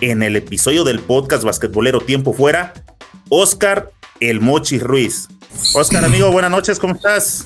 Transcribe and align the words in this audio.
en 0.00 0.22
el 0.22 0.36
episodio 0.36 0.84
del 0.84 1.00
podcast 1.00 1.44
basquetbolero 1.44 2.00
Tiempo 2.00 2.32
Fuera, 2.32 2.72
Oscar 3.28 3.90
El 4.20 4.40
Mochi 4.40 4.78
Ruiz. 4.78 5.28
Oscar, 5.74 6.04
amigo, 6.04 6.30
buenas 6.30 6.50
noches, 6.50 6.78
¿cómo 6.78 6.94
estás? 6.94 7.44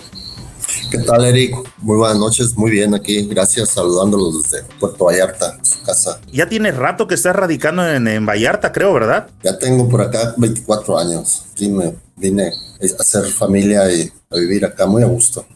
¿Qué 0.90 0.98
tal, 0.98 1.24
Eric? 1.24 1.54
Muy 1.78 1.96
buenas 1.96 2.18
noches, 2.18 2.56
muy 2.56 2.70
bien 2.70 2.94
aquí. 2.94 3.26
Gracias, 3.26 3.70
saludándolos 3.70 4.42
desde 4.42 4.64
Puerto 4.78 5.06
Vallarta, 5.06 5.58
su 5.62 5.82
casa. 5.82 6.20
Ya 6.32 6.48
tiene 6.48 6.72
rato 6.72 7.06
que 7.06 7.14
estás 7.14 7.34
radicando 7.34 7.88
en, 7.88 8.26
Vallarta, 8.26 8.72
creo, 8.72 8.92
¿verdad? 8.92 9.28
Ya 9.42 9.58
tengo 9.58 9.88
por 9.88 10.02
acá 10.02 10.34
24 10.36 10.98
años. 10.98 11.44
Me 11.60 11.94
vine 12.16 12.48
a 12.48 13.00
hacer 13.00 13.24
familia 13.24 13.90
y 13.92 14.10
a 14.30 14.36
vivir 14.36 14.64
acá 14.64 14.86
muy 14.86 15.02
a 15.02 15.06
gusto. 15.06 15.46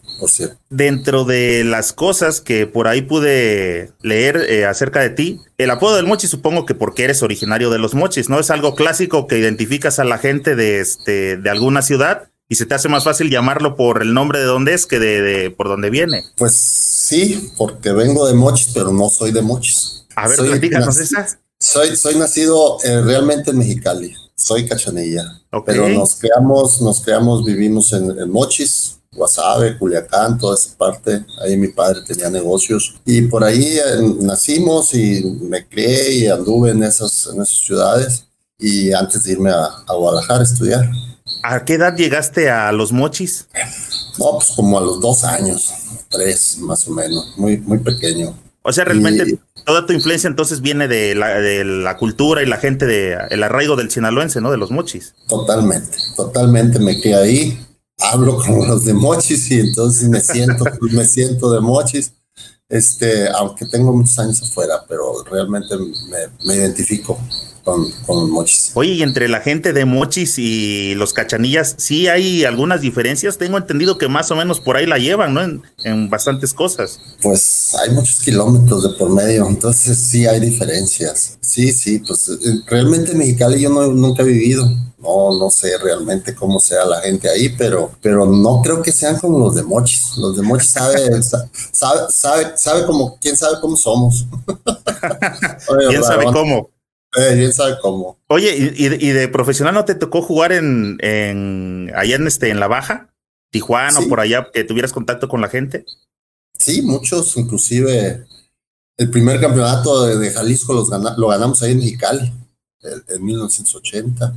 Dentro 0.69 1.23
de 1.23 1.63
las 1.63 1.93
cosas 1.93 2.41
que 2.41 2.67
por 2.67 2.87
ahí 2.87 3.01
pude 3.01 3.91
leer 4.01 4.37
eh, 4.49 4.65
acerca 4.65 4.99
de 5.01 5.09
ti, 5.09 5.41
el 5.57 5.69
apodo 5.69 5.95
del 5.95 6.05
mochi 6.05 6.27
supongo 6.27 6.65
que 6.65 6.75
porque 6.75 7.03
eres 7.03 7.23
originario 7.23 7.69
de 7.69 7.79
los 7.79 7.93
mochis, 7.93 8.29
¿no? 8.29 8.39
Es 8.39 8.49
algo 8.49 8.75
clásico 8.75 9.27
que 9.27 9.37
identificas 9.37 9.99
a 9.99 10.03
la 10.03 10.17
gente 10.17 10.55
de, 10.55 10.79
este, 10.79 11.37
de 11.37 11.49
alguna 11.49 11.81
ciudad 11.81 12.29
y 12.49 12.55
se 12.55 12.65
te 12.65 12.75
hace 12.75 12.87
más 12.87 13.03
fácil 13.03 13.29
llamarlo 13.29 13.75
por 13.75 14.01
el 14.01 14.13
nombre 14.13 14.39
de 14.39 14.45
dónde 14.45 14.73
es 14.73 14.85
que 14.85 14.99
de, 14.99 15.51
por 15.51 15.67
dónde 15.67 15.89
viene. 15.89 16.23
Pues 16.37 16.53
sí, 16.53 17.51
porque 17.57 17.91
vengo 17.91 18.25
de 18.25 18.33
mochis, 18.33 18.71
pero 18.73 18.91
no 18.91 19.09
soy 19.09 19.31
de 19.31 19.41
mochis. 19.41 20.05
A 20.15 20.27
ver, 20.27 20.37
platícanos 20.37 20.97
esa. 20.97 21.27
Soy, 21.59 21.95
soy 21.95 22.15
nacido 22.15 22.77
eh, 22.83 23.01
realmente 23.01 23.49
en 23.49 23.57
Mexicali, 23.57 24.13
soy 24.35 24.67
cachanilla, 24.67 25.41
pero 25.65 25.89
nos 25.89 26.15
creamos, 26.15 26.81
nos 26.81 27.01
creamos, 27.01 27.43
vivimos 27.43 27.91
en, 27.93 28.11
en 28.19 28.29
Mochis, 28.29 28.96
Guasave, 29.17 29.77
Culiacán, 29.77 30.37
toda 30.37 30.55
esa 30.55 30.77
parte. 30.77 31.25
Ahí 31.41 31.57
mi 31.57 31.69
padre 31.69 32.01
tenía 32.05 32.29
negocios. 32.29 32.95
Y 33.03 33.23
por 33.23 33.43
ahí 33.43 33.77
eh, 33.77 34.15
nacimos 34.21 34.93
y 34.93 35.23
me 35.41 35.67
crié 35.67 36.13
y 36.13 36.27
anduve 36.27 36.69
en 36.71 36.83
esas, 36.83 37.27
en 37.33 37.41
esas 37.41 37.57
ciudades. 37.57 38.27
Y 38.59 38.93
antes 38.93 39.23
de 39.23 39.33
irme 39.33 39.49
a, 39.49 39.83
Guadalajara 39.91 40.41
a 40.41 40.43
estudiar. 40.43 40.89
¿A 41.43 41.65
qué 41.65 41.73
edad 41.73 41.95
llegaste 41.95 42.49
a 42.49 42.71
Los 42.71 42.91
Mochis? 42.91 43.47
No, 44.19 44.33
pues 44.33 44.49
como 44.55 44.77
a 44.77 44.81
los 44.81 44.99
dos 44.99 45.23
años, 45.23 45.71
tres 46.09 46.57
más 46.59 46.87
o 46.87 46.91
menos, 46.91 47.33
muy, 47.37 47.57
muy 47.57 47.79
pequeño. 47.79 48.35
O 48.61 48.71
sea, 48.71 48.85
realmente 48.85 49.39
toda 49.65 49.85
tu 49.85 49.93
influencia 49.93 50.27
entonces 50.27 50.61
viene 50.61 50.87
de 50.87 51.15
la, 51.15 51.39
de 51.39 51.63
la 51.63 51.97
cultura 51.97 52.41
y 52.41 52.45
la 52.45 52.57
gente, 52.57 52.85
de, 52.85 53.17
el 53.29 53.43
arraigo 53.43 53.75
del 53.75 53.91
sinaloense, 53.91 54.41
¿no? 54.41 54.51
De 54.51 54.57
los 54.57 54.71
mochis. 54.71 55.13
Totalmente, 55.27 55.97
totalmente 56.15 56.79
me 56.79 56.99
crié 56.99 57.15
ahí 57.15 57.67
hablo 57.97 58.37
como 58.37 58.65
los 58.65 58.85
de 58.85 58.93
mochis 58.93 59.51
y 59.51 59.59
entonces 59.59 60.09
me 60.09 60.21
siento, 60.21 60.65
me 60.91 61.05
siento 61.05 61.51
de 61.51 61.59
mochis. 61.61 62.13
Este, 62.69 63.29
aunque 63.29 63.65
tengo 63.65 63.93
muchos 63.93 64.19
años 64.19 64.41
afuera, 64.43 64.83
pero 64.87 65.23
realmente 65.23 65.75
me, 66.43 66.55
identifico 66.55 67.17
con, 67.67 67.91
con, 68.05 68.31
Mochis. 68.31 68.71
Oye, 68.75 68.93
y 68.93 69.03
entre 69.03 69.27
la 69.27 69.41
gente 69.41 69.73
de 69.73 69.83
Mochis 69.83 70.39
y 70.39 70.95
los 70.95 71.11
cachanillas, 71.11 71.75
sí 71.77 72.07
hay 72.07 72.45
algunas 72.45 72.79
diferencias. 72.79 73.37
Tengo 73.37 73.57
entendido 73.57 73.97
que 73.97 74.07
más 74.07 74.31
o 74.31 74.37
menos 74.37 74.61
por 74.61 74.77
ahí 74.77 74.85
la 74.85 74.97
llevan, 74.97 75.33
¿no? 75.33 75.43
En, 75.43 75.63
en 75.83 76.09
bastantes 76.09 76.53
cosas. 76.53 77.01
Pues 77.21 77.75
hay 77.83 77.93
muchos 77.93 78.21
kilómetros 78.21 78.83
de 78.83 78.97
por 78.97 79.09
medio, 79.09 79.45
entonces 79.45 79.97
sí 79.97 80.25
hay 80.25 80.39
diferencias. 80.39 81.37
Sí, 81.41 81.73
sí, 81.73 81.99
pues 81.99 82.29
eh, 82.29 82.35
realmente 82.67 83.11
en 83.11 83.17
Mexicali 83.17 83.59
yo 83.61 83.69
no, 83.69 83.85
nunca 83.87 84.23
he 84.23 84.27
vivido 84.27 84.65
no, 84.99 85.37
no 85.37 85.51
sé 85.51 85.77
realmente 85.77 86.33
cómo 86.33 86.59
sea 86.59 86.83
la 86.85 87.01
gente 87.01 87.29
ahí, 87.29 87.49
pero, 87.49 87.91
pero 88.01 88.25
no 88.25 88.61
creo 88.63 88.81
que 88.81 88.91
sean 88.91 89.19
como 89.19 89.37
los 89.37 89.55
de 89.55 89.63
Mochis. 89.63 90.17
Los 90.17 90.35
de 90.35 90.41
Mochis 90.41 90.71
sabe, 90.71 91.21
sabe, 91.71 92.01
sabe, 92.09 92.53
sabe 92.55 92.85
como, 92.85 93.17
quién 93.19 93.37
sabe 93.37 93.57
cómo 93.61 93.75
somos. 93.75 94.25
¿Quién 95.89 96.03
sabe 96.03 96.25
cómo? 96.25 96.71
Eh, 97.17 97.33
¿Quién 97.33 97.53
sabe 97.53 97.77
cómo? 97.81 98.19
Oye, 98.27 98.73
¿y, 98.75 99.09
de 99.09 99.27
profesional 99.27 99.73
no 99.73 99.85
te 99.85 99.95
tocó 99.95 100.21
jugar 100.21 100.51
en, 100.51 100.97
en 101.01 101.91
allá 101.95 102.15
en 102.15 102.27
este, 102.27 102.49
en 102.49 102.59
la 102.59 102.67
baja? 102.67 103.13
Tijuana 103.49 103.99
o 103.99 104.07
por 104.07 104.19
allá 104.19 104.49
que 104.53 104.63
tuvieras 104.63 104.93
contacto 104.93 105.27
con 105.27 105.41
la 105.41 105.49
gente? 105.49 105.85
Sí, 106.57 106.81
muchos, 106.81 107.35
inclusive 107.37 108.25
el 108.97 109.09
primer 109.09 109.39
campeonato 109.39 110.05
de, 110.05 110.29
Jalisco 110.31 110.73
los 110.73 110.89
lo 111.17 111.27
ganamos 111.27 111.61
ahí 111.63 111.71
en 111.71 111.79
Mexicali, 111.79 112.31
en 113.07 113.25
1980 113.25 114.35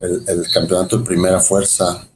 el, 0.00 0.46
campeonato 0.52 0.98
de 0.98 1.04
primera 1.04 1.40
fuerza 1.40 2.06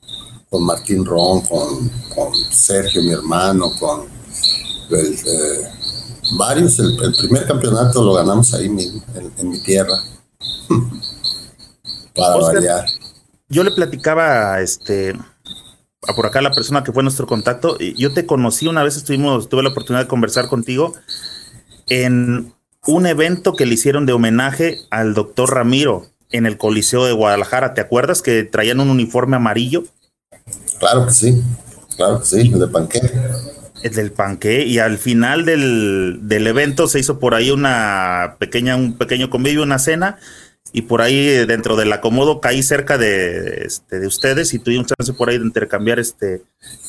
con 0.49 0.65
Martín 0.65 1.05
Ron, 1.05 1.43
con, 1.43 2.35
Sergio, 2.51 3.03
mi 3.03 3.13
hermano, 3.13 3.73
con 3.79 4.07
eh, 4.91 5.63
varios. 6.37 6.79
El, 6.79 6.97
primer 6.97 7.47
campeonato 7.47 8.03
lo 8.03 8.15
ganamos 8.15 8.53
ahí 8.55 8.69
mismo, 8.69 9.03
en, 9.37 9.49
mi 9.49 9.61
tierra. 9.63 9.95
Para 12.15 12.37
variar. 12.37 12.87
Yo 13.49 13.65
le 13.65 13.71
platicaba 13.71 14.61
este, 14.61 15.17
a 16.07 16.15
por 16.15 16.27
acá 16.27 16.41
la 16.43 16.53
persona 16.53 16.85
que 16.85 16.93
fue 16.93 17.03
nuestro 17.03 17.27
contacto. 17.27 17.77
y 17.79 17.95
Yo 17.95 18.13
te 18.13 18.27
conocí 18.27 18.67
una 18.67 18.83
vez, 18.83 18.97
estuvimos, 18.97 19.49
tuve 19.49 19.63
la 19.63 19.71
oportunidad 19.71 20.05
de 20.05 20.09
conversar 20.09 20.49
contigo 20.49 20.95
en 21.89 22.53
un 22.87 23.07
evento 23.07 23.55
que 23.55 23.67
le 23.67 23.75
hicieron 23.75 24.07
de 24.07 24.13
homenaje 24.13 24.79
al 24.91 25.15
doctor 25.15 25.55
Ramiro 25.55 26.07
en 26.31 26.47
el 26.47 26.59
Coliseo 26.59 27.05
de 27.05 27.13
Guadalajara. 27.13 27.75
¿Te 27.75 27.81
acuerdas 27.81 28.23
que 28.23 28.45
traían 28.45 28.81
un 28.81 28.91
uniforme 28.91 29.37
amarillo? 29.37 29.85
Claro 30.79 31.07
que 31.07 31.13
sí, 31.13 31.43
claro 31.97 32.21
que 32.21 32.27
sí, 32.27 32.41
el 32.41 32.59
de 32.59 32.69
panqué. 32.69 33.01
El 33.83 33.95
del 33.95 34.13
panqué, 34.13 34.65
y 34.65 34.79
al 34.79 34.99
final 34.99 35.45
del, 35.45 36.21
del, 36.23 36.47
evento 36.47 36.89
se 36.89 36.99
hizo 36.99 37.19
por 37.19 37.35
ahí 37.35 37.51
una 37.51 38.37
pequeña, 38.39 38.77
un 38.77 38.99
pequeño 38.99 39.31
convivio, 39.31 39.63
una 39.63 39.79
cena, 39.79 40.19
y 40.73 40.83
por 40.83 41.01
ahí 41.01 41.47
dentro 41.47 41.77
del 41.77 41.93
acomodo 41.93 42.41
caí 42.41 42.63
cerca 42.63 42.99
de, 42.99 43.63
este, 43.65 44.01
de 44.01 44.07
ustedes 44.07 44.53
y 44.53 44.59
tuvimos 44.59 44.89
chance 44.89 45.13
por 45.13 45.31
ahí 45.31 45.39
de 45.39 45.45
intercambiar 45.45 45.99
este, 45.99 46.43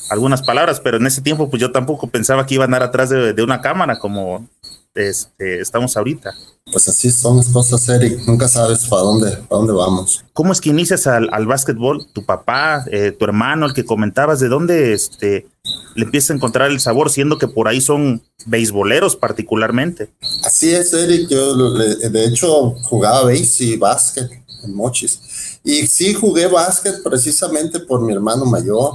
algunas 0.09 0.41
palabras, 0.41 0.79
pero 0.79 0.97
en 0.97 1.07
ese 1.07 1.21
tiempo 1.21 1.49
pues 1.49 1.61
yo 1.61 1.71
tampoco 1.71 2.07
pensaba 2.07 2.45
que 2.45 2.55
iba 2.55 2.63
a 2.63 2.65
andar 2.65 2.83
atrás 2.83 3.09
de, 3.09 3.33
de 3.33 3.43
una 3.43 3.61
cámara 3.61 3.99
como 3.99 4.47
este, 4.95 5.61
estamos 5.61 5.95
ahorita. 5.95 6.33
Pues 6.71 6.87
así 6.87 7.09
son 7.09 7.37
las 7.37 7.47
cosas, 7.47 7.87
Eric. 7.89 8.21
Nunca 8.27 8.47
sabes 8.47 8.85
para 8.85 9.01
dónde, 9.01 9.31
para 9.31 9.59
dónde 9.59 9.73
vamos. 9.73 10.23
¿Cómo 10.33 10.51
es 10.51 10.61
que 10.61 10.69
inicias 10.69 11.07
al, 11.07 11.29
al 11.31 11.47
básquetbol? 11.47 12.05
Tu 12.13 12.25
papá, 12.25 12.85
eh, 12.91 13.11
tu 13.11 13.25
hermano, 13.25 13.65
el 13.65 13.73
que 13.73 13.85
comentabas, 13.85 14.39
¿de 14.39 14.49
dónde 14.49 14.93
este, 14.93 15.47
le 15.95 16.05
empiezas 16.05 16.31
a 16.31 16.33
encontrar 16.35 16.69
el 16.69 16.79
sabor, 16.79 17.09
siendo 17.09 17.37
que 17.37 17.47
por 17.47 17.67
ahí 17.67 17.81
son 17.81 18.21
beisboleros 18.45 19.15
particularmente? 19.15 20.11
Así 20.43 20.69
es, 20.69 20.93
Eric. 20.93 21.27
Yo, 21.29 21.73
de 21.73 22.25
hecho, 22.25 22.71
jugaba 22.83 23.25
béis 23.25 23.59
y 23.61 23.77
básquet 23.77 24.29
en 24.63 24.75
Mochis. 24.75 25.59
Y 25.63 25.87
sí 25.87 26.13
jugué 26.13 26.47
básquet 26.47 27.01
precisamente 27.03 27.79
por 27.79 28.01
mi 28.01 28.13
hermano 28.13 28.45
mayor 28.45 28.93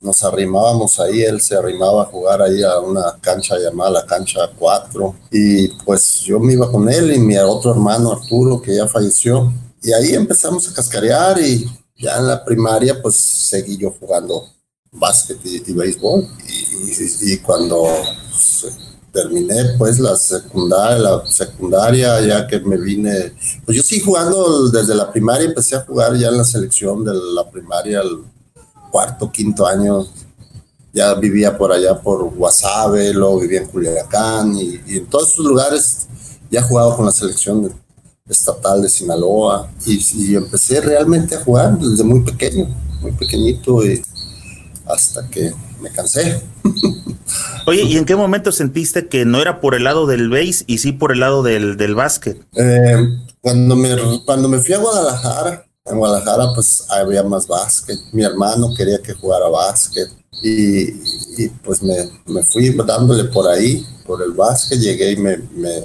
nos 0.00 0.22
arrimábamos 0.24 0.98
ahí, 0.98 1.22
él 1.22 1.40
se 1.42 1.54
arrimaba 1.54 2.04
a 2.04 2.06
jugar 2.06 2.40
ahí 2.40 2.62
a 2.62 2.78
una 2.80 3.18
cancha 3.20 3.58
llamada 3.58 3.90
la 3.90 4.06
cancha 4.06 4.50
4 4.58 5.14
y 5.30 5.68
pues 5.84 6.22
yo 6.22 6.40
me 6.40 6.54
iba 6.54 6.70
con 6.70 6.88
él 6.88 7.12
y 7.12 7.18
mi 7.18 7.36
otro 7.36 7.72
hermano 7.72 8.12
Arturo 8.12 8.62
que 8.62 8.76
ya 8.76 8.88
falleció 8.88 9.52
y 9.82 9.92
ahí 9.92 10.14
empezamos 10.14 10.66
a 10.68 10.72
cascarear 10.72 11.38
y 11.40 11.66
ya 11.98 12.16
en 12.16 12.28
la 12.28 12.42
primaria 12.42 13.00
pues 13.02 13.16
seguí 13.16 13.76
yo 13.76 13.94
jugando 14.00 14.48
básquet 14.90 15.38
y, 15.44 15.72
béisbol 15.72 16.26
y, 17.22 17.36
cuando 17.38 17.84
pues, 18.30 18.72
terminé 19.12 19.74
pues 19.76 19.98
la 19.98 20.16
secundaria, 20.16 20.98
la 20.98 21.26
secundaria 21.26 22.20
ya 22.22 22.46
que 22.46 22.58
me 22.60 22.78
vine, 22.78 23.34
pues 23.66 23.76
yo 23.76 23.82
sí 23.82 24.00
jugando 24.00 24.70
desde 24.70 24.94
la 24.94 25.12
primaria, 25.12 25.46
empecé 25.46 25.76
a 25.76 25.82
jugar 25.82 26.16
ya 26.16 26.28
en 26.28 26.38
la 26.38 26.44
selección 26.44 27.04
de 27.04 27.12
la 27.14 27.48
primaria 27.50 28.02
cuarto, 28.90 29.30
quinto 29.30 29.66
año, 29.66 30.06
ya 30.92 31.14
vivía 31.14 31.56
por 31.56 31.72
allá 31.72 32.00
por 32.00 32.34
Guasave, 32.34 33.14
luego 33.14 33.40
vivía 33.40 33.60
en 33.60 33.68
Culiacán 33.68 34.56
y, 34.56 34.80
en 34.96 35.06
todos 35.06 35.32
esos 35.32 35.46
lugares 35.46 36.08
ya 36.50 36.62
jugaba 36.62 36.96
con 36.96 37.06
la 37.06 37.12
selección 37.12 37.72
estatal 38.28 38.82
de 38.82 38.88
Sinaloa 38.88 39.70
y, 39.86 40.34
empecé 40.34 40.80
realmente 40.80 41.36
a 41.36 41.40
jugar 41.44 41.78
desde 41.78 42.04
muy 42.04 42.20
pequeño, 42.20 42.68
muy 43.00 43.12
pequeñito 43.12 43.84
y 43.84 44.02
hasta 44.86 45.28
que 45.28 45.52
me 45.80 45.90
cansé. 45.90 46.42
Oye, 47.66 47.82
¿y 47.82 47.96
en 47.96 48.04
qué 48.04 48.16
momento 48.16 48.50
sentiste 48.50 49.06
que 49.06 49.24
no 49.24 49.40
era 49.40 49.60
por 49.60 49.74
el 49.74 49.84
lado 49.84 50.06
del 50.06 50.28
base 50.28 50.64
y 50.66 50.78
sí 50.78 50.92
por 50.92 51.12
el 51.12 51.20
lado 51.20 51.42
del, 51.42 51.76
del 51.76 51.94
básquet? 51.94 52.42
Eh, 52.54 52.96
cuando 53.40 53.76
me, 53.76 53.96
cuando 54.24 54.48
me 54.48 54.58
fui 54.58 54.74
a 54.74 54.78
Guadalajara, 54.78 55.66
en 55.90 55.98
Guadalajara 55.98 56.52
pues 56.54 56.84
había 56.88 57.22
más 57.22 57.46
básquet. 57.46 57.98
Mi 58.12 58.22
hermano 58.22 58.74
quería 58.74 58.98
que 59.02 59.14
jugara 59.14 59.48
básquet 59.48 60.08
y, 60.42 61.48
pues 61.64 61.82
me, 61.82 61.96
me, 62.26 62.42
fui 62.42 62.70
dándole 62.70 63.24
por 63.24 63.48
ahí, 63.48 63.84
por 64.06 64.22
el 64.22 64.32
básquet. 64.32 64.78
Llegué 64.78 65.12
y 65.12 65.16
me, 65.16 65.36
me, 65.36 65.84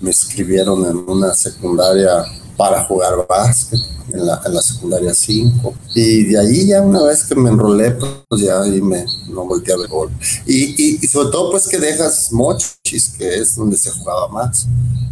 me 0.00 0.10
inscribieron 0.10 0.84
en 0.86 0.96
una 1.08 1.34
secundaria 1.34 2.24
para 2.56 2.84
jugar 2.84 3.26
básquet 3.28 3.80
en 4.12 4.26
la, 4.26 4.40
en 4.44 4.54
la 4.54 4.62
secundaria 4.62 5.14
5. 5.14 5.74
Y 5.94 6.24
de 6.24 6.38
ahí 6.38 6.66
ya 6.66 6.80
una 6.82 7.02
vez 7.02 7.24
que 7.24 7.34
me 7.34 7.50
enrolé, 7.50 7.96
pues 8.28 8.40
ya 8.40 8.62
ahí 8.62 8.80
me 8.80 9.04
no 9.28 9.44
volteé 9.46 9.74
a 9.74 9.78
ver 9.78 9.88
gol. 9.88 10.10
Y, 10.46 11.04
y, 11.04 11.06
sobre 11.06 11.30
todo 11.30 11.50
pues 11.50 11.68
que 11.68 11.78
dejas 11.78 12.32
Mochis, 12.32 13.14
que 13.16 13.36
es 13.36 13.56
donde 13.56 13.76
se 13.76 13.90
jugaba 13.90 14.28
más. 14.28 14.66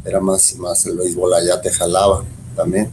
Era 0.04 0.20
más 0.20 0.52
y 0.52 0.58
más 0.58 0.84
el 0.86 0.96
béisbol 0.96 1.34
allá 1.34 1.60
te 1.60 1.70
jalaba 1.70 2.24
también. 2.56 2.90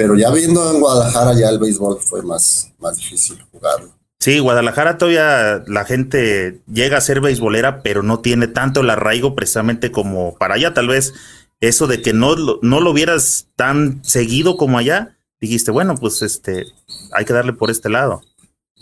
Pero 0.00 0.16
ya 0.16 0.30
viendo 0.30 0.70
en 0.70 0.80
Guadalajara 0.80 1.38
ya 1.38 1.50
el 1.50 1.58
béisbol 1.58 2.00
fue 2.00 2.22
más, 2.22 2.72
más 2.78 2.96
difícil 2.96 3.38
jugarlo. 3.52 3.90
Sí, 4.18 4.38
Guadalajara 4.38 4.96
todavía 4.96 5.62
la 5.66 5.84
gente 5.84 6.62
llega 6.72 6.96
a 6.96 7.02
ser 7.02 7.20
beisbolera, 7.20 7.82
pero 7.82 8.02
no 8.02 8.20
tiene 8.20 8.48
tanto 8.48 8.80
el 8.80 8.88
arraigo 8.88 9.34
precisamente 9.34 9.92
como 9.92 10.36
para 10.38 10.54
allá. 10.54 10.72
Tal 10.72 10.88
vez 10.88 11.12
eso 11.60 11.86
de 11.86 12.00
que 12.00 12.14
no, 12.14 12.34
no 12.62 12.80
lo 12.80 12.94
vieras 12.94 13.48
tan 13.56 14.02
seguido 14.02 14.56
como 14.56 14.78
allá, 14.78 15.18
dijiste, 15.38 15.70
bueno, 15.70 15.94
pues 15.96 16.22
este, 16.22 16.64
hay 17.12 17.26
que 17.26 17.34
darle 17.34 17.52
por 17.52 17.70
este 17.70 17.90
lado. 17.90 18.22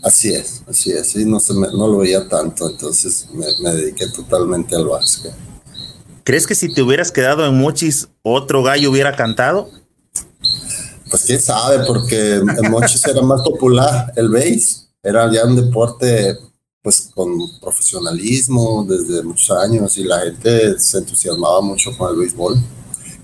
Así 0.05 0.33
es, 0.33 0.63
así 0.69 0.93
es, 0.93 1.09
sí, 1.09 1.25
no, 1.25 1.41
se 1.41 1.53
me, 1.53 1.67
no 1.67 1.89
lo 1.89 1.99
veía 1.99 2.29
tanto, 2.29 2.71
entonces 2.71 3.27
me, 3.35 3.47
me, 3.61 3.75
dediqué 3.75 4.07
totalmente 4.07 4.77
al 4.77 4.87
básquet. 4.87 5.33
¿Crees 6.23 6.47
que 6.47 6.55
si 6.55 6.73
te 6.73 6.81
hubieras 6.81 7.11
quedado 7.11 7.45
en 7.45 7.59
Mochis, 7.59 8.07
otro 8.23 8.63
gallo 8.63 8.93
hubiera 8.93 9.17
cantado? 9.17 9.69
Pues 11.11 11.25
quién 11.25 11.41
sabe, 11.41 11.85
porque 11.87 12.35
en 12.35 12.71
Mochis 12.71 13.05
era 13.07 13.23
más 13.23 13.43
popular 13.43 14.13
el 14.17 14.29
base, 14.29 14.89
era 15.03 15.31
ya 15.33 15.45
un 15.45 15.57
deporte 15.57 16.39
pues 16.83 17.11
con 17.15 17.37
profesionalismo 17.61 18.87
desde 18.89 19.23
muchos 19.23 19.51
años 19.51 19.99
y 19.99 20.05
la 20.05 20.21
gente 20.21 20.79
se 20.79 20.99
entusiasmaba 20.99 21.61
mucho 21.61 21.97
con 21.97 22.11
el 22.11 22.21
béisbol. 22.21 22.57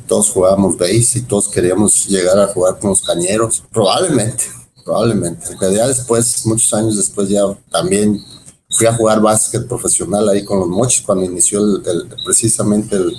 Todos 0.07 0.31
jugábamos 0.31 0.77
base 0.77 1.21
y 1.21 1.23
todos 1.23 1.49
queríamos 1.49 2.07
llegar 2.07 2.39
a 2.39 2.49
jugar 2.49 2.79
con 2.79 2.91
los 2.91 3.03
cañeros. 3.03 3.63
Probablemente, 3.73 4.45
probablemente. 4.85 5.45
Ya 5.61 5.89
después, 5.89 6.45
muchos 6.47 6.73
años 6.75 6.97
después, 6.97 7.29
ya 7.29 7.43
también 7.71 8.23
fui 8.69 8.87
a 8.87 8.95
jugar 8.95 9.21
básquet 9.21 9.67
profesional 9.67 10.29
ahí 10.29 10.45
con 10.45 10.59
los 10.59 10.69
mochis 10.69 11.03
cuando 11.03 11.25
inició 11.25 11.61
el, 11.61 12.09
precisamente 12.25 12.97
el, 12.97 13.17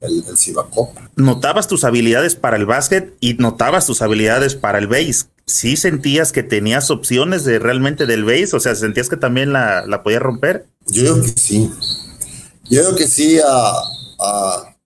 el, 0.00 0.24
el 0.28 0.56
Notabas 1.16 1.68
tus 1.68 1.84
habilidades 1.84 2.34
para 2.34 2.56
el 2.56 2.66
básquet 2.66 3.16
y 3.20 3.34
notabas 3.34 3.86
tus 3.86 4.02
habilidades 4.02 4.54
para 4.54 4.78
el 4.78 4.86
base 4.86 5.26
sí 5.46 5.76
sentías 5.76 6.32
que 6.32 6.42
tenías 6.42 6.90
opciones 6.90 7.44
de 7.44 7.58
realmente 7.58 8.06
del 8.06 8.24
base, 8.24 8.54
o 8.54 8.60
sea, 8.60 8.74
sentías 8.74 9.08
que 9.08 9.16
también 9.16 9.52
la, 9.52 9.86
la 9.86 10.02
podías 10.02 10.22
romper. 10.22 10.66
Yo 10.86 11.02
creo 11.02 11.22
que 11.22 11.40
sí. 11.40 11.70
Yo 12.68 12.82
creo 12.82 12.96
que 12.96 13.06
sí. 13.06 13.38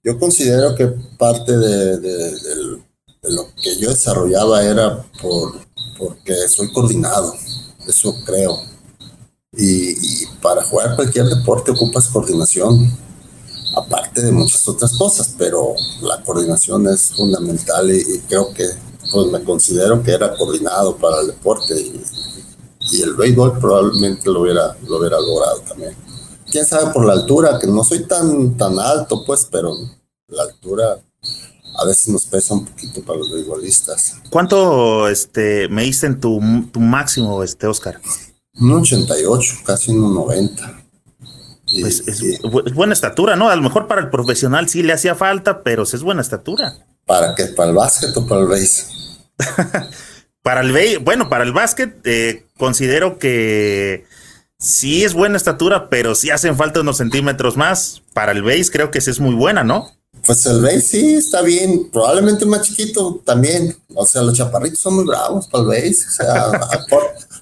yo 0.04 0.18
considero 0.18 0.74
que 0.74 0.86
parte 1.18 1.56
de, 1.56 2.80
lo 3.22 3.48
que 3.62 3.76
yo 3.78 3.90
desarrollaba 3.90 4.62
era 4.62 5.02
por, 5.20 5.60
porque 5.98 6.34
soy 6.48 6.70
coordinado, 6.72 7.34
eso 7.88 8.14
creo. 8.24 8.58
Y, 9.52 10.26
para 10.40 10.62
jugar 10.62 10.94
cualquier 10.94 11.26
deporte 11.26 11.70
ocupas 11.70 12.08
coordinación, 12.08 12.90
aparte 13.76 14.22
de 14.22 14.32
muchas 14.32 14.66
otras 14.68 14.96
cosas, 14.96 15.34
pero 15.36 15.74
la 16.02 16.22
coordinación 16.22 16.88
es 16.88 17.12
fundamental 17.16 17.90
y 17.90 18.20
creo 18.28 18.52
que 18.52 18.64
pues 19.10 19.26
me 19.26 19.42
considero 19.42 20.02
que 20.02 20.12
era 20.12 20.36
coordinado 20.36 20.96
para 20.96 21.20
el 21.20 21.28
deporte 21.28 21.74
y, 21.80 22.02
el 23.02 23.14
béisbol 23.14 23.58
probablemente 23.60 24.28
lo 24.28 24.40
hubiera, 24.40 24.76
lo 24.88 24.98
hubiera 24.98 25.20
logrado 25.20 25.60
también. 25.60 25.94
Quién 26.50 26.66
sabe 26.66 26.92
por 26.92 27.04
la 27.04 27.12
altura, 27.12 27.56
que 27.60 27.68
no 27.68 27.84
soy 27.84 28.04
tan, 28.04 28.56
tan 28.56 28.78
alto, 28.80 29.22
pues, 29.24 29.46
pero 29.48 29.72
la 30.26 30.42
altura 30.42 30.98
a 31.76 31.84
veces 31.84 32.08
nos 32.08 32.26
pesa 32.26 32.54
un 32.54 32.64
poquito 32.64 33.02
para 33.02 33.20
los 33.20 33.32
beisbolistas. 33.32 34.16
¿Cuánto 34.28 35.08
este, 35.08 35.68
me 35.68 35.84
diste 35.84 36.06
en 36.06 36.20
tu, 36.20 36.40
tu 36.72 36.80
máximo, 36.80 37.44
este, 37.44 37.68
Oscar? 37.68 38.00
Un 38.58 38.72
88, 38.72 39.54
casi 39.64 39.92
un 39.92 40.14
90. 40.14 40.79
Pues 41.80 42.00
es, 42.06 42.22
es, 42.22 42.40
buena 42.42 42.92
estatura, 42.92 43.36
¿no? 43.36 43.48
A 43.48 43.56
lo 43.56 43.62
mejor 43.62 43.86
para 43.86 44.00
el 44.00 44.10
profesional 44.10 44.68
sí 44.68 44.82
le 44.82 44.92
hacía 44.92 45.14
falta, 45.14 45.62
pero 45.62 45.84
es 45.84 46.02
buena 46.02 46.20
estatura. 46.20 46.74
¿Para 47.06 47.34
qué? 47.34 47.46
¿Para 47.46 47.70
el 47.70 47.76
básquet 47.76 48.16
o 48.16 48.26
para 48.26 48.42
el 48.42 48.46
béisbol? 48.48 48.96
para 50.42 50.60
el 50.60 50.98
bueno, 51.00 51.28
para 51.28 51.44
el 51.44 51.52
básquet 51.52 52.00
eh, 52.04 52.46
considero 52.56 53.18
que 53.18 54.04
sí 54.58 55.04
es 55.04 55.14
buena 55.14 55.36
estatura, 55.36 55.88
pero 55.88 56.14
sí 56.14 56.30
hacen 56.30 56.56
falta 56.56 56.80
unos 56.80 56.98
centímetros 56.98 57.56
más. 57.56 58.02
Para 58.14 58.32
el 58.32 58.42
base 58.42 58.70
creo 58.70 58.90
que 58.90 59.00
sí 59.00 59.10
es 59.10 59.20
muy 59.20 59.34
buena, 59.34 59.64
¿no? 59.64 59.90
Pues 60.26 60.44
el 60.46 60.60
base 60.60 60.80
sí 60.80 61.14
está 61.14 61.40
bien, 61.42 61.90
probablemente 61.90 62.44
más 62.44 62.62
chiquito 62.62 63.22
también. 63.24 63.76
O 63.94 64.04
sea, 64.04 64.22
los 64.22 64.36
chaparritos 64.36 64.80
son 64.80 64.94
muy 64.94 65.04
bravos 65.04 65.46
para 65.48 65.62
el 65.62 65.68
base. 65.68 66.04
O 66.06 66.10
sea, 66.10 66.52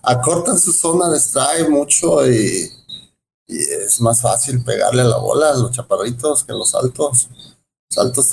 acortan 0.03 0.59
su 0.59 0.73
zona 0.73 1.09
de 1.11 1.19
strike 1.19 1.69
mucho 1.69 2.29
y, 2.31 2.71
es 3.49 4.01
más 4.01 4.21
fácil 4.21 4.63
pegarle 4.63 5.03
a 5.03 5.07
la 5.07 5.17
bola 5.17 5.51
a 5.51 5.57
los 5.57 5.73
chaparritos 5.73 6.45
que 6.45 6.53
los 6.53 6.75
altos. 6.75 7.29
Los 7.91 7.99
altos 7.99 8.29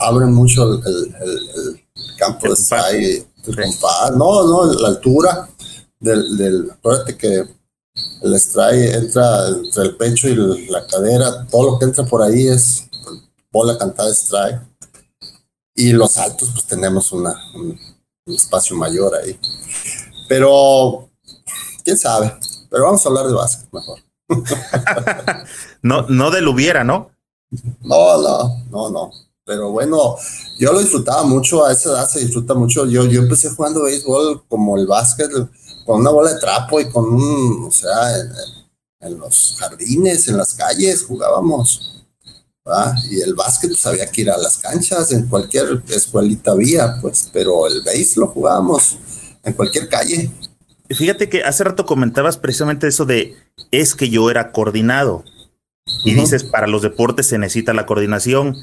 abren 0.00 0.32
mucho 0.32 0.64
el 0.74 1.86
campo 2.18 2.48
de 2.48 2.54
strike, 2.54 3.28
no, 4.16 4.44
no, 4.44 4.72
la 4.72 4.88
altura 4.88 5.48
del, 6.00 6.36
del, 6.36 6.70
acuérdate 6.70 7.16
que 7.16 7.44
el 8.22 8.34
strike 8.34 8.94
entra 8.94 9.48
entre 9.48 9.82
el 9.82 9.96
pecho 9.96 10.28
y 10.28 10.66
la 10.68 10.86
cadera, 10.86 11.46
todo 11.50 11.72
lo 11.72 11.78
que 11.78 11.84
entra 11.84 12.04
por 12.04 12.22
ahí 12.22 12.48
es 12.48 12.84
bola 13.52 13.78
cantada 13.78 14.10
strike. 14.10 14.60
Y 15.76 15.92
los 15.92 16.16
altos, 16.18 16.50
pues 16.52 16.66
tenemos 16.66 17.12
una, 17.12 17.34
un, 17.54 17.78
espacio 18.26 18.76
mayor 18.76 19.14
ahí. 19.14 19.38
Pero, 20.28 21.10
quién 21.84 21.98
sabe. 21.98 22.34
Pero 22.70 22.84
vamos 22.84 23.04
a 23.04 23.08
hablar 23.08 23.26
de 23.26 23.34
básquet 23.34 23.72
mejor. 23.72 24.03
No, 25.82 26.02
no 26.08 26.30
del 26.30 26.48
hubiera, 26.48 26.84
¿no? 26.84 27.10
No, 27.82 28.22
no, 28.22 28.64
no, 28.70 28.90
no. 28.90 29.10
Pero 29.46 29.70
bueno, 29.70 30.16
yo 30.58 30.72
lo 30.72 30.80
disfrutaba 30.80 31.22
mucho, 31.24 31.66
a 31.66 31.72
esa 31.72 31.90
edad 31.90 32.08
se 32.08 32.20
disfruta 32.20 32.54
mucho. 32.54 32.86
Yo, 32.86 33.04
yo 33.04 33.20
empecé 33.20 33.50
jugando 33.50 33.82
béisbol 33.82 34.44
como 34.48 34.78
el 34.78 34.86
básquet, 34.86 35.30
con 35.84 36.00
una 36.00 36.10
bola 36.10 36.32
de 36.32 36.40
trapo 36.40 36.80
y 36.80 36.88
con 36.88 37.04
un, 37.04 37.64
o 37.66 37.70
sea, 37.70 38.16
en, 39.00 39.18
los 39.18 39.56
jardines, 39.58 40.28
en 40.28 40.38
las 40.38 40.54
calles 40.54 41.04
jugábamos. 41.04 41.90
Y 43.10 43.20
el 43.20 43.34
básquet 43.34 43.70
pues 43.70 43.84
había 43.84 44.10
que 44.10 44.22
ir 44.22 44.30
a 44.30 44.38
las 44.38 44.56
canchas, 44.56 45.12
en 45.12 45.26
cualquier 45.28 45.82
escuelita 45.88 46.52
había, 46.52 46.98
pues, 47.02 47.28
pero 47.30 47.66
el 47.66 47.82
béis 47.82 48.16
lo 48.16 48.28
jugábamos 48.28 48.96
en 49.42 49.52
cualquier 49.52 49.90
calle. 49.90 50.30
Fíjate 50.90 51.28
que 51.28 51.42
hace 51.42 51.64
rato 51.64 51.86
comentabas 51.86 52.36
precisamente 52.36 52.86
eso 52.86 53.04
de 53.06 53.36
es 53.70 53.94
que 53.94 54.10
yo 54.10 54.30
era 54.30 54.52
coordinado. 54.52 55.24
Y 56.04 56.14
dices, 56.14 56.44
para 56.44 56.66
los 56.66 56.82
deportes 56.82 57.26
se 57.26 57.38
necesita 57.38 57.74
la 57.74 57.86
coordinación. 57.86 58.56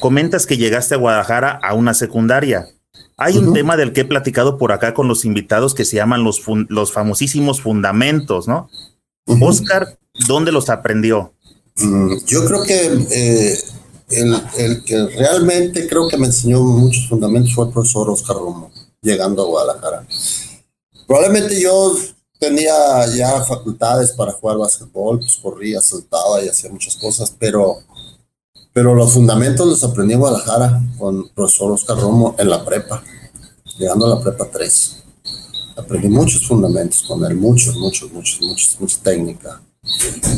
Comentas 0.00 0.46
que 0.46 0.56
llegaste 0.56 0.94
a 0.94 0.98
Guadalajara 0.98 1.58
a 1.62 1.74
una 1.74 1.94
secundaria. 1.94 2.68
Hay 3.16 3.36
un 3.36 3.52
tema 3.52 3.76
del 3.76 3.92
que 3.92 4.02
he 4.02 4.04
platicado 4.04 4.56
por 4.56 4.72
acá 4.72 4.94
con 4.94 5.06
los 5.06 5.24
invitados 5.24 5.74
que 5.74 5.84
se 5.84 5.96
llaman 5.96 6.24
los, 6.24 6.42
los 6.68 6.92
famosísimos 6.92 7.60
fundamentos, 7.60 8.48
¿no? 8.48 8.70
Oscar, 9.26 9.98
¿dónde 10.26 10.52
los 10.52 10.70
aprendió? 10.70 11.34
Mm, 11.76 12.14
yo 12.26 12.44
creo 12.46 12.62
que 12.62 13.06
eh, 13.10 13.58
el, 14.10 14.84
que 14.84 15.06
realmente 15.06 15.86
creo 15.86 16.08
que 16.08 16.16
me 16.16 16.26
enseñó 16.26 16.62
muchos 16.62 17.08
fundamentos 17.08 17.54
fue 17.54 17.66
el 17.66 17.72
profesor 17.72 18.10
Oscar 18.10 18.36
Romo, 18.36 18.72
llegando 19.02 19.42
a 19.42 19.46
Guadalajara. 19.46 20.06
Probablemente 21.10 21.60
yo 21.60 21.92
tenía 22.38 22.72
ya 23.16 23.44
facultades 23.44 24.12
para 24.12 24.30
jugar 24.30 24.58
básquetbol, 24.58 25.18
pues 25.18 25.38
corría, 25.42 25.80
saltaba 25.80 26.40
y 26.40 26.48
hacía 26.48 26.70
muchas 26.70 26.94
cosas, 26.94 27.34
pero 27.36 27.78
pero 28.72 28.94
los 28.94 29.12
fundamentos 29.14 29.66
los 29.66 29.82
aprendí 29.82 30.14
en 30.14 30.20
Guadalajara 30.20 30.80
con 30.96 31.16
el 31.16 31.30
profesor 31.34 31.72
Oscar 31.72 31.98
Romo 31.98 32.36
en 32.38 32.48
la 32.48 32.64
prepa, 32.64 33.02
llegando 33.76 34.06
a 34.06 34.10
la 34.10 34.20
prepa 34.20 34.48
3. 34.52 35.02
Aprendí 35.78 36.08
muchos 36.08 36.46
fundamentos 36.46 37.02
con 37.02 37.24
él, 37.24 37.34
muchos, 37.34 37.74
muchos, 37.74 38.12
muchos, 38.12 38.40
muchos, 38.42 38.76
mucha 38.78 39.02
técnica. 39.02 39.60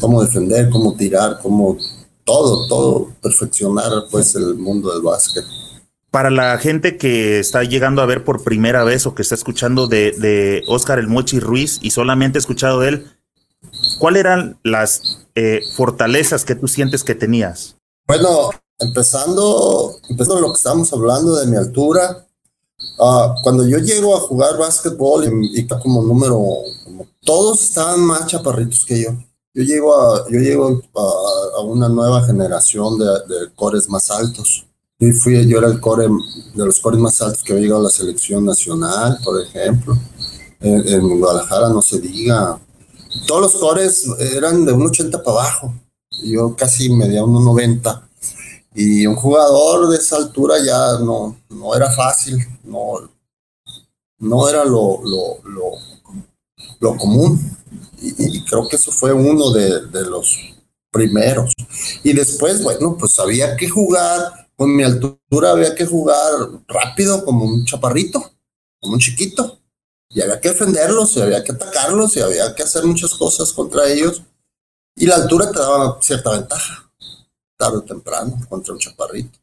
Cómo 0.01 0.23
defender, 0.23 0.71
cómo 0.71 0.95
tirar, 0.95 1.39
cómo 1.43 1.77
todo, 2.25 2.67
todo, 2.67 3.09
perfeccionar 3.21 4.07
pues 4.11 4.35
el 4.37 4.55
mundo 4.55 4.91
del 4.91 5.03
básquet. 5.03 5.45
Para 6.13 6.31
la 6.31 6.59
gente 6.59 6.99
que 6.99 7.41
está 7.41 7.65
llegando 7.65 8.03
a 8.03 8.07
ver 8.07 8.23
por 8.23 8.45
primera 8.45 8.85
vez 8.85 9.07
o 9.07 9.15
que 9.15 9.23
está 9.23 9.35
escuchando 9.35 9.87
de, 9.87 10.13
de 10.13 10.63
Oscar 10.69 10.99
El 10.99 11.09
Mochi 11.09 11.41
Ruiz 11.41 11.79
y 11.81 11.91
solamente 11.91 12.37
ha 12.37 12.41
escuchado 12.41 12.81
de 12.81 12.89
él, 12.91 13.07
¿cuáles 13.99 14.21
eran 14.21 14.61
las 14.63 15.27
eh, 15.35 15.63
fortalezas 15.75 16.45
que 16.45 16.55
tú 16.55 16.69
sientes 16.69 17.03
que 17.03 17.15
tenías? 17.15 17.77
Bueno, 18.07 18.51
empezando, 18.79 19.97
empezando 20.11 20.43
lo 20.43 20.49
que 20.49 20.59
estábamos 20.59 20.93
hablando 20.93 21.35
de 21.37 21.47
mi 21.47 21.57
altura, 21.57 22.27
ah, 23.01 23.35
cuando 23.43 23.67
yo 23.67 23.79
llego 23.79 24.15
a 24.15 24.21
jugar 24.21 24.59
básquetbol 24.59 25.25
y, 25.43 25.67
como 25.67 26.03
número, 26.03 26.39
todos 27.21 27.63
estaban 27.63 28.01
más 28.01 28.27
chaparritos 28.27 28.85
que 28.85 29.03
yo. 29.03 29.13
Yo 29.55 29.63
llego 29.63 29.99
a, 29.99 30.29
yo 30.31 30.39
llego 30.41 30.83
a, 30.95 31.61
una 31.63 31.89
nueva 31.89 32.23
generación 32.27 32.99
de, 32.99 33.07
de, 33.07 33.55
cores 33.55 33.89
más 33.89 34.11
altos. 34.11 34.67
Yo, 35.03 35.13
fui, 35.15 35.49
yo 35.49 35.59
era 35.59 35.67
el 35.67 35.81
core 35.81 36.07
de 36.55 36.65
los 36.65 36.79
cores 36.79 37.01
más 37.01 37.21
altos 37.21 37.43
que 37.43 37.53
había 37.53 37.65
llegado 37.65 37.81
a 37.81 37.85
la 37.85 37.91
selección 37.91 38.45
nacional, 38.45 39.19
por 39.25 39.43
ejemplo. 39.43 39.99
En, 40.61 41.19
Guadalajara 41.19 41.71
no 41.71 41.83
se 41.83 41.99
diga. 41.99 42.61
Todos 43.27 43.43
los 43.43 43.55
cores 43.57 44.07
eran 44.21 44.65
de 44.65 44.73
un 44.73 44.87
80 44.87 45.21
para 45.25 45.39
abajo. 45.39 45.75
Yo 46.23 46.55
casi 46.55 46.89
medía 46.89 47.25
un 47.25 47.45
90 47.45 48.09
y 48.77 49.05
un 49.05 49.17
jugador 49.17 49.89
de 49.89 49.97
esa 49.97 50.19
altura 50.19 50.55
ya 50.65 51.05
no, 51.05 51.37
no 51.51 51.75
era 51.75 51.91
fácil, 51.91 52.39
no, 52.63 53.11
no 54.21 54.49
era 54.49 54.65
lo, 54.65 55.01
lo, 55.03 55.75
lo, 56.79 56.97
común. 56.97 57.41
Y, 58.01 58.45
creo 58.45 58.69
que 58.69 58.77
eso 58.77 58.93
fue 58.93 59.13
uno 59.13 59.51
de, 59.51 59.87
de, 59.87 60.03
los 60.03 60.39
primeros. 60.93 61.55
Y 62.05 62.13
después, 62.13 62.63
bueno, 62.63 62.97
pues 62.97 63.19
había 63.19 63.57
que 63.57 63.69
jugar, 63.69 64.42
con 64.57 64.75
mi 64.75 64.83
altura 64.83 65.51
había 65.51 65.75
que 65.75 65.87
jugar 65.87 66.33
rápido 66.69 67.25
como 67.25 67.45
un 67.45 67.65
chaparrito, 67.65 68.33
como 68.81 68.95
un 68.95 69.01
chiquito. 69.01 69.59
Y 70.11 70.21
había 70.21 70.41
que 70.41 70.51
defenderlos, 70.51 71.17
y 71.17 71.23
había 71.23 71.43
que 71.43 71.53
atacarlos, 71.53 72.17
y 72.17 72.21
había 72.21 72.55
que 72.55 72.63
hacer 72.63 72.85
muchas 72.85 73.15
cosas 73.15 73.53
contra 73.53 73.89
ellos. 73.89 74.23
Y 74.95 75.07
la 75.07 75.17
altura 75.17 75.51
te 75.51 75.59
daba 75.59 75.99
cierta 76.03 76.33
ventaja 76.33 76.93
tarde 77.57 77.79
o 77.79 77.83
temprano 77.83 78.39
contra 78.49 78.75
un 78.75 78.81
chaparrito. 78.81 79.39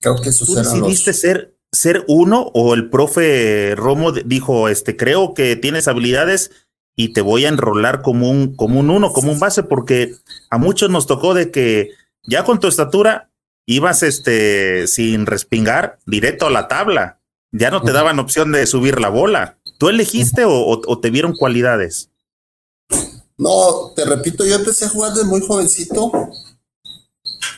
Creo 0.00 0.16
que 0.16 0.30
eso 0.30 0.46
¿Tú 0.46 0.54
decidiste 0.54 1.12
ser, 1.12 1.56
ser 1.72 2.04
uno 2.08 2.50
o 2.54 2.74
el 2.74 2.88
profe 2.88 3.74
Romo 3.76 4.12
dijo, 4.12 4.68
este, 4.68 4.96
creo 4.96 5.34
que 5.34 5.56
tienes 5.56 5.88
habilidades 5.88 6.50
y 6.96 7.12
te 7.12 7.20
voy 7.20 7.44
a 7.44 7.48
enrolar 7.48 8.02
como 8.02 8.30
un, 8.30 8.56
como 8.56 8.80
un 8.80 8.90
uno, 8.90 9.12
como 9.12 9.32
un 9.32 9.38
base, 9.38 9.62
porque 9.62 10.14
a 10.50 10.58
muchos 10.58 10.90
nos 10.90 11.06
tocó 11.06 11.34
de 11.34 11.50
que 11.50 11.90
ya 12.28 12.44
con 12.44 12.60
tu 12.60 12.68
estatura 12.68 13.30
ibas 13.66 14.02
este, 14.02 14.86
sin 14.86 15.26
respingar 15.26 15.98
directo 16.06 16.46
a 16.46 16.50
la 16.50 16.68
tabla. 16.68 17.20
Ya 17.50 17.70
no 17.70 17.82
te 17.82 17.92
daban 17.92 18.18
opción 18.18 18.52
de 18.52 18.66
subir 18.66 19.00
la 19.00 19.08
bola. 19.08 19.58
¿Tú 19.78 19.88
elegiste 19.88 20.44
o 20.44 21.00
te 21.00 21.10
vieron 21.10 21.34
cualidades? 21.34 22.10
No, 23.38 23.92
te 23.94 24.04
repito, 24.04 24.44
yo 24.44 24.56
empecé 24.56 24.86
a 24.86 24.88
jugar 24.88 25.12
desde 25.12 25.28
muy 25.28 25.40
jovencito. 25.40 26.10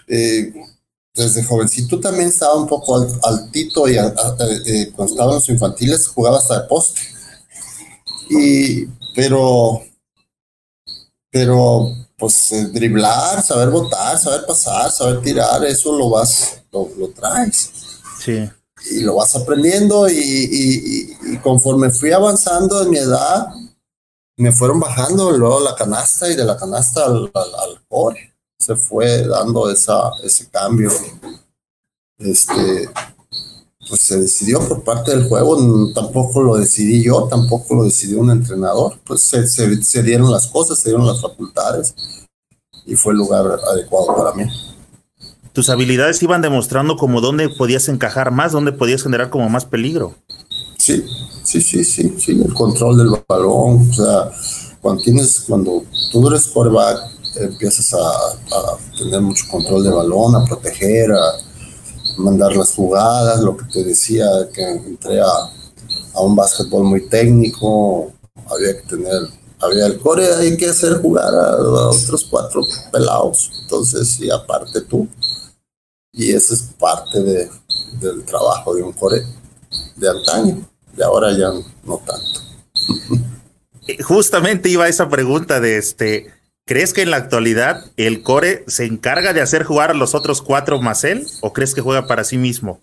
Eh, 0.06 0.52
desde 1.14 1.42
jovencito 1.42 1.98
también 1.98 2.28
estaba 2.28 2.54
un 2.54 2.68
poco 2.68 3.06
altito 3.22 3.88
y 3.88 3.96
eh, 3.96 4.92
cuando 4.94 5.12
estaba 5.12 5.30
en 5.30 5.36
los 5.36 5.48
infantiles 5.48 6.06
jugaba 6.06 6.36
hasta 6.36 6.60
de 6.60 6.68
poste. 6.68 7.00
Y, 8.28 8.86
pero, 9.14 9.82
pero, 11.30 11.88
pues 12.20 12.52
eh, 12.52 12.66
driblar, 12.66 13.42
saber 13.42 13.70
botar, 13.70 14.18
saber 14.18 14.46
pasar, 14.46 14.90
saber 14.92 15.20
tirar, 15.22 15.64
eso 15.64 15.96
lo 15.96 16.10
vas, 16.10 16.62
lo, 16.70 17.08
traes. 17.08 17.70
Sí. 18.20 18.48
Y 18.92 19.00
lo 19.00 19.16
vas 19.16 19.34
aprendiendo 19.34 20.08
y, 20.08 21.16
y 21.22 21.36
conforme 21.38 21.90
fui 21.90 22.12
avanzando 22.12 22.82
en 22.82 22.90
mi 22.90 22.98
edad, 22.98 23.48
me 24.40 24.52
fueron 24.52 24.80
bajando 24.80 25.32
luego 25.32 25.60
la 25.60 25.74
canasta 25.74 26.26
y 26.30 26.34
de 26.34 26.44
la 26.44 26.56
canasta 26.56 27.04
al, 27.04 27.30
al, 27.34 27.84
core. 27.86 28.34
Se 28.58 28.74
fue 28.74 29.26
dando 29.26 29.70
esa, 29.70 30.12
ese 30.22 30.48
cambio. 30.48 30.90
Este, 32.18 32.88
pues 33.90 34.02
se 34.02 34.20
decidió 34.20 34.60
por 34.60 34.84
parte 34.84 35.10
del 35.10 35.28
juego, 35.28 35.92
tampoco 35.92 36.40
lo 36.40 36.54
decidí 36.54 37.02
yo, 37.02 37.26
tampoco 37.28 37.74
lo 37.74 37.84
decidió 37.84 38.20
un 38.20 38.30
entrenador, 38.30 38.94
pues 39.04 39.24
se, 39.24 39.46
se, 39.48 40.02
dieron 40.04 40.30
las 40.30 40.46
cosas, 40.46 40.78
se 40.78 40.90
dieron 40.90 41.06
las 41.06 41.20
facultades 41.20 41.94
y 42.86 42.94
fue 42.94 43.12
el 43.12 43.18
lugar 43.18 43.58
adecuado 43.72 44.14
para 44.16 44.32
mí. 44.32 44.44
Tus 45.52 45.68
habilidades 45.68 46.22
iban 46.22 46.40
demostrando 46.40 46.96
como 46.96 47.20
dónde 47.20 47.48
podías 47.48 47.88
encajar 47.88 48.30
más, 48.30 48.52
dónde 48.52 48.70
podías 48.70 49.02
generar 49.02 49.28
como 49.28 49.48
más 49.48 49.64
peligro. 49.64 50.14
Sí, 50.78 51.04
sí, 51.42 51.60
sí, 51.60 51.84
sí, 51.84 52.14
sí, 52.16 52.40
el 52.40 52.54
control 52.54 52.96
del 52.96 53.10
balón, 53.28 53.90
o 53.90 53.92
sea, 53.92 54.30
cuando 54.80 55.02
tienes, 55.02 55.40
cuando 55.48 55.82
tú 56.12 56.28
eres 56.28 56.46
quarterback, 56.46 57.10
empiezas 57.40 57.92
a, 57.92 58.78
tener 58.96 59.20
mucho 59.20 59.44
control 59.50 59.82
de 59.82 59.90
balón, 59.90 60.36
a 60.36 60.44
proteger, 60.44 61.10
a 61.10 61.49
mandar 62.20 62.54
las 62.56 62.74
jugadas, 62.74 63.40
lo 63.40 63.56
que 63.56 63.64
te 63.72 63.84
decía, 63.84 64.26
que 64.52 64.62
entré 64.62 65.20
a, 65.20 65.26
a 66.14 66.20
un 66.20 66.36
básquetbol 66.36 66.84
muy 66.84 67.08
técnico, 67.08 68.12
había 68.46 68.80
que 68.80 68.88
tener, 68.88 69.22
había 69.60 69.86
el 69.86 69.98
core, 69.98 70.34
hay 70.34 70.56
que 70.56 70.68
hacer 70.68 71.00
jugar 71.00 71.34
a, 71.34 71.56
otros 71.88 72.26
cuatro 72.30 72.62
pelados, 72.92 73.50
entonces, 73.62 74.20
y 74.20 74.30
aparte 74.30 74.80
tú, 74.82 75.08
y 76.12 76.32
esa 76.32 76.54
es 76.54 76.62
parte 76.78 77.20
de, 77.22 77.50
del 78.00 78.24
trabajo 78.24 78.74
de 78.74 78.82
un 78.82 78.92
core 78.92 79.24
de 79.96 80.08
antaño 80.08 80.70
de 80.92 81.04
ahora 81.04 81.32
ya 81.32 81.50
no 81.84 82.02
tanto. 82.06 82.40
Justamente 84.04 84.68
iba 84.68 84.88
esa 84.88 85.08
pregunta 85.08 85.60
de 85.60 85.78
este, 85.78 86.32
¿crees 86.66 86.92
que 86.92 87.02
en 87.02 87.10
la 87.10 87.16
actualidad 87.16 87.84
el 87.96 88.22
core 88.22 88.64
se 88.66 88.84
encarga 88.84 89.32
de 89.32 89.40
hacer 89.40 89.64
jugar 89.64 89.90
a 89.90 89.94
los 89.94 90.14
otros 90.14 90.42
cuatro 90.42 90.80
más 90.80 91.04
él 91.04 91.26
o 91.40 91.52
crees 91.52 91.74
que 91.74 91.80
juega 91.80 92.06
para 92.06 92.24
sí 92.24 92.38
mismo? 92.38 92.80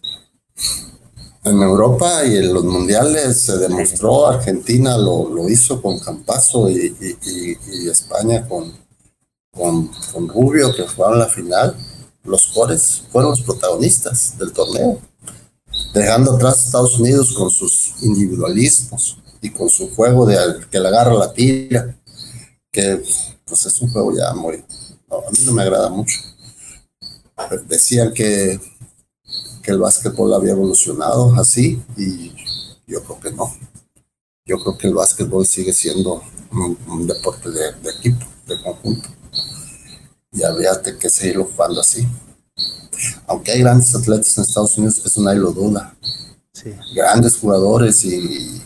En 1.44 1.62
Europa 1.62 2.26
y 2.26 2.36
en 2.36 2.54
los 2.54 2.66
mundiales 2.66 3.42
se 3.42 3.58
demostró, 3.58 4.28
Argentina 4.28 4.98
lo, 4.98 5.48
hizo 5.48 5.82
con 5.82 5.98
Campazo 6.00 6.70
y, 6.70 6.94
España 7.90 8.46
con, 8.48 8.74
con, 9.52 10.28
Rubio, 10.28 10.76
que 10.76 10.86
jugaron 10.86 11.20
la 11.20 11.28
final. 11.28 11.76
Los 12.26 12.48
cores 12.48 13.04
fueron 13.12 13.32
los 13.32 13.42
protagonistas 13.42 14.38
del 14.38 14.52
torneo 14.52 15.00
dejando 15.94 16.34
atrás 16.34 16.60
a 16.60 16.64
Estados 16.66 17.00
Unidos 17.00 17.34
con 17.34 17.50
sus 17.50 17.94
individualismos 18.02 19.18
y 19.42 19.50
con 19.50 19.70
su 19.70 19.94
juego 19.94 20.26
de 20.26 20.38
que 20.70 20.80
le 20.80 20.88
agarra 20.88 21.14
la 21.14 21.34
tira, 21.34 21.98
que 22.72 23.02
pues 23.48 23.66
es 23.66 23.82
un 23.82 23.90
juego 23.92 24.14
ya 24.16 24.34
muy, 24.34 24.56
a 25.10 25.32
mí 25.32 25.38
no 25.46 25.54
me 25.54 25.62
agrada 25.64 25.90
mucho. 25.90 26.20
Decían 27.68 28.14
que, 28.14 28.60
que 29.64 29.72
el 29.72 29.80
básquetbol 29.80 30.34
había 30.34 30.52
evolucionado 30.52 31.34
así 31.36 31.82
y 31.96 32.34
yo 32.88 33.04
creo 33.04 33.20
que 33.20 33.32
no. 33.32 33.56
Yo 34.46 34.58
creo 34.60 34.78
que 34.78 34.88
el 34.88 34.94
básquetbol 34.94 35.46
sigue 35.46 35.74
siendo 35.74 36.24
un, 36.52 37.08
deporte 37.08 37.50
de, 37.50 37.74
de, 37.74 37.92
equipo, 37.92 38.26
de 38.48 38.62
conjunto. 38.62 39.10
Y 40.32 40.44
habría 40.44 40.72
que 40.82 41.10
seguirlo 41.10 41.46
jugando 41.46 41.82
así 41.82 42.08
aunque 43.28 43.52
hay 43.52 43.60
grandes 43.60 43.94
atletas 43.96 44.38
en 44.38 44.44
Estados 44.44 44.78
Unidos, 44.78 45.02
eso 45.06 45.22
nadie 45.22 45.40
lo 45.40 45.52
duda. 45.52 45.96
Grandes 46.96 47.38
jugadores, 47.38 48.04
y, 48.04 48.62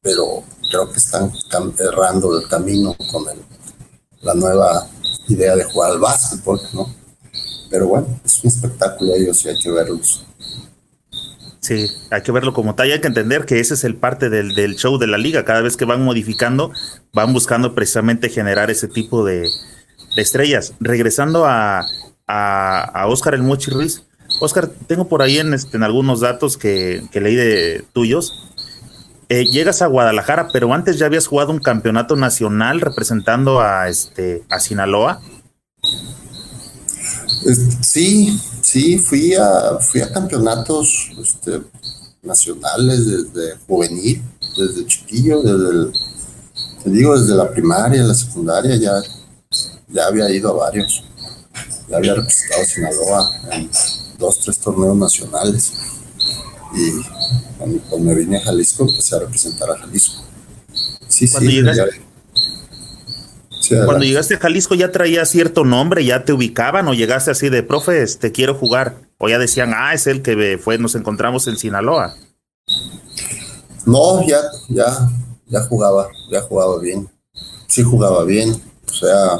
pero 0.00 0.44
creo 0.70 0.90
que 0.92 0.98
están 0.98 1.32
errando 1.78 2.38
el 2.38 2.48
camino 2.48 2.96
con 3.10 3.24
la 4.20 4.34
nueva 4.34 4.86
idea 5.28 5.56
de 5.56 5.64
jugar 5.64 5.92
al 5.92 5.98
básquetbol, 5.98 6.60
¿no? 6.72 6.94
Pero 7.70 7.86
bueno, 7.86 8.06
es 8.24 8.42
un 8.42 8.48
espectáculo 8.48 9.14
ellos 9.14 9.44
y 9.44 9.48
hay 9.48 9.58
que 9.58 9.70
verlos. 9.70 10.24
Sí, 11.60 11.86
hay 12.10 12.22
que 12.22 12.32
verlo 12.32 12.52
como 12.52 12.74
tal. 12.74 12.90
Hay 12.90 13.00
que 13.00 13.06
entender 13.06 13.44
que 13.44 13.60
ese 13.60 13.74
es 13.74 13.84
el 13.84 13.94
parte 13.94 14.30
del, 14.30 14.54
del, 14.54 14.76
show 14.76 14.98
de 14.98 15.06
la 15.06 15.18
liga. 15.18 15.44
Cada 15.44 15.60
vez 15.60 15.76
que 15.76 15.84
van 15.84 16.02
modificando, 16.02 16.72
van 17.12 17.32
buscando 17.32 17.74
precisamente 17.74 18.28
generar 18.28 18.70
ese 18.70 18.88
tipo 18.88 19.24
de, 19.24 19.46
estrellas. 20.16 20.72
Regresando 20.80 21.46
a, 21.46 21.86
a, 22.26 23.06
Oscar 23.06 23.34
el 23.34 23.42
Mochi 23.42 23.70
Ruiz. 23.70 24.02
Oscar, 24.40 24.68
tengo 24.86 25.06
por 25.06 25.22
ahí 25.22 25.38
en, 25.38 25.54
este, 25.54 25.76
en 25.76 25.82
algunos 25.82 26.20
datos 26.20 26.56
que, 26.56 27.02
leí 27.12 27.36
de 27.36 27.84
tuyos. 27.92 28.48
Eh, 29.32 29.44
llegas 29.44 29.80
a 29.80 29.86
Guadalajara, 29.86 30.48
pero 30.52 30.74
antes 30.74 30.98
ya 30.98 31.06
habías 31.06 31.28
jugado 31.28 31.52
un 31.52 31.60
campeonato 31.60 32.16
nacional 32.16 32.80
representando 32.80 33.60
a 33.60 33.88
este 33.88 34.42
a 34.50 34.58
Sinaloa. 34.58 35.22
Sí, 37.80 38.36
sí, 38.60 38.98
fui 38.98 39.34
a 39.34 39.78
fui 39.80 40.00
a 40.00 40.12
campeonatos 40.12 41.12
este, 41.22 41.60
nacionales 42.22 43.06
desde 43.06 43.56
juvenil, 43.68 44.20
desde 44.58 44.84
chiquillo, 44.86 45.42
desde 45.42 45.92
te 46.82 46.90
digo, 46.90 47.16
desde 47.16 47.36
la 47.36 47.48
primaria, 47.48 48.02
la 48.02 48.14
secundaria, 48.14 48.74
ya, 48.74 49.00
ya 49.86 50.06
había 50.06 50.28
ido 50.28 50.50
a 50.50 50.64
varios 50.64 51.04
ya 51.88 51.98
había 51.98 52.14
representado 52.14 52.62
a 52.62 52.64
Sinaloa 52.64 53.30
en 53.52 53.70
dos, 54.18 54.40
tres 54.40 54.58
torneos 54.58 54.96
nacionales. 54.96 55.72
Y 56.72 57.02
cuando, 57.58 57.98
me 57.98 58.14
vine 58.14 58.38
a 58.38 58.42
Jalisco, 58.42 58.84
empecé 58.88 59.16
a 59.16 59.20
representar 59.20 59.70
a 59.70 59.78
Jalisco. 59.78 60.22
Sí, 61.08 61.26
sí, 61.26 61.62
Cuando 63.84 64.04
llegaste 64.04 64.36
a 64.36 64.38
Jalisco 64.38 64.74
ya 64.74 64.92
traía 64.92 65.24
cierto 65.26 65.64
nombre, 65.64 66.04
ya 66.04 66.24
te 66.24 66.32
ubicaban 66.32 66.86
o 66.88 66.94
llegaste 66.94 67.32
así 67.32 67.48
de, 67.48 67.62
profe, 67.62 67.92
te 67.92 68.02
este, 68.02 68.32
quiero 68.32 68.54
jugar. 68.54 68.96
O 69.18 69.28
ya 69.28 69.38
decían, 69.38 69.72
ah, 69.74 69.92
es 69.92 70.06
el 70.06 70.22
que 70.22 70.58
fue, 70.62 70.78
nos 70.78 70.94
encontramos 70.94 71.46
en 71.46 71.58
Sinaloa. 71.58 72.14
No, 73.84 74.26
ya, 74.26 74.40
ya, 74.68 75.10
ya 75.46 75.60
jugaba, 75.62 76.08
ya 76.30 76.40
jugaba 76.42 76.78
bien. 76.78 77.08
Sí 77.66 77.82
jugaba 77.82 78.24
bien. 78.24 78.50
O 78.88 78.94
sea, 78.94 79.38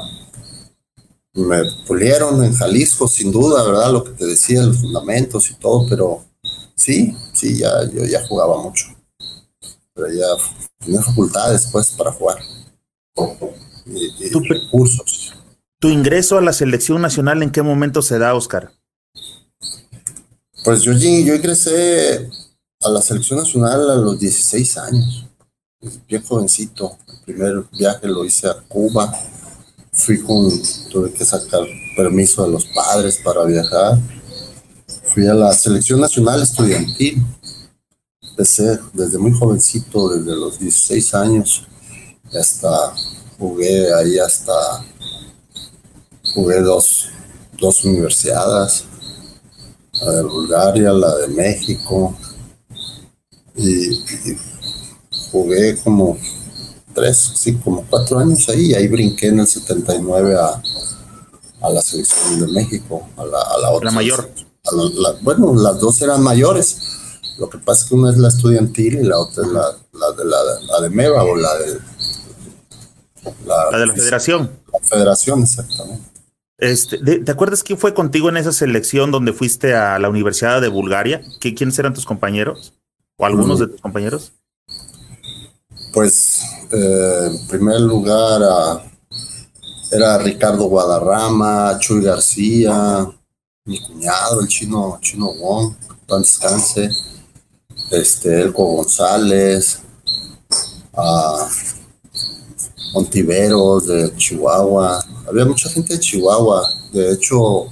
me 1.34 1.62
pulieron 1.86 2.42
en 2.44 2.52
Jalisco, 2.52 3.08
sin 3.08 3.30
duda, 3.30 3.62
¿verdad? 3.64 3.92
Lo 3.92 4.04
que 4.04 4.10
te 4.10 4.26
decía, 4.26 4.62
los 4.62 4.78
fundamentos 4.78 5.50
y 5.50 5.54
todo, 5.54 5.86
pero 5.88 6.24
sí, 6.80 7.14
sí, 7.32 7.58
ya, 7.58 7.84
yo 7.92 8.04
ya 8.04 8.26
jugaba 8.26 8.62
mucho. 8.62 8.86
Pero 9.94 10.08
ya 10.08 10.26
tenía 10.78 11.02
facultades, 11.02 11.68
pues, 11.70 11.90
para 11.92 12.10
jugar 12.10 12.38
tu, 13.14 14.40
recursos. 14.40 15.34
¿Tu 15.78 15.88
ingreso 15.88 16.38
a 16.38 16.40
la 16.40 16.52
selección 16.52 17.02
nacional 17.02 17.42
en 17.42 17.50
qué 17.50 17.62
momento 17.62 18.02
se 18.02 18.18
da, 18.18 18.34
Oscar? 18.34 18.72
Pues 20.64 20.82
yo, 20.82 20.92
yo 20.92 21.34
ingresé 21.34 22.28
a 22.80 22.88
la 22.88 23.00
selección 23.02 23.38
nacional 23.38 23.90
a 23.90 23.96
los 23.96 24.18
16 24.18 24.78
años, 24.78 25.26
bien 26.06 26.22
jovencito. 26.22 26.98
El 27.08 27.34
primer 27.34 27.64
viaje 27.72 28.08
lo 28.08 28.24
hice 28.24 28.48
a 28.48 28.54
Cuba. 28.68 29.12
Fui 29.92 30.20
con, 30.20 30.48
tuve 30.90 31.12
que 31.12 31.24
sacar 31.24 31.62
permiso 31.96 32.44
de 32.44 32.52
los 32.52 32.64
padres 32.66 33.18
para 33.24 33.44
viajar. 33.44 33.98
Fui 35.12 35.26
a 35.26 35.34
la 35.34 35.52
selección 35.52 36.00
nacional 36.00 36.42
estudiantil. 36.42 37.22
Empecé 38.22 38.78
desde 38.92 39.18
muy 39.18 39.32
jovencito, 39.32 40.08
desde 40.08 40.36
los 40.36 40.58
16 40.58 41.14
años 41.14 41.66
hasta 42.38 42.94
jugué 43.38 43.92
ahí 43.94 44.18
hasta, 44.18 44.52
jugué 46.34 46.60
dos, 46.60 47.08
dos 47.58 47.84
universidades, 47.84 48.84
la 49.92 50.12
de 50.12 50.22
Bulgaria, 50.22 50.92
la 50.92 51.16
de 51.16 51.28
México, 51.28 52.14
y, 53.56 54.00
jugué 55.32 55.76
como 55.82 56.18
tres, 56.94 57.32
sí, 57.34 57.54
como 57.56 57.84
cuatro 57.88 58.18
años 58.18 58.48
ahí, 58.48 58.74
ahí 58.74 58.88
brinqué 58.88 59.28
en 59.28 59.40
el 59.40 59.46
79 59.46 60.36
a, 60.36 60.62
a 61.66 61.70
la 61.70 61.82
selección 61.82 62.40
de 62.40 62.46
México, 62.48 63.08
a 63.16 63.24
la, 63.24 63.40
a 63.40 63.58
la 63.58 63.70
otra. 63.70 63.90
La 63.90 63.96
mayor. 63.96 64.30
Bueno, 65.22 65.54
las 65.54 65.78
dos 65.80 66.00
eran 66.02 66.22
mayores. 66.22 66.78
Lo 67.38 67.48
que 67.48 67.58
pasa 67.58 67.84
es 67.84 67.88
que 67.88 67.94
una 67.94 68.10
es 68.10 68.18
la 68.18 68.28
estudiantil 68.28 68.98
y 68.98 69.02
la 69.02 69.18
otra 69.18 69.44
es 69.44 69.50
la, 69.50 69.62
la 69.92 70.12
de 70.12 70.24
la, 70.24 70.38
la 70.68 70.80
de 70.82 70.90
MEVA 70.90 71.22
o 71.22 71.36
la 71.36 71.54
de 71.58 71.80
la, 73.46 73.78
de 73.78 73.86
la 73.86 73.94
federación. 73.94 74.50
La 74.72 74.78
federación, 74.80 75.42
exactamente. 75.42 76.10
Este, 76.58 76.98
¿Te 76.98 77.32
acuerdas 77.32 77.62
quién 77.62 77.78
fue 77.78 77.94
contigo 77.94 78.28
en 78.28 78.36
esa 78.36 78.52
selección 78.52 79.10
donde 79.10 79.32
fuiste 79.32 79.74
a 79.74 79.98
la 79.98 80.10
Universidad 80.10 80.60
de 80.60 80.68
Bulgaria? 80.68 81.22
¿Quiénes 81.40 81.78
eran 81.78 81.94
tus 81.94 82.04
compañeros? 82.04 82.74
¿O 83.16 83.24
algunos 83.24 83.58
mm. 83.58 83.62
de 83.62 83.68
tus 83.68 83.80
compañeros? 83.80 84.32
Pues, 85.94 86.42
eh, 86.70 87.30
en 87.30 87.48
primer 87.48 87.80
lugar, 87.80 88.42
era 89.90 90.18
Ricardo 90.18 90.64
Guadarrama, 90.66 91.78
Chuy 91.78 92.02
García, 92.02 93.10
mi 93.70 93.78
cuñado, 93.78 94.40
el 94.40 94.48
chino, 94.48 94.98
chino 95.00 95.32
Wong, 95.32 95.74
don 96.08 96.22
descanse, 96.22 96.90
este, 97.92 98.42
Elco 98.42 98.64
González, 98.64 99.78
a 100.92 101.48
Montiveros, 102.92 103.86
de 103.86 104.16
Chihuahua. 104.16 105.04
Había 105.28 105.44
mucha 105.44 105.68
gente 105.68 105.94
de 105.94 106.00
Chihuahua. 106.00 106.68
De 106.92 107.12
hecho, 107.12 107.68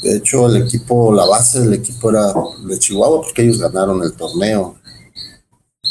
de 0.00 0.16
hecho, 0.16 0.46
el 0.46 0.62
equipo, 0.62 1.12
la 1.12 1.26
base 1.26 1.60
del 1.60 1.74
equipo 1.74 2.10
era 2.10 2.32
de 2.64 2.78
Chihuahua 2.78 3.22
porque 3.22 3.42
ellos 3.42 3.58
ganaron 3.58 4.00
el 4.04 4.12
torneo. 4.12 4.76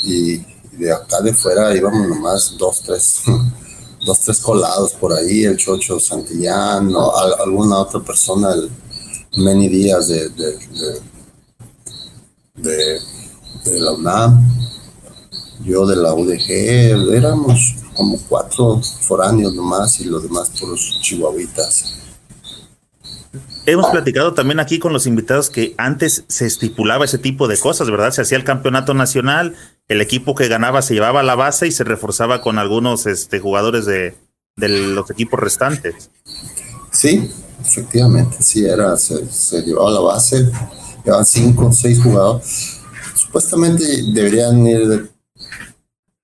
Y, 0.03 0.37
de 0.77 0.93
acá 0.93 1.19
de 1.19 1.33
fuera 1.33 1.75
íbamos 1.75 2.07
nomás 2.07 2.55
dos, 2.57 2.81
tres, 2.83 3.21
dos, 4.05 4.19
tres 4.21 4.39
colados 4.39 4.93
por 4.93 5.13
ahí, 5.13 5.43
el 5.45 5.57
Chocho 5.57 5.99
Santillán, 5.99 6.93
o 6.95 7.15
alguna 7.43 7.79
otra 7.79 7.99
persona, 7.99 8.53
el 8.53 8.69
Many 9.37 9.69
Díaz 9.69 10.07
de, 10.07 10.29
de, 10.29 10.57
de, 12.55 12.99
de 13.65 13.79
la 13.79 13.91
UNAM 13.93 14.59
yo 15.63 15.85
de 15.85 15.95
la 15.95 16.13
UDG, 16.13 17.13
éramos 17.13 17.75
como 17.93 18.17
cuatro 18.27 18.81
foráneos 19.01 19.53
nomás 19.53 19.99
y 19.99 20.05
los 20.05 20.23
demás 20.23 20.51
puros 20.59 20.99
chihuahuitas. 21.01 21.95
Hemos 23.65 23.87
platicado 23.87 24.33
también 24.33 24.59
aquí 24.59 24.79
con 24.79 24.93
los 24.93 25.05
invitados 25.05 25.49
que 25.49 25.75
antes 25.77 26.23
se 26.27 26.45
estipulaba 26.45 27.05
ese 27.05 27.17
tipo 27.17 27.47
de 27.47 27.57
cosas, 27.57 27.91
¿verdad? 27.91 28.11
Se 28.11 28.21
hacía 28.21 28.37
el 28.37 28.43
campeonato 28.43 28.93
nacional, 28.93 29.55
el 29.89 30.01
equipo 30.01 30.35
que 30.35 30.47
ganaba 30.47 30.81
se 30.81 30.93
llevaba 30.93 31.23
la 31.23 31.35
base 31.35 31.67
y 31.67 31.71
se 31.71 31.83
reforzaba 31.83 32.41
con 32.41 32.59
algunos 32.59 33.07
este, 33.07 33.39
jugadores 33.39 33.85
de, 33.85 34.15
los 34.55 35.09
equipos 35.09 35.39
restantes. 35.39 36.09
Sí, 36.91 37.31
efectivamente, 37.61 38.37
sí, 38.41 38.65
era, 38.65 38.95
se, 38.97 39.27
se 39.27 39.63
llevaba 39.63 39.91
la 39.91 39.99
base, 39.99 40.49
llevaban 41.03 41.25
cinco, 41.25 41.71
seis 41.73 42.01
jugadores. 42.01 42.79
Supuestamente 43.15 43.83
deberían 44.13 44.65
ir 44.67 44.87
de 44.87 45.09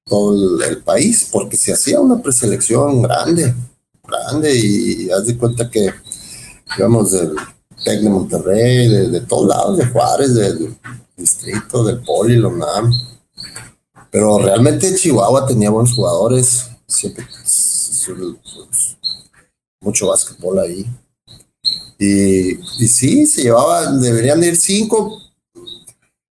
todo 0.05 0.61
el, 0.63 0.83
país, 0.83 1.27
porque 1.31 1.57
se 1.57 1.73
hacía 1.73 1.99
una 1.99 2.21
preselección 2.21 3.01
grande, 3.01 3.55
grande, 4.07 4.55
y 4.55 5.09
haz 5.09 5.25
de 5.25 5.37
cuenta 5.37 5.69
que, 5.69 5.91
digamos, 6.77 7.11
del 7.11 7.35
TEC 7.83 8.01
de 8.01 8.09
Monterrey, 8.09 8.87
de, 9.09 9.21
todos 9.21 9.47
lados, 9.47 9.77
de 9.77 9.85
Juárez, 9.87 10.35
del 10.35 10.77
distrito, 11.17 11.83
del 11.83 12.01
Poli, 12.01 12.35
Lonam. 12.35 12.91
Pero 14.15 14.39
realmente 14.39 14.95
Chihuahua 14.95 15.45
tenía 15.45 15.69
buenos 15.69 15.93
jugadores, 15.93 16.69
siempre 16.87 17.27
mucho 19.81 20.07
básquetbol 20.07 20.57
ahí. 20.59 20.85
Y, 21.99 22.53
y 22.81 22.87
sí, 22.87 23.27
se 23.27 23.41
llevaban, 23.41 24.01
deberían 24.01 24.41
ir 24.41 24.55
cinco, 24.55 25.21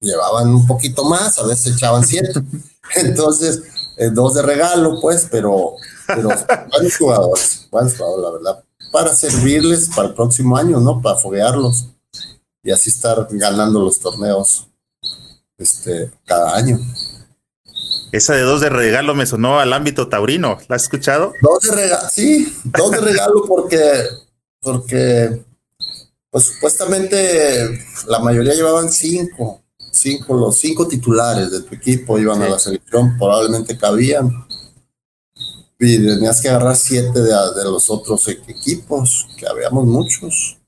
llevaban 0.01 0.49
un 0.49 0.67
poquito 0.67 1.05
más, 1.05 1.39
a 1.39 1.47
veces 1.47 1.77
echaban 1.77 2.07
siete. 2.07 2.33
Entonces, 2.97 3.65
eh, 3.99 4.09
dos 4.09 4.33
de 4.33 4.41
regalo, 4.41 4.99
pues, 5.03 5.29
pero, 5.31 5.75
pero 6.07 6.31
buenos 6.71 6.97
jugadores, 6.97 7.69
buenos 7.71 7.99
jugadores, 7.99 8.25
la 8.25 8.31
verdad, 8.31 8.65
para 8.93 9.15
servirles 9.15 9.91
para 9.95 10.09
el 10.09 10.15
próximo 10.15 10.57
año, 10.57 10.81
¿no? 10.81 11.03
Para 11.03 11.19
foguearlos 11.19 11.89
y 12.63 12.71
así 12.71 12.89
estar 12.89 13.29
ganando 13.31 13.81
los 13.81 14.01
torneos 14.01 14.69
este, 15.59 16.11
cada 16.25 16.57
año. 16.57 16.81
Esa 18.15 18.35
de 18.35 18.43
dos 18.43 18.61
de 18.61 18.69
regalo 18.69 19.15
me 19.15 19.27
sonó 19.27 19.59
al 19.59 19.73
ámbito 19.73 20.09
taurino, 20.09 20.59
¿la 20.69 20.77
has 20.77 20.85
escuchado? 20.85 21.33
Dos 21.43 21.61
de 21.65 21.73
regalo, 21.73 22.09
sí, 22.11 22.57
dos 22.65 22.91
de 22.91 23.01
regalo 23.01 23.45
porque, 23.47 23.81
porque, 24.61 25.43
pues 26.31 26.45
supuestamente 26.45 27.81
la 28.07 28.21
mayoría 28.21 28.55
llevaban 28.55 28.91
cinco 28.91 29.65
cinco, 29.95 30.35
los 30.35 30.59
cinco 30.59 30.87
titulares 30.87 31.51
de 31.51 31.63
tu 31.63 31.75
equipo 31.75 32.19
iban 32.19 32.43
a 32.43 32.49
la 32.49 32.59
selección, 32.59 33.17
probablemente 33.17 33.79
cabían. 33.79 34.47
Y 35.79 36.07
tenías 36.07 36.41
que 36.41 36.49
agarrar 36.49 36.77
siete 36.77 37.21
de, 37.21 37.65
los 37.65 37.91
otros 37.91 38.27
e-, 38.29 38.43
equipos, 38.47 39.29
que 39.37 39.47
habíamos 39.47 39.85
muchos. 39.87 40.59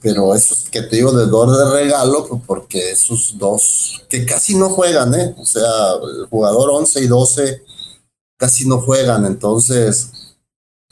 Pero 0.00 0.34
esos 0.34 0.68
que 0.70 0.82
te 0.82 0.96
digo 0.96 1.12
de 1.12 1.26
dos 1.26 1.58
de 1.58 1.70
regalo, 1.70 2.26
pues, 2.26 2.42
porque 2.46 2.90
esos 2.90 3.36
dos 3.38 4.02
que 4.08 4.24
casi 4.24 4.54
no 4.54 4.70
juegan, 4.70 5.14
¿eh? 5.14 5.34
O 5.38 5.44
sea, 5.44 5.94
el 6.18 6.26
jugador 6.26 6.70
11 6.70 7.04
y 7.04 7.06
12 7.06 7.62
casi 8.36 8.66
no 8.66 8.80
juegan, 8.80 9.24
entonces, 9.24 10.10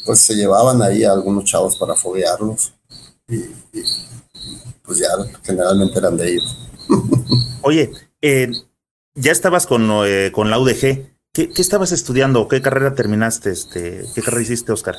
pues 0.05 0.21
se 0.21 0.35
llevaban 0.35 0.83
ahí 0.83 1.05
a 1.05 1.13
algunos 1.13 1.45
chavos 1.45 1.77
para 1.77 1.95
foguearlos. 1.95 2.73
y 3.29 3.41
pues 4.85 4.99
ya 4.99 5.09
generalmente 5.43 5.99
eran 5.99 6.17
de 6.17 6.33
ellos. 6.33 6.59
Oye, 7.63 7.93
eh, 8.21 8.51
ya 9.15 9.33
estabas 9.33 9.67
con, 9.67 9.89
eh, 10.07 10.31
con 10.33 10.51
la 10.51 10.59
UDG. 10.59 11.13
¿Qué, 11.33 11.51
estabas 11.57 11.93
estudiando? 11.93 12.47
¿Qué 12.49 12.61
carrera 12.61 12.95
terminaste? 12.95 13.51
Este, 13.51 14.05
¿Qué 14.15 14.23
carrera 14.23 14.43
hiciste, 14.43 14.73
Oscar? 14.73 14.97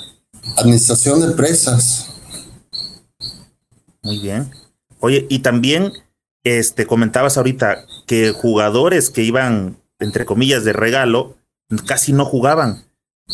Administración 0.57 1.19
de 1.21 1.27
empresas. 1.27 2.09
Muy 4.03 4.19
bien. 4.19 4.51
Oye, 4.99 5.25
y 5.29 5.39
también 5.39 5.93
este, 6.43 6.85
comentabas 6.85 7.37
ahorita 7.37 7.85
que 8.05 8.31
jugadores 8.31 9.09
que 9.09 9.23
iban, 9.23 9.77
entre 9.99 10.25
comillas, 10.25 10.63
de 10.63 10.73
regalo, 10.73 11.37
casi 11.87 12.13
no 12.13 12.25
jugaban. 12.25 12.85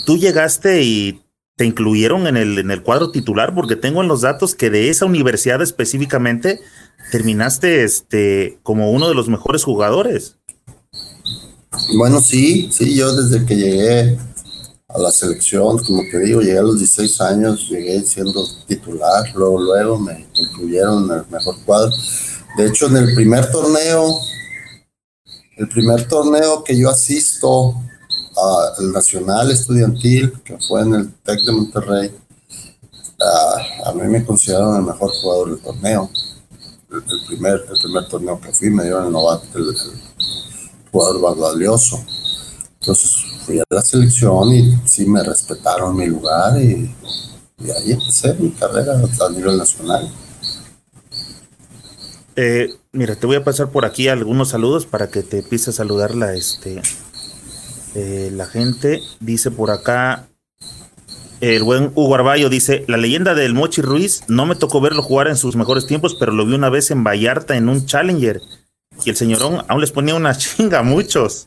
Tú 0.05 0.17
llegaste 0.17 0.83
y 0.83 1.21
te 1.55 1.65
incluyeron 1.65 2.27
en 2.27 2.37
el, 2.37 2.57
en 2.57 2.71
el 2.71 2.83
cuadro 2.83 3.11
titular, 3.11 3.53
porque 3.53 3.75
tengo 3.75 4.01
en 4.01 4.07
los 4.07 4.21
datos 4.21 4.55
que 4.55 4.69
de 4.69 4.89
esa 4.89 5.05
universidad 5.05 5.61
específicamente 5.61 6.61
terminaste 7.11 7.83
este, 7.83 8.59
como 8.63 8.91
uno 8.91 9.09
de 9.09 9.15
los 9.15 9.27
mejores 9.27 9.63
jugadores. 9.63 10.37
Bueno, 11.97 12.21
sí, 12.21 12.69
sí, 12.71 12.95
yo 12.95 13.13
desde 13.13 13.45
que 13.45 13.55
llegué 13.55 14.17
a 14.89 14.97
la 14.97 15.11
selección, 15.11 15.77
como 15.83 16.01
te 16.11 16.19
digo, 16.19 16.41
llegué 16.41 16.57
a 16.57 16.63
los 16.63 16.79
16 16.79 17.21
años, 17.21 17.69
llegué 17.69 18.01
siendo 18.01 18.43
titular, 18.67 19.31
luego, 19.35 19.61
luego 19.61 19.99
me 19.99 20.27
incluyeron 20.33 21.05
en 21.11 21.19
el 21.19 21.25
mejor 21.29 21.55
cuadro. 21.63 21.91
De 22.57 22.65
hecho, 22.65 22.87
en 22.87 22.97
el 22.97 23.13
primer 23.13 23.51
torneo, 23.51 24.19
el 25.57 25.69
primer 25.69 26.07
torneo 26.07 26.63
que 26.63 26.77
yo 26.77 26.89
asisto 26.89 27.75
al 28.79 28.91
Nacional 28.91 29.51
Estudiantil, 29.51 30.33
que 30.43 30.57
fue 30.57 30.81
en 30.81 30.95
el 30.95 31.13
TEC 31.23 31.39
de 31.45 31.51
Monterrey, 31.51 32.11
a 33.85 33.93
mí 33.93 34.07
me 34.07 34.25
consideraron 34.25 34.77
el 34.77 34.83
mejor 34.83 35.11
jugador 35.21 35.51
del 35.51 35.59
torneo. 35.59 36.09
El, 36.91 37.03
primer, 37.27 37.65
el 37.69 37.81
primer 37.81 38.07
torneo 38.07 38.41
que 38.41 38.51
fui 38.51 38.69
me 38.71 38.83
dieron 38.83 39.05
el 39.05 39.11
novato, 39.11 39.45
el, 39.55 39.75
jugador 40.91 41.21
más 41.21 41.37
valioso. 41.37 42.03
Entonces 42.89 43.23
fui 43.45 43.59
a 43.59 43.63
la 43.69 43.83
selección 43.83 44.51
y 44.51 44.75
sí 44.83 45.05
me 45.05 45.21
respetaron 45.21 45.95
mi 45.95 46.07
lugar 46.07 46.59
y, 46.59 46.89
ahí 47.61 47.91
empecé 47.91 48.33
mi 48.39 48.49
carrera 48.49 48.93
a 48.93 49.29
nivel 49.29 49.59
nacional. 49.59 50.11
Eh, 52.35 52.73
mira, 52.91 53.15
te 53.15 53.27
voy 53.27 53.35
a 53.35 53.43
pasar 53.43 53.69
por 53.69 53.85
aquí 53.85 54.07
algunos 54.07 54.49
saludos 54.49 54.87
para 54.87 55.11
que 55.11 55.21
te 55.21 55.39
empiece 55.39 55.69
a 55.69 55.73
saludar 55.73 56.15
la, 56.15 56.33
este, 56.33 56.81
eh, 57.93 58.31
la 58.33 58.47
gente. 58.47 59.03
Dice 59.19 59.51
por 59.51 59.69
acá 59.69 60.27
el 61.41 61.61
buen 61.61 61.91
Hugo 61.93 62.15
Arballo 62.15 62.49
dice, 62.49 62.85
la 62.87 62.97
leyenda 62.97 63.35
del 63.35 63.53
Mochi 63.53 63.83
Ruiz, 63.83 64.23
no 64.27 64.47
me 64.47 64.55
tocó 64.55 64.81
verlo 64.81 65.03
jugar 65.03 65.27
en 65.27 65.37
sus 65.37 65.55
mejores 65.55 65.85
tiempos, 65.85 66.15
pero 66.15 66.31
lo 66.31 66.43
vi 66.43 66.55
una 66.55 66.69
vez 66.69 66.89
en 66.89 67.03
Vallarta 67.03 67.55
en 67.55 67.69
un 67.69 67.85
Challenger. 67.85 68.41
Y 69.05 69.11
el 69.11 69.15
señorón 69.15 69.63
aún 69.67 69.79
les 69.79 69.91
ponía 69.91 70.15
una 70.15 70.35
chinga 70.35 70.79
a 70.79 70.83
muchos. 70.83 71.45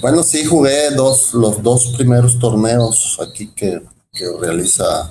Bueno, 0.00 0.22
sí, 0.22 0.44
jugué 0.44 0.90
dos, 0.90 1.32
los 1.34 1.62
dos 1.62 1.94
primeros 1.96 2.38
torneos 2.38 3.18
aquí 3.20 3.48
que, 3.48 3.82
realiza 4.40 5.08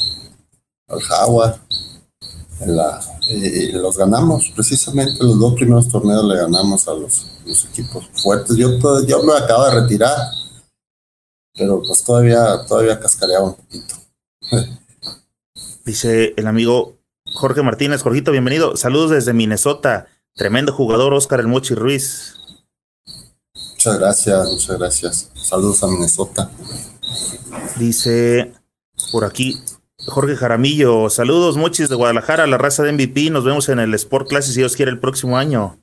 el 0.88 1.02
Jaguar. 1.02 1.60
y 3.28 3.72
los 3.72 3.98
ganamos, 3.98 4.52
precisamente 4.56 5.24
los 5.24 5.40
dos 5.40 5.56
primeros 5.56 5.90
torneos 5.90 6.24
le 6.26 6.38
ganamos 6.38 6.88
a 6.88 6.94
los, 6.94 7.26
equipos 7.70 8.06
fuertes. 8.14 8.56
Yo, 8.56 8.70
yo 9.06 9.24
me 9.24 9.34
acabo 9.34 9.66
de 9.66 9.82
retirar 9.82 10.18
pero 11.56 11.84
pues 11.86 12.04
todavía, 12.04 12.66
todavía 12.68 13.00
cascareaba 13.00 13.46
un 13.46 13.56
poquito. 13.56 13.96
Dice 15.86 16.34
el 16.38 16.48
amigo 16.48 16.98
Jorge 17.26 17.62
Martínez, 17.62 18.02
Jorgito, 18.02 18.32
bienvenido. 18.32 18.76
Saludos 18.76 19.12
desde 19.12 19.34
Minnesota. 19.34 20.08
Tremendo 20.36 20.74
jugador, 20.74 21.14
Oscar 21.14 21.40
El 21.40 21.48
Mochi 21.48 21.76
Ruiz. 21.76 22.40
Muchas 23.86 24.00
gracias, 24.00 24.50
muchas 24.50 24.80
gracias. 24.80 25.30
Saludos 25.36 25.84
a 25.84 25.88
Minnesota. 25.88 26.50
Dice 27.76 28.54
por 29.12 29.26
aquí 29.26 29.62
Jorge 30.06 30.38
Jaramillo, 30.38 31.10
saludos 31.10 31.58
Mochis 31.58 31.90
de 31.90 31.96
Guadalajara, 31.96 32.48
la 32.48 32.58
raza 32.58 32.84
de 32.84 32.94
MVP. 32.94 33.30
Nos 33.30 33.44
vemos 33.44 33.68
en 33.68 33.80
el 33.80 33.94
Sport 33.96 34.30
Classic 34.30 34.54
si 34.54 34.62
Dios 34.62 34.78
quiere 34.78 34.90
el 34.90 35.02
próximo 35.02 35.38
año. 35.38 35.78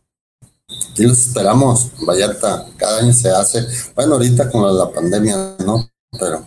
Aquí 0.93 1.05
los 1.05 1.19
esperamos, 1.19 1.91
Vallarta, 2.09 2.65
cada 2.79 3.01
año 3.01 3.13
se 3.13 3.29
hace, 3.29 3.67
bueno, 3.95 4.15
ahorita 4.15 4.49
con 4.51 4.79
la, 4.79 4.91
pandemia, 4.91 5.57
¿no? 5.67 5.91
Pero 6.19 6.47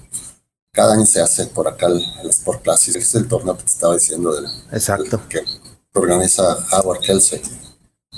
cada 0.72 0.96
año 0.96 1.06
se 1.06 1.22
hace 1.22 1.46
por 1.46 1.68
acá 1.68 1.86
el, 1.86 2.02
Sport 2.32 2.64
Classic, 2.64 2.96
es 2.96 3.14
el 3.14 3.28
torneo 3.28 3.56
que 3.58 3.66
te 3.66 3.70
estaba 3.70 3.94
diciendo 3.94 4.34
del, 4.34 4.46
Exacto. 4.72 5.22
que 5.30 5.44
organiza 5.94 6.58
Howard 6.72 7.02
Kelsey. 7.02 7.44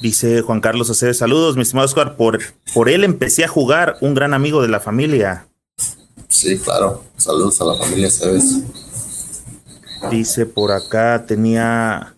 Dice 0.01 0.41
Juan 0.41 0.62
Carlos 0.62 0.89
Aceves, 0.89 1.17
saludos, 1.17 1.55
mi 1.55 1.62
estimado 1.62 1.86
Oscar, 1.86 2.15
por, 2.15 2.39
por 2.73 2.89
él 2.89 3.03
empecé 3.03 3.43
a 3.43 3.47
jugar, 3.47 3.97
un 4.01 4.13
gran 4.13 4.34
amigo 4.34 4.62
de 4.62 4.67
la 4.67 4.79
familia. 4.79 5.47
Sí, 6.27 6.58
claro, 6.58 7.03
saludos 7.17 7.60
a 7.62 7.65
la 7.65 7.75
familia 7.75 8.08
Aceves. 8.08 8.62
Dice 10.12 10.45
por 10.45 10.71
acá, 10.71 11.25
tenía 11.25 12.15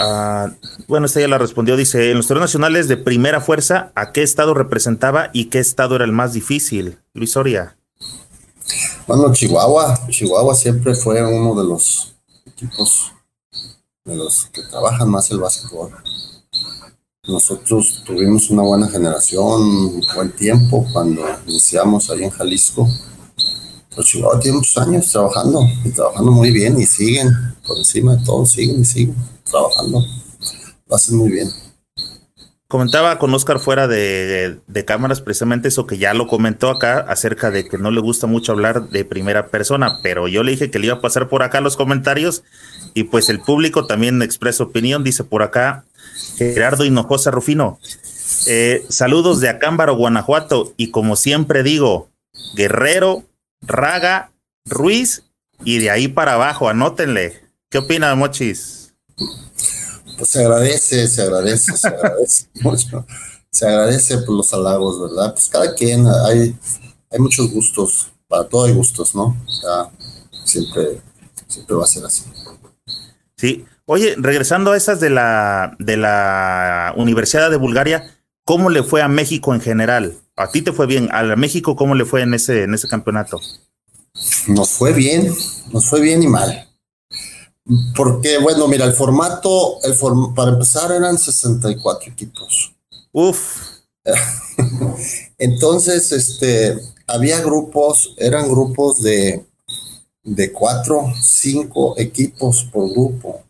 Ah, 0.00 0.52
bueno, 0.86 1.06
esta 1.06 1.20
ya 1.20 1.26
la 1.26 1.38
respondió. 1.38 1.76
Dice: 1.76 2.12
En 2.12 2.18
los 2.18 2.28
torneos 2.28 2.44
nacionales 2.50 2.86
de 2.86 2.96
primera 2.96 3.40
fuerza, 3.40 3.90
¿a 3.96 4.12
qué 4.12 4.22
estado 4.22 4.54
representaba 4.54 5.30
y 5.32 5.46
qué 5.46 5.58
estado 5.58 5.96
era 5.96 6.04
el 6.04 6.12
más 6.12 6.32
difícil? 6.32 6.98
Luis 7.14 7.32
Soria. 7.32 7.76
Bueno, 9.08 9.32
Chihuahua. 9.32 10.06
Chihuahua 10.08 10.54
siempre 10.54 10.94
fue 10.94 11.24
uno 11.24 11.60
de 11.60 11.68
los 11.68 12.14
equipos 12.46 13.12
de 14.08 14.16
los 14.16 14.46
que 14.46 14.62
trabajan 14.62 15.10
más 15.10 15.30
el 15.30 15.38
básquetbol. 15.38 15.92
Nosotros 17.26 18.02
tuvimos 18.06 18.48
una 18.48 18.62
buena 18.62 18.88
generación, 18.88 20.00
buen 20.14 20.32
tiempo 20.32 20.86
cuando 20.94 21.22
iniciamos 21.46 22.08
ahí 22.08 22.24
en 22.24 22.30
Jalisco. 22.30 22.88
Pero 23.90 24.02
Chihuahua 24.02 24.40
tiene 24.40 24.56
muchos 24.56 24.78
años 24.78 25.12
trabajando 25.12 25.60
y 25.84 25.90
trabajando 25.90 26.32
muy 26.32 26.50
bien 26.50 26.80
y 26.80 26.86
siguen 26.86 27.28
por 27.66 27.76
encima 27.76 28.16
de 28.16 28.24
todo, 28.24 28.46
siguen 28.46 28.80
y 28.80 28.84
siguen 28.84 29.16
trabajando. 29.44 30.02
Lo 30.86 30.96
hacen 30.96 31.18
muy 31.18 31.30
bien. 31.30 31.50
Comentaba 32.70 33.18
con 33.18 33.32
Oscar 33.32 33.60
fuera 33.60 33.88
de, 33.88 34.60
cámaras 34.86 35.22
precisamente 35.22 35.68
eso 35.68 35.86
que 35.86 35.96
ya 35.96 36.12
lo 36.12 36.26
comentó 36.26 36.68
acá 36.68 36.98
acerca 36.98 37.50
de 37.50 37.66
que 37.66 37.78
no 37.78 37.90
le 37.90 38.02
gusta 38.02 38.26
mucho 38.26 38.52
hablar 38.52 38.90
de 38.90 39.06
primera 39.06 39.46
persona, 39.46 40.00
pero 40.02 40.28
yo 40.28 40.42
le 40.42 40.50
dije 40.50 40.70
que 40.70 40.78
le 40.78 40.88
iba 40.88 40.96
a 40.96 41.00
pasar 41.00 41.30
por 41.30 41.42
acá 41.42 41.62
los 41.62 41.78
comentarios 41.78 42.44
y 42.92 43.04
pues 43.04 43.30
el 43.30 43.40
público 43.40 43.86
también 43.86 44.20
expresa 44.20 44.64
opinión, 44.64 45.02
dice 45.02 45.24
por 45.24 45.42
acá 45.42 45.86
Gerardo 46.36 46.84
Hinojosa 46.84 47.30
Rufino. 47.30 47.78
Eh, 48.46 48.84
saludos 48.90 49.40
de 49.40 49.48
Acámbaro, 49.48 49.96
Guanajuato 49.96 50.74
y 50.76 50.90
como 50.90 51.16
siempre 51.16 51.62
digo, 51.62 52.10
Guerrero, 52.54 53.24
Raga, 53.62 54.32
Ruiz 54.66 55.24
y 55.64 55.78
de 55.78 55.90
ahí 55.90 56.06
para 56.06 56.34
abajo, 56.34 56.68
anótenle. 56.68 57.40
¿Qué 57.70 57.78
opina 57.78 58.14
Mochis? 58.14 58.94
Pues 60.18 60.30
se 60.30 60.40
agradece, 60.40 61.06
se 61.06 61.22
agradece, 61.22 61.76
se 61.76 61.88
agradece 61.88 62.46
mucho. 62.60 63.06
Se 63.50 63.66
agradece 63.66 64.18
por 64.18 64.36
los 64.36 64.52
halagos, 64.52 65.00
¿verdad? 65.00 65.32
Pues 65.32 65.48
cada 65.48 65.74
quien, 65.74 66.06
hay, 66.06 66.56
hay 67.10 67.18
muchos 67.18 67.50
gustos, 67.50 68.10
para 68.26 68.44
todo 68.44 68.64
hay 68.64 68.72
gustos, 68.72 69.14
¿no? 69.14 69.36
O 69.46 69.50
sea, 69.50 69.90
siempre, 70.44 71.00
siempre 71.46 71.76
va 71.76 71.84
a 71.84 71.86
ser 71.86 72.04
así. 72.04 72.24
Sí. 73.36 73.64
Oye, 73.86 74.16
regresando 74.18 74.72
a 74.72 74.76
esas 74.76 75.00
de 75.00 75.08
la, 75.08 75.74
de 75.78 75.96
la 75.96 76.92
Universidad 76.96 77.50
de 77.50 77.56
Bulgaria, 77.56 78.14
¿cómo 78.44 78.68
le 78.68 78.82
fue 78.82 79.00
a 79.00 79.08
México 79.08 79.54
en 79.54 79.62
general? 79.62 80.18
A 80.36 80.50
ti 80.50 80.60
te 80.60 80.72
fue 80.72 80.86
bien, 80.86 81.08
a 81.10 81.22
México, 81.36 81.74
¿cómo 81.74 81.94
le 81.94 82.04
fue 82.04 82.20
en 82.20 82.34
ese, 82.34 82.64
en 82.64 82.74
ese 82.74 82.86
campeonato? 82.86 83.40
Nos 84.48 84.70
fue 84.70 84.92
bien, 84.92 85.32
nos 85.72 85.88
fue 85.88 86.02
bien 86.02 86.22
y 86.22 86.26
mal. 86.26 86.67
Porque, 87.94 88.38
bueno, 88.38 88.66
mira, 88.66 88.84
el 88.86 88.94
formato, 88.94 89.78
el 89.82 89.94
para 90.34 90.52
empezar 90.52 90.90
eran 90.90 91.18
64 91.18 92.12
equipos. 92.12 92.74
Uf. 93.12 93.78
Entonces, 95.38 96.12
este, 96.12 96.78
había 97.06 97.40
grupos, 97.40 98.14
eran 98.16 98.48
grupos 98.48 99.02
de, 99.02 99.44
de 100.22 100.52
cuatro, 100.52 101.12
cinco 101.20 101.94
equipos 101.98 102.64
por 102.72 102.90
grupo. 102.90 103.42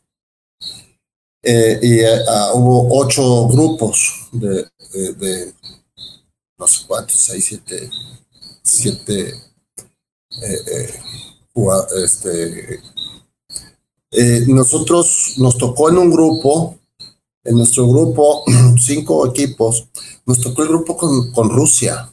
Eh, 1.42 1.78
y 1.80 2.00
eh, 2.00 2.18
ah, 2.28 2.52
hubo 2.54 2.98
ocho 2.98 3.46
grupos 3.48 4.28
de, 4.32 4.66
de, 5.14 5.54
no 6.58 6.66
sé 6.66 6.84
cuántos, 6.86 7.20
seis, 7.20 7.44
siete, 7.46 7.88
siete 8.62 9.34
eh, 10.42 11.00
este, 12.04 12.80
eh, 14.10 14.44
nosotros 14.46 15.34
nos 15.36 15.58
tocó 15.58 15.90
en 15.90 15.98
un 15.98 16.10
grupo, 16.10 16.78
en 17.44 17.56
nuestro 17.56 17.86
grupo, 17.86 18.44
cinco 18.78 19.26
equipos, 19.26 19.86
nos 20.24 20.40
tocó 20.40 20.62
el 20.62 20.68
grupo 20.68 20.96
con, 20.96 21.50
Rusia. 21.50 22.10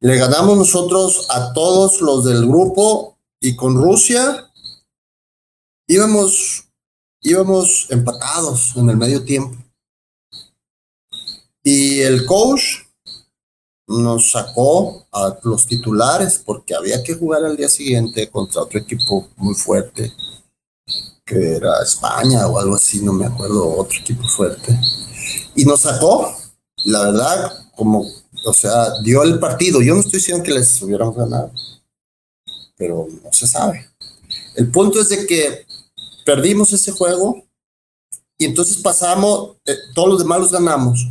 Le 0.00 0.16
ganamos 0.16 0.56
nosotros 0.56 1.26
a 1.30 1.52
todos 1.52 2.00
los 2.00 2.24
del 2.24 2.46
grupo 2.46 3.16
y 3.40 3.56
con 3.56 3.76
Rusia 3.76 4.50
íbamos, 5.86 6.64
íbamos 7.22 7.86
empatados 7.90 8.76
en 8.76 8.90
el 8.90 8.96
medio 8.96 9.24
tiempo. 9.24 9.56
Y 11.64 12.00
el 12.00 12.24
coach 12.26 12.62
nos 13.86 14.30
sacó 14.30 15.06
a 15.10 15.36
los 15.42 15.66
titulares 15.66 16.38
porque 16.44 16.74
había 16.74 17.02
que 17.02 17.14
jugar 17.14 17.44
al 17.44 17.56
día 17.56 17.68
siguiente 17.68 18.30
contra 18.30 18.62
otro 18.62 18.78
equipo 18.78 19.28
muy 19.36 19.54
fuerte 19.54 20.12
que 21.28 21.56
era 21.56 21.82
España 21.82 22.46
o 22.46 22.58
algo 22.58 22.76
así, 22.76 23.00
no 23.02 23.12
me 23.12 23.26
acuerdo, 23.26 23.76
otro 23.76 23.98
equipo 24.00 24.26
fuerte. 24.26 24.78
Y 25.54 25.64
nos 25.64 25.82
sacó, 25.82 26.34
la 26.84 27.02
verdad, 27.04 27.66
como, 27.76 28.06
o 28.46 28.52
sea, 28.54 29.00
dio 29.02 29.22
el 29.22 29.38
partido. 29.38 29.82
Yo 29.82 29.94
no 29.94 30.00
estoy 30.00 30.20
diciendo 30.20 30.42
que 30.42 30.54
les 30.54 30.80
hubiéramos 30.80 31.14
ganado, 31.14 31.52
pero 32.76 33.06
no 33.22 33.32
se 33.32 33.46
sabe. 33.46 33.90
El 34.54 34.70
punto 34.70 35.00
es 35.00 35.10
de 35.10 35.26
que 35.26 35.66
perdimos 36.24 36.72
ese 36.72 36.92
juego 36.92 37.44
y 38.38 38.46
entonces 38.46 38.78
pasamos, 38.78 39.56
eh, 39.66 39.76
todos 39.94 40.08
los 40.08 40.18
demás 40.20 40.40
los 40.40 40.52
ganamos 40.52 41.06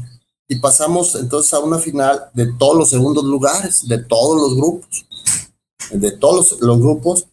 y 0.47 0.56
pasamos 0.56 1.13
entonces 1.15 1.53
a 1.53 1.60
una 1.60 1.77
final 1.77 2.30
de 2.34 2.53
todos 2.53 2.75
los 2.75 2.89
segundos 2.89 3.23
lugares, 3.23 3.88
de 3.88 3.99
todos 3.99 4.41
los 4.41 4.56
grupos. 4.56 5.06
De 5.91 6.12
todos 6.12 6.60
los, 6.60 6.80
grupos 6.80 7.27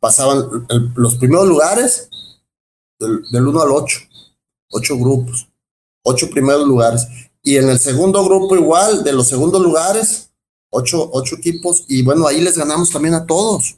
pasaban 0.00 0.66
los 0.96 1.14
primeros 1.14 1.46
lugares 1.46 2.09
del, 3.00 3.22
del 3.30 3.48
1 3.48 3.60
al 3.60 3.70
8, 3.72 3.98
ocho 4.70 4.96
grupos, 4.98 5.48
ocho 6.04 6.30
primeros 6.30 6.66
lugares. 6.66 7.06
Y 7.42 7.56
en 7.56 7.68
el 7.68 7.78
segundo 7.78 8.24
grupo 8.24 8.54
igual, 8.54 9.02
de 9.02 9.12
los 9.12 9.26
segundos 9.26 9.60
lugares, 9.62 10.30
ocho, 10.70 11.10
ocho 11.12 11.36
equipos, 11.36 11.84
y 11.88 12.02
bueno, 12.02 12.26
ahí 12.26 12.40
les 12.40 12.56
ganamos 12.56 12.90
también 12.90 13.14
a 13.14 13.26
todos. 13.26 13.76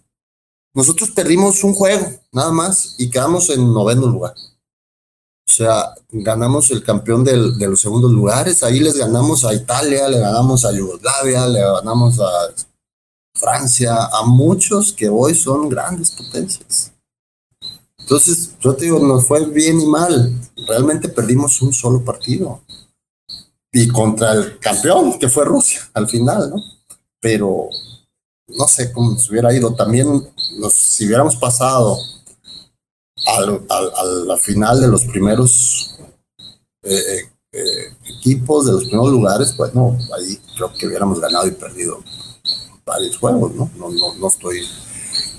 Nosotros 0.74 1.10
perdimos 1.10 1.62
un 1.64 1.74
juego, 1.74 2.06
nada 2.32 2.50
más, 2.50 2.94
y 2.98 3.10
quedamos 3.10 3.48
en 3.50 3.72
noveno 3.72 4.06
lugar. 4.06 4.34
O 5.46 5.50
sea, 5.52 5.94
ganamos 6.10 6.70
el 6.70 6.82
campeón 6.82 7.24
del, 7.24 7.58
de 7.58 7.68
los 7.68 7.80
segundos 7.80 8.10
lugares, 8.10 8.62
ahí 8.62 8.80
les 8.80 8.96
ganamos 8.96 9.44
a 9.44 9.54
Italia, 9.54 10.08
le 10.08 10.18
ganamos 10.18 10.64
a 10.64 10.72
Yugoslavia, 10.72 11.46
le 11.46 11.60
ganamos 11.60 12.18
a 12.20 12.54
Francia, 13.34 13.94
a 14.06 14.24
muchos 14.24 14.92
que 14.92 15.08
hoy 15.08 15.34
son 15.34 15.68
grandes 15.68 16.10
potencias. 16.12 16.91
Entonces, 18.12 18.50
yo 18.60 18.74
te 18.74 18.84
digo, 18.84 18.98
nos 18.98 19.26
fue 19.26 19.42
bien 19.46 19.80
y 19.80 19.86
mal. 19.86 20.38
Realmente 20.68 21.08
perdimos 21.08 21.62
un 21.62 21.72
solo 21.72 22.04
partido. 22.04 22.60
Y 23.72 23.88
contra 23.88 24.34
el 24.34 24.58
campeón, 24.58 25.18
que 25.18 25.30
fue 25.30 25.46
Rusia, 25.46 25.80
al 25.94 26.06
final, 26.06 26.50
¿no? 26.50 26.56
Pero 27.22 27.70
no 28.48 28.68
sé 28.68 28.92
cómo 28.92 29.18
se 29.18 29.30
hubiera 29.30 29.50
ido. 29.54 29.74
También, 29.74 30.30
si 30.70 31.06
hubiéramos 31.06 31.36
pasado 31.36 31.96
a 33.28 34.04
la 34.26 34.36
final 34.36 34.78
de 34.78 34.88
los 34.88 35.04
primeros 35.04 35.98
eh, 36.82 36.94
eh, 36.94 37.30
eh, 37.52 37.94
equipos, 38.18 38.66
de 38.66 38.72
los 38.72 38.84
primeros 38.84 39.10
lugares, 39.10 39.54
pues 39.56 39.74
no, 39.74 39.96
ahí 40.18 40.38
creo 40.54 40.70
que 40.74 40.86
hubiéramos 40.86 41.18
ganado 41.18 41.46
y 41.46 41.52
perdido 41.52 42.04
varios 42.84 43.16
juegos, 43.16 43.54
¿no? 43.54 43.70
No, 43.78 43.88
no, 43.88 44.14
no 44.16 44.28
estoy 44.28 44.66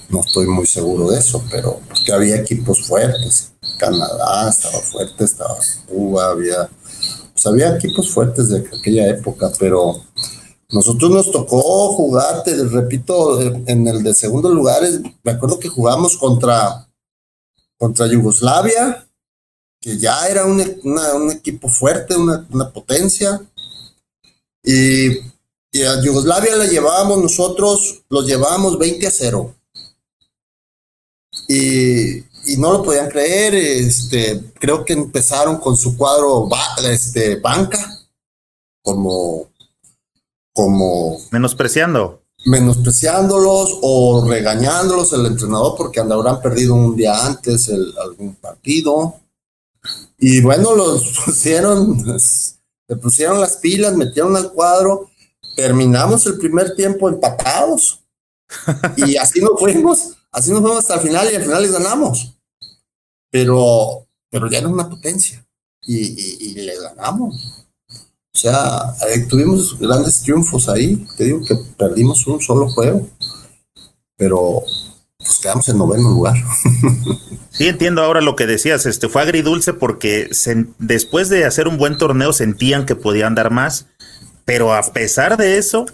no 0.10 0.22
estoy 0.22 0.48
muy 0.48 0.68
seguro 0.68 1.10
de 1.12 1.20
eso, 1.20 1.44
pero 1.50 1.80
que 2.06 2.12
había 2.12 2.38
equipos 2.38 2.88
fuertes. 2.88 3.52
Canadá 3.80 4.50
estaba 4.50 4.80
fuerte, 4.80 5.24
estaba 5.24 5.58
Cuba, 5.88 6.30
había, 6.30 6.70
pues 7.34 7.46
había 7.46 7.76
equipos 7.76 8.12
fuertes 8.12 8.50
de 8.50 8.60
aquella 8.60 9.08
época, 9.10 9.52
pero 9.60 10.02
nosotros 10.70 11.12
nos 11.12 11.32
tocó 11.32 11.94
jugar, 11.94 12.44
te 12.44 12.56
repito, 12.66 13.42
en 13.42 13.88
el 13.88 14.04
de 14.04 14.14
segundo 14.14 14.50
lugar, 14.50 14.84
me 15.24 15.32
acuerdo 15.32 15.60
que 15.60 15.70
jugamos 15.70 16.18
contra 16.18 16.88
contra 17.84 18.08
Yugoslavia, 18.08 19.06
que 19.82 19.98
ya 19.98 20.26
era 20.28 20.46
un, 20.46 20.62
equipo 21.32 21.68
fuerte, 21.68 22.16
una, 22.16 22.72
potencia. 22.72 23.42
Y, 24.64 25.20
a 25.84 26.02
Yugoslavia 26.02 26.56
la 26.56 26.68
llevábamos 26.68 27.22
nosotros, 27.22 28.04
los 28.08 28.26
llevábamos 28.26 28.80
20 28.80 29.06
a 29.06 29.12
0. 29.12 29.56
Y, 31.48 32.24
no 32.58 32.74
lo 32.74 32.84
podían 32.84 33.10
creer, 33.10 33.56
este, 33.56 34.44
creo 34.60 34.84
que 34.84 34.94
empezaron 34.94 35.58
con 35.58 35.78
su 35.78 35.96
cuadro 35.96 36.50
este, 36.84 37.38
banca, 37.38 37.80
como, 38.82 39.48
como... 40.54 41.20
Menospreciando 41.32 42.24
menospreciándolos 42.46 43.80
o 43.82 44.26
regañándolos 44.28 45.14
el 45.14 45.26
entrenador 45.26 45.76
porque 45.78 46.00
habrán 46.00 46.42
perdido 46.42 46.76
un 46.76 46.96
día 46.96 47.26
antes 47.26 47.70
el, 47.70 47.94
algún 47.98 48.36
partido. 48.36 49.16
Y 50.18 50.42
bueno, 50.42 50.76
los 50.76 51.20
pusieron, 51.26 52.04
le 52.88 52.96
pusieron 52.98 53.40
las 53.40 53.58
pilas, 53.58 53.96
metieron 53.96 54.36
al 54.36 54.52
cuadro, 54.52 55.10
terminamos 55.56 56.26
el 56.26 56.38
primer 56.38 56.76
tiempo 56.76 57.10
empatados. 57.10 58.02
y 58.98 59.16
así 59.16 59.40
nos 59.40 59.60
fuimos, 59.60 60.18
así 60.34 60.52
nos 60.52 60.62
fuimos 60.62 60.80
hasta 60.80 60.96
el 60.96 61.02
final 61.02 61.32
y 61.32 61.36
al 61.36 61.44
final 61.44 61.62
les 61.62 61.72
ganamos. 61.72 62.38
Pero, 63.32 64.08
pero 64.30 64.50
ya 64.50 64.60
era 64.60 64.68
una 64.68 64.90
potencia 64.90 65.46
y, 65.82 66.50
y, 66.50 66.54
ganamos. 66.78 67.66
O 68.36 68.38
sea, 68.38 68.96
tuvimos 69.30 69.80
grandes 69.80 70.22
triunfos 70.22 70.68
ahí. 70.68 71.06
Te 71.18 71.26
digo 71.26 71.46
que 71.46 71.56
perdimos 71.78 72.26
un 72.28 72.42
solo 72.42 72.68
juego, 72.70 73.08
pero 74.18 74.64
pues 75.18 75.40
quedamos 75.40 75.70
en 75.70 75.78
noveno 75.78 76.10
lugar. 76.10 76.36
Sí, 77.54 77.68
entiendo 77.68 78.02
ahora 78.02 78.20
lo 78.20 78.36
que 78.36 78.48
decías. 78.48 78.88
Este 78.88 79.10
fue 79.10 79.22
agridulce 79.22 79.74
porque 79.74 80.28
después 80.80 81.30
de 81.30 81.46
hacer 81.46 81.68
un 81.68 81.78
buen 81.78 82.00
torneo 82.00 82.34
sentían 82.34 82.88
que 82.88 82.96
podían 82.96 83.36
dar 83.36 83.52
más, 83.52 83.86
pero 84.44 84.74
a 84.74 84.82
pesar 84.92 85.38
de 85.38 85.60
eso, 85.60 85.86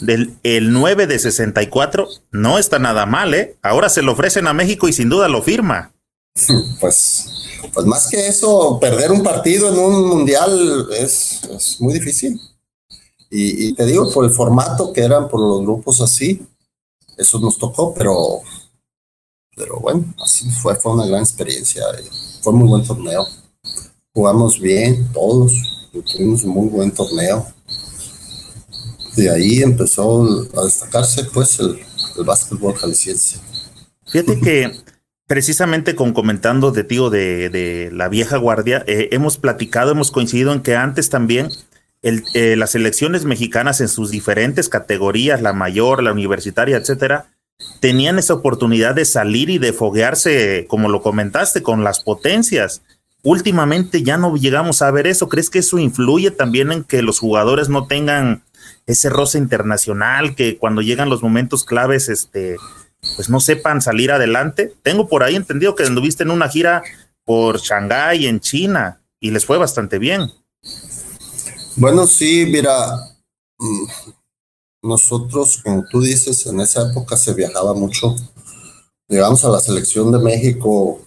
del 0.00 0.36
el 0.42 0.72
9 0.72 1.06
de 1.06 1.18
64 1.18 2.08
no 2.32 2.58
está 2.58 2.78
nada 2.78 3.06
mal, 3.06 3.34
¿eh? 3.34 3.56
Ahora 3.62 3.88
se 3.88 4.02
lo 4.02 4.12
ofrecen 4.12 4.46
a 4.46 4.52
México 4.52 4.88
y 4.88 4.92
sin 4.92 5.08
duda 5.08 5.28
lo 5.28 5.42
firma. 5.42 5.92
Pues 6.80 7.34
pues 7.72 7.86
más 7.86 8.08
que 8.08 8.26
eso, 8.28 8.78
perder 8.80 9.10
un 9.12 9.22
partido 9.22 9.68
en 9.68 9.78
un 9.78 10.08
mundial 10.08 10.88
es, 10.92 11.40
muy 11.80 11.94
difícil. 11.94 12.40
Y, 13.30 13.74
te 13.74 13.84
digo, 13.84 14.12
por 14.12 14.24
el 14.24 14.30
formato 14.30 14.92
que 14.92 15.02
eran 15.02 15.28
por 15.28 15.40
los 15.40 15.62
grupos 15.62 16.00
así, 16.00 16.46
eso 17.16 17.40
nos 17.40 17.58
tocó, 17.58 17.92
pero, 17.92 18.40
pero 19.56 19.80
bueno, 19.80 20.04
así 20.22 20.48
fue, 20.50 20.76
fue 20.76 20.92
una 20.92 21.06
gran 21.06 21.22
experiencia. 21.22 21.82
Fue 22.42 22.52
muy 22.52 22.68
buen 22.68 22.86
torneo. 22.86 23.26
Jugamos 24.12 24.60
bien 24.60 25.10
todos, 25.12 25.52
tuvimos 26.12 26.44
un 26.44 26.50
muy 26.50 26.68
buen 26.68 26.92
torneo. 26.92 27.44
De 29.16 29.30
ahí 29.30 29.62
empezó 29.62 30.48
a 30.56 30.64
destacarse 30.64 31.24
pues 31.24 31.58
el, 31.60 31.78
el 32.18 32.24
básquetbol 32.24 32.74
jalisciense. 32.74 33.38
Fíjate 34.06 34.40
que 34.40 34.72
precisamente 35.26 35.94
con 35.94 36.12
comentando 36.12 36.70
de 36.70 36.84
tío 36.84 37.10
de, 37.10 37.90
la 37.92 38.08
vieja 38.08 38.36
guardia, 38.36 38.84
eh, 38.86 39.08
hemos 39.12 39.38
platicado, 39.38 39.92
hemos 39.92 40.10
coincidido 40.10 40.52
en 40.52 40.60
que 40.60 40.76
antes 40.76 41.10
también 41.10 41.48
el, 42.02 42.24
eh, 42.34 42.56
las 42.56 42.74
elecciones 42.74 43.24
mexicanas 43.24 43.80
en 43.80 43.88
sus 43.88 44.10
diferentes 44.10 44.68
categorías, 44.68 45.40
la 45.40 45.52
mayor, 45.52 46.02
la 46.02 46.12
universitaria, 46.12 46.76
etcétera, 46.76 47.26
tenían 47.80 48.18
esa 48.18 48.34
oportunidad 48.34 48.94
de 48.94 49.04
salir 49.04 49.48
y 49.48 49.58
de 49.58 49.72
foguearse, 49.72 50.66
como 50.68 50.88
lo 50.88 51.00
comentaste, 51.02 51.62
con 51.62 51.84
las 51.84 52.00
potencias. 52.00 52.82
Últimamente 53.22 54.02
ya 54.02 54.18
no 54.18 54.36
llegamos 54.36 54.82
a 54.82 54.90
ver 54.90 55.06
eso. 55.06 55.30
¿Crees 55.30 55.48
que 55.48 55.60
eso 55.60 55.78
influye 55.78 56.30
también 56.30 56.72
en 56.72 56.84
que 56.84 57.00
los 57.00 57.18
jugadores 57.18 57.70
no 57.70 57.86
tengan 57.86 58.42
ese 58.86 59.08
roce 59.08 59.38
internacional, 59.38 60.34
que 60.34 60.58
cuando 60.58 60.82
llegan 60.82 61.08
los 61.08 61.22
momentos 61.22 61.64
claves, 61.64 62.08
este, 62.08 62.56
pues 63.16 63.28
no 63.28 63.40
sepan 63.40 63.80
salir 63.80 64.12
adelante. 64.12 64.74
Tengo 64.82 65.08
por 65.08 65.22
ahí 65.22 65.36
entendido 65.36 65.74
que 65.74 65.84
anduviste 65.84 66.22
en 66.22 66.30
una 66.30 66.48
gira 66.48 66.82
por 67.24 67.60
Shanghái 67.60 68.26
en 68.26 68.40
China 68.40 69.00
y 69.20 69.30
les 69.30 69.46
fue 69.46 69.56
bastante 69.56 69.98
bien. 69.98 70.30
Bueno, 71.76 72.06
sí, 72.06 72.46
mira, 72.46 72.76
mm, 73.58 73.86
nosotros, 74.82 75.60
como 75.62 75.84
tú 75.90 76.00
dices, 76.00 76.46
en 76.46 76.60
esa 76.60 76.90
época 76.90 77.16
se 77.16 77.32
viajaba 77.32 77.74
mucho. 77.74 78.14
Llegamos 79.08 79.44
a 79.44 79.48
la 79.48 79.60
selección 79.60 80.12
de 80.12 80.18
México, 80.18 81.00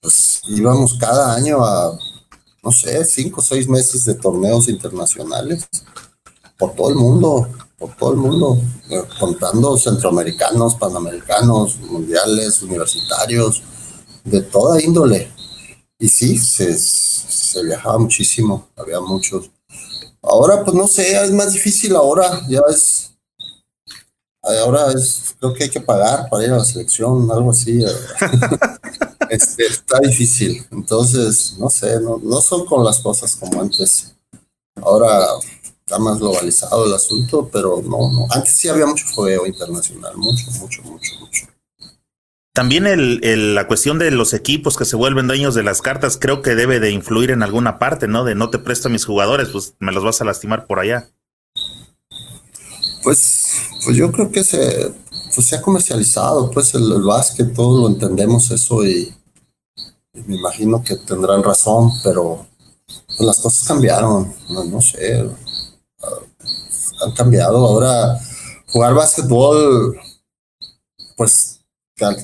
pues 0.00 0.40
íbamos 0.48 0.96
cada 0.98 1.34
año 1.34 1.64
a, 1.64 1.96
no 2.62 2.72
sé, 2.72 3.04
cinco 3.04 3.40
o 3.40 3.44
seis 3.44 3.68
meses 3.68 4.04
de 4.04 4.14
torneos 4.14 4.68
internacionales 4.68 5.68
por 6.62 6.74
todo 6.74 6.90
el 6.90 6.94
mundo 6.94 7.48
por 7.82 7.96
todo 7.96 8.12
el 8.12 8.18
mundo, 8.18 8.58
contando 9.18 9.76
centroamericanos, 9.76 10.76
panamericanos, 10.76 11.80
mundiales, 11.80 12.62
universitarios, 12.62 13.60
de 14.22 14.40
toda 14.40 14.80
índole. 14.80 15.28
Y 15.98 16.08
sí, 16.08 16.38
se, 16.38 16.78
se 16.78 17.64
viajaba 17.64 17.98
muchísimo, 17.98 18.68
había 18.76 19.00
muchos. 19.00 19.50
Ahora, 20.22 20.64
pues 20.64 20.76
no 20.76 20.86
sé, 20.86 21.20
es 21.24 21.32
más 21.32 21.52
difícil 21.52 21.96
ahora, 21.96 22.42
ya 22.48 22.60
es 22.70 23.08
ahora 24.42 24.92
es, 24.92 25.34
creo 25.40 25.52
que 25.52 25.64
hay 25.64 25.70
que 25.70 25.80
pagar 25.80 26.28
para 26.28 26.44
ir 26.44 26.52
a 26.52 26.58
la 26.58 26.64
selección, 26.64 27.28
algo 27.32 27.50
así. 27.50 27.82
Eh. 27.82 27.88
este, 29.30 29.66
está 29.66 29.98
difícil. 29.98 30.64
Entonces, 30.70 31.56
no 31.58 31.68
sé, 31.68 31.98
no, 31.98 32.20
no 32.22 32.40
son 32.40 32.64
con 32.64 32.84
las 32.84 33.00
cosas 33.00 33.34
como 33.34 33.60
antes. 33.60 34.14
Ahora 34.80 35.26
está 35.84 35.98
más 35.98 36.18
globalizado 36.18 36.86
el 36.86 36.94
asunto, 36.94 37.48
pero 37.52 37.82
no, 37.82 38.10
no. 38.10 38.26
Antes 38.30 38.54
sí 38.54 38.68
había 38.68 38.86
mucho 38.86 39.06
fogueo 39.06 39.46
internacional, 39.46 40.16
mucho, 40.16 40.50
mucho, 40.52 40.82
mucho, 40.82 41.12
mucho. 41.20 41.46
También 42.54 42.86
el, 42.86 43.54
la 43.54 43.66
cuestión 43.66 43.98
de 43.98 44.10
los 44.10 44.34
equipos 44.34 44.76
que 44.76 44.84
se 44.84 44.96
vuelven 44.96 45.26
dueños 45.26 45.54
de 45.54 45.62
las 45.62 45.80
cartas 45.80 46.18
creo 46.20 46.42
que 46.42 46.54
debe 46.54 46.80
de 46.80 46.90
influir 46.90 47.30
en 47.30 47.42
alguna 47.42 47.78
parte, 47.78 48.08
¿no? 48.08 48.24
De 48.24 48.34
no 48.34 48.50
te 48.50 48.58
presto 48.58 48.88
a 48.88 48.90
mis 48.90 49.06
jugadores, 49.06 49.48
pues 49.48 49.74
me 49.78 49.90
los 49.90 50.04
vas 50.04 50.20
a 50.20 50.24
lastimar 50.24 50.66
por 50.66 50.78
allá. 50.78 51.08
Pues, 53.02 53.56
pues 53.84 53.96
yo 53.96 54.12
creo 54.12 54.30
que 54.30 54.44
se, 54.44 54.92
pues 55.34 55.46
se 55.46 55.56
ha 55.56 55.62
comercializado, 55.62 56.50
pues 56.50 56.74
el, 56.74 56.92
el 56.92 57.02
básquet, 57.02 57.54
todos 57.54 57.80
lo 57.80 57.88
entendemos 57.88 58.50
eso 58.50 58.84
y, 58.84 59.14
y, 60.12 60.20
me 60.26 60.36
imagino 60.36 60.84
que 60.84 60.96
tendrán 60.96 61.42
razón, 61.42 61.90
pero 62.04 62.46
Pues 63.06 63.20
las 63.20 63.40
cosas 63.40 63.66
cambiaron, 63.66 64.32
no, 64.50 64.80
sé, 64.82 65.26
han 67.04 67.12
cambiado. 67.12 67.64
Ahora 67.66 68.18
jugar 68.68 68.94
básquetbol, 68.94 69.98
pues 71.16 71.60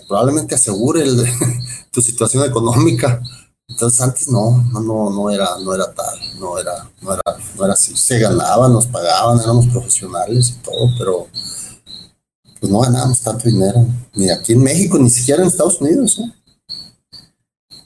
probablemente 0.08 0.54
asegure 0.54 1.04
tu 1.92 2.00
situación 2.00 2.44
económica. 2.44 3.20
Entonces 3.68 4.00
antes 4.00 4.28
no, 4.28 4.64
no, 4.72 5.10
no 5.10 5.30
era, 5.30 5.58
no 5.62 5.74
era 5.74 5.92
tal, 5.92 6.18
no 6.40 6.58
era, 6.58 6.88
no 7.02 7.12
era, 7.12 7.22
no 7.56 7.64
era 7.64 7.74
así. 7.74 7.94
Se 7.96 8.18
ganaban, 8.18 8.72
nos 8.72 8.86
pagaban, 8.86 9.40
éramos 9.40 9.66
profesionales 9.66 10.50
y 10.50 10.62
todo, 10.62 10.90
pero 10.96 11.26
pues 12.60 12.72
no 12.72 12.80
ganábamos 12.80 13.20
tanto 13.20 13.44
dinero, 13.44 13.86
ni 14.14 14.30
aquí 14.30 14.54
en 14.54 14.62
México, 14.62 14.98
ni 14.98 15.10
siquiera 15.10 15.42
en 15.42 15.48
Estados 15.48 15.80
Unidos. 15.80 16.20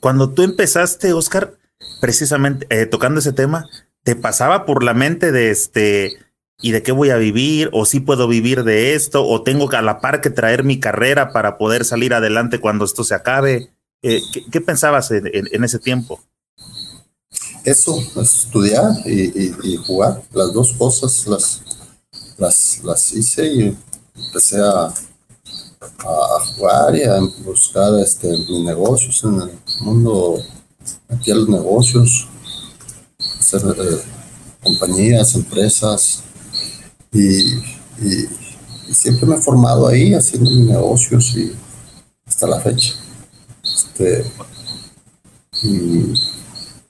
Cuando 0.00 0.31
tú 0.31 0.42
empezaste, 0.42 1.12
Oscar, 1.12 1.59
precisamente 2.00 2.66
eh, 2.70 2.87
tocando 2.87 3.20
ese 3.20 3.33
tema, 3.33 3.68
¿te 4.02 4.16
pasaba 4.16 4.66
por 4.66 4.82
la 4.82 4.94
mente 4.94 5.32
de 5.32 5.50
este, 5.50 6.18
y 6.60 6.72
de 6.72 6.82
qué 6.82 6.92
voy 6.92 7.10
a 7.10 7.16
vivir? 7.16 7.70
¿O 7.72 7.84
si 7.84 8.00
puedo 8.00 8.28
vivir 8.28 8.64
de 8.64 8.94
esto? 8.94 9.26
¿O 9.26 9.42
tengo 9.42 9.68
que 9.68 9.76
a 9.76 9.82
la 9.82 10.00
par 10.00 10.20
que 10.20 10.30
traer 10.30 10.64
mi 10.64 10.80
carrera 10.80 11.32
para 11.32 11.58
poder 11.58 11.84
salir 11.84 12.14
adelante 12.14 12.60
cuando 12.60 12.84
esto 12.84 13.04
se 13.04 13.14
acabe? 13.14 13.70
¿qué, 14.02 14.60
pensabas 14.60 15.10
en, 15.12 15.64
ese 15.64 15.78
tiempo? 15.78 16.20
Eso, 17.64 17.96
estudiar 18.20 18.90
y, 19.06 19.76
jugar, 19.86 20.22
las 20.32 20.52
dos 20.52 20.72
cosas 20.72 21.26
las, 21.28 21.62
las, 22.36 22.80
las 22.82 23.12
hice 23.12 23.46
y 23.46 23.78
empecé 24.16 24.58
a, 24.58 24.86
a 24.86 26.40
jugar 26.56 26.96
y 26.96 27.04
a 27.04 27.20
buscar 27.44 28.00
este, 28.00 28.28
mis 28.28 28.64
negocios 28.64 29.22
en 29.24 29.42
el 29.42 29.50
mundo, 29.80 30.42
aquí 31.08 31.30
a 31.30 31.36
los 31.36 31.48
negocios, 31.48 32.28
eh, 33.54 34.02
compañías, 34.62 35.34
empresas 35.34 36.22
y, 37.12 37.60
siempre 38.92 39.26
me 39.26 39.36
he 39.36 39.40
formado 39.40 39.86
ahí 39.86 40.12
haciendo 40.12 40.50
mis 40.50 40.66
negocios 40.66 41.34
y 41.34 41.52
hasta 42.26 42.46
la 42.46 42.60
fecha. 42.60 42.94
Este, 43.64 44.24
y 45.62 46.14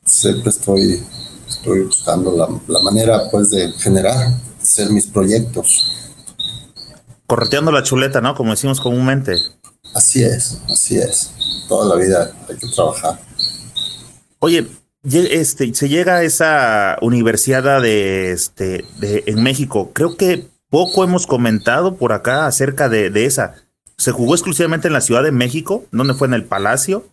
siempre 0.04 0.50
estoy, 0.50 1.02
estoy 1.48 1.84
buscando 1.84 2.36
la, 2.36 2.48
la 2.66 2.82
manera 2.82 3.30
pues 3.30 3.50
de 3.50 3.70
generar, 3.72 4.34
hacer 4.60 4.90
mis 4.90 5.06
proyectos 5.06 5.92
correteando 7.32 7.72
la 7.72 7.82
chuleta, 7.82 8.20
¿no? 8.20 8.34
Como 8.34 8.50
decimos 8.50 8.78
comúnmente. 8.78 9.38
Así 9.94 10.22
es, 10.22 10.58
así 10.70 10.98
es. 10.98 11.30
Toda 11.66 11.96
la 11.96 12.02
vida 12.02 12.30
hay 12.46 12.56
que 12.56 12.68
trabajar. 12.68 13.18
Oye, 14.40 14.68
este, 15.04 15.74
se 15.74 15.88
llega 15.88 16.16
a 16.16 16.22
esa 16.22 16.96
universidad 17.02 17.82
de, 17.82 18.32
este, 18.32 18.84
de, 18.98 19.24
en 19.26 19.42
México. 19.42 19.90
Creo 19.92 20.16
que 20.16 20.48
poco 20.70 21.04
hemos 21.04 21.26
comentado 21.26 21.96
por 21.96 22.12
acá 22.12 22.46
acerca 22.46 22.88
de, 22.88 23.10
de 23.10 23.26
esa. 23.26 23.54
¿Se 23.98 24.12
jugó 24.12 24.34
exclusivamente 24.34 24.88
en 24.88 24.94
la 24.94 25.00
Ciudad 25.00 25.22
de 25.22 25.32
México? 25.32 25.84
¿Dónde 25.92 26.14
fue 26.14 26.28
en 26.28 26.34
el 26.34 26.44
Palacio? 26.44 27.06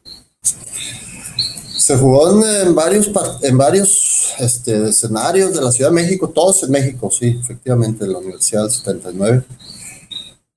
Se 1.78 1.98
jugó 1.98 2.44
en, 2.44 2.76
varios 2.76 3.10
en 3.42 3.58
varios 3.58 4.34
este, 4.38 4.90
escenarios 4.90 5.54
de 5.54 5.62
la 5.62 5.72
Ciudad 5.72 5.90
de 5.90 5.96
México, 5.96 6.30
todos 6.30 6.62
en 6.64 6.72
México, 6.72 7.10
sí, 7.10 7.40
efectivamente, 7.42 8.06
en 8.06 8.14
la 8.14 8.20
Universidad 8.20 8.64
del 8.64 8.72
79. 8.72 9.44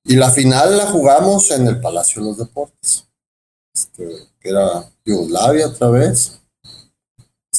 Y 0.05 0.17
la 0.17 0.31
final 0.31 0.77
la 0.77 0.87
jugamos 0.87 1.51
en 1.51 1.67
el 1.67 1.81
Palacio 1.81 2.21
de 2.21 2.29
los 2.29 2.39
Deportes, 2.39 3.07
este, 3.75 4.09
que 4.41 4.49
era 4.51 4.91
Yugoslavia 5.05 5.69
otra 5.69 5.89
vez, 5.89 6.42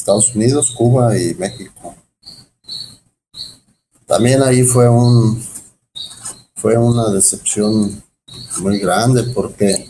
Estados 0.04 0.34
Unidos, 0.34 0.70
Cuba 0.70 1.18
y 1.18 1.34
México. 1.36 1.94
También 4.04 4.42
ahí 4.42 4.62
fue 4.62 4.86
un 4.86 5.42
fue 6.56 6.76
una 6.76 7.08
decepción 7.08 8.02
muy 8.60 8.80
grande 8.80 9.22
porque 9.34 9.70
eh, 9.70 9.88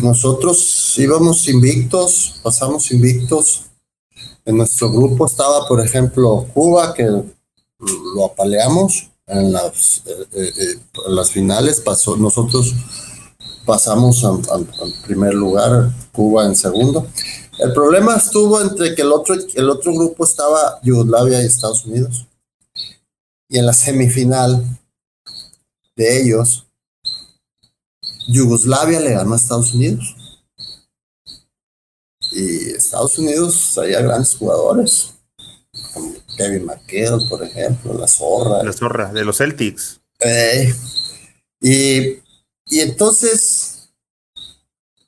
nosotros 0.00 0.94
íbamos 0.96 1.46
invictos, 1.46 2.40
pasamos 2.42 2.90
invictos. 2.90 3.66
En 4.46 4.56
nuestro 4.56 4.90
grupo 4.90 5.26
estaba, 5.26 5.68
por 5.68 5.84
ejemplo, 5.84 6.46
Cuba, 6.54 6.94
que 6.94 7.04
lo 7.04 8.24
apaleamos 8.24 9.10
en 9.26 9.52
las, 9.52 10.02
eh, 10.06 10.26
eh, 10.32 10.52
eh, 10.58 10.74
las 11.08 11.30
finales 11.30 11.80
pasó, 11.80 12.16
nosotros 12.16 12.72
pasamos 13.66 14.24
al 14.24 14.66
primer 15.04 15.34
lugar, 15.34 15.90
Cuba 16.12 16.46
en 16.46 16.56
segundo. 16.56 17.06
El 17.58 17.72
problema 17.72 18.16
estuvo 18.16 18.60
entre 18.60 18.94
que 18.94 19.02
el 19.02 19.12
otro, 19.12 19.34
el 19.34 19.70
otro 19.70 19.92
grupo 19.92 20.24
estaba 20.24 20.78
Yugoslavia 20.82 21.42
y 21.42 21.46
Estados 21.46 21.84
Unidos. 21.84 22.26
Y 23.48 23.58
en 23.58 23.66
la 23.66 23.72
semifinal 23.72 24.64
de 25.94 26.22
ellos, 26.22 26.66
Yugoslavia 28.28 29.00
le 29.00 29.10
ganó 29.10 29.34
a 29.34 29.36
Estados 29.36 29.72
Unidos. 29.72 30.16
Y 32.32 32.70
Estados 32.70 33.18
Unidos 33.18 33.78
había 33.78 34.00
grandes 34.02 34.36
jugadores. 34.36 35.14
Kevin 36.36 36.66
McHale, 36.66 37.26
por 37.28 37.42
ejemplo, 37.42 37.94
la 37.94 38.06
zorra. 38.06 38.62
La 38.62 38.72
zorra, 38.72 39.12
de 39.12 39.24
los 39.24 39.38
Celtics. 39.38 40.00
Eh, 40.20 40.74
y, 41.60 42.18
entonces 42.70 43.88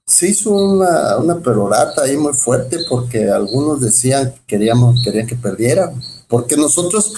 se 0.06 0.28
hizo 0.28 0.50
una, 0.50 1.18
una, 1.18 1.40
perorata 1.40 2.02
ahí 2.02 2.16
muy 2.16 2.32
fuerte 2.32 2.78
porque 2.88 3.28
algunos 3.28 3.80
decían 3.80 4.32
que 4.32 4.40
queríamos, 4.46 5.02
querían 5.04 5.26
que 5.26 5.36
perdiera, 5.36 5.92
porque 6.28 6.56
nosotros, 6.56 7.12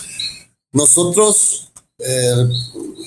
nosotros 0.72 1.70
eh, 1.98 2.48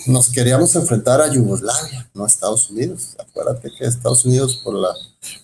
nos 0.05 0.29
queríamos 0.29 0.75
enfrentar 0.75 1.21
a 1.21 1.31
Yugoslavia, 1.31 2.09
no 2.13 2.23
a 2.23 2.27
Estados 2.27 2.69
Unidos. 2.69 3.15
Acuérdate 3.19 3.71
que 3.77 3.85
Estados 3.85 4.23
Unidos 4.25 4.61
por 4.63 4.75
la, 4.75 4.93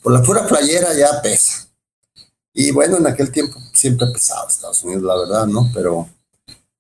por 0.04 0.14
la 0.14 0.22
pura 0.22 0.48
playera 0.48 0.94
ya 0.94 1.22
pesa. 1.22 1.68
Y 2.54 2.72
bueno, 2.72 2.98
en 2.98 3.08
aquel 3.08 3.32
tiempo 3.32 3.60
siempre 3.74 4.08
pesaba 4.14 4.48
Estados 4.48 4.84
Unidos, 4.84 5.04
la 5.04 5.18
verdad, 5.18 5.48
¿no? 5.48 5.70
Pero 5.74 6.10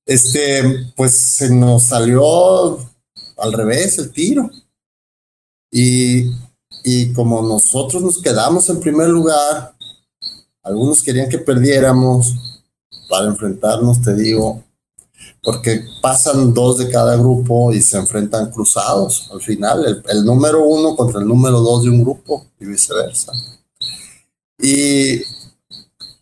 este, 0.06 0.92
pues 0.96 1.18
se 1.18 1.50
nos 1.50 1.84
salió 1.84 2.78
al 3.38 3.54
revés 3.54 3.98
el 3.98 4.12
tiro. 4.12 4.50
Y, 5.72 6.32
y 6.84 7.14
como 7.14 7.42
nosotros 7.42 8.02
nos 8.02 8.22
quedamos 8.22 8.70
en 8.70 8.80
primer 8.80 9.10
lugar, 9.10 9.76
algunos 10.64 11.04
querían 11.04 11.30
que 11.30 11.38
perdiéramos 11.38 12.34
para 13.10 13.28
enfrentarnos, 13.28 14.02
te 14.02 14.14
digo, 14.16 14.64
porque 15.42 15.84
pasan 16.02 16.54
dos 16.54 16.78
de 16.78 16.90
cada 16.90 17.16
grupo 17.16 17.72
y 17.74 17.82
se 17.82 17.98
enfrentan 17.98 18.52
cruzados 18.52 19.30
al 19.32 19.42
final, 19.42 19.86
el, 19.86 20.04
el 20.10 20.26
número 20.26 20.64
uno 20.64 20.96
contra 20.96 21.20
el 21.22 21.28
número 21.28 21.60
dos 21.62 21.84
de 21.84 21.90
un 21.90 22.04
grupo 22.04 22.46
y 22.60 22.66
viceversa. 22.66 23.32
Y 24.62 25.22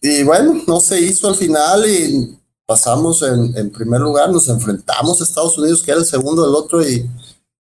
y 0.02 0.24
bueno, 0.24 0.62
no 0.68 0.80
se 0.80 1.02
hizo 1.02 1.28
al 1.28 1.36
final 1.36 1.90
y 1.90 2.38
pasamos 2.66 3.22
en, 3.24 3.72
primer 3.72 4.00
lugar, 4.02 4.30
nos 4.30 4.48
enfrentamos 4.48 5.20
a 5.20 5.24
Estados 5.24 5.58
Unidos, 5.58 5.82
que 5.82 5.92
era 5.92 6.00
el 6.00 6.06
segundo 6.06 6.46
del 6.46 6.56
otro, 6.56 6.88
y, 6.88 7.10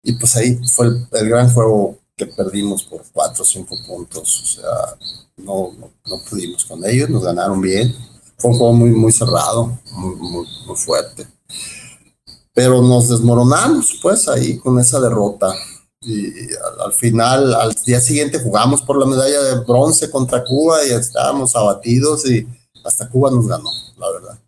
y 0.04 0.12
pues 0.12 0.36
ahí 0.36 0.60
fue 0.70 0.86
el, 0.86 1.28
gran 1.28 1.52
juego 1.52 1.98
que 2.16 2.26
perdimos 2.26 2.84
por 2.84 3.02
cuatro 3.12 3.42
o 3.42 3.46
cinco 3.46 3.76
puntos. 3.86 4.42
O 4.42 4.46
sea, 4.46 4.96
no, 5.38 5.72
no, 6.06 6.20
pudimos 6.30 6.64
con 6.66 6.84
ellos, 6.84 7.10
nos 7.10 7.24
ganaron 7.24 7.60
bien. 7.60 7.92
Fue 8.36 8.50
un 8.50 8.58
juego 8.58 8.72
muy, 8.74 8.90
muy 8.90 9.10
cerrado, 9.10 9.76
muy, 9.92 10.14
muy, 10.16 10.46
muy 10.66 10.76
fuerte. 10.76 11.26
Pero 12.52 12.82
nos 12.82 13.08
desmoronamos, 13.08 13.98
pues, 14.02 14.28
ahí 14.28 14.58
con 14.58 14.78
esa 14.78 15.00
derrota 15.00 15.52
y 16.04 16.30
al, 16.84 16.92
final, 16.92 17.54
al 17.54 17.74
día 17.86 18.00
siguiente 18.00 18.38
jugamos 18.38 18.82
por 18.82 18.98
la 18.98 19.06
medalla 19.06 19.42
de 19.42 19.60
bronce 19.60 20.10
contra 20.10 20.44
Cuba 20.44 20.84
y 20.84 20.90
estábamos 20.90 21.56
abatidos 21.56 22.28
y 22.28 22.46
hasta 22.84 23.08
Cuba 23.08 23.30
nos 23.30 23.48
ganó, 23.48 23.70
la 23.96 24.10
verdad. 24.10 24.38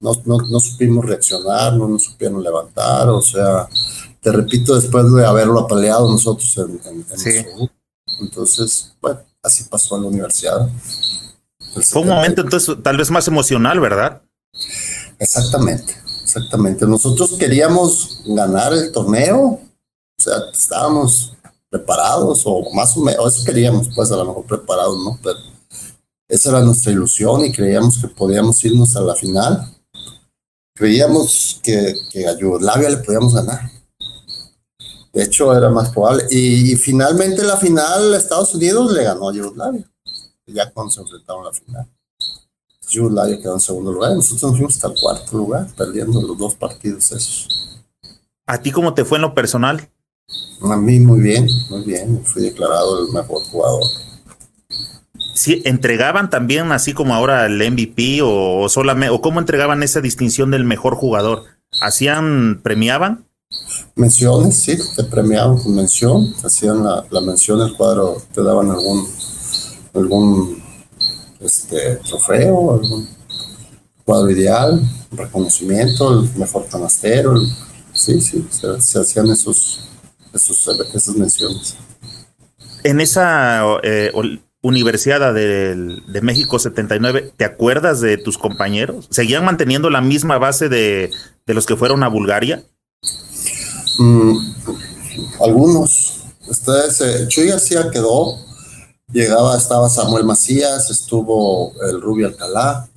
No, 0.00 0.12
no, 0.24 0.60
supimos 0.60 1.04
reaccionar, 1.04 1.74
no 1.74 1.88
nos 1.88 2.04
supieron 2.04 2.42
levantar, 2.42 3.08
o 3.08 3.20
sea, 3.20 3.68
te 4.26 4.32
repito, 4.32 4.74
después 4.74 5.12
de 5.12 5.24
haberlo 5.24 5.60
apaleado 5.60 6.10
nosotros 6.10 6.58
en, 6.58 6.80
en, 6.90 7.70
Entonces, 8.18 8.92
bueno, 9.00 9.20
así 9.40 9.62
pasó 9.70 9.94
en 9.94 10.02
la 10.02 10.08
universidad. 10.08 10.68
Fue 11.82 12.02
un 12.02 12.08
momento 12.08 12.40
entonces 12.40 12.74
tal 12.82 12.96
vez 12.96 13.08
más 13.08 13.28
emocional, 13.28 13.78
¿verdad? 13.78 14.20
Exactamente, 15.20 15.94
exactamente. 16.24 16.84
Nosotros 16.86 17.36
queríamos 17.38 18.20
ganar 18.26 18.72
el 18.72 18.90
torneo, 18.90 19.38
o 19.38 19.60
sea, 20.20 20.38
estábamos 20.52 21.32
preparados 21.70 22.42
o 22.46 22.68
más 22.74 22.96
o 22.96 23.02
menos, 23.02 23.32
eso 23.32 23.44
queríamos, 23.44 23.90
pues 23.94 24.10
a 24.10 24.16
lo 24.16 24.24
mejor 24.24 24.44
preparados, 24.44 25.04
¿no? 25.04 25.20
Pero 25.22 25.38
esa 26.26 26.48
era 26.48 26.62
nuestra 26.62 26.90
ilusión 26.90 27.44
y 27.44 27.52
creíamos 27.52 27.98
que 27.98 28.08
podíamos 28.08 28.64
irnos 28.64 28.96
a 28.96 29.02
la 29.02 29.14
final. 29.14 29.72
Creíamos 30.74 31.60
que, 31.62 31.94
que 32.10 32.26
a 32.26 32.36
Yugoslavia 32.36 32.90
le 32.90 32.96
podíamos 32.96 33.32
ganar. 33.32 33.75
De 35.16 35.22
hecho, 35.22 35.56
era 35.56 35.70
más 35.70 35.88
probable. 35.88 36.24
Y, 36.30 36.76
finalmente 36.76 37.42
la 37.42 37.56
final, 37.56 38.14
Estados 38.14 38.54
Unidos 38.54 38.92
le 38.92 39.02
ganó 39.02 39.30
a 39.30 39.32
Yugoslavia, 39.32 39.82
ya 40.44 40.70
cuando 40.70 40.90
se 40.92 41.00
enfrentaron 41.00 41.42
a 41.42 41.46
la 41.46 41.52
final. 41.54 41.86
Jude 42.92 43.40
quedó 43.40 43.54
en 43.54 43.60
segundo 43.60 43.92
lugar 43.92 44.14
nosotros 44.14 44.42
nos 44.42 44.52
fuimos 44.52 44.74
hasta 44.74 44.88
el 44.88 45.00
cuarto 45.00 45.36
lugar, 45.38 45.68
perdiendo 45.74 46.20
los 46.20 46.36
dos 46.36 46.54
partidos 46.54 47.10
esos. 47.12 47.48
¿A 48.46 48.60
ti 48.60 48.70
cómo 48.70 48.92
te 48.92 49.06
fue 49.06 49.16
en 49.16 49.22
lo 49.22 49.34
personal? 49.34 49.88
A 50.60 50.76
mí 50.76 51.00
muy 51.00 51.20
bien, 51.20 51.48
muy 51.70 51.82
bien. 51.84 52.22
Fui 52.22 52.42
declarado 52.42 53.06
el 53.06 53.12
mejor 53.14 53.42
jugador. 53.44 53.84
Sí, 55.34 55.62
entregaban 55.64 56.28
también 56.28 56.72
así 56.72 56.92
como 56.92 57.14
ahora 57.14 57.46
el 57.46 57.58
MVP 57.58 58.20
o, 58.22 58.68
solamente 58.68 59.14
o 59.14 59.22
cómo 59.22 59.40
entregaban 59.40 59.82
esa 59.82 60.02
distinción 60.02 60.50
del 60.50 60.64
mejor 60.64 60.94
jugador. 60.94 61.44
¿Hacían 61.80 62.60
premiaban? 62.62 63.25
Menciones, 63.94 64.56
sí, 64.56 64.76
te 64.94 65.04
premiaban 65.04 65.58
con 65.58 65.74
mención, 65.74 66.34
hacían 66.44 66.84
la, 66.84 67.06
la 67.10 67.20
mención, 67.20 67.60
el 67.60 67.74
cuadro, 67.76 68.22
te 68.34 68.42
daban 68.42 68.70
algún 68.70 69.06
algún 69.94 70.62
este 71.40 71.96
trofeo, 71.96 72.74
algún 72.74 73.08
cuadro 74.04 74.30
ideal, 74.30 74.80
reconocimiento, 75.12 76.20
el 76.20 76.30
mejor 76.36 76.66
canastero, 76.68 77.40
sí, 77.92 78.20
sí, 78.20 78.46
se, 78.50 79.00
hacían 79.00 79.28
esos, 79.30 79.88
esos, 80.32 80.68
esas 80.94 81.14
menciones. 81.16 81.76
En 82.84 83.00
esa 83.00 83.62
eh, 83.82 84.12
Universidad 84.60 85.32
de, 85.32 86.00
de, 86.06 86.20
México 86.20 86.58
79, 86.58 87.32
¿te 87.36 87.44
acuerdas 87.44 88.00
de 88.00 88.16
tus 88.16 88.38
compañeros? 88.38 89.08
¿Seguían 89.10 89.44
manteniendo 89.44 89.90
la 89.90 90.00
misma 90.00 90.38
base 90.38 90.68
de, 90.68 91.10
de 91.46 91.54
los 91.54 91.66
que 91.66 91.76
fueron 91.76 92.02
a 92.02 92.08
Bulgaria? 92.08 92.64
Mm, 93.98 94.38
algunos. 95.40 96.20
Ustedes, 96.48 97.00
eh, 97.00 97.28
Chuy 97.28 97.48
García 97.48 97.90
quedó, 97.90 98.38
llegaba, 99.10 99.56
estaba 99.56 99.88
Samuel 99.88 100.24
Macías, 100.24 100.90
estuvo 100.90 101.72
el 101.82 102.00
Rubio 102.00 102.28
Alcalá, 102.28 102.88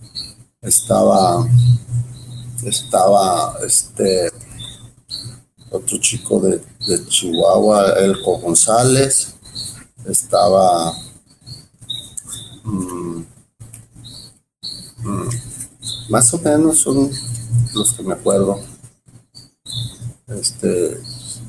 estaba, 0.62 1.48
estaba 2.64 3.58
este 3.66 4.32
otro 5.72 5.98
chico 6.00 6.40
de, 6.40 6.62
de 6.88 7.08
Chihuahua, 7.08 7.94
Elco 8.00 8.38
González, 8.40 9.36
estaba 10.06 10.94
mm, 12.64 13.24
mm, 15.04 15.30
más 16.10 16.34
o 16.34 16.40
menos 16.40 16.80
son 16.80 17.10
los 17.74 17.94
que 17.94 18.04
me 18.04 18.14
acuerdo. 18.14 18.60
Este, 20.30 21.00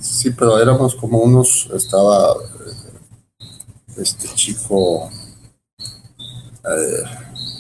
sí, 0.01 0.31
pero 0.31 0.59
éramos 0.59 0.95
como 0.95 1.19
unos, 1.19 1.69
estaba 1.75 2.33
eh, 2.33 3.49
este 3.99 4.29
chico, 4.35 5.11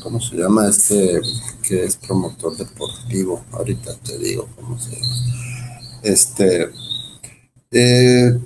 ¿cómo 0.02 0.20
se 0.20 0.36
llama? 0.36 0.68
Este 0.68 1.20
que 1.62 1.84
es 1.84 1.96
promotor 1.96 2.56
deportivo, 2.56 3.44
ahorita 3.52 3.94
te 3.98 4.18
digo 4.18 4.48
cómo 4.56 4.78
se 4.78 4.90
llama. 4.90 5.14
Este, 6.02 6.70
eh, 7.70 8.40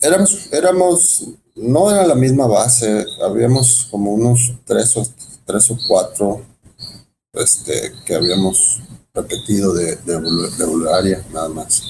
éramos, 0.00 0.52
éramos, 0.52 1.24
no 1.56 1.90
era 1.90 2.06
la 2.06 2.14
misma 2.14 2.46
base, 2.46 3.06
habíamos 3.24 3.88
como 3.90 4.12
unos 4.12 4.54
tres 4.64 4.96
o, 4.96 5.06
tres 5.44 5.70
o 5.70 5.78
cuatro 5.88 6.42
este, 7.32 7.92
que 8.04 8.14
habíamos 8.14 8.80
repetido 9.16 9.72
de, 9.72 9.96
de, 9.96 10.66
Bulgaria, 10.66 11.24
nada 11.32 11.48
más. 11.48 11.82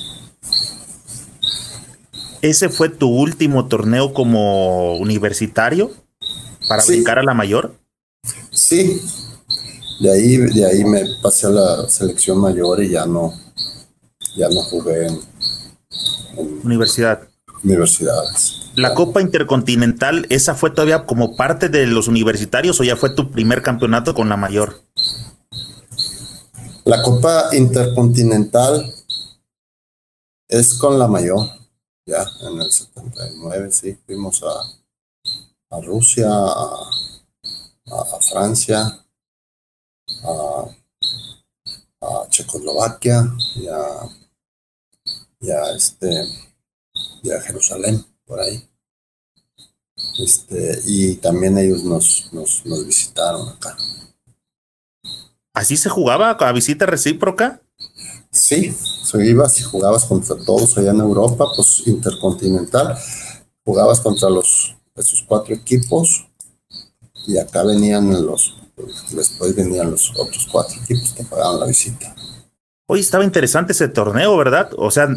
¿Ese 2.41 2.68
fue 2.68 2.89
tu 2.89 3.09
último 3.09 3.66
torneo 3.66 4.14
como 4.14 4.97
universitario 4.97 5.91
para 6.68 6.85
brincar 6.85 7.18
a 7.18 7.24
la 7.24 7.35
mayor? 7.35 7.74
Sí, 8.53 9.03
de 10.01 10.12
ahí, 10.12 10.37
de 10.37 10.66
ahí 10.66 10.85
me 10.85 11.05
pasé 11.22 11.49
a 11.49 11.51
la 11.51 11.89
selección 11.89 12.39
mayor 12.39 12.83
y 12.83 12.91
ya 12.91 13.07
no, 13.07 13.33
ya 14.37 14.49
no 14.49 14.62
jugué 14.62 15.07
en, 15.07 15.20
universidad. 16.62 17.29
Universidades. 17.64 18.70
¿La 18.77 18.95
Copa 18.95 19.22
Intercontinental, 19.22 20.27
esa 20.29 20.55
fue 20.55 20.70
todavía 20.70 21.07
como 21.07 21.35
parte 21.35 21.68
de 21.70 21.87
los 21.87 22.09
universitarios 22.09 22.79
o 22.79 22.85
ya 22.85 22.95
fue 22.95 23.11
tu 23.11 23.31
primer 23.31 23.62
campeonato 23.62 24.14
con 24.14 24.29
la 24.29 24.37
mayor? 24.37 24.86
La 26.87 27.03
Copa 27.03 27.49
Intercontinental 27.53 28.95
es 30.47 30.74
con 30.74 30.97
la 31.01 31.09
mayor, 31.09 31.45
ya 32.07 32.24
en 32.43 32.61
el 32.61 32.70
79, 32.70 33.72
sí, 33.72 33.99
fuimos 34.07 34.41
a, 34.45 35.76
a 35.76 35.80
Rusia, 35.80 36.28
a, 36.30 38.20
Francia, 38.30 39.05
a, 40.22 40.64
Checoslovaquia 42.28 43.34
y 43.57 43.66
a, 45.51 45.70
este, 45.74 46.09
y 47.24 47.30
Jerusalén, 47.30 48.07
por 48.24 48.39
ahí. 48.39 48.64
Este, 50.20 50.82
y 50.87 51.16
también 51.16 51.59
ellos 51.59 51.82
nos, 51.82 52.30
nos 52.32 52.87
visitaron 52.87 53.49
acá. 53.49 53.76
¿Así 55.57 55.78
se 55.78 55.88
jugaba 55.88 56.32
a 56.32 56.52
visita 56.52 56.84
recíproca? 56.84 57.62
Sí, 58.30 58.76
si 58.76 59.16
ibas 59.16 59.59
y 59.59 59.62
jugabas 59.62 60.04
contra 60.04 60.36
todos 60.44 60.76
allá 60.76 60.90
en 60.90 61.00
Europa, 61.00 61.46
pues 61.57 61.82
intercontinental, 61.86 62.94
jugabas 63.64 64.00
contra 64.00 64.28
los 64.28 64.76
esos 64.94 65.24
cuatro 65.26 65.54
equipos 65.54 66.26
y 67.26 67.38
acá 67.38 67.62
venían 67.62 68.26
los, 68.26 68.54
después 69.12 69.57
venían 69.57 69.90
los 69.92 70.11
otros 70.18 70.46
cuatro 70.52 70.76
equipos 70.82 71.14
que 71.14 71.24
pagaban 71.24 71.61
la 71.61 71.66
visita. 71.66 72.14
Hoy 72.86 73.00
estaba 73.00 73.24
interesante 73.24 73.72
ese 73.72 73.88
torneo, 73.88 74.36
¿verdad? 74.36 74.68
O 74.76 74.90
sea, 74.90 75.09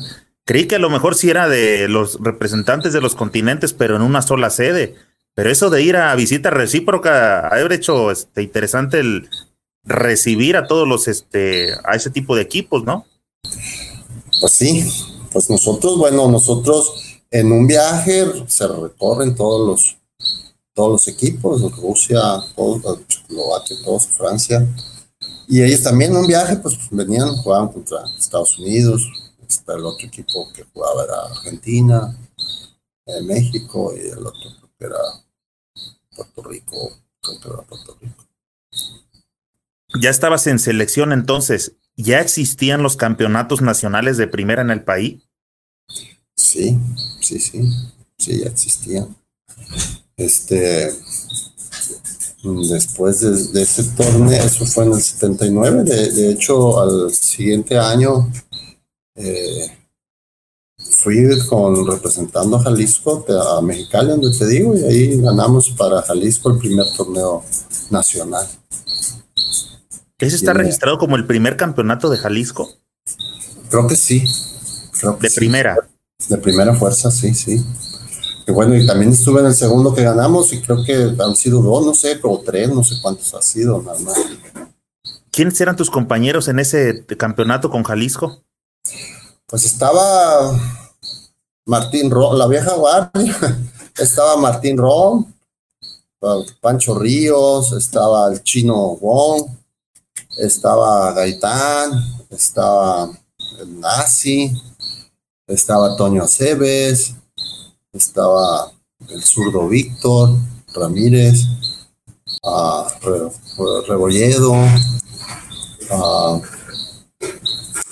creí 0.45 0.67
que 0.67 0.75
a 0.75 0.79
lo 0.79 0.89
mejor 0.89 1.15
sí 1.15 1.29
era 1.29 1.49
de 1.49 1.89
los 1.89 2.17
representantes 2.21 2.93
de 2.93 3.01
los 3.01 3.13
continentes, 3.13 3.73
pero 3.73 3.97
en 3.97 4.03
una 4.03 4.21
sola 4.21 4.49
sede. 4.49 4.95
Pero 5.35 5.49
eso 5.49 5.69
de 5.69 5.83
ir 5.83 5.97
a 5.97 6.15
visita 6.15 6.49
recíproca, 6.49 7.47
haber 7.49 7.73
hecho 7.73 8.09
este, 8.09 8.41
interesante 8.41 9.01
el, 9.01 9.29
recibir 9.89 10.55
a 10.55 10.67
todos 10.67 10.87
los, 10.87 11.07
este, 11.07 11.73
a 11.83 11.95
ese 11.95 12.11
tipo 12.11 12.35
de 12.35 12.43
equipos, 12.43 12.83
¿no? 12.83 13.05
Pues 14.39 14.53
sí, 14.53 14.87
pues 15.31 15.49
nosotros, 15.49 15.97
bueno, 15.97 16.29
nosotros 16.29 17.19
en 17.31 17.51
un 17.51 17.67
viaje 17.67 18.25
se 18.47 18.67
recorren 18.67 19.35
todos 19.35 19.67
los, 19.67 19.97
todos 20.73 20.91
los 20.91 21.07
equipos, 21.07 21.61
Rusia, 21.75 22.21
todos, 22.55 22.99
Checoslovaquia, 23.07 23.77
todos, 23.83 24.07
Francia, 24.07 24.67
y 25.47 25.63
ellos 25.63 25.81
también 25.81 26.11
en 26.11 26.17
un 26.17 26.27
viaje, 26.27 26.55
pues 26.57 26.77
venían, 26.91 27.35
jugaban 27.37 27.69
contra 27.69 28.03
Estados 28.17 28.57
Unidos, 28.59 29.09
está 29.47 29.73
el 29.73 29.85
otro 29.85 30.07
equipo 30.07 30.47
que 30.53 30.63
jugaba 30.71 31.03
era 31.03 31.35
Argentina, 31.35 32.15
eh, 33.07 33.21
México, 33.23 33.91
y 33.95 34.07
el 34.07 34.19
otro 34.19 34.51
que 34.77 34.85
era 34.85 34.99
Puerto 36.15 36.43
Rico, 36.43 36.91
Puerto 37.21 37.97
Rico 37.99 38.29
ya 39.99 40.09
estabas 40.09 40.47
en 40.47 40.59
selección 40.59 41.11
entonces, 41.13 41.73
¿ya 41.95 42.19
existían 42.19 42.83
los 42.83 42.95
campeonatos 42.95 43.61
nacionales 43.61 44.17
de 44.17 44.27
primera 44.27 44.61
en 44.61 44.69
el 44.69 44.83
país? 44.83 45.23
Sí, 46.35 46.77
sí, 47.21 47.39
sí, 47.39 47.69
sí, 48.17 48.39
ya 48.39 48.47
existían. 48.47 49.15
Este, 50.15 50.93
después 52.43 53.19
de, 53.53 53.61
ese 53.61 53.83
torneo, 53.95 54.43
eso 54.43 54.65
fue 54.65 54.85
en 54.85 54.93
el 54.93 55.01
79, 55.01 55.83
de, 55.83 56.31
hecho 56.31 56.79
al 56.79 57.13
siguiente 57.13 57.77
año 57.77 58.31
eh, 59.15 59.77
fui 60.77 61.25
con 61.47 61.85
representando 61.87 62.57
a 62.57 62.63
Jalisco, 62.63 63.25
a 63.29 63.61
Mexicali, 63.61 64.09
donde 64.09 64.37
te 64.37 64.47
digo, 64.47 64.75
y 64.75 64.83
ahí 64.83 65.21
ganamos 65.21 65.69
para 65.71 66.01
Jalisco 66.01 66.51
el 66.51 66.59
primer 66.59 66.85
torneo 66.95 67.43
nacional. 67.89 68.47
¿Ese 70.19 70.35
está 70.35 70.53
registrado 70.53 70.97
como 70.97 71.15
el 71.15 71.25
primer 71.25 71.55
campeonato 71.55 72.09
de 72.09 72.17
Jalisco? 72.17 72.69
Creo 73.69 73.87
que 73.87 73.95
sí. 73.95 74.23
de 75.19 75.29
primera. 75.31 75.77
De 76.27 76.37
primera 76.37 76.75
fuerza, 76.75 77.09
sí, 77.09 77.33
sí. 77.33 77.63
Y 78.45 78.51
bueno, 78.51 78.75
y 78.75 78.85
también 78.85 79.11
estuve 79.11 79.39
en 79.39 79.45
el 79.45 79.53
segundo 79.53 79.93
que 79.93 80.03
ganamos 80.03 80.51
y 80.51 80.61
creo 80.61 80.83
que 80.83 81.15
han 81.23 81.35
sido 81.35 81.61
dos, 81.61 81.85
no 81.85 81.93
sé, 81.93 82.19
o 82.23 82.39
tres, 82.39 82.69
no 82.69 82.83
sé 82.83 82.95
cuántos 83.01 83.33
ha 83.33 83.41
sido, 83.41 83.81
nada 83.81 83.99
más. 83.99 84.17
¿Quiénes 85.31 85.61
eran 85.61 85.75
tus 85.75 85.89
compañeros 85.89 86.47
en 86.47 86.59
ese 86.59 87.05
campeonato 87.17 87.69
con 87.69 87.83
Jalisco? 87.83 88.41
Pues 89.45 89.65
estaba 89.65 90.59
Martín 91.65 92.09
Ro, 92.11 92.33
la 92.33 92.47
vieja 92.47 92.73
guardia, 92.73 93.37
estaba 93.97 94.35
Martín 94.35 94.77
Ron, 94.77 95.33
Pancho 96.59 96.97
Ríos, 96.97 97.71
estaba 97.71 98.33
el 98.33 98.43
chino 98.43 98.75
Wong, 98.97 99.58
estaba 100.39 101.11
Gaitán, 101.13 101.91
estaba 102.29 103.09
el 103.59 103.79
Nazi, 103.79 104.51
estaba 105.47 105.97
Toño 105.97 106.23
Aceves, 106.23 107.15
estaba 107.91 108.71
el 109.09 109.21
zurdo 109.21 109.67
Víctor 109.67 110.37
Ramírez, 110.73 111.43
a 112.43 112.87
Rebolledo, 113.87 114.53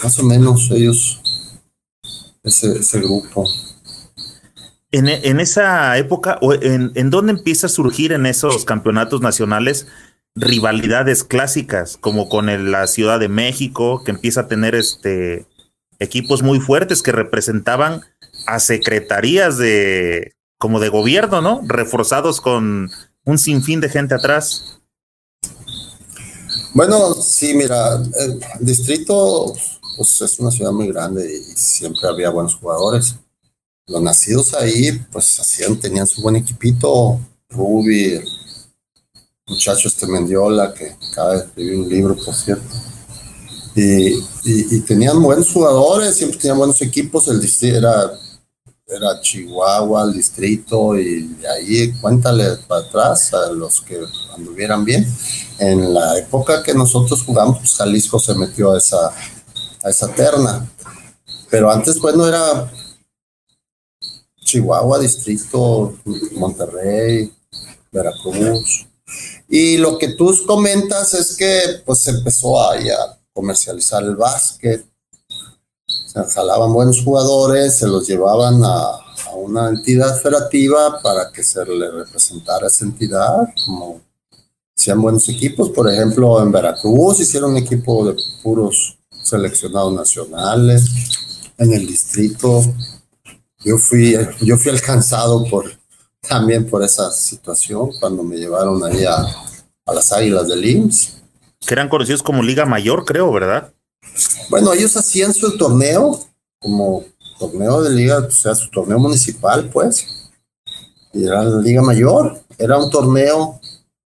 más 0.04 0.20
o 0.20 0.24
menos 0.24 0.72
ellos, 0.72 1.22
ese, 2.44 2.80
ese 2.80 3.00
grupo. 3.02 3.46
En, 4.92 5.10
en, 5.10 5.42
esa 5.42 5.98
época, 5.98 6.40
o 6.42 6.54
en, 6.54 6.94
¿en 6.96 7.10
dónde 7.10 7.34
empieza 7.34 7.68
a 7.68 7.70
surgir 7.70 8.14
en 8.14 8.26
esos 8.26 8.64
campeonatos 8.64 9.20
nacionales 9.20 9.86
rivalidades 10.38 11.24
clásicas, 11.24 11.98
como 11.98 12.30
con 12.30 12.72
la 12.72 12.88
Ciudad 12.88 13.20
de 13.20 13.28
México, 13.28 14.04
que 14.04 14.12
empieza 14.12 14.42
a 14.42 14.48
tener 14.48 14.76
este 14.76 15.48
equipos 16.00 16.44
muy 16.44 16.60
fuertes 16.60 17.02
que 17.02 17.12
representaban 17.12 18.02
a 18.46 18.60
secretarías 18.60 19.58
de 19.58 20.34
como 20.60 20.80
de 20.80 20.90
gobierno, 20.90 21.42
¿no? 21.42 21.62
Reforzados 21.66 22.40
con 22.40 22.90
un 23.26 23.38
sinfín 23.38 23.82
de 23.82 23.90
gente 23.90 24.16
atrás. 24.16 24.80
Bueno, 26.74 27.16
sí, 27.16 27.56
mira, 27.56 27.96
el 27.96 28.40
distrito 28.60 29.54
pues, 29.98 30.22
es 30.22 30.40
una 30.40 30.52
ciudad 30.52 30.72
muy 30.72 30.88
grande 30.88 31.28
y 31.32 31.42
siempre 31.56 32.08
había 32.08 32.30
buenos 32.30 32.56
jugadores. 32.56 33.16
Los 33.88 34.02
nacidos 34.02 34.54
ahí, 34.54 34.92
pues 35.12 35.40
hacían, 35.40 35.80
tenían 35.80 36.06
su 36.06 36.22
buen 36.22 36.36
equipito. 36.36 37.20
Ruby, 37.50 38.16
el 38.16 38.28
muchacho 39.48 39.88
este 39.88 40.08
Mendiola, 40.08 40.74
que 40.74 40.96
acaba 41.12 41.34
de 41.34 41.46
escribir 41.46 41.80
un 41.80 41.90
libro, 41.90 42.16
por 42.16 42.34
cierto. 42.34 42.76
Y, 43.76 44.20
y, 44.44 44.80
tenían 44.82 45.22
buenos 45.22 45.52
jugadores, 45.52 46.16
siempre 46.16 46.40
tenían 46.40 46.58
buenos 46.58 46.82
equipos. 46.82 47.28
El 47.28 47.42
era 47.62 48.12
era 48.88 49.20
Chihuahua, 49.20 50.06
el 50.06 50.14
distrito, 50.14 50.98
y 50.98 51.38
ahí 51.46 51.92
cuéntale 52.00 52.58
para 52.68 52.86
atrás 52.86 53.34
a 53.34 53.52
los 53.52 53.82
que 53.82 54.00
anduvieran 54.36 54.86
bien. 54.86 55.06
En 55.60 55.94
la 55.94 56.18
época 56.18 56.64
que 56.64 56.74
nosotros 56.74 57.24
jugamos, 57.24 57.60
pues, 57.60 57.76
Jalisco 57.76 58.18
se 58.18 58.34
metió 58.36 58.72
a 58.72 58.78
esa, 58.78 59.12
a 59.84 59.90
esa 59.90 60.08
terna. 60.14 60.66
Pero 61.50 61.70
antes, 61.70 62.00
bueno, 62.00 62.26
era 62.26 62.72
Chihuahua, 64.40 65.00
distrito, 65.00 65.98
Monterrey, 66.32 67.34
Veracruz. 67.92 68.87
Y 69.50 69.78
lo 69.78 69.98
que 69.98 70.10
tú 70.10 70.36
comentas 70.46 71.14
es 71.14 71.36
que 71.36 71.82
pues 71.86 72.08
empezó 72.08 72.60
a, 72.60 72.74
a 72.76 73.20
comercializar 73.34 74.04
el 74.04 74.16
básquet, 74.16 74.86
jalaban 76.26 76.74
buenos 76.74 77.04
jugadores, 77.04 77.78
se 77.78 77.88
los 77.88 78.08
llevaban 78.08 78.62
a, 78.64 79.04
una 79.36 79.70
entidad 79.70 80.20
federativa 80.20 81.00
para 81.02 81.32
que 81.32 81.44
se 81.44 81.64
le 81.66 81.92
representara 81.92 82.68
esa 82.68 82.86
entidad, 82.86 83.48
como 83.66 84.02
sean 84.76 85.02
buenos 85.02 85.30
equipos. 85.30 85.70
Por 85.70 85.92
ejemplo, 85.92 86.42
en 86.42 86.52
Veracruz 86.52 87.20
hicieron 87.20 87.52
un 87.52 87.58
equipo 87.58 88.08
de 88.08 88.16
puros 88.42 88.98
seleccionados 89.22 89.94
nacionales. 89.94 90.86
En 91.58 91.74
el 91.74 91.86
distrito, 91.86 92.64
yo 93.64 93.78
fui, 93.78 94.18
yo 94.42 94.58
fui 94.58 94.72
alcanzado 94.72 95.46
por, 95.46 95.72
también 96.22 96.70
por 96.70 96.84
esa 96.84 97.12
situación 97.12 97.92
cuando 98.00 98.24
me 98.24 98.38
llevaron 98.38 98.84
ahí 98.84 99.06
a, 99.06 99.18
a 99.86 99.94
las 99.94 100.12
Águilas 100.12 100.48
del 100.48 100.66
IMSS. 100.66 101.14
Que 101.60 101.74
eran 101.74 101.90
conocidos 101.90 102.24
como 102.24 102.44
Liga 102.44 102.66
Mayor, 102.66 103.06
creo, 103.06 103.32
¿verdad? 103.32 103.74
Bueno, 104.50 104.74
ellos 104.74 104.96
hacían 104.96 105.34
su 105.34 105.58
torneo 105.58 106.20
como 106.60 107.04
torneo 107.38 107.82
de 107.84 107.92
liga, 107.92 108.20
o 108.20 108.32
sea, 108.32 108.56
su 108.56 108.70
torneo 108.70 109.00
municipal, 109.00 109.70
pues. 109.70 110.08
Y 111.14 111.26
era 111.26 111.44
la 111.44 111.62
liga 111.62 111.82
mayor, 111.82 112.42
era 112.58 112.78
un 112.78 112.90
torneo 112.90 113.60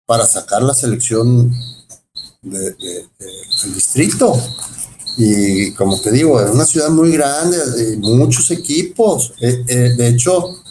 para 0.06 0.26
sacar 0.26 0.62
la 0.62 0.74
selección 0.74 1.52
del 2.42 2.76
distrito. 3.74 4.34
Y 5.16 5.72
como 5.72 6.00
te 6.00 6.10
digo, 6.10 6.40
es 6.40 6.50
una 6.50 6.64
ciudad 6.64 6.90
muy 6.90 7.12
grande, 7.12 7.56
de 7.58 7.96
muchos 7.98 8.50
equipos. 8.50 9.32
Eh, 9.40 9.64
eh, 9.68 9.74
de 9.96 10.08
hecho, 10.08 10.62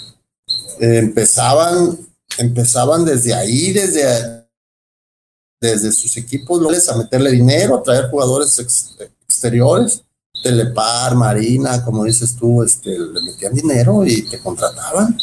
empezaban, 0.79 1.97
empezaban 2.37 3.05
desde 3.05 3.33
ahí, 3.33 3.71
desde, 3.71 4.45
desde 5.59 5.91
sus 5.91 6.15
equipos 6.17 6.87
a 6.89 6.97
meterle 6.97 7.31
dinero, 7.31 7.77
a 7.77 7.83
traer 7.83 8.09
jugadores 8.09 8.57
exteriores, 8.59 10.03
Telepar, 10.41 11.15
Marina, 11.15 11.83
como 11.83 12.05
dices 12.05 12.35
tú, 12.35 12.63
este, 12.63 12.97
le 12.97 13.21
metían 13.21 13.53
dinero 13.53 14.05
y 14.05 14.21
te 14.23 14.39
contrataban. 14.39 15.17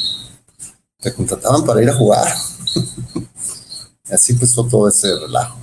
Te 0.99 1.13
contrataban 1.13 1.65
para 1.65 1.83
ir 1.83 1.89
a 1.89 1.95
jugar. 1.95 2.27
Así 4.11 4.33
empezó 4.33 4.65
todo 4.65 4.89
ese 4.89 5.09
relajo. 5.19 5.59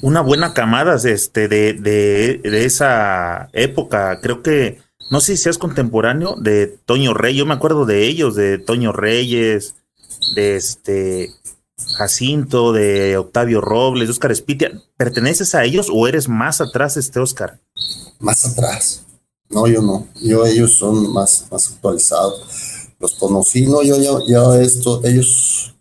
Una 0.00 0.20
buena 0.20 0.54
camada 0.54 0.94
este, 0.94 1.48
de, 1.48 1.72
de, 1.72 2.40
de 2.42 2.64
esa 2.64 3.48
época. 3.52 4.20
Creo 4.20 4.42
que, 4.42 4.80
no 5.10 5.20
sé 5.20 5.36
si 5.36 5.44
seas 5.44 5.58
contemporáneo 5.58 6.34
de 6.38 6.66
Toño 6.84 7.14
Reyes. 7.14 7.38
Yo 7.38 7.46
me 7.46 7.54
acuerdo 7.54 7.86
de 7.86 8.06
ellos, 8.06 8.34
de 8.34 8.58
Toño 8.58 8.92
Reyes, 8.92 9.74
de 10.34 10.56
este 10.56 11.32
Jacinto, 11.96 12.72
de 12.72 13.16
Octavio 13.16 13.60
Robles, 13.60 14.08
de 14.08 14.12
Oscar 14.12 14.32
Espitia, 14.32 14.82
¿perteneces 14.96 15.54
a 15.54 15.64
ellos 15.64 15.88
o 15.92 16.08
eres 16.08 16.28
más 16.28 16.60
atrás 16.60 16.96
este 16.96 17.20
Oscar? 17.20 17.60
Más 18.18 18.44
atrás. 18.44 19.04
No, 19.48 19.66
yo 19.66 19.80
no. 19.80 20.06
Yo 20.20 20.44
ellos 20.44 20.74
son 20.74 21.12
más, 21.12 21.46
más 21.50 21.72
actualizados. 21.72 22.90
Los 22.98 23.14
conocí, 23.14 23.66
no, 23.66 23.82
yo 23.82 23.96
ya, 24.26 24.60
esto, 24.60 25.00
ellos, 25.04 25.74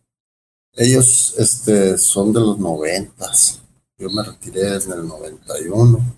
ellos 0.73 1.33
este, 1.37 1.97
son 1.97 2.31
de 2.31 2.39
los 2.39 2.59
noventas. 2.59 3.61
Yo 3.97 4.09
me 4.11 4.23
retiré 4.23 4.75
en 4.75 4.91
el 4.91 5.07
91. 5.07 6.15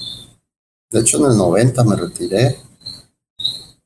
De 0.91 0.99
hecho, 0.99 1.17
en 1.17 1.31
el 1.31 1.37
90 1.37 1.83
me 1.85 1.95
retiré 1.95 2.57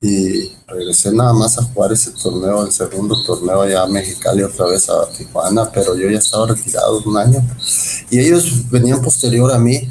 y 0.06 0.52
regresé 0.68 1.14
nada 1.14 1.32
más 1.32 1.58
a 1.58 1.64
jugar 1.64 1.94
ese 1.94 2.12
torneo, 2.12 2.66
el 2.66 2.74
segundo 2.74 3.24
torneo 3.24 3.62
allá 3.62 3.84
a 3.84 3.88
Mexicali, 3.88 4.44
otra 4.44 4.66
vez 4.66 4.90
a 4.90 5.08
Tijuana, 5.10 5.72
pero 5.72 5.96
yo 5.96 6.10
ya 6.10 6.18
estaba 6.18 6.48
retirado 6.48 7.02
un 7.06 7.18
año. 7.18 7.40
Y 8.10 8.20
ellos 8.20 8.70
venían 8.70 9.02
posterior 9.02 9.50
a 9.50 9.58
mí, 9.58 9.90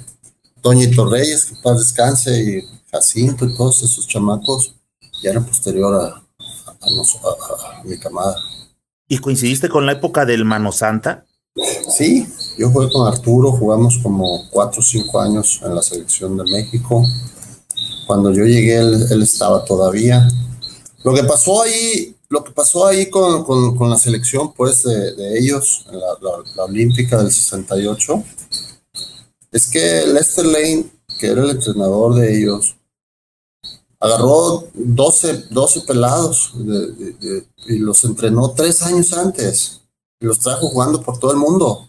Toñito 0.60 1.06
Reyes, 1.06 1.46
que 1.46 1.54
paz 1.62 1.78
descanse, 1.78 2.42
y 2.42 2.62
Jacinto 2.90 3.46
y 3.46 3.54
todos 3.54 3.82
esos 3.82 4.06
chamacos, 4.06 4.74
ya 5.22 5.30
eran 5.30 5.46
posterior 5.46 5.94
a, 5.94 6.08
a, 6.08 7.82
mi 7.84 7.98
camada. 7.98 8.36
¿Y 9.08 9.16
coincidiste 9.16 9.70
con 9.70 9.86
la 9.86 9.92
época 9.92 10.26
del 10.26 10.44
Mano 10.44 10.72
Santa? 10.72 11.24
Sí, 11.96 12.26
yo 12.58 12.70
jugué 12.70 12.90
con 12.90 13.06
Arturo, 13.08 13.52
jugamos 13.52 13.98
como 14.02 14.46
cuatro 14.50 14.80
o 14.80 14.82
cinco 14.82 15.22
años 15.22 15.58
en 15.64 15.74
la 15.74 15.80
selección 15.80 16.36
de 16.36 16.44
México. 16.44 17.02
Cuando 18.06 18.32
yo 18.32 18.44
llegué, 18.44 18.76
él, 18.76 19.22
estaba 19.22 19.64
todavía. 19.64 20.28
Lo 21.04 21.14
que 21.14 21.24
pasó 21.24 21.62
ahí, 21.62 22.16
lo 22.28 22.44
que 22.44 22.52
pasó 22.52 22.86
ahí 22.86 23.10
con, 23.10 23.44
con, 23.44 23.90
la 23.90 23.98
selección, 23.98 24.52
pues, 24.52 24.82
de, 24.82 25.38
ellos, 25.38 25.86
la, 25.90 26.42
la, 26.56 26.64
olímpica 26.64 27.18
del 27.18 27.32
68, 27.32 28.24
es 29.50 29.68
que 29.68 30.06
Lester 30.06 30.46
Lane, 30.46 30.86
que 31.18 31.26
era 31.26 31.42
el 31.42 31.50
entrenador 31.50 32.14
de 32.14 32.38
ellos, 32.38 32.76
agarró 34.00 34.68
12, 34.74 35.44
12 35.50 35.80
pelados 35.82 36.52
y 37.66 37.78
los 37.78 38.02
entrenó 38.04 38.50
tres 38.52 38.82
años 38.82 39.12
antes 39.12 39.82
y 40.20 40.26
los 40.26 40.40
trajo 40.40 40.68
jugando 40.68 41.00
por 41.00 41.20
todo 41.20 41.30
el 41.30 41.36
mundo 41.36 41.88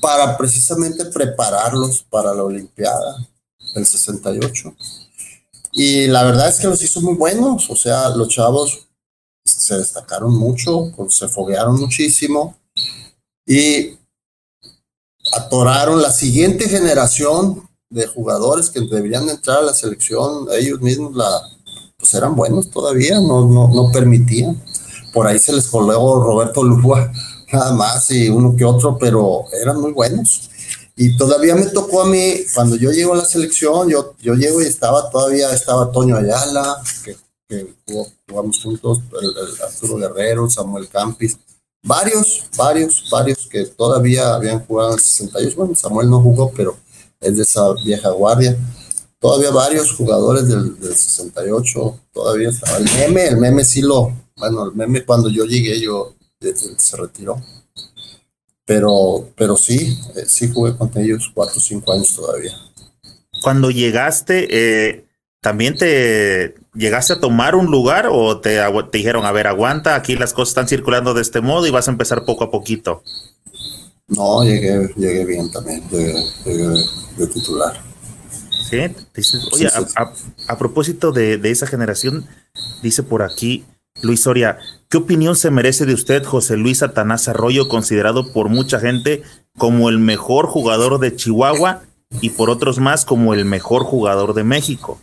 para 0.00 0.36
precisamente 0.36 1.06
prepararlos 1.06 2.02
para 2.02 2.34
la 2.34 2.44
Olimpiada 2.44 3.26
del 3.74 3.86
68. 3.86 4.74
Y 5.78 6.06
la 6.06 6.24
verdad 6.24 6.48
es 6.48 6.58
que 6.58 6.68
los 6.68 6.82
hizo 6.82 7.02
muy 7.02 7.16
buenos, 7.16 7.68
o 7.68 7.76
sea, 7.76 8.08
los 8.08 8.28
chavos 8.28 8.88
se 9.44 9.76
destacaron 9.76 10.34
mucho, 10.34 10.90
se 11.10 11.28
foguearon 11.28 11.78
muchísimo 11.78 12.56
y 13.46 13.98
atoraron 15.34 16.00
la 16.00 16.10
siguiente 16.10 16.66
generación 16.66 17.68
de 17.90 18.06
jugadores 18.06 18.70
que 18.70 18.80
deberían 18.80 19.28
entrar 19.28 19.58
a 19.58 19.62
la 19.64 19.74
selección, 19.74 20.46
ellos 20.58 20.80
mismos 20.80 21.14
la, 21.14 21.42
pues 21.98 22.14
eran 22.14 22.34
buenos 22.34 22.70
todavía, 22.70 23.20
no, 23.20 23.46
no, 23.46 23.68
no 23.68 23.92
permitían. 23.92 24.58
Por 25.12 25.26
ahí 25.26 25.38
se 25.38 25.52
les 25.52 25.66
colgó 25.66 26.24
Roberto 26.24 26.64
Lúa, 26.64 27.12
nada 27.52 27.74
más, 27.74 28.10
y 28.10 28.30
uno 28.30 28.56
que 28.56 28.64
otro, 28.64 28.96
pero 28.96 29.44
eran 29.52 29.78
muy 29.78 29.92
buenos. 29.92 30.48
Y 30.98 31.14
todavía 31.14 31.54
me 31.54 31.66
tocó 31.66 32.02
a 32.02 32.06
mí, 32.06 32.36
cuando 32.54 32.74
yo 32.76 32.90
llego 32.90 33.12
a 33.12 33.18
la 33.18 33.24
selección, 33.26 33.90
yo, 33.90 34.14
yo 34.18 34.34
llego 34.34 34.62
y 34.62 34.64
estaba 34.64 35.10
todavía, 35.10 35.52
estaba 35.52 35.92
Toño 35.92 36.16
Ayala, 36.16 36.82
que, 37.04 37.74
jugamos 38.26 38.62
juntos, 38.62 39.00
el, 39.20 39.62
Arturo 39.62 39.98
Guerrero, 39.98 40.48
Samuel 40.48 40.88
Campis, 40.88 41.36
varios, 41.84 42.44
varios, 42.56 43.10
varios 43.10 43.46
que 43.46 43.66
todavía 43.66 44.34
habían 44.34 44.64
jugado 44.64 44.92
en 44.92 44.94
el 44.94 45.00
68. 45.00 45.56
Bueno, 45.56 45.74
Samuel 45.76 46.08
no 46.08 46.22
jugó, 46.22 46.50
pero 46.56 46.78
es 47.20 47.36
de 47.36 47.42
esa 47.42 47.74
vieja 47.74 48.08
guardia. 48.10 48.56
Todavía 49.18 49.50
varios 49.50 49.92
jugadores 49.92 50.48
del, 50.48 50.80
del 50.80 50.96
68, 50.96 52.00
todavía 52.10 52.48
estaba 52.48 52.78
el 52.78 52.84
meme, 52.84 53.26
el 53.26 53.36
meme 53.36 53.66
sí 53.66 53.82
lo, 53.82 54.12
bueno, 54.34 54.64
el 54.64 54.74
meme 54.74 55.04
cuando 55.04 55.28
yo 55.28 55.44
llegué, 55.44 55.78
yo 55.78 56.14
se 56.78 56.96
retiró 56.96 57.38
pero, 58.66 59.30
pero 59.36 59.56
sí, 59.56 59.96
eh, 60.16 60.24
sí 60.26 60.50
jugué 60.52 60.76
con 60.76 60.90
ellos 60.96 61.30
cuatro 61.32 61.54
o 61.56 61.60
cinco 61.60 61.92
años 61.92 62.14
todavía. 62.14 62.52
Cuando 63.40 63.70
llegaste, 63.70 64.48
eh, 64.50 65.04
¿también 65.40 65.76
te 65.76 66.56
llegaste 66.74 67.14
a 67.14 67.20
tomar 67.20 67.54
un 67.54 67.66
lugar 67.66 68.08
o 68.10 68.40
te, 68.40 68.58
te 68.90 68.98
dijeron, 68.98 69.24
a 69.24 69.32
ver, 69.32 69.46
aguanta, 69.46 69.94
aquí 69.94 70.16
las 70.16 70.34
cosas 70.34 70.48
están 70.48 70.68
circulando 70.68 71.14
de 71.14 71.22
este 71.22 71.40
modo 71.40 71.66
y 71.66 71.70
vas 71.70 71.86
a 71.86 71.92
empezar 71.92 72.24
poco 72.24 72.44
a 72.44 72.50
poquito? 72.50 73.04
No, 74.08 74.42
llegué, 74.42 74.92
llegué 74.96 75.24
bien 75.24 75.50
también, 75.50 75.82
llegué, 75.90 76.14
de 77.16 77.26
titular. 77.28 77.80
Sí, 78.68 78.78
oye, 79.52 79.68
a, 80.48 80.58
propósito 80.58 81.12
de, 81.12 81.38
de, 81.38 81.50
esa 81.52 81.68
generación, 81.68 82.26
dice 82.82 83.04
por 83.04 83.22
aquí 83.22 83.64
Luis 84.02 84.20
Soria, 84.20 84.58
¿qué 84.88 84.98
opinión 84.98 85.36
se 85.36 85.50
merece 85.50 85.86
de 85.86 85.94
usted, 85.94 86.24
José 86.24 86.56
Luis 86.56 86.78
Satanás 86.78 87.28
Arroyo, 87.28 87.68
considerado 87.68 88.32
por 88.32 88.48
mucha 88.48 88.78
gente 88.78 89.22
como 89.56 89.88
el 89.88 89.98
mejor 89.98 90.46
jugador 90.46 91.00
de 91.00 91.16
Chihuahua 91.16 91.82
y 92.20 92.30
por 92.30 92.50
otros 92.50 92.78
más 92.78 93.04
como 93.04 93.34
el 93.34 93.44
mejor 93.44 93.84
jugador 93.84 94.34
de 94.34 94.44
México? 94.44 94.98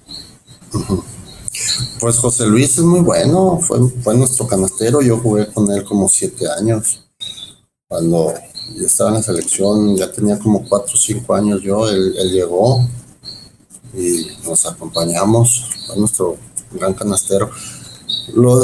Pues 2.00 2.18
José 2.18 2.48
Luis 2.48 2.78
es 2.78 2.84
muy 2.84 3.00
bueno, 3.00 3.60
fue, 3.60 4.16
nuestro 4.16 4.48
canastero, 4.48 5.02
yo 5.02 5.18
jugué 5.18 5.48
con 5.48 5.72
él 5.72 5.84
como 5.84 6.10
siete 6.10 6.46
años. 6.50 7.06
Cuando 7.88 8.34
yo 8.76 8.86
estaba 8.86 9.12
en 9.12 9.16
la 9.18 9.24
selección, 9.24 9.96
ya 9.96 10.12
tenía 10.12 10.39
como 10.39 10.68
cuatro 10.68 10.94
o 10.96 10.98
cinco 10.98 11.36
años 11.36 11.62
yo, 11.62 11.88
él, 11.88 12.14
llegó 12.32 12.88
y 13.94 14.28
nos 14.46 14.66
acompañamos, 14.66 15.70
fue 15.86 15.98
nuestro 15.98 16.38
gran 16.72 16.94
canastero. 16.94 17.52
Lo, 18.34 18.64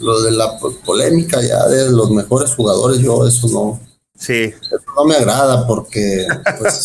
lo, 0.00 0.22
de 0.22 0.30
la 0.30 0.58
polémica 0.84 1.42
ya 1.42 1.66
de 1.66 1.90
los 1.90 2.10
mejores 2.10 2.54
jugadores, 2.54 3.00
yo 3.00 3.26
eso 3.26 3.48
no, 3.48 3.80
sí. 4.16 4.52
no 4.96 5.04
me 5.04 5.16
agrada 5.16 5.66
porque 5.66 6.26
pues, 6.58 6.84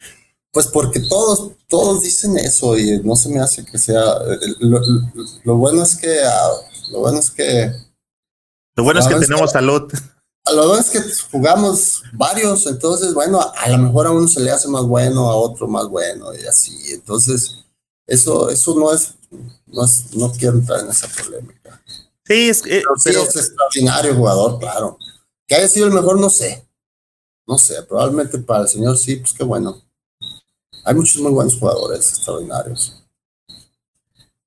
pues, 0.52 0.66
porque 0.68 1.00
todos, 1.00 1.52
todos 1.68 2.02
dicen 2.02 2.36
eso 2.38 2.76
y 2.78 3.00
no 3.02 3.16
se 3.16 3.30
me 3.30 3.40
hace 3.40 3.64
que 3.64 3.78
sea. 3.78 4.02
Lo, 5.44 5.56
bueno 5.56 5.82
es 5.82 5.96
que 5.96 6.20
ah, 6.22 6.50
lo 6.90 7.00
bueno 7.00 7.18
es 7.18 7.30
que 7.30 7.72
lo 8.76 8.84
bueno 8.84 9.00
es 9.00 9.06
que 9.06 9.14
tenemos 9.14 9.50
salud. 9.50 9.90
Lo 10.50 10.66
bueno 10.66 10.80
es 10.80 10.90
que 10.90 11.00
jugamos 11.30 12.02
varios, 12.12 12.66
entonces, 12.66 13.14
bueno, 13.14 13.40
a, 13.40 13.68
lo 13.68 13.78
mejor 13.78 14.08
a 14.08 14.10
uno 14.10 14.26
se 14.26 14.40
le 14.40 14.50
hace 14.50 14.66
más 14.66 14.82
bueno, 14.82 15.30
a 15.30 15.36
otro 15.36 15.68
más 15.68 15.86
bueno, 15.86 16.34
y 16.34 16.44
así. 16.46 16.76
Entonces, 16.92 17.64
eso, 18.08 18.50
eso 18.50 18.74
no 18.74 18.92
es, 18.92 19.14
no 19.66 19.84
es, 19.84 20.14
no 20.14 20.30
quiero 20.32 20.56
entrar 20.56 20.80
en 20.80 20.90
esa 20.90 21.08
polémica. 21.08 21.82
Sí, 22.24 22.48
es, 22.48 22.62
que 22.62 22.82
pero, 23.04 23.22
es 23.22 23.36
extraordinario 23.36 24.14
jugador, 24.14 24.58
claro. 24.58 24.98
Que 25.46 25.56
haya 25.56 25.68
sido 25.68 25.86
el 25.86 25.92
mejor, 25.92 26.18
no 26.20 26.30
sé. 26.30 26.66
No 27.46 27.58
sé, 27.58 27.82
probablemente 27.82 28.38
para 28.38 28.62
el 28.62 28.68
señor 28.68 28.96
sí, 28.96 29.16
pues 29.16 29.32
qué 29.32 29.44
bueno. 29.44 29.82
Hay 30.84 30.94
muchos 30.94 31.20
muy 31.20 31.32
buenos 31.32 31.58
jugadores 31.58 32.08
extraordinarios. 32.08 33.04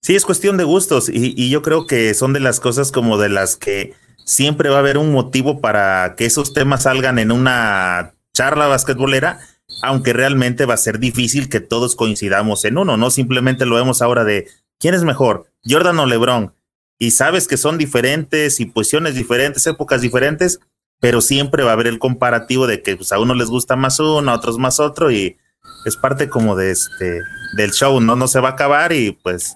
Sí, 0.01 0.15
es 0.15 0.25
cuestión 0.25 0.57
de 0.57 0.63
gustos 0.63 1.09
y, 1.09 1.33
y 1.35 1.49
yo 1.49 1.61
creo 1.61 1.87
que 1.87 2.13
son 2.13 2.33
de 2.33 2.39
las 2.39 2.59
cosas 2.59 2.91
como 2.91 3.17
de 3.17 3.29
las 3.29 3.55
que 3.55 3.93
siempre 4.23 4.69
va 4.69 4.77
a 4.77 4.79
haber 4.79 4.97
un 4.97 5.11
motivo 5.11 5.61
para 5.61 6.15
que 6.15 6.25
esos 6.25 6.53
temas 6.53 6.83
salgan 6.83 7.19
en 7.19 7.31
una 7.31 8.15
charla 8.33 8.67
basquetbolera, 8.67 9.39
aunque 9.81 10.13
realmente 10.13 10.65
va 10.65 10.73
a 10.73 10.77
ser 10.77 10.99
difícil 10.99 11.49
que 11.49 11.59
todos 11.59 11.95
coincidamos 11.95 12.65
en 12.65 12.77
uno, 12.77 12.97
¿no? 12.97 13.09
Simplemente 13.11 13.65
lo 13.65 13.75
vemos 13.75 14.01
ahora 14.01 14.23
de 14.23 14.47
quién 14.79 14.93
es 14.93 15.03
mejor, 15.03 15.51
Jordan 15.63 15.99
o 15.99 16.05
LeBron, 16.05 16.53
y 16.97 17.11
sabes 17.11 17.47
que 17.47 17.57
son 17.57 17.77
diferentes 17.77 18.59
y 18.59 18.65
posiciones 18.65 19.15
diferentes, 19.15 19.67
épocas 19.67 20.01
diferentes, 20.01 20.59
pero 20.99 21.21
siempre 21.21 21.63
va 21.63 21.71
a 21.71 21.73
haber 21.73 21.87
el 21.87 21.99
comparativo 21.99 22.67
de 22.67 22.81
que 22.81 22.95
pues, 22.95 23.11
a 23.11 23.19
uno 23.19 23.33
les 23.33 23.49
gusta 23.49 23.75
más 23.75 23.99
uno, 23.99 24.31
a 24.31 24.35
otros 24.35 24.57
más 24.57 24.79
otro, 24.79 25.11
y 25.11 25.37
es 25.85 25.97
parte 25.97 26.29
como 26.29 26.55
de 26.55 26.71
este 26.71 27.21
del 27.55 27.71
show, 27.71 27.99
¿no? 28.01 28.15
No 28.15 28.27
se 28.27 28.39
va 28.39 28.49
a 28.49 28.51
acabar 28.53 28.91
y 28.91 29.11
pues 29.11 29.55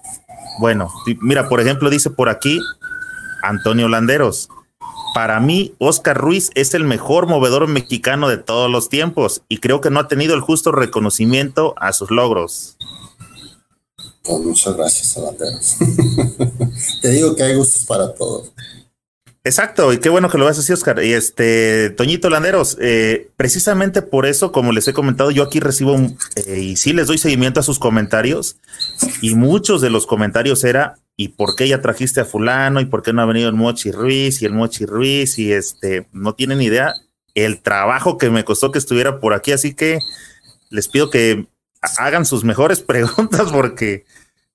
bueno, 0.59 0.89
mira, 1.21 1.47
por 1.49 1.59
ejemplo, 1.59 1.89
dice 1.89 2.09
por 2.09 2.29
aquí 2.29 2.59
Antonio 3.41 3.87
Landeros, 3.87 4.49
para 5.13 5.39
mí, 5.39 5.73
Oscar 5.79 6.17
Ruiz 6.17 6.51
es 6.55 6.73
el 6.73 6.83
mejor 6.83 7.27
movedor 7.27 7.67
mexicano 7.67 8.29
de 8.29 8.37
todos 8.37 8.69
los 8.69 8.89
tiempos 8.89 9.41
y 9.49 9.57
creo 9.57 9.81
que 9.81 9.89
no 9.89 9.99
ha 9.99 10.07
tenido 10.07 10.35
el 10.35 10.41
justo 10.41 10.71
reconocimiento 10.71 11.73
a 11.77 11.93
sus 11.93 12.11
logros. 12.11 12.77
Pues 14.29 14.45
muchas 14.45 14.77
gracias, 14.77 15.17
Landeros. 15.17 15.77
Te 17.01 17.09
digo 17.09 17.35
que 17.35 17.41
hay 17.41 17.55
gustos 17.55 17.83
para 17.85 18.13
todos. 18.13 18.53
Exacto, 19.43 19.91
y 19.91 19.97
qué 19.97 20.09
bueno 20.09 20.29
que 20.29 20.37
lo 20.37 20.45
veas 20.45 20.59
así, 20.59 20.71
Oscar. 20.71 21.03
Y 21.03 21.13
este, 21.13 21.89
Toñito 21.91 22.29
Landeros, 22.29 22.77
eh, 22.79 23.31
precisamente 23.37 24.03
por 24.03 24.27
eso, 24.27 24.51
como 24.51 24.71
les 24.71 24.87
he 24.87 24.93
comentado, 24.93 25.31
yo 25.31 25.41
aquí 25.41 25.59
recibo 25.59 25.95
eh, 26.35 26.59
y 26.59 26.75
sí 26.75 26.93
les 26.93 27.07
doy 27.07 27.17
seguimiento 27.17 27.59
a 27.59 27.63
sus 27.63 27.79
comentarios, 27.79 28.57
y 29.21 29.33
muchos 29.33 29.81
de 29.81 29.89
los 29.89 30.05
comentarios 30.05 30.63
era 30.63 30.99
¿y 31.15 31.29
por 31.29 31.55
qué 31.55 31.67
ya 31.67 31.81
trajiste 31.81 32.21
a 32.21 32.25
fulano? 32.25 32.81
¿Y 32.81 32.85
por 32.85 33.01
qué 33.01 33.13
no 33.13 33.23
ha 33.23 33.25
venido 33.25 33.49
el 33.49 33.55
Mochi 33.55 33.91
Ruiz? 33.91 34.43
Y 34.43 34.45
el 34.45 34.53
Mochi 34.53 34.85
Ruiz, 34.85 35.39
y 35.39 35.53
este, 35.53 36.07
no 36.11 36.35
tienen 36.35 36.61
idea 36.61 36.93
el 37.33 37.61
trabajo 37.61 38.19
que 38.19 38.29
me 38.29 38.45
costó 38.45 38.71
que 38.71 38.77
estuviera 38.77 39.19
por 39.19 39.33
aquí, 39.33 39.53
así 39.53 39.73
que 39.73 39.97
les 40.69 40.87
pido 40.87 41.09
que 41.09 41.47
hagan 41.97 42.25
sus 42.25 42.43
mejores 42.43 42.81
preguntas 42.81 43.51
porque 43.51 44.05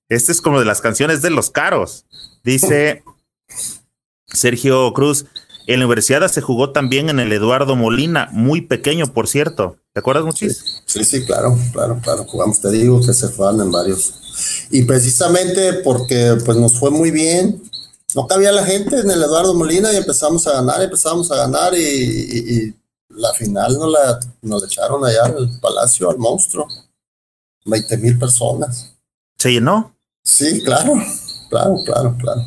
este 0.09 0.31
es 0.31 0.41
como 0.41 0.59
de 0.59 0.65
las 0.65 0.81
canciones 0.81 1.21
de 1.21 1.29
los 1.29 1.49
caros. 1.49 2.05
Dice 2.43 3.03
Sergio 4.27 4.93
Cruz, 4.93 5.25
en 5.67 5.79
la 5.79 5.85
universidad 5.85 6.27
se 6.27 6.41
jugó 6.41 6.71
también 6.71 7.09
en 7.09 7.19
el 7.19 7.31
Eduardo 7.31 7.75
Molina, 7.75 8.29
muy 8.31 8.61
pequeño, 8.61 9.11
por 9.13 9.27
cierto. 9.27 9.77
¿Te 9.93 9.99
acuerdas, 9.99 10.25
Mochis? 10.25 10.83
Sí, 10.85 11.03
sí, 11.03 11.25
claro, 11.25 11.57
claro, 11.71 11.99
claro. 12.03 12.25
Jugamos, 12.25 12.61
te 12.61 12.69
digo 12.69 12.99
que 13.01 13.13
se 13.13 13.29
juegan 13.29 13.61
en 13.61 13.71
varios 13.71 14.67
y 14.69 14.83
precisamente 14.83 15.73
porque 15.73 16.37
pues 16.45 16.57
nos 16.57 16.77
fue 16.77 16.91
muy 16.91 17.09
bien, 17.09 17.63
no 18.13 18.27
cabía 18.27 18.51
la 18.51 18.65
gente 18.65 18.99
en 18.99 19.09
el 19.09 19.23
Eduardo 19.23 19.53
Molina 19.53 19.91
y 19.93 19.97
empezamos 19.97 20.45
a 20.47 20.53
ganar, 20.53 20.81
empezamos 20.81 21.31
a 21.31 21.37
ganar 21.37 21.73
y, 21.75 22.73
la 23.09 23.31
final 23.33 23.79
nos 23.79 23.91
la, 23.93 24.19
nos 24.41 24.65
echaron 24.65 25.05
allá 25.05 25.23
al 25.23 25.59
palacio, 25.61 26.09
al 26.09 26.17
monstruo. 26.17 26.67
20 27.63 27.97
mil 27.97 28.19
personas. 28.19 28.93
¿Se 29.37 29.51
llenó? 29.51 29.94
Sí, 30.25 30.63
claro, 30.63 30.95
claro, 31.49 31.77
claro, 31.85 32.17
claro. 32.19 32.41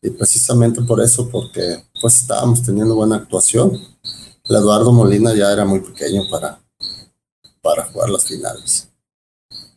Y 0.00 0.10
precisamente 0.10 0.80
por 0.82 1.02
eso, 1.02 1.28
porque 1.28 1.84
pues 2.00 2.18
estábamos 2.18 2.62
teniendo 2.62 2.94
buena 2.94 3.16
actuación. 3.16 3.72
El 4.44 4.56
Eduardo 4.56 4.92
Molina 4.92 5.34
ya 5.34 5.52
era 5.52 5.64
muy 5.64 5.80
pequeño 5.80 6.22
para, 6.30 6.60
para 7.60 7.84
jugar 7.86 8.08
las 8.08 8.24
finales. 8.24 8.88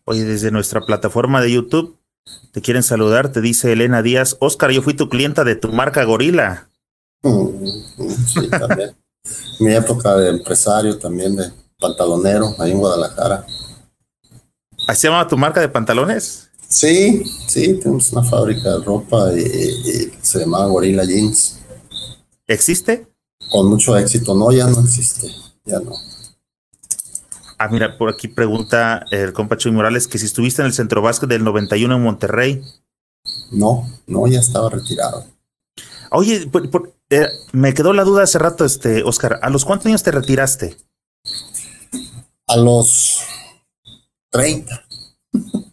Oye, 0.05 0.23
desde 0.23 0.51
nuestra 0.51 0.81
plataforma 0.81 1.41
de 1.41 1.51
YouTube 1.51 1.97
te 2.51 2.61
quieren 2.61 2.83
saludar, 2.83 3.31
te 3.31 3.41
dice 3.41 3.73
Elena 3.73 4.01
Díaz, 4.01 4.37
Oscar, 4.39 4.71
yo 4.71 4.81
fui 4.81 4.93
tu 4.93 5.09
clienta 5.09 5.43
de 5.43 5.55
tu 5.55 5.69
marca 5.69 6.03
Gorila. 6.03 6.69
Mm, 7.23 7.69
sí, 8.27 8.47
también. 8.49 8.95
Mi 9.59 9.73
época 9.73 10.15
de 10.15 10.29
empresario 10.29 10.97
también, 10.99 11.35
de 11.35 11.51
pantalonero, 11.79 12.55
ahí 12.59 12.71
en 12.71 12.79
Guadalajara. 12.79 13.45
¿Así 14.87 15.01
se 15.01 15.07
llama 15.07 15.27
tu 15.27 15.37
marca 15.37 15.59
de 15.59 15.69
pantalones? 15.69 16.49
Sí, 16.67 17.23
sí, 17.47 17.79
tenemos 17.79 18.11
una 18.11 18.23
fábrica 18.23 18.77
de 18.77 18.83
ropa 18.83 19.31
y, 19.33 20.11
se 20.21 20.39
llama 20.39 20.65
Gorila 20.65 21.05
Jeans. 21.05 21.59
¿Existe? 22.47 23.07
Con 23.51 23.67
mucho 23.67 23.97
éxito, 23.97 24.35
no, 24.35 24.51
ya 24.51 24.67
no 24.67 24.79
existe, 24.81 25.31
ya 25.65 25.79
no. 25.79 25.93
Ah, 27.57 27.69
mira, 27.69 27.97
por 27.97 28.09
aquí 28.09 28.27
pregunta 28.27 29.05
el 29.11 29.31
compa 29.31 29.57
Chuy 29.57 29.71
Morales 29.71 30.07
que 30.07 30.17
si 30.17 30.25
estuviste 30.25 30.61
en 30.61 30.67
el 30.67 30.73
centro 30.73 31.01
básquet 31.01 31.29
del 31.29 31.43
91 31.43 31.95
en 31.95 32.01
Monterrey. 32.01 32.63
No, 33.51 33.87
no, 34.07 34.27
ya 34.27 34.39
estaba 34.39 34.69
retirado. 34.69 35.25
Oye, 36.11 36.49
eh, 37.09 37.27
me 37.53 37.73
quedó 37.73 37.93
la 37.93 38.03
duda 38.03 38.23
hace 38.23 38.39
rato, 38.39 38.65
este, 38.65 39.03
Oscar, 39.03 39.39
¿a 39.41 39.49
los 39.49 39.65
cuántos 39.65 39.87
años 39.87 40.03
te 40.03 40.11
retiraste? 40.11 40.77
A 42.47 42.57
los 42.57 43.21
30. 44.31 44.84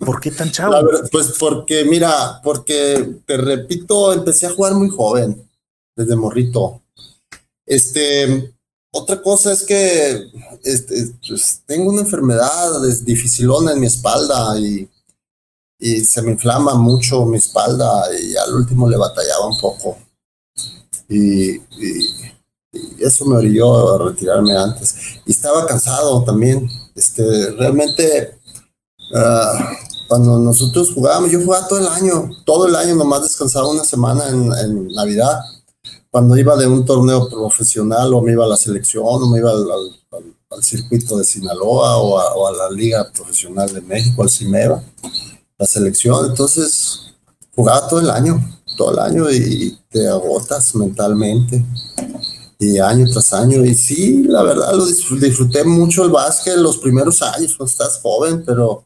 ¿Por 0.05 0.21
qué 0.21 0.31
tan 0.33 0.51
chavo? 0.51 0.75
pues 1.11 1.35
porque, 1.39 1.85
mira, 1.85 2.41
porque 2.43 3.21
te 3.25 3.37
repito, 3.37 4.13
empecé 4.13 4.47
a 4.47 4.53
jugar 4.53 4.75
muy 4.75 4.89
joven, 4.89 5.49
desde 5.95 6.17
morrito. 6.17 6.83
Este, 7.65 8.53
otra 8.93 9.23
cosa 9.23 9.53
es 9.53 9.63
que 9.63 10.27
este, 10.65 11.15
pues, 11.27 11.63
tengo 11.67 11.91
una 11.91 12.03
enfermedad 12.03 12.83
dificilona 13.03 13.73
en 13.73 13.81
mi 13.81 13.87
espalda 13.87 14.59
y, 14.59 14.89
se 16.05 16.23
me 16.23 16.31
inflama 16.31 16.75
mucho 16.75 17.25
mi 17.25 17.39
espalda 17.39 18.05
y 18.17 18.37
al 18.37 18.55
último 18.55 18.89
le 18.89 18.97
batallaba 18.97 19.47
un 19.47 19.59
poco. 19.61 19.99
Y, 21.09 21.61
eso 22.99 23.27
me 23.27 23.37
orilló 23.37 23.95
a 23.95 24.11
retirarme 24.11 24.57
antes. 24.57 24.95
Y 25.27 25.33
estaba 25.33 25.67
cansado 25.67 26.25
también. 26.25 26.71
Este, 26.95 27.51
realmente, 27.53 28.39
ah, 29.15 29.73
cuando 30.13 30.39
nosotros 30.39 30.93
jugábamos, 30.93 31.31
yo 31.31 31.41
jugaba 31.41 31.67
todo 31.67 31.79
el 31.79 31.87
año, 31.87 32.29
todo 32.45 32.67
el 32.67 32.77
año, 32.77 32.95
nomás 32.97 33.23
descansaba 33.23 33.71
una 33.71 33.83
semana 33.83 34.29
en, 34.29 34.53
en 34.53 34.89
Navidad 34.89 35.41
cuando 36.11 36.37
iba 36.37 36.55
de 36.55 36.67
un 36.67 36.85
torneo 36.85 37.31
profesional 37.31 38.13
o 38.13 38.21
me 38.21 38.33
iba 38.33 38.45
a 38.45 38.49
la 38.49 38.59
selección 38.59 39.07
o 39.07 39.27
me 39.31 39.39
iba 39.39 39.51
al, 39.51 40.63
circuito 40.63 41.17
de 41.17 41.25
Sinaloa 41.25 41.97
o 41.97 42.47
a, 42.47 42.53
la 42.53 42.69
Liga 42.71 43.11
Profesional 43.11 43.73
de 43.73 43.81
México, 43.81 44.23
al 44.23 44.29
CIMEVA, 44.29 44.85
la 45.57 45.67
selección. 45.67 46.27
Entonces 46.27 47.15
jugaba 47.57 47.89
todo 47.89 48.01
el 48.01 48.11
año, 48.11 48.39
todo 48.77 48.93
el 48.93 48.99
año 48.99 49.31
y 49.31 49.79
te 49.89 50.07
agotas 50.09 50.75
mentalmente 50.75 51.65
y 52.59 52.79
año 52.81 53.07
tras 53.11 53.33
año. 53.33 53.65
Y 53.65 53.75
sí, 53.75 54.25
la 54.25 54.43
verdad, 54.43 54.75
lo 54.75 54.85
disfruté, 54.85 55.65
mucho 55.65 56.05
el 56.05 56.11
básquet 56.11 56.57
los 56.57 56.77
primeros 56.77 57.23
años 57.23 57.57
cuando 57.57 57.71
estás 57.71 57.99
joven, 58.03 58.45
pero 58.45 58.83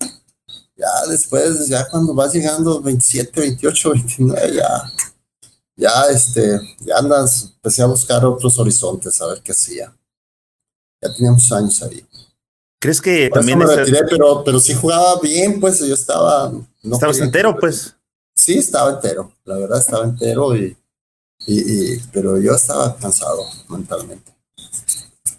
ya 0.77 1.07
después, 1.09 1.69
ya 1.69 1.89
cuando 1.89 2.15
vas 2.15 2.33
llegando 2.33 2.81
27, 2.81 3.41
28, 3.41 3.91
29, 3.91 4.55
ya 4.55 4.93
ya 5.77 6.07
este, 6.11 6.59
ya 6.81 6.97
andas, 6.97 7.53
empecé 7.57 7.83
a 7.83 7.87
buscar 7.87 8.25
otros 8.25 8.59
horizontes, 8.59 9.21
a 9.21 9.27
ver 9.27 9.43
qué 9.43 9.53
hacía. 9.53 9.95
Ya 11.03 11.13
teníamos 11.15 11.53
años 11.53 11.83
ahí. 11.83 12.05
¿Crees 12.81 13.01
que 13.01 13.29
también 13.29 13.59
me 13.59 13.67
retiré, 13.67 14.05
pero, 14.09 14.43
pero 14.43 14.59
sí 14.59 14.75
jugaba 14.75 15.21
bien, 15.21 15.61
pues 15.61 15.81
yo 15.81 15.95
estaba. 15.95 16.51
No 16.83 16.95
¿Estabas 16.95 17.19
entero, 17.19 17.57
pues? 17.59 17.95
Sí, 18.35 18.59
estaba 18.59 18.93
entero, 18.93 19.33
la 19.45 19.57
verdad 19.57 19.81
estaba 19.81 20.05
entero 20.05 20.57
y, 20.57 20.77
y, 21.47 21.99
pero 22.13 22.39
yo 22.39 22.55
estaba 22.55 22.97
cansado 22.97 23.45
mentalmente. 23.69 24.33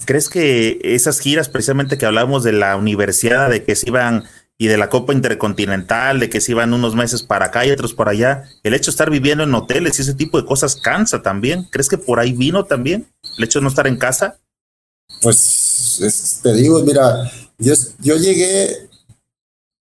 ¿Crees 0.05 0.29
que 0.29 0.79
esas 0.83 1.19
giras, 1.19 1.49
precisamente 1.49 1.97
que 1.97 2.05
hablábamos 2.05 2.43
de 2.43 2.53
la 2.53 2.75
universidad, 2.75 3.49
de 3.49 3.63
que 3.63 3.75
se 3.75 3.89
iban 3.89 4.23
y 4.57 4.67
de 4.67 4.77
la 4.77 4.89
Copa 4.89 5.13
Intercontinental, 5.13 6.19
de 6.19 6.29
que 6.29 6.41
se 6.41 6.51
iban 6.51 6.73
unos 6.73 6.95
meses 6.95 7.21
para 7.21 7.47
acá 7.47 7.65
y 7.65 7.71
otros 7.71 7.93
para 7.93 8.11
allá, 8.11 8.49
el 8.63 8.73
hecho 8.73 8.85
de 8.85 8.93
estar 8.93 9.11
viviendo 9.11 9.43
en 9.43 9.53
hoteles 9.53 9.99
y 9.99 10.01
ese 10.01 10.15
tipo 10.15 10.39
de 10.39 10.47
cosas 10.47 10.75
cansa 10.75 11.21
también. 11.21 11.67
¿Crees 11.69 11.87
que 11.87 11.97
por 11.97 12.19
ahí 12.19 12.33
vino 12.33 12.65
también 12.65 13.07
el 13.37 13.43
hecho 13.43 13.59
de 13.59 13.63
no 13.63 13.69
estar 13.69 13.85
en 13.85 13.97
casa? 13.97 14.39
Pues 15.21 16.39
te 16.41 16.53
digo, 16.53 16.81
mira, 16.81 17.31
yo, 17.59 17.73
yo 17.99 18.17
llegué, 18.17 18.89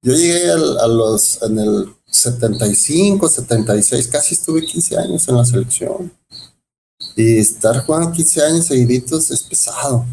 yo 0.02 0.14
llegué 0.14 0.50
a 0.52 0.88
los, 0.88 1.42
en 1.44 1.60
el 1.60 1.96
75, 2.08 3.30
76, 3.30 4.08
casi 4.08 4.34
estuve 4.34 4.66
15 4.66 4.98
años 4.98 5.28
en 5.28 5.38
la 5.38 5.46
selección. 5.46 6.12
Y 7.16 7.38
estar 7.38 7.86
jugando 7.86 8.12
15 8.12 8.42
años 8.42 8.66
seguiditos 8.66 9.30
es 9.30 9.44
pesado. 9.44 10.06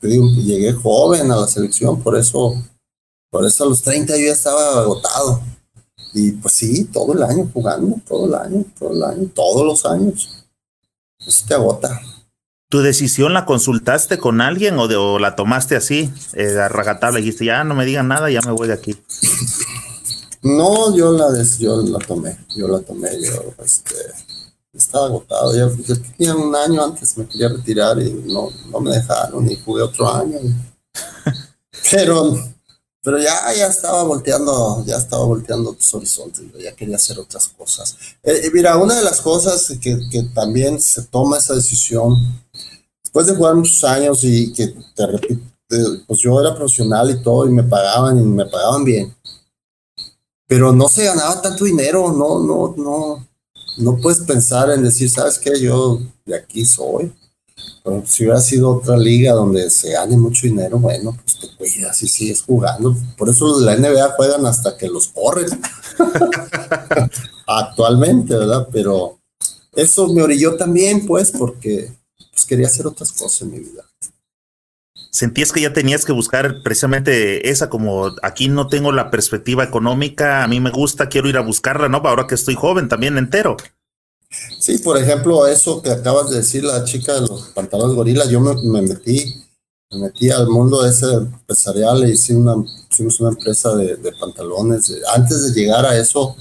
Te 0.00 0.08
digo, 0.08 0.28
llegué 0.28 0.72
joven 0.72 1.30
a 1.30 1.36
la 1.36 1.48
selección, 1.48 2.00
por 2.02 2.16
eso 2.16 2.54
por 3.36 3.44
eso 3.44 3.64
a 3.64 3.68
los 3.68 3.82
30 3.82 4.16
yo 4.16 4.24
ya 4.24 4.32
estaba 4.32 4.80
agotado. 4.80 5.42
Y 6.14 6.32
pues 6.32 6.54
sí, 6.54 6.84
todo 6.84 7.12
el 7.12 7.22
año 7.22 7.50
jugando, 7.52 8.00
todo 8.08 8.24
el 8.24 8.34
año, 8.34 8.64
todo 8.78 8.92
el 8.94 9.04
año, 9.04 9.30
todos 9.34 9.66
los 9.66 9.84
años. 9.84 10.46
Eso 11.18 11.44
te 11.46 11.52
agota. 11.52 12.00
¿Tu 12.70 12.80
decisión 12.80 13.34
la 13.34 13.44
consultaste 13.44 14.16
con 14.16 14.40
alguien 14.40 14.78
o, 14.78 14.88
de, 14.88 14.96
la 15.20 15.36
tomaste 15.36 15.76
así, 15.76 16.10
eh, 16.32 16.56
a? 16.58 17.10
Dijiste, 17.12 17.44
ya 17.44 17.62
no 17.62 17.74
me 17.74 17.84
digan 17.84 18.08
nada, 18.08 18.30
ya 18.30 18.40
me 18.40 18.52
voy 18.52 18.68
de 18.68 18.74
aquí. 18.74 18.96
No, 20.42 20.96
yo 20.96 21.10
la, 21.10 21.26
yo 21.58 21.82
la 21.82 21.98
tomé, 21.98 22.38
yo 22.54 22.68
la 22.68 22.78
tomé, 22.78 23.10
yo 23.20 23.52
este, 23.64 23.96
estaba 24.72 25.06
agotado. 25.06 25.52
Ya, 25.56 25.68
tenía 26.16 26.36
un 26.36 26.54
año 26.54 26.84
antes, 26.84 27.18
me 27.18 27.26
quería 27.26 27.48
retirar 27.48 28.00
y 28.00 28.12
no, 28.12 28.50
no 28.70 28.80
me 28.80 28.92
dejaron 28.92 29.50
y 29.50 29.56
jugué 29.56 29.82
otro 29.82 30.08
año. 30.14 30.38
Pero 31.90 32.55
pero 33.06 33.18
ya, 33.18 33.54
ya 33.56 33.68
estaba 33.68 34.02
volteando, 34.02 34.82
ya 34.84 34.96
estaba 34.96 35.24
volteando 35.24 35.72
tus 35.74 35.94
horizontes, 35.94 36.44
ya 36.60 36.74
quería 36.74 36.96
hacer 36.96 37.16
otras 37.20 37.46
cosas. 37.46 37.96
Eh, 38.20 38.50
mira, 38.52 38.76
una 38.78 38.96
de 38.96 39.04
las 39.04 39.20
cosas 39.20 39.78
que, 39.80 39.96
que, 40.10 40.24
también 40.34 40.80
se 40.80 41.02
toma 41.02 41.38
esa 41.38 41.54
decisión, 41.54 42.16
después 43.04 43.28
de 43.28 43.36
jugar 43.36 43.54
muchos 43.54 43.84
años 43.84 44.24
y 44.24 44.52
que 44.52 44.74
te 44.96 45.06
repito, 45.06 45.40
pues 46.08 46.18
yo 46.18 46.40
era 46.40 46.56
profesional 46.56 47.08
y 47.08 47.22
todo, 47.22 47.46
y 47.46 47.50
me 47.50 47.62
pagaban 47.62 48.18
y 48.18 48.22
me 48.22 48.44
pagaban 48.44 48.82
bien. 48.82 49.14
Pero 50.48 50.72
no 50.72 50.88
se 50.88 51.04
ganaba 51.04 51.40
tanto 51.40 51.64
dinero, 51.64 52.10
no, 52.10 52.40
no, 52.40 52.74
no, 52.76 53.28
no 53.76 53.96
puedes 53.98 54.18
pensar 54.22 54.68
en 54.72 54.82
decir, 54.82 55.08
¿sabes 55.08 55.38
qué? 55.38 55.60
Yo 55.60 56.00
de 56.24 56.34
aquí 56.34 56.66
soy 56.66 57.12
si 58.04 58.24
hubiera 58.24 58.40
sido 58.40 58.70
otra 58.70 58.96
liga 58.96 59.32
donde 59.32 59.70
se 59.70 59.92
gane 59.92 60.16
mucho 60.16 60.46
dinero, 60.46 60.78
bueno, 60.78 61.16
pues 61.22 61.38
te 61.38 61.56
cuidas 61.56 62.02
y 62.02 62.08
sigues 62.08 62.42
jugando. 62.42 62.96
Por 63.16 63.28
eso 63.28 63.60
la 63.60 63.76
NBA 63.76 64.14
juegan 64.16 64.46
hasta 64.46 64.76
que 64.76 64.88
los 64.88 65.08
corren. 65.08 65.48
Actualmente, 67.46 68.36
¿verdad? 68.36 68.68
Pero 68.72 69.18
eso 69.72 70.12
me 70.12 70.22
orilló 70.22 70.56
también, 70.56 71.06
pues, 71.06 71.30
porque 71.30 71.92
pues, 72.32 72.44
quería 72.44 72.66
hacer 72.66 72.86
otras 72.86 73.12
cosas 73.12 73.42
en 73.42 73.52
mi 73.52 73.58
vida. 73.60 73.84
¿Sentías 75.10 75.52
que 75.52 75.62
ya 75.62 75.72
tenías 75.72 76.04
que 76.04 76.12
buscar 76.12 76.62
precisamente 76.62 77.48
esa, 77.48 77.70
como 77.70 78.10
aquí 78.22 78.48
no 78.48 78.68
tengo 78.68 78.92
la 78.92 79.10
perspectiva 79.10 79.64
económica, 79.64 80.42
a 80.42 80.48
mí 80.48 80.60
me 80.60 80.70
gusta, 80.70 81.08
quiero 81.08 81.28
ir 81.28 81.38
a 81.38 81.40
buscarla, 81.40 81.88
¿no? 81.88 81.98
Ahora 81.98 82.26
que 82.26 82.34
estoy 82.34 82.54
joven, 82.54 82.88
también 82.88 83.16
entero. 83.16 83.56
Sí, 84.58 84.78
por 84.78 84.98
ejemplo, 84.98 85.46
eso 85.46 85.80
que 85.80 85.90
acabas 85.90 86.30
de 86.30 86.38
decir, 86.38 86.64
la 86.64 86.84
chica 86.84 87.14
de 87.14 87.20
los 87.22 87.48
pantalones 87.54 87.94
gorila, 87.94 88.26
yo 88.26 88.40
me, 88.40 88.82
metí, 88.82 89.42
me 89.90 89.98
metí 90.00 90.30
al 90.30 90.48
mundo 90.48 90.84
ese 90.84 91.06
empresarial 91.12 92.04
e 92.04 92.10
hice 92.10 92.34
una, 92.34 92.54
hicimos 92.90 93.20
una 93.20 93.30
empresa 93.30 93.74
de, 93.76 93.96
pantalones. 94.18 94.92
Antes 95.14 95.42
de 95.42 95.60
llegar 95.60 95.86
a 95.86 95.96
eso, 95.96 96.36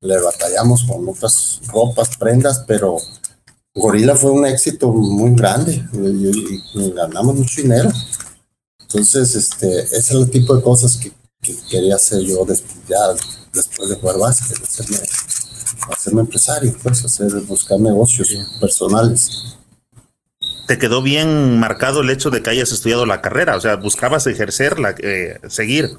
le 0.00 0.20
batallamos 0.20 0.84
con 0.84 1.08
otras 1.08 1.60
ropas, 1.68 2.16
prendas, 2.16 2.64
pero 2.66 2.98
Gorila 3.74 4.16
fue 4.16 4.32
un 4.32 4.46
éxito 4.46 4.88
muy 4.88 5.34
grande 5.34 5.84
y, 5.92 6.90
ganamos 6.92 7.36
mucho 7.36 7.62
dinero. 7.62 7.90
Entonces, 8.80 9.34
este, 9.36 9.82
ese 9.82 9.96
es 9.96 10.10
el 10.10 10.30
tipo 10.30 10.56
de 10.56 10.62
cosas 10.62 10.96
que, 10.96 11.12
quería 11.70 11.94
hacer 11.94 12.20
yo 12.20 12.44
después, 12.44 12.74
ya 12.86 12.98
después 13.54 13.88
de 13.88 13.96
jugar 13.96 14.18
básquet, 14.18 14.62
hacerme 14.62 14.98
hacerme 15.92 16.22
empresario, 16.22 16.74
pues, 16.82 17.04
hacer, 17.04 17.32
buscar 17.42 17.78
negocios 17.80 18.28
personales. 18.60 19.56
¿Te 20.66 20.78
quedó 20.78 21.02
bien 21.02 21.58
marcado 21.58 22.00
el 22.00 22.10
hecho 22.10 22.30
de 22.30 22.42
que 22.42 22.50
hayas 22.50 22.70
estudiado 22.72 23.04
la 23.04 23.20
carrera? 23.20 23.56
O 23.56 23.60
sea, 23.60 23.76
buscabas 23.76 24.26
ejercerla, 24.26 24.94
eh, 24.98 25.38
seguir. 25.48 25.90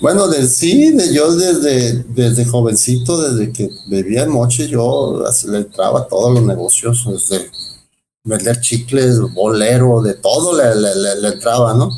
Bueno, 0.00 0.28
de, 0.28 0.46
sí, 0.46 0.92
de, 0.92 1.12
yo 1.12 1.34
desde, 1.36 2.04
desde 2.04 2.46
jovencito, 2.46 3.20
desde 3.20 3.52
que 3.52 3.68
vivía 3.88 4.22
en 4.22 4.30
Moche, 4.30 4.68
yo 4.68 5.22
le 5.48 5.58
entraba 5.58 6.00
a 6.00 6.08
todos 6.08 6.32
los 6.32 6.42
negocios, 6.44 7.04
desde 7.06 7.50
vender 8.24 8.60
chicles, 8.60 9.20
bolero, 9.34 10.00
de 10.00 10.14
todo 10.14 10.56
le, 10.56 10.74
le, 10.74 11.20
le 11.20 11.28
entraba, 11.28 11.74
¿no? 11.74 11.90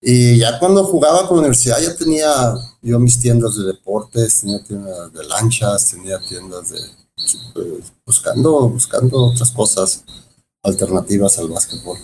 Y 0.00 0.38
ya 0.38 0.58
cuando 0.58 0.84
jugaba 0.84 1.26
con 1.26 1.36
la 1.36 1.40
universidad 1.40 1.80
ya 1.80 1.96
tenía 1.96 2.54
yo 2.82 2.98
mis 2.98 3.18
tiendas 3.18 3.56
de 3.56 3.64
deportes, 3.64 4.40
tenía 4.40 4.62
tiendas 4.62 5.12
de 5.12 5.24
lanchas, 5.24 5.90
tenía 5.90 6.18
tiendas 6.20 6.70
de 6.70 6.80
pues, 7.54 7.92
buscando, 8.04 8.68
buscando 8.68 9.26
otras 9.26 9.50
cosas 9.52 10.04
alternativas 10.62 11.38
al 11.38 11.48
básquetbol. 11.48 11.98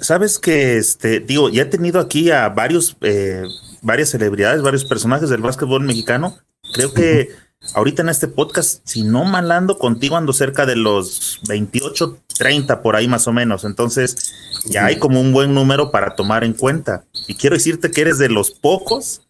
Sabes 0.00 0.38
que 0.38 0.76
este, 0.76 1.18
digo, 1.18 1.48
ya 1.48 1.62
he 1.62 1.66
tenido 1.66 1.98
aquí 1.98 2.30
a 2.30 2.48
varios, 2.48 2.96
eh, 3.00 3.42
varias 3.82 4.10
celebridades, 4.10 4.62
varios 4.62 4.84
personajes 4.84 5.28
del 5.28 5.42
básquetbol 5.42 5.82
mexicano. 5.82 6.38
Creo 6.72 6.94
que 6.94 7.30
ahorita 7.72 8.02
en 8.02 8.08
este 8.08 8.28
podcast, 8.28 8.80
si 8.84 9.02
no 9.02 9.24
malando 9.24 9.78
contigo, 9.78 10.16
ando 10.16 10.32
cerca 10.32 10.66
de 10.66 10.76
los 10.76 11.40
28, 11.48 12.18
30 12.38 12.82
por 12.82 12.96
ahí 12.96 13.08
más 13.08 13.26
o 13.26 13.32
menos. 13.32 13.64
Entonces, 13.64 14.34
ya 14.66 14.86
hay 14.86 14.98
como 14.98 15.20
un 15.20 15.32
buen 15.32 15.54
número 15.54 15.90
para 15.90 16.14
tomar 16.14 16.44
en 16.44 16.52
cuenta. 16.52 17.04
Y 17.26 17.34
quiero 17.34 17.56
decirte 17.56 17.90
que 17.90 18.02
eres 18.02 18.18
de 18.18 18.28
los 18.28 18.50
pocos, 18.50 19.22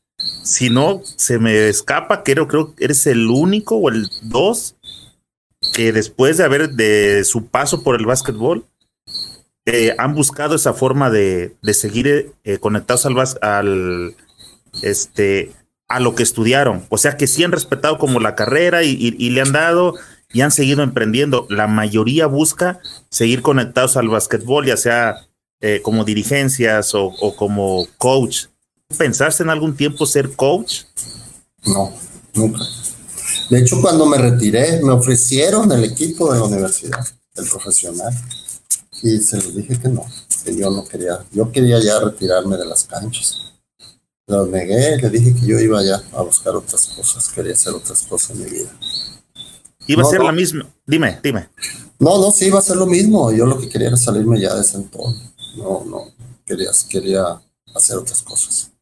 si 0.43 0.71
no 0.71 1.03
se 1.05 1.39
me 1.39 1.69
escapa, 1.69 2.23
creo, 2.23 2.49
creo 2.49 2.75
que 2.75 2.85
eres 2.85 3.07
el 3.07 3.29
único 3.29 3.77
o 3.77 3.89
el 3.89 4.09
dos 4.23 4.77
que 5.73 5.93
después 5.93 6.37
de 6.37 6.45
haber 6.45 6.71
de 6.71 7.25
su 7.25 7.47
paso 7.47 7.83
por 7.83 7.99
el 7.99 8.07
básquetbol, 8.07 8.67
eh, 9.67 9.95
han 9.97 10.15
buscado 10.15 10.57
esa 10.57 10.75
forma 10.75 11.11
de, 11.11 11.57
de 11.63 11.75
seguir 11.75 12.33
eh, 12.45 12.59
conectados 12.59 13.07
al, 13.07 13.17
al 13.41 14.15
este 14.83 15.53
a 15.89 16.01
lo 16.01 16.15
que 16.15 16.23
estudiaron. 16.23 16.87
O 16.89 16.99
sea 16.99 17.17
que 17.17 17.27
sí 17.27 17.45
han 17.45 17.53
respetado 17.53 17.99
como 17.99 18.21
la 18.21 18.35
carrera 18.35 18.83
y, 18.83 18.97
le 19.31 19.41
han 19.41 19.53
dado 19.53 19.95
y 20.33 20.41
han 20.41 20.51
seguido 20.51 20.83
emprendiendo. 20.83 21.47
La 21.51 21.67
mayoría 21.67 22.27
busca 22.27 22.81
seguir 23.11 23.43
conectados 23.43 23.97
al 23.97 24.09
básquetbol, 24.09 24.67
ya 24.67 24.77
sea 24.77 25.27
eh, 25.61 25.81
como 25.83 26.05
dirigencias 26.05 26.95
o, 26.95 27.13
como 27.37 27.87
coach. 27.99 28.47
¿Pensaste 28.97 29.43
en 29.43 29.51
algún 29.51 29.77
tiempo 29.77 30.07
ser 30.07 30.33
coach? 30.33 30.83
No, 31.65 31.93
nunca. 32.35 32.61
De 33.51 33.59
hecho, 33.59 33.81
cuando 33.81 34.07
me 34.07 34.19
retiré, 34.19 34.81
me 34.83 34.93
ofrecieron 34.93 35.71
el 35.73 35.85
equipo 35.85 36.33
de 36.33 36.39
la 36.39 36.45
universidad, 36.45 37.07
el 37.35 37.49
profesional, 37.49 38.13
y 39.03 39.19
se 39.19 39.37
les 39.37 39.55
dije 39.55 39.79
que 39.79 39.89
no, 39.89 40.07
que 40.45 40.57
yo 40.57 40.71
no 40.71 40.85
quería, 40.85 41.19
yo 41.33 41.51
quería 41.51 41.79
ya 41.81 42.01
retirarme 42.01 42.57
de 42.57 42.67
las 42.67 42.85
canchas 42.85 43.54
lo 44.27 44.47
negué, 44.47 44.97
le 44.97 45.11
dije 45.11 45.35
que 45.35 45.47
yo 45.47 45.59
iba 45.59 45.83
ya 45.83 46.03
a 46.13 46.23
buscar 46.23 46.55
otras 46.57 46.87
cosas, 46.89 47.29
quería 47.29 47.53
hacer 47.53 47.75
otras 47.75 48.03
cosas 48.03 48.31
en 48.31 48.45
mi 48.45 48.51
vida. 48.51 48.71
Iba 49.87 50.03
a 50.03 50.07
ser 50.07 50.23
la 50.23 50.33
misma. 50.33 50.67
Dime, 50.87 51.21
dime. 51.23 51.51
No, 51.99 52.19
no, 52.19 52.31
sí, 52.31 52.47
iba 52.47 52.59
a 52.59 52.63
ser 52.63 52.77
lo 52.77 52.87
mismo. 52.87 53.31
Yo 53.33 53.47
lo 53.47 53.59
que 53.59 53.69
quería 53.69 53.89
era 53.89 53.97
salirme 53.97 54.41
ya 54.41 54.55
de 54.55 54.63
ese 54.63 54.79
entorno. 54.79 55.17
No, 55.57 55.85
no, 55.85 56.07
quería, 56.47 56.71
quería 56.89 57.41
hacer 57.75 57.99
otras 57.99 58.23
cosas. 58.23 58.73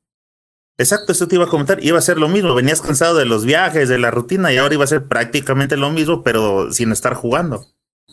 Exacto, 0.78 1.12
eso 1.12 1.28
te 1.28 1.34
iba 1.34 1.44
a 1.44 1.48
comentar. 1.48 1.82
Iba 1.84 1.98
a 1.98 2.02
ser 2.02 2.18
lo 2.18 2.28
mismo. 2.28 2.54
Venías 2.54 2.80
cansado 2.80 3.16
de 3.16 3.24
los 3.24 3.44
viajes, 3.44 3.88
de 3.88 3.98
la 3.98 4.10
rutina, 4.10 4.52
y 4.52 4.58
ahora 4.58 4.74
iba 4.74 4.84
a 4.84 4.88
ser 4.88 5.06
prácticamente 5.06 5.76
lo 5.76 5.90
mismo, 5.90 6.22
pero 6.22 6.72
sin 6.72 6.92
estar 6.92 7.14
jugando. 7.14 7.66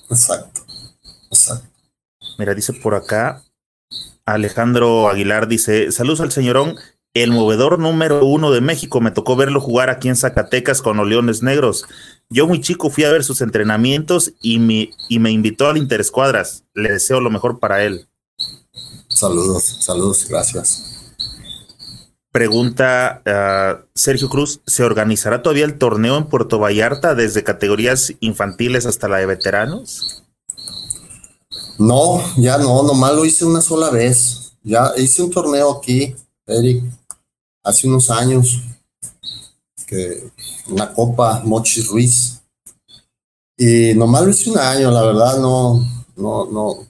Exacto, 0.10 0.62
exacto. 1.32 1.70
Mira, 2.38 2.54
dice 2.56 2.74
por 2.74 2.96
acá 2.96 3.44
Alejandro 4.26 5.10
Aguilar, 5.10 5.48
dice: 5.48 5.92
Saludos 5.92 6.22
al 6.22 6.32
señorón. 6.32 6.76
El 7.16 7.32
movedor 7.32 7.80
número 7.80 8.24
uno 8.24 8.52
de 8.52 8.62
México 8.62 9.02
me 9.02 9.10
tocó 9.10 9.36
verlo 9.36 9.60
jugar 9.60 9.90
aquí 9.90 10.10
en 10.10 10.16
Zacatecas 10.16 10.82
con 10.82 10.98
los 10.98 11.08
Leones 11.08 11.42
Negros. 11.42 11.86
Yo 12.30 12.48
muy 12.48 12.62
chico 12.62 12.92
fui 12.92 13.04
a 13.04 13.12
ver 13.12 13.24
sus 13.24 13.42
entrenamientos 13.42 14.34
y 14.42 14.60
me, 14.60 14.92
y 15.10 15.18
me 15.18 15.32
invitó 15.32 15.68
al 15.68 15.78
Interescuadras. 15.78 16.66
Le 16.76 16.92
deseo 16.92 17.20
lo 17.20 17.32
mejor 17.32 17.60
para 17.60 17.84
él. 17.84 18.08
Saludos, 19.08 19.64
saludos, 19.82 20.28
gracias. 20.30 21.16
Pregunta 22.32 23.24
uh, 23.26 23.88
Sergio 23.96 24.30
Cruz, 24.30 24.62
¿se 24.68 24.84
organizará 24.84 25.42
todavía 25.42 25.66
el 25.66 25.80
torneo 25.80 26.16
en 26.16 26.26
Puerto 26.26 26.60
Vallarta 26.60 27.16
desde 27.16 27.44
categorías 27.44 28.14
infantiles 28.20 28.86
hasta 28.86 29.08
la 29.08 29.18
de 29.18 29.26
veteranos? 29.26 30.24
No, 31.80 32.22
ya 32.38 32.60
no, 32.60 32.84
nomás 32.84 33.16
lo 33.16 33.26
hice 33.26 33.46
una 33.46 33.62
sola 33.62 33.90
vez. 33.90 34.54
Ya 34.62 34.92
hice 34.98 35.24
un 35.24 35.32
torneo 35.32 35.72
aquí, 35.78 36.16
Eric, 36.46 36.84
hace 37.64 37.88
unos 37.88 38.10
años, 38.10 38.62
que 39.86 40.32
una 40.68 40.94
copa 40.94 41.42
Mochis 41.44 41.88
Ruiz. 41.88 42.42
Y 43.58 43.94
nomás 43.96 44.24
lo 44.24 44.30
hice 44.30 44.52
un 44.52 44.58
año, 44.58 44.92
la 44.92 45.02
verdad, 45.02 45.40
no, 45.40 45.86
no, 46.16 46.46
no, 46.46 46.88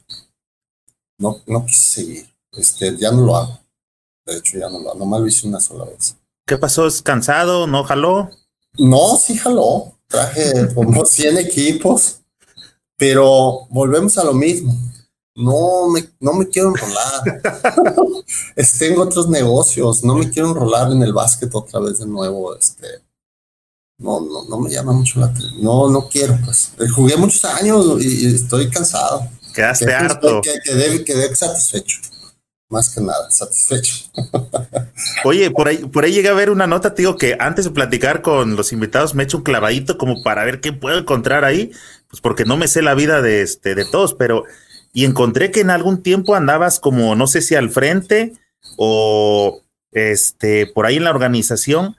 no, 1.17 1.41
no 1.47 1.65
quise 1.65 2.01
seguir. 2.01 2.35
Este, 2.51 2.95
ya 2.97 3.11
no 3.11 3.21
lo 3.25 3.35
hago. 3.35 3.59
De 4.25 4.37
hecho, 4.37 4.57
ya 4.57 4.69
no 4.69 4.79
lo, 4.79 4.93
nomás 4.93 5.21
lo 5.21 5.27
hice 5.27 5.47
una 5.47 5.59
sola 5.59 5.85
vez. 5.85 6.15
¿Qué 6.45 6.57
pasó? 6.57 6.85
¿Es 6.87 7.01
cansado? 7.01 7.67
¿No 7.67 7.83
jaló? 7.83 8.29
No, 8.77 9.17
sí 9.17 9.37
jaló. 9.37 9.93
Traje 10.07 10.73
como 10.73 11.05
100 11.05 11.37
equipos, 11.37 12.21
pero 12.97 13.67
volvemos 13.69 14.17
a 14.17 14.23
lo 14.23 14.33
mismo. 14.33 14.75
No 15.35 15.87
me, 15.89 16.03
no 16.19 16.33
me 16.33 16.47
quiero 16.47 16.69
enrolar. 16.69 17.41
Tengo 18.79 19.03
otros 19.03 19.29
negocios. 19.29 20.03
No 20.03 20.15
me 20.15 20.29
quiero 20.29 20.49
enrolar 20.49 20.91
en 20.91 21.03
el 21.03 21.13
básquet 21.13 21.49
otra 21.53 21.79
vez 21.79 21.99
de 21.99 22.05
nuevo. 22.05 22.55
Este, 22.55 22.87
no, 23.99 24.19
no, 24.19 24.45
no 24.45 24.59
me 24.59 24.69
llama 24.69 24.91
mucho 24.91 25.19
la 25.19 25.27
atención. 25.27 25.63
No, 25.63 25.89
no 25.89 26.09
quiero, 26.09 26.37
pues. 26.43 26.73
Jugué 26.93 27.15
muchos 27.15 27.45
años 27.45 28.03
y, 28.03 28.35
estoy 28.35 28.69
cansado. 28.69 29.27
Quedaste 29.53 29.93
harto. 29.93 30.41
Quedé, 30.41 31.03
quedé 31.03 31.35
satisfecho 31.35 31.99
más 32.69 32.93
que 32.93 33.01
nada, 33.01 33.29
satisfecho. 33.31 33.95
Oye, 35.23 35.49
por 35.49 35.67
ahí, 35.67 35.77
por 35.77 36.05
ahí 36.05 36.13
llegué 36.13 36.29
a 36.29 36.33
ver 36.33 36.51
una 36.51 36.67
nota, 36.67 36.93
tío, 36.93 37.17
que 37.17 37.35
antes 37.39 37.65
de 37.65 37.71
platicar 37.71 38.21
con 38.21 38.55
los 38.55 38.71
invitados 38.71 39.15
me 39.15 39.23
he 39.23 39.25
hecho 39.25 39.37
un 39.37 39.43
clavadito 39.43 39.97
como 39.97 40.21
para 40.21 40.45
ver 40.45 40.61
qué 40.61 40.71
puedo 40.71 40.99
encontrar 40.99 41.43
ahí, 41.45 41.71
pues 42.07 42.21
porque 42.21 42.45
no 42.45 42.57
me 42.57 42.67
sé 42.67 42.81
la 42.81 42.93
vida 42.93 43.21
de 43.21 43.41
este, 43.41 43.73
de 43.73 43.85
todos, 43.85 44.13
pero 44.13 44.43
y 44.93 45.05
encontré 45.05 45.51
que 45.51 45.61
en 45.61 45.69
algún 45.69 46.01
tiempo 46.01 46.35
andabas 46.35 46.79
como, 46.79 47.15
no 47.15 47.27
sé 47.27 47.41
si 47.41 47.55
al 47.55 47.69
frente 47.69 48.33
o 48.77 49.61
este, 49.91 50.67
por 50.67 50.85
ahí 50.85 50.97
en 50.97 51.03
la 51.03 51.11
organización 51.11 51.95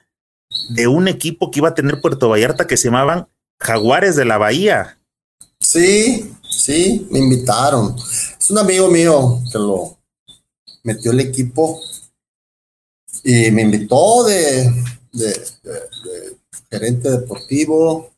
de 0.71 0.87
un 0.87 1.09
equipo 1.09 1.51
que 1.51 1.61
iba 1.61 1.69
a 1.69 1.75
tener 1.75 2.01
Puerto 2.01 2.29
Vallarta 2.29 2.67
que 2.67 2.77
se 2.77 2.89
llamaban 2.89 3.29
Jaguares 3.59 4.17
de 4.17 4.25
la 4.25 4.39
Bahía. 4.39 4.99
Sí, 5.61 6.33
sí, 6.49 7.07
me 7.11 7.19
invitaron. 7.19 7.95
Es 8.39 8.51
un 8.51 8.59
amigo 8.59 8.89
mío 8.89 9.41
que 9.53 9.59
lo, 9.59 10.01
metió 10.83 11.13
el 11.13 11.21
equipo 11.21 11.81
y 13.23 13.51
me 13.51 13.63
invitó 13.63 14.25
de, 14.25 14.73
gerente 16.71 17.11
deportivo. 17.11 18.13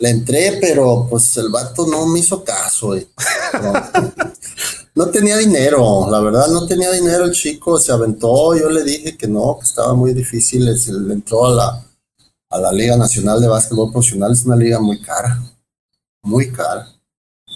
Le 0.00 0.10
entré, 0.10 0.58
pero 0.60 1.06
pues 1.08 1.36
el 1.36 1.48
vato 1.48 1.86
no 1.86 2.06
me 2.06 2.18
hizo 2.18 2.42
caso. 2.44 2.94
No, 4.92 5.06
tenía 5.06 5.38
dinero, 5.38 6.08
la 6.10 6.20
verdad, 6.20 6.48
no 6.48 6.66
tenía 6.66 6.90
dinero 6.90 7.24
el 7.24 7.32
chico, 7.32 7.78
se 7.78 7.92
aventó. 7.92 8.54
Yo 8.56 8.68
le 8.68 8.82
dije 8.82 9.16
que 9.16 9.28
no, 9.28 9.56
que 9.58 9.64
estaba 9.64 9.94
muy 9.94 10.12
difícil. 10.12 10.64
le 10.64 11.14
entró 11.14 11.46
a 11.46 11.54
la, 11.54 11.86
a 12.50 12.58
la 12.58 12.72
Liga 12.72 12.96
Nacional 12.96 13.40
de 13.40 13.46
Básquetbol 13.46 13.92
Profesional, 13.92 14.32
es 14.32 14.44
una 14.44 14.56
liga 14.56 14.80
muy 14.80 15.00
cara, 15.00 15.40
muy 16.22 16.50
cara 16.50 16.88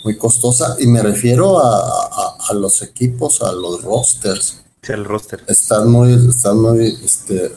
muy 0.05 0.17
costosa 0.19 0.77
y 0.79 0.87
me 0.87 1.03
refiero 1.03 1.59
a, 1.59 2.37
a, 2.49 2.55
los 2.55 2.83
equipos, 2.83 3.43
a 3.43 3.51
los 3.53 3.83
rosters. 3.83 4.61
Sí, 4.83 4.93
el 4.93 5.05
roster. 5.05 5.43
Están 5.49 5.91
muy, 5.91 6.13
están 6.29 6.61
muy, 6.61 6.99
este, 7.03 7.57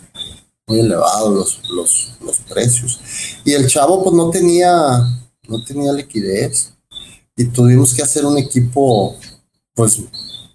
muy 0.68 0.82
elevados 0.82 1.34
los, 1.34 1.70
los, 1.70 2.12
los 2.22 2.38
precios. 2.40 3.00
Y 3.46 3.54
el 3.54 3.68
chavo 3.68 4.04
pues 4.04 4.16
no 4.16 4.30
tenía, 4.30 5.00
no 5.48 5.64
tenía 5.64 5.94
liquidez 5.94 6.74
y 7.36 7.46
tuvimos 7.46 7.94
que 7.94 8.04
hacer 8.04 8.26
un 8.26 8.38
equipo 8.38 9.16
pues, 9.74 10.02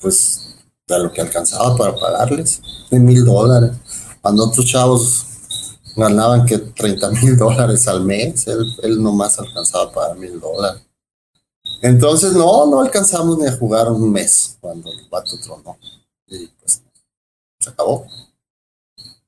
pues 0.00 0.56
de 0.86 0.98
lo 0.98 1.12
que 1.12 1.22
alcanzaba 1.22 1.76
para 1.76 1.96
pagarles, 1.96 2.60
de 2.90 2.98
mil 2.98 3.24
dólares. 3.24 3.72
Cuando 4.20 4.44
otros 4.44 4.66
chavos 4.66 5.26
ganaban 5.96 6.44
que 6.44 6.58
30 6.58 7.10
mil 7.10 7.36
dólares 7.36 7.88
al 7.88 8.04
mes, 8.04 8.46
él, 8.46 8.66
él 8.82 9.02
nomás 9.02 9.38
alcanzaba 9.38 9.90
para 9.92 10.14
mil 10.14 10.38
dólares. 10.38 10.82
Entonces, 11.80 12.32
no, 12.32 12.66
no 12.66 12.80
alcanzamos 12.80 13.38
ni 13.38 13.46
a 13.46 13.56
jugar 13.56 13.90
un 13.90 14.10
mes 14.12 14.56
cuando 14.60 14.90
el 14.90 15.08
vato 15.08 15.38
tronó. 15.40 15.76
Y 16.26 16.46
pues 16.46 16.82
se 17.58 17.70
acabó. 17.70 18.06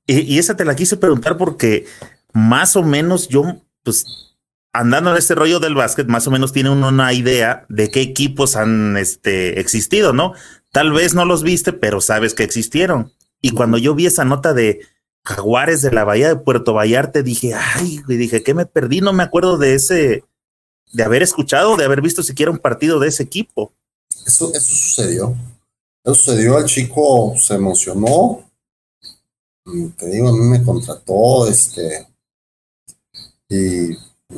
Y, 0.06 0.38
esa 0.38 0.56
te 0.56 0.64
la 0.64 0.76
quise 0.76 0.96
preguntar 0.96 1.38
porque 1.38 1.86
más 2.32 2.76
o 2.76 2.82
menos 2.82 3.28
yo, 3.28 3.60
pues, 3.82 4.04
andando 4.72 5.10
en 5.10 5.16
este 5.16 5.34
rollo 5.34 5.60
del 5.60 5.74
básquet, 5.74 6.08
más 6.08 6.26
o 6.26 6.30
menos 6.30 6.52
tiene 6.52 6.70
uno 6.70 6.88
una 6.88 7.12
idea 7.12 7.64
de 7.68 7.90
qué 7.90 8.02
equipos 8.02 8.56
han 8.56 8.96
este, 8.96 9.60
existido, 9.60 10.12
¿no? 10.12 10.34
Tal 10.72 10.92
vez 10.92 11.14
no 11.14 11.24
los 11.24 11.42
viste, 11.42 11.72
pero 11.72 12.00
sabes 12.00 12.34
que 12.34 12.42
existieron. 12.42 13.12
Y 13.40 13.52
cuando 13.52 13.78
yo 13.78 13.94
vi 13.94 14.06
esa 14.06 14.24
nota 14.24 14.52
de 14.52 14.80
Jaguares 15.24 15.80
de 15.80 15.92
la 15.92 16.04
Bahía 16.04 16.28
de 16.28 16.36
Puerto 16.36 16.74
Vallarta, 16.74 17.22
dije, 17.22 17.54
ay, 17.54 18.00
y 18.06 18.16
dije, 18.16 18.42
¿qué 18.42 18.52
me 18.52 18.66
perdí? 18.66 19.00
No 19.00 19.12
me 19.12 19.22
acuerdo 19.22 19.56
de 19.56 19.74
ese, 19.74 20.24
de 20.92 21.02
haber 21.02 21.22
escuchado, 21.22 21.76
de 21.76 21.84
haber 21.84 22.02
visto 22.02 22.22
siquiera 22.22 22.50
un 22.52 22.58
partido 22.58 22.98
de 22.98 23.08
ese 23.08 23.22
equipo. 23.22 23.72
Eso, 24.26 24.52
eso 24.52 24.74
sucedió. 24.74 25.34
Eso 26.04 26.14
sucedió, 26.14 26.58
el 26.58 26.66
chico 26.66 27.34
se 27.38 27.54
emocionó. 27.54 28.43
Te 29.96 30.10
digo, 30.10 30.28
a 30.28 30.32
mí 30.32 30.40
me 30.40 30.62
contrató, 30.62 31.48
este, 31.48 32.06
y 33.48 33.92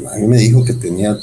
a 0.06 0.16
mí 0.18 0.26
me 0.26 0.38
dijo 0.38 0.64
que 0.64 0.74
tenía 0.74 1.18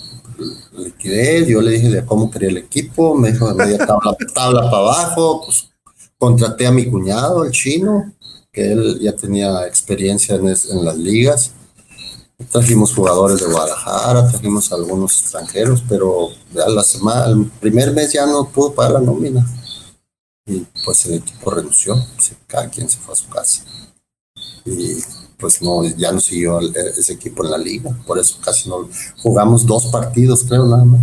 liquidez, 0.73 1.47
yo 1.47 1.61
le 1.61 1.71
dije 1.71 1.89
de 1.89 2.05
cómo 2.05 2.29
quería 2.29 2.49
el 2.49 2.57
equipo, 2.57 3.15
me 3.15 3.31
dijo 3.31 3.47
de 3.47 3.53
media 3.53 3.77
tabla, 3.77 4.15
tabla 4.33 4.61
para 4.63 4.77
abajo, 4.77 5.43
pues 5.45 5.69
contraté 6.17 6.67
a 6.67 6.71
mi 6.71 6.89
cuñado, 6.89 7.45
el 7.45 7.51
chino, 7.51 8.13
que 8.51 8.73
él 8.73 8.99
ya 8.99 9.15
tenía 9.15 9.65
experiencia 9.67 10.35
en, 10.35 10.47
en 10.47 10.85
las 10.85 10.97
ligas 10.97 11.53
Trajimos 12.51 12.93
jugadores 12.93 13.39
de 13.39 13.45
Guadalajara, 13.45 14.27
trajimos 14.27 14.71
algunos 14.71 15.19
extranjeros, 15.19 15.83
pero 15.87 16.29
ya 16.53 16.67
la 16.67 16.83
semana, 16.83 17.27
el 17.27 17.45
primer 17.59 17.91
mes 17.91 18.11
ya 18.11 18.25
no 18.25 18.49
pudo 18.49 18.73
pagar 18.73 18.93
la 18.93 18.99
nómina. 18.99 19.45
Y 20.45 20.65
pues 20.83 21.05
el 21.05 21.15
equipo 21.15 21.51
renunció, 21.51 21.95
cada 22.47 22.69
quien 22.69 22.89
se 22.89 22.97
fue 22.97 23.13
a 23.13 23.17
su 23.17 23.29
casa. 23.29 23.63
Y 24.65 24.97
pues 25.37 25.61
no, 25.61 25.83
ya 25.97 26.11
no 26.11 26.19
siguió 26.19 26.59
ese 26.59 27.13
equipo 27.13 27.43
en 27.43 27.51
la 27.51 27.57
liga, 27.57 27.91
por 28.07 28.17
eso 28.17 28.39
casi 28.43 28.69
no 28.69 28.87
jugamos 29.17 29.65
dos 29.65 29.87
partidos, 29.87 30.45
creo, 30.47 30.65
nada 30.65 30.85
más. 30.85 31.01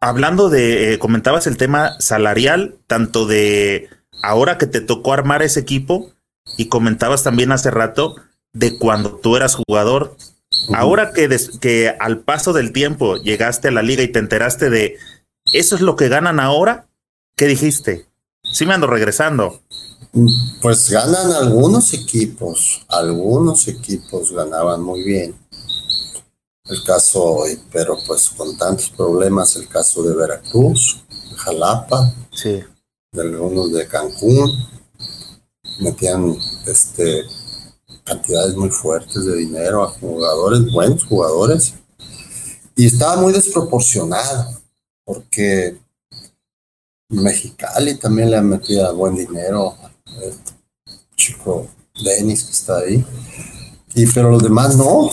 Hablando 0.00 0.50
de, 0.50 0.94
eh, 0.94 0.98
comentabas 0.98 1.46
el 1.46 1.56
tema 1.56 2.00
salarial, 2.00 2.76
tanto 2.88 3.26
de 3.26 3.88
ahora 4.22 4.58
que 4.58 4.66
te 4.66 4.80
tocó 4.80 5.12
armar 5.12 5.42
ese 5.42 5.60
equipo, 5.60 6.10
y 6.56 6.66
comentabas 6.66 7.22
también 7.22 7.52
hace 7.52 7.70
rato 7.70 8.16
de 8.52 8.78
cuando 8.78 9.16
tú 9.16 9.36
eras 9.36 9.54
jugador. 9.54 10.16
Ahora 10.74 11.12
que, 11.12 11.28
que 11.60 11.94
al 11.98 12.20
paso 12.20 12.52
del 12.52 12.72
tiempo 12.72 13.16
llegaste 13.16 13.68
a 13.68 13.72
la 13.72 13.82
liga 13.82 14.02
y 14.02 14.08
te 14.08 14.18
enteraste 14.18 14.70
de 14.70 14.98
eso 15.52 15.74
es 15.74 15.80
lo 15.80 15.96
que 15.96 16.08
ganan 16.08 16.40
ahora, 16.40 16.86
¿qué 17.36 17.46
dijiste? 17.46 18.06
Sí 18.44 18.66
me 18.66 18.74
ando 18.74 18.86
regresando. 18.86 19.62
Pues 20.60 20.90
ganan 20.90 21.32
algunos 21.32 21.94
equipos, 21.94 22.84
algunos 22.88 23.66
equipos 23.66 24.30
ganaban 24.30 24.82
muy 24.82 25.02
bien. 25.02 25.34
El 26.64 26.84
caso, 26.84 27.44
pero 27.72 27.96
pues 28.06 28.28
con 28.30 28.56
tantos 28.58 28.90
problemas, 28.90 29.56
el 29.56 29.68
caso 29.68 30.02
de 30.02 30.14
Veracruz, 30.14 31.02
Jalapa, 31.36 32.14
sí. 32.30 32.62
de 33.12 33.22
algunos 33.22 33.72
de 33.72 33.88
Cancún, 33.88 34.50
metían 35.80 36.36
este 36.66 37.24
cantidades 38.04 38.54
muy 38.54 38.68
fuertes 38.68 39.24
de 39.24 39.36
dinero 39.36 39.82
a 39.82 39.88
jugadores, 39.88 40.70
buenos 40.72 41.04
jugadores. 41.04 41.74
Y 42.76 42.86
estaba 42.86 43.16
muy 43.16 43.32
desproporcionado, 43.32 44.60
porque 45.04 45.78
Mexicali 47.08 47.94
también 47.96 48.30
le 48.30 48.36
ha 48.36 48.42
metido 48.42 48.94
buen 48.94 49.14
dinero, 49.14 49.76
el 50.22 50.34
chico 51.16 51.66
Denis 52.02 52.44
que 52.44 52.52
está 52.52 52.78
ahí. 52.78 53.04
Y 53.94 54.06
pero 54.06 54.30
los 54.30 54.42
demás 54.42 54.76
no, 54.76 55.10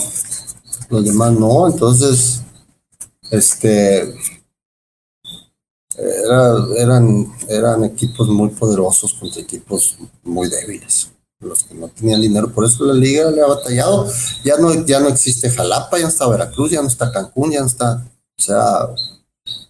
los 0.88 1.04
demás 1.04 1.32
no, 1.32 1.68
entonces, 1.68 2.42
este, 3.30 4.14
eran, 6.76 7.32
eran 7.48 7.84
equipos 7.84 8.28
muy 8.28 8.48
poderosos 8.50 9.14
contra 9.14 9.42
equipos 9.42 9.98
muy 10.22 10.48
débiles 10.48 11.10
los 11.40 11.64
que 11.64 11.74
no 11.74 11.88
tenían 11.88 12.20
dinero, 12.20 12.52
por 12.52 12.66
eso 12.66 12.84
la 12.84 12.92
liga 12.92 13.30
le 13.30 13.40
ha 13.40 13.46
batallado. 13.46 14.06
Ya 14.44 14.58
no, 14.58 14.84
ya 14.84 15.00
no 15.00 15.08
existe 15.08 15.50
Jalapa, 15.50 15.96
ya 15.96 16.04
no 16.04 16.10
está 16.10 16.28
Veracruz, 16.28 16.70
ya 16.70 16.82
no 16.82 16.88
está 16.88 17.10
Cancún, 17.10 17.50
ya 17.50 17.60
no 17.60 17.66
está, 17.66 18.04
o 18.38 18.42
sea, 18.42 18.88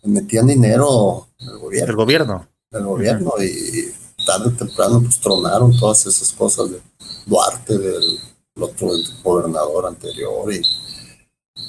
metían 0.03 0.49
dinero 0.49 1.29
el 1.39 1.59
gobierno. 1.59 1.91
El 1.91 1.97
gobierno. 1.97 2.49
El 2.73 2.85
gobierno 2.85 3.33
y 3.41 3.93
tarde 4.25 4.49
o 4.49 4.53
temprano 4.53 5.01
pues 5.03 5.21
tronaron 5.21 5.79
todas 5.79 6.07
esas 6.07 6.33
cosas 6.33 6.71
de 6.71 6.81
Duarte, 7.27 7.79
del 7.79 8.19
otro 8.59 8.91
gobernador 9.23 9.87
anterior 9.87 10.53
y 10.53 10.61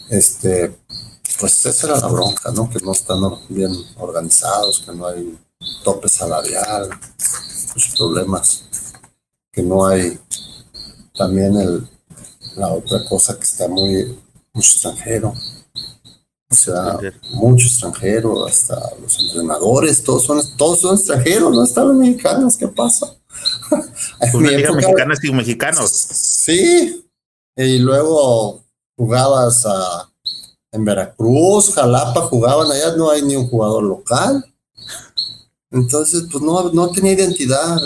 este, 0.10 0.76
pues 1.40 1.66
esa 1.66 1.88
era 1.88 2.00
la 2.00 2.08
bronca, 2.08 2.52
¿no? 2.52 2.70
Que 2.70 2.80
no 2.80 2.92
están 2.92 3.20
bien 3.50 3.72
organizados, 3.98 4.80
que 4.86 4.92
no 4.92 5.08
hay 5.08 5.38
tope 5.84 6.10
salarial, 6.10 6.90
muchos 7.74 7.96
problemas 7.96 8.64
que 9.52 9.62
no 9.62 9.86
hay 9.86 10.20
también 11.14 11.56
el, 11.56 11.88
la 12.56 12.74
otra 12.74 13.04
cosa 13.08 13.38
que 13.38 13.44
está 13.44 13.68
muy 13.68 14.18
mucho 14.54 14.72
extranjero. 14.72 15.34
O 16.52 16.54
sea, 16.54 17.00
mucho 17.32 17.66
extranjero, 17.66 18.46
hasta 18.46 18.78
los 19.02 19.18
entrenadores, 19.20 20.04
todos 20.04 20.24
son, 20.24 20.42
todos 20.58 20.82
son 20.82 20.98
extranjeros, 20.98 21.56
no 21.56 21.64
están 21.64 21.88
los 21.88 21.96
mexicanos, 21.98 22.58
¿qué 22.58 22.68
pasa? 22.68 23.16
Una 24.34 24.52
liga 24.52 24.74
mexicana 24.74 25.16
sin 25.16 25.36
mexicanos. 25.36 25.90
Sí, 25.90 27.06
y 27.56 27.80
luego 27.80 28.62
jugabas 28.98 29.66
a, 29.66 30.12
en 30.74 30.84
Veracruz, 30.84 31.74
Jalapa, 31.74 32.22
jugaban 32.22 32.70
allá, 32.70 32.98
no 32.98 33.10
hay 33.10 33.22
ni 33.22 33.38
un 33.38 33.48
jugador 33.48 33.84
local. 33.84 34.46
Entonces, 35.72 36.26
pues 36.30 36.44
no, 36.44 36.70
no 36.74 36.90
tenía 36.90 37.14
identidad 37.14 37.78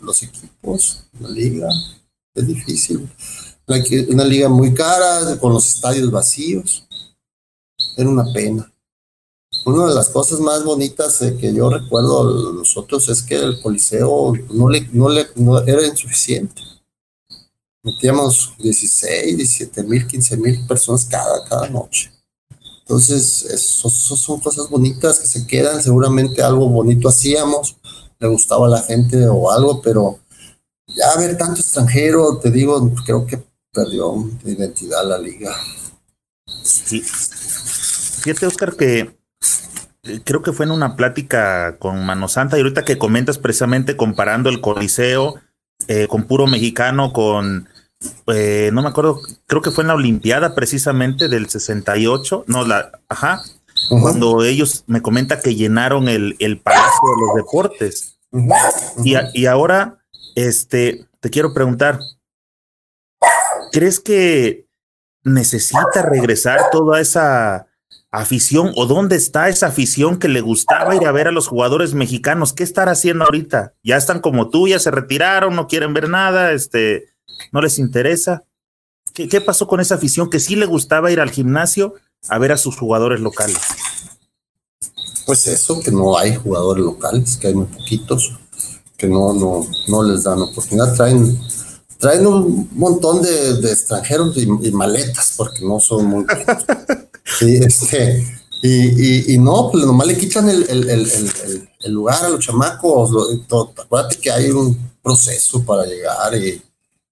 los 0.00 0.22
equipos, 0.24 1.04
la 1.20 1.28
liga. 1.28 1.68
Es 2.34 2.46
difícil. 2.48 3.08
una 4.08 4.24
liga 4.24 4.48
muy 4.48 4.74
cara, 4.74 5.38
con 5.38 5.52
los 5.52 5.68
estadios 5.68 6.10
vacíos. 6.10 6.87
Era 7.98 8.08
una 8.08 8.32
pena. 8.32 8.72
Una 9.64 9.88
de 9.88 9.94
las 9.96 10.08
cosas 10.10 10.38
más 10.38 10.62
bonitas 10.62 11.18
que 11.18 11.52
yo 11.52 11.68
recuerdo 11.68 12.52
nosotros 12.52 13.08
es 13.08 13.22
que 13.22 13.34
el 13.34 13.60
Coliseo 13.60 14.34
no 14.52 14.68
le, 14.68 14.88
no 14.92 15.08
le 15.08 15.26
era 15.66 15.84
insuficiente. 15.84 16.62
Metíamos 17.82 18.54
16, 18.58 19.36
17 19.36 19.82
mil, 19.82 20.06
15 20.06 20.36
mil 20.36 20.64
personas 20.68 21.06
cada, 21.06 21.44
cada 21.48 21.68
noche. 21.70 22.12
Entonces, 22.82 23.42
eso, 23.46 23.90
son 23.90 24.38
cosas 24.38 24.70
bonitas 24.70 25.18
que 25.18 25.26
se 25.26 25.44
quedan, 25.44 25.82
seguramente 25.82 26.40
algo 26.40 26.68
bonito 26.68 27.08
hacíamos, 27.08 27.76
le 28.20 28.28
gustaba 28.28 28.66
a 28.66 28.70
la 28.70 28.82
gente 28.82 29.26
o 29.26 29.50
algo, 29.50 29.82
pero 29.82 30.20
ya 30.86 31.16
ver 31.18 31.36
tanto 31.36 31.60
extranjero, 31.60 32.38
te 32.38 32.52
digo, 32.52 32.94
creo 33.04 33.26
que 33.26 33.42
perdió 33.72 34.30
identidad 34.44 35.04
la 35.04 35.18
liga. 35.18 35.52
Sí. 36.62 37.02
Fíjate, 38.22 38.46
Oscar, 38.46 38.74
que 38.76 39.18
eh, 40.02 40.20
creo 40.24 40.42
que 40.42 40.52
fue 40.52 40.66
en 40.66 40.72
una 40.72 40.96
plática 40.96 41.76
con 41.78 42.04
Mano 42.04 42.28
Santa 42.28 42.56
y 42.56 42.60
ahorita 42.60 42.84
que 42.84 42.98
comentas 42.98 43.38
precisamente 43.38 43.96
comparando 43.96 44.48
el 44.48 44.60
Coliseo 44.60 45.36
eh, 45.86 46.06
con 46.08 46.24
puro 46.24 46.46
mexicano, 46.46 47.12
con 47.12 47.68
eh, 48.26 48.70
no 48.72 48.82
me 48.82 48.88
acuerdo, 48.88 49.20
creo 49.46 49.62
que 49.62 49.70
fue 49.70 49.82
en 49.82 49.88
la 49.88 49.94
Olimpiada 49.94 50.54
precisamente 50.54 51.28
del 51.28 51.48
68, 51.48 52.44
no, 52.46 52.64
la, 52.64 52.92
ajá, 53.08 53.42
cuando 53.88 54.44
ellos 54.44 54.84
me 54.86 55.02
comenta 55.02 55.40
que 55.40 55.54
llenaron 55.54 56.08
el, 56.08 56.36
el 56.38 56.58
Palacio 56.60 57.00
de 57.02 57.26
los 57.26 57.34
Deportes. 57.36 58.18
Y, 59.02 59.14
y, 59.34 59.46
ahora, 59.46 59.98
este, 60.34 61.06
te 61.20 61.30
quiero 61.30 61.54
preguntar, 61.54 61.98
¿crees 63.72 63.98
que 63.98 64.68
necesita 65.24 66.02
regresar 66.02 66.70
toda 66.70 67.00
esa 67.00 67.66
afición 68.10 68.72
o 68.76 68.86
dónde 68.86 69.16
está 69.16 69.48
esa 69.48 69.66
afición 69.66 70.18
que 70.18 70.28
le 70.28 70.40
gustaba 70.40 70.96
ir 70.96 71.06
a 71.06 71.12
ver 71.12 71.28
a 71.28 71.32
los 71.32 71.48
jugadores 71.48 71.94
mexicanos? 71.94 72.52
¿Qué 72.52 72.62
estar 72.62 72.88
haciendo 72.88 73.24
ahorita? 73.24 73.74
Ya 73.82 73.96
están 73.96 74.20
como 74.20 74.48
tú, 74.48 74.68
ya 74.68 74.78
se 74.78 74.90
retiraron, 74.90 75.56
no 75.56 75.66
quieren 75.66 75.94
ver 75.94 76.08
nada, 76.08 76.52
este, 76.52 77.08
no 77.52 77.60
les 77.60 77.78
interesa. 77.78 78.44
¿Qué, 79.12 79.40
pasó 79.40 79.66
con 79.66 79.80
esa 79.80 79.96
afición 79.96 80.30
que 80.30 80.38
sí 80.38 80.54
le 80.54 80.66
gustaba 80.66 81.10
ir 81.10 81.20
al 81.20 81.30
gimnasio 81.30 81.94
a 82.28 82.38
ver 82.38 82.52
a 82.52 82.56
sus 82.56 82.76
jugadores 82.76 83.20
locales? 83.20 83.58
Pues 85.26 85.46
eso, 85.48 85.80
que 85.80 85.90
no 85.90 86.16
hay 86.16 86.36
jugadores 86.36 86.84
locales, 86.84 87.36
que 87.36 87.48
hay 87.48 87.54
muy 87.54 87.66
poquitos, 87.66 88.38
que 88.96 89.08
no, 89.08 89.34
no, 89.34 89.66
no 89.88 90.02
les 90.04 90.22
dan 90.22 90.40
oportunidad. 90.40 90.94
Traen, 90.94 91.36
traen 91.98 92.26
un 92.26 92.68
montón 92.72 93.22
de, 93.22 93.70
extranjeros 93.70 94.36
y, 94.36 94.46
maletas, 94.72 95.34
porque 95.36 95.64
no 95.64 95.80
son 95.80 96.06
muy... 96.06 96.24
y, 97.40 97.56
este, 97.64 98.24
y, 98.62 99.34
y, 99.34 99.38
no, 99.38 99.70
pues 99.70 99.84
nomás 99.84 100.06
le 100.06 100.16
quitan 100.16 100.48
el, 100.48 100.68
el, 100.68 100.88
el, 100.88 101.68
el 101.80 101.92
lugar 101.92 102.24
a 102.24 102.28
los 102.28 102.40
chamacos. 102.40 103.10
Acuérdate 103.76 104.16
que 104.16 104.30
hay 104.30 104.50
un 104.50 104.76
proceso 105.02 105.62
para 105.64 105.84
llegar 105.84 106.34
y 106.36 106.62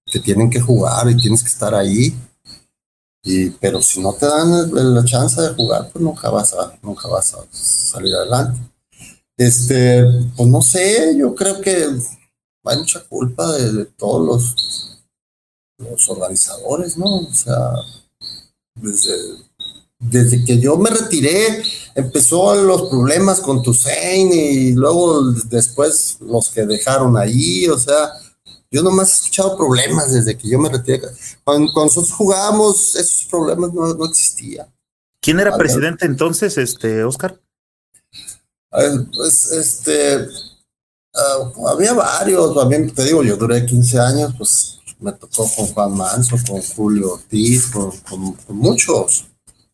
que 0.07 0.21
tienen 0.21 0.51
que 0.51 0.61
jugar 0.61 1.11
y 1.11 1.17
tienes 1.17 1.43
que 1.43 1.49
estar 1.49 1.75
ahí. 1.75 2.15
Y, 3.23 3.51
pero 3.51 3.83
si 3.83 4.01
no 4.01 4.13
te 4.13 4.27
dan 4.27 4.95
la 4.95 5.05
chance 5.05 5.41
de 5.41 5.55
jugar, 5.55 5.91
pues 5.93 6.03
nunca 6.03 6.31
vas 6.31 6.53
a, 6.55 6.79
nunca 6.83 7.09
vas 7.09 7.35
a 7.35 7.39
salir 7.51 8.15
adelante. 8.15 8.61
Este, 9.37 10.05
pues 10.37 10.49
no 10.49 10.63
sé, 10.63 11.17
yo 11.19 11.35
creo 11.35 11.61
que 11.61 11.89
hay 12.67 12.79
mucha 12.79 13.01
culpa 13.05 13.53
de, 13.53 13.85
todos 13.97 14.27
los, 14.27 15.07
los 15.79 16.09
organizadores, 16.09 16.97
¿no? 16.97 17.19
O 17.19 17.33
sea, 17.33 17.73
desde, 18.75 19.13
desde 19.99 20.45
que 20.45 20.59
yo 20.59 20.77
me 20.77 20.91
retiré, 20.91 21.63
empezó 21.95 22.55
los 22.55 22.89
problemas 22.89 23.41
con 23.41 23.63
Tusein 23.63 24.33
y 24.33 24.73
luego 24.73 25.33
después 25.33 26.19
los 26.21 26.51
que 26.51 26.67
dejaron 26.67 27.17
ahí, 27.17 27.69
o 27.69 27.79
sea, 27.79 28.13
yo 28.71 28.83
nomás 28.83 29.11
he 29.11 29.15
escuchado 29.15 29.57
problemas 29.57 30.13
desde 30.13 30.37
que 30.37 30.49
yo 30.49 30.59
me 30.59 30.69
retiré. 30.69 31.01
Cuando, 31.45 31.73
nosotros 31.73 32.13
jugábamos, 32.13 32.95
esos 32.97 33.27
problemas 33.29 33.73
no, 33.73 33.95
no 33.95 34.05
existían. 34.07 34.67
¿Quién 35.21 35.41
era 35.41 35.57
presidente 35.57 36.07
entonces, 36.07 36.59
este, 36.59 37.03
Oscar? 37.05 37.41
pues, 38.71 39.51
este, 39.51 40.29
ah, 41.17 41.53
había 41.73 41.93
varios, 41.95 42.55
también 42.55 42.93
te 42.93 43.05
digo, 43.05 43.23
yo 43.23 43.37
duré 43.37 43.65
15 43.67 43.99
años, 43.99 44.35
pues 44.37 44.79
me 45.01 45.13
tocó 45.13 45.49
con 45.55 45.67
Juan 45.67 45.97
Manso, 45.97 46.37
con 46.49 46.63
Julio 46.63 47.15
Ortiz, 47.15 47.71
con, 47.71 48.37
muchos. 48.49 49.27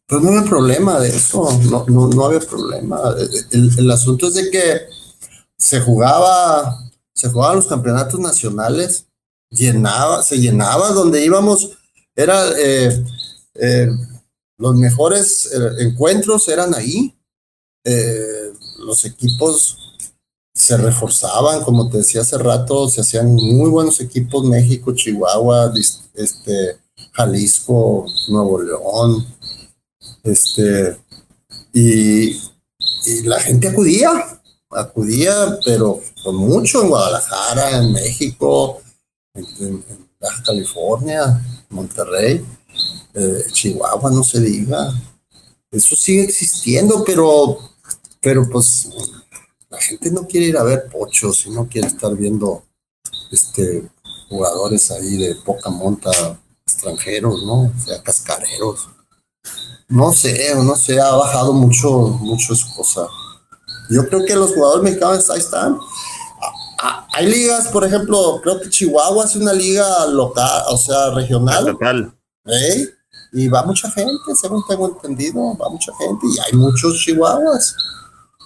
Pero 0.07 0.21
no 0.21 0.29
había 0.31 0.49
problema 0.49 0.99
de 1.01 1.09
eso, 1.09 1.49
no, 1.71 1.85
no, 1.89 2.09
no 2.09 2.25
había 2.25 2.41
problema. 2.41 3.01
El, 3.51 3.79
el, 3.79 3.91
asunto 3.91 4.29
es 4.29 4.35
de 4.35 4.51
que 4.51 4.81
se 5.57 5.81
jugaba 5.81 6.83
se 7.15 7.29
jugaban 7.29 7.57
los 7.57 7.67
campeonatos 7.67 8.19
nacionales, 8.19 9.07
llenaba, 9.51 10.23
se 10.23 10.39
llenaba 10.39 10.91
donde 10.91 11.25
íbamos, 11.25 11.71
era 12.17 12.51
eh, 12.59 13.05
eh, 13.55 13.89
los 14.59 14.75
mejores 14.75 15.51
eh, 15.53 15.85
encuentros 15.85 16.49
eran 16.49 16.75
ahí. 16.75 17.15
los 18.79 19.05
equipos 19.05 19.77
se 20.55 20.77
reforzaban, 20.77 21.65
como 21.65 21.89
te 21.89 21.99
decía 21.99 22.21
hace 22.21 22.37
rato, 22.39 22.89
se 22.89 23.01
hacían 23.01 23.35
muy 23.35 23.71
buenos 23.71 24.01
equipos 24.01 24.45
México, 24.45 24.93
Chihuahua, 24.93 25.73
este, 26.15 26.79
Jalisco, 27.13 28.07
Nuevo 28.29 28.61
León, 28.61 29.27
este, 30.23 30.97
y, 31.73 32.41
la 33.25 33.41
gente 33.41 33.69
acudía, 33.69 34.41
acudía, 34.71 35.59
pero 35.65 36.01
con 36.23 36.37
mucho 36.37 36.83
en 36.83 36.89
Guadalajara, 36.89 37.79
en 37.79 37.93
México, 37.93 38.81
en, 39.35 39.85
Baja 40.21 40.43
California, 40.45 41.45
Monterrey, 41.71 42.45
eh, 43.15 43.45
Chihuahua, 43.51 44.11
no 44.11 44.23
se 44.23 44.39
diga. 44.39 44.93
Eso 45.69 45.97
sigue 45.97 46.23
existiendo, 46.23 47.03
pero, 47.03 47.59
pero 48.21 48.49
pues 48.49 48.89
la 49.73 49.81
gente 49.81 50.11
no 50.11 50.27
quiere 50.27 50.47
ir 50.47 50.59
a 50.59 50.63
ver 50.63 50.91
pochos 50.91 51.47
y 51.47 51.51
no 51.51 51.67
quiere 51.67 51.89
estar 51.89 52.15
viendo 52.15 52.63
este 53.31 53.91
jugadores 54.29 54.91
ahí 54.91 55.17
de 55.17 55.35
poca 55.47 55.71
monta 55.71 56.11
extranjeros, 56.67 57.43
¿no? 57.45 57.63
O 57.65 57.73
sea, 57.83 58.03
cascareros. 58.03 58.89
No 59.89 60.13
sé, 60.13 60.55
no 60.55 60.77
sé, 60.77 61.01
ha 61.01 61.13
bajado 61.13 61.55
mucho, 61.55 61.91
mucho 61.91 62.55
su 62.55 62.75
cosa. 62.75 63.07
Yo 63.91 64.07
creo 64.09 64.25
que 64.25 64.37
los 64.37 64.55
jugadores 64.55 64.85
mexicanos 64.85 65.29
ahí 65.31 65.41
están. 65.41 65.79
Hay 67.15 67.27
ligas, 67.27 67.69
por 67.69 67.85
ejemplo, 67.85 68.41
creo 68.43 68.61
que 68.61 68.69
Chihuahua 68.69 69.25
es 69.25 69.37
una 69.37 69.53
liga 69.53 70.07
local, 70.07 70.65
o 70.69 70.77
sea, 70.77 71.11
regional. 71.11 71.67
Local. 71.67 72.15
¿eh? 72.47 72.89
Y 73.33 73.49
va 73.49 73.63
mucha 73.65 73.91
gente, 73.91 74.35
según 74.35 74.65
tengo 74.67 74.89
entendido, 74.89 75.57
va 75.57 75.69
mucha 75.69 75.93
gente 75.97 76.27
y 76.27 76.39
hay 76.39 76.59
muchos 76.59 76.99
chihuahuas. 77.05 77.75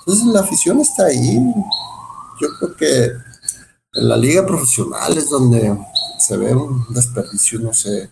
Entonces 0.07 0.27
la 0.27 0.41
afición 0.41 0.81
está 0.81 1.07
ahí. 1.07 1.37
Yo 2.41 2.49
creo 2.59 2.77
que 2.77 3.05
en 3.95 4.09
la 4.09 4.17
liga 4.17 4.47
profesional 4.47 5.19
es 5.19 5.29
donde 5.29 5.77
se 6.21 6.37
ve 6.37 6.55
un 6.55 6.87
desperdicio, 6.91 7.59
no 7.59 7.75
sé. 7.75 8.09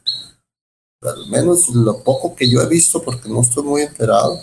Al 1.02 1.28
menos 1.28 1.68
lo 1.68 2.02
poco 2.02 2.34
que 2.34 2.50
yo 2.50 2.60
he 2.62 2.66
visto, 2.66 3.00
porque 3.00 3.28
no 3.28 3.42
estoy 3.42 3.62
muy 3.62 3.82
enterado. 3.82 4.40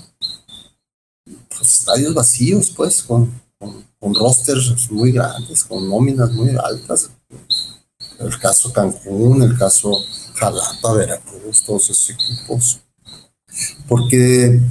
Pues 1.50 1.74
estadios 1.74 2.14
vacíos, 2.14 2.72
pues, 2.76 3.04
con, 3.04 3.30
con, 3.60 4.16
rosters 4.16 4.90
muy 4.90 5.12
grandes, 5.12 5.66
con 5.66 5.90
nóminas 5.90 6.32
muy 6.32 6.56
altas. 6.56 7.10
El 8.20 8.40
caso 8.40 8.72
Cancún, 8.72 9.44
el 9.44 9.58
caso 9.58 9.92
Jalapa, 10.36 10.94
Veracruz, 10.94 11.66
todos 11.66 11.90
esos 11.90 12.12
equipos. 12.12 12.80
Porque 13.90 14.62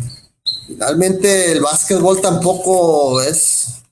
finalmente 0.70 1.50
el 1.50 1.60
básquetbol 1.60 2.20
tampoco 2.20 3.20
es, 3.20 3.82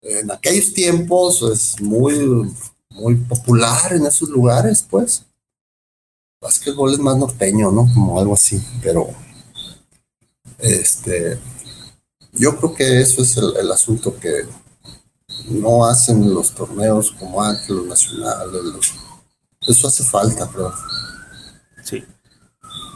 en 0.00 0.30
aquellos 0.30 0.72
tiempos, 0.72 1.42
es 1.42 1.80
muy, 1.80 2.48
muy 2.90 3.16
popular 3.16 3.92
en 3.92 4.06
esos 4.06 4.28
lugares, 4.28 4.86
pues. 4.88 5.24
El 6.40 6.46
básquetbol 6.46 6.92
es 6.92 7.00
más 7.00 7.16
norteño, 7.16 7.72
¿no? 7.72 7.88
Como 7.92 8.20
algo 8.20 8.34
así, 8.34 8.62
pero 8.82 9.08
este, 10.58 11.40
yo 12.32 12.56
creo 12.56 12.74
que 12.74 13.00
eso 13.00 13.22
es 13.22 13.36
el, 13.36 13.72
asunto 13.72 14.16
que 14.20 14.46
no 15.48 15.84
hacen 15.86 16.32
los 16.32 16.54
torneos 16.54 17.10
como 17.18 17.42
antes, 17.42 17.68
los 17.68 17.86
nacionales, 17.86 18.92
eso 19.66 19.88
hace 19.88 20.04
falta, 20.04 20.44
bro. 20.44 20.72
Sí. 21.82 22.04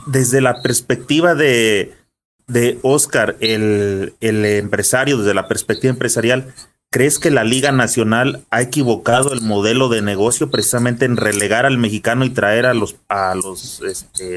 Desde 0.06 0.40
la 0.40 0.62
perspectiva 0.62 1.34
de, 1.34 2.05
de 2.46 2.78
Oscar, 2.82 3.36
el, 3.40 4.14
empresario, 4.20 5.18
desde 5.18 5.34
la 5.34 5.48
perspectiva 5.48 5.92
empresarial, 5.92 6.54
¿crees 6.90 7.18
que 7.18 7.30
la 7.30 7.44
Liga 7.44 7.72
Nacional 7.72 8.44
ha 8.50 8.62
equivocado 8.62 9.32
el 9.32 9.40
modelo 9.40 9.88
de 9.88 10.02
negocio 10.02 10.50
precisamente 10.50 11.04
en 11.04 11.16
relegar 11.16 11.66
al 11.66 11.78
mexicano 11.78 12.24
y 12.24 12.30
traer 12.30 12.66
a 12.66 12.74
los 12.74 12.96
a 13.08 13.34
los 13.34 13.82
este, 13.82 14.36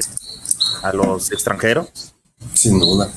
a 0.82 0.92
los 0.92 1.30
extranjeros? 1.32 2.14
Sin 2.54 2.80
duda. 2.80 3.12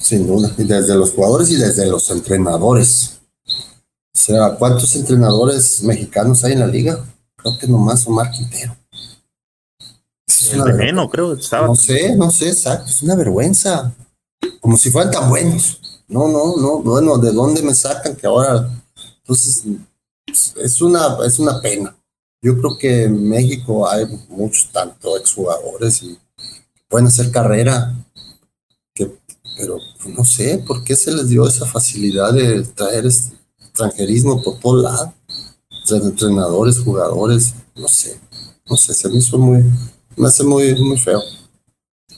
Sin 0.00 0.26
duda. 0.26 0.52
Y 0.56 0.64
desde 0.64 0.94
los 0.94 1.12
jugadores 1.12 1.50
y 1.50 1.56
desde 1.56 1.86
los 1.86 2.10
entrenadores. 2.10 3.20
O 3.46 4.20
sea, 4.20 4.50
¿cuántos 4.58 4.94
entrenadores 4.96 5.82
mexicanos 5.82 6.44
hay 6.44 6.52
en 6.52 6.60
la 6.60 6.66
liga? 6.66 7.04
creo 7.38 7.58
que 7.58 7.66
nomás 7.66 8.06
Omar 8.06 8.30
Quintero. 8.30 8.76
Es 10.52 10.64
veneno, 10.64 11.08
creo. 11.08 11.34
Estaba 11.34 11.66
no 11.66 11.74
sé, 11.74 12.16
no 12.16 12.30
sé, 12.30 12.48
exacto. 12.48 12.90
Es 12.90 13.02
una 13.02 13.14
vergüenza. 13.14 13.94
Como 14.60 14.76
si 14.76 14.90
fueran 14.90 15.12
tan 15.12 15.28
buenos. 15.28 15.80
No, 16.08 16.28
no, 16.28 16.56
no. 16.56 16.78
Bueno, 16.78 17.18
¿de 17.18 17.32
dónde 17.32 17.62
me 17.62 17.74
sacan 17.74 18.16
que 18.16 18.26
ahora? 18.26 18.68
Entonces, 19.20 19.64
es 20.26 20.82
una, 20.82 21.18
es 21.24 21.38
una 21.38 21.60
pena. 21.60 21.94
Yo 22.40 22.56
creo 22.58 22.78
que 22.78 23.04
en 23.04 23.28
México 23.28 23.88
hay 23.88 24.06
muchos, 24.28 24.70
tanto 24.72 25.16
exjugadores 25.16 26.02
y 26.02 26.18
pueden 26.88 27.08
hacer 27.08 27.30
carrera, 27.32 27.94
que, 28.94 29.12
pero 29.56 29.78
no 30.06 30.24
sé 30.24 30.62
por 30.66 30.84
qué 30.84 30.94
se 30.94 31.12
les 31.12 31.28
dio 31.28 31.46
esa 31.46 31.66
facilidad 31.66 32.32
de 32.32 32.62
traer 32.62 33.06
extranjerismo 33.06 34.40
por 34.42 34.60
todo 34.60 34.82
lado 34.82 35.14
entrenadores, 35.96 36.78
jugadores, 36.78 37.54
no 37.74 37.88
sé, 37.88 38.18
no 38.68 38.76
sé, 38.76 38.94
se 38.94 39.08
me 39.08 39.16
hizo 39.16 39.38
muy, 39.38 39.64
me 40.18 40.28
hace 40.28 40.44
muy, 40.44 40.74
muy 40.82 40.98
feo. 40.98 41.22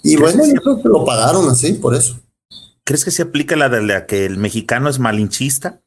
Y 0.02 0.16
bueno, 0.16 0.44
yo 0.46 0.60
creo 0.60 0.82
que 0.82 0.88
lo 0.88 1.04
pagaron 1.04 1.48
así, 1.48 1.74
por 1.74 1.94
eso. 1.94 2.18
¿Crees 2.84 3.04
que 3.04 3.10
se 3.10 3.22
aplica 3.22 3.56
la 3.56 3.68
de 3.68 3.82
la 3.82 4.06
que 4.06 4.24
el 4.24 4.38
mexicano 4.38 4.88
es 4.88 4.98
malinchista? 4.98 5.82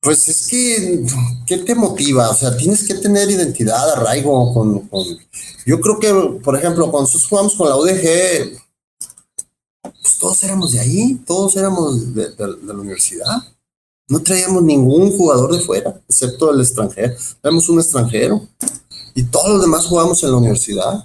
Pues 0.00 0.28
es 0.28 0.46
que, 0.48 1.04
¿qué 1.46 1.58
te 1.58 1.74
motiva? 1.74 2.30
O 2.30 2.34
sea, 2.34 2.56
tienes 2.56 2.86
que 2.86 2.94
tener 2.94 3.30
identidad, 3.30 3.92
arraigo 3.92 4.54
con, 4.54 4.88
Yo 5.66 5.80
creo 5.80 5.98
que, 5.98 6.40
por 6.42 6.56
ejemplo, 6.56 6.90
cuando 6.90 7.08
nosotros 7.08 7.28
jugamos 7.28 7.54
con 7.56 7.68
la 7.68 7.76
UDG, 7.76 8.58
pues 9.82 10.18
todos 10.18 10.42
éramos 10.44 10.72
de 10.72 10.80
ahí, 10.80 11.20
todos 11.26 11.56
éramos 11.56 12.14
de 12.14 12.32
la 12.38 12.74
universidad. 12.74 13.42
No 14.08 14.22
traíamos 14.22 14.62
ningún 14.62 15.10
jugador 15.10 15.52
de 15.52 15.58
fuera, 15.58 16.00
excepto 16.08 16.52
el 16.52 16.60
extranjero. 16.60 17.14
Traemos 17.40 17.68
un 17.68 17.80
extranjero. 17.80 18.48
Y 19.16 19.24
todos 19.24 19.48
los 19.48 19.62
demás 19.62 19.86
jugamos 19.86 20.22
en 20.22 20.30
la 20.30 20.36
universidad. 20.36 21.04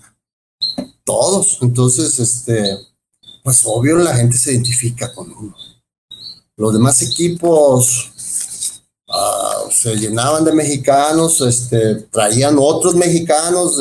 Todos. 1.06 1.60
Entonces, 1.62 2.20
este, 2.20 2.78
pues 3.42 3.62
obvio 3.64 3.98
la 3.98 4.14
gente 4.14 4.38
se 4.38 4.52
identifica 4.52 5.14
con 5.14 5.32
uno. 5.32 5.56
Los 6.58 6.74
demás 6.74 7.02
equipos 7.02 8.12
ah, 9.08 9.64
se 9.72 9.96
llenaban 9.96 10.44
de 10.44 10.52
mexicanos, 10.52 11.40
este, 11.40 11.96
traían 12.12 12.58
otros 12.60 12.96
mexicanos 12.96 13.78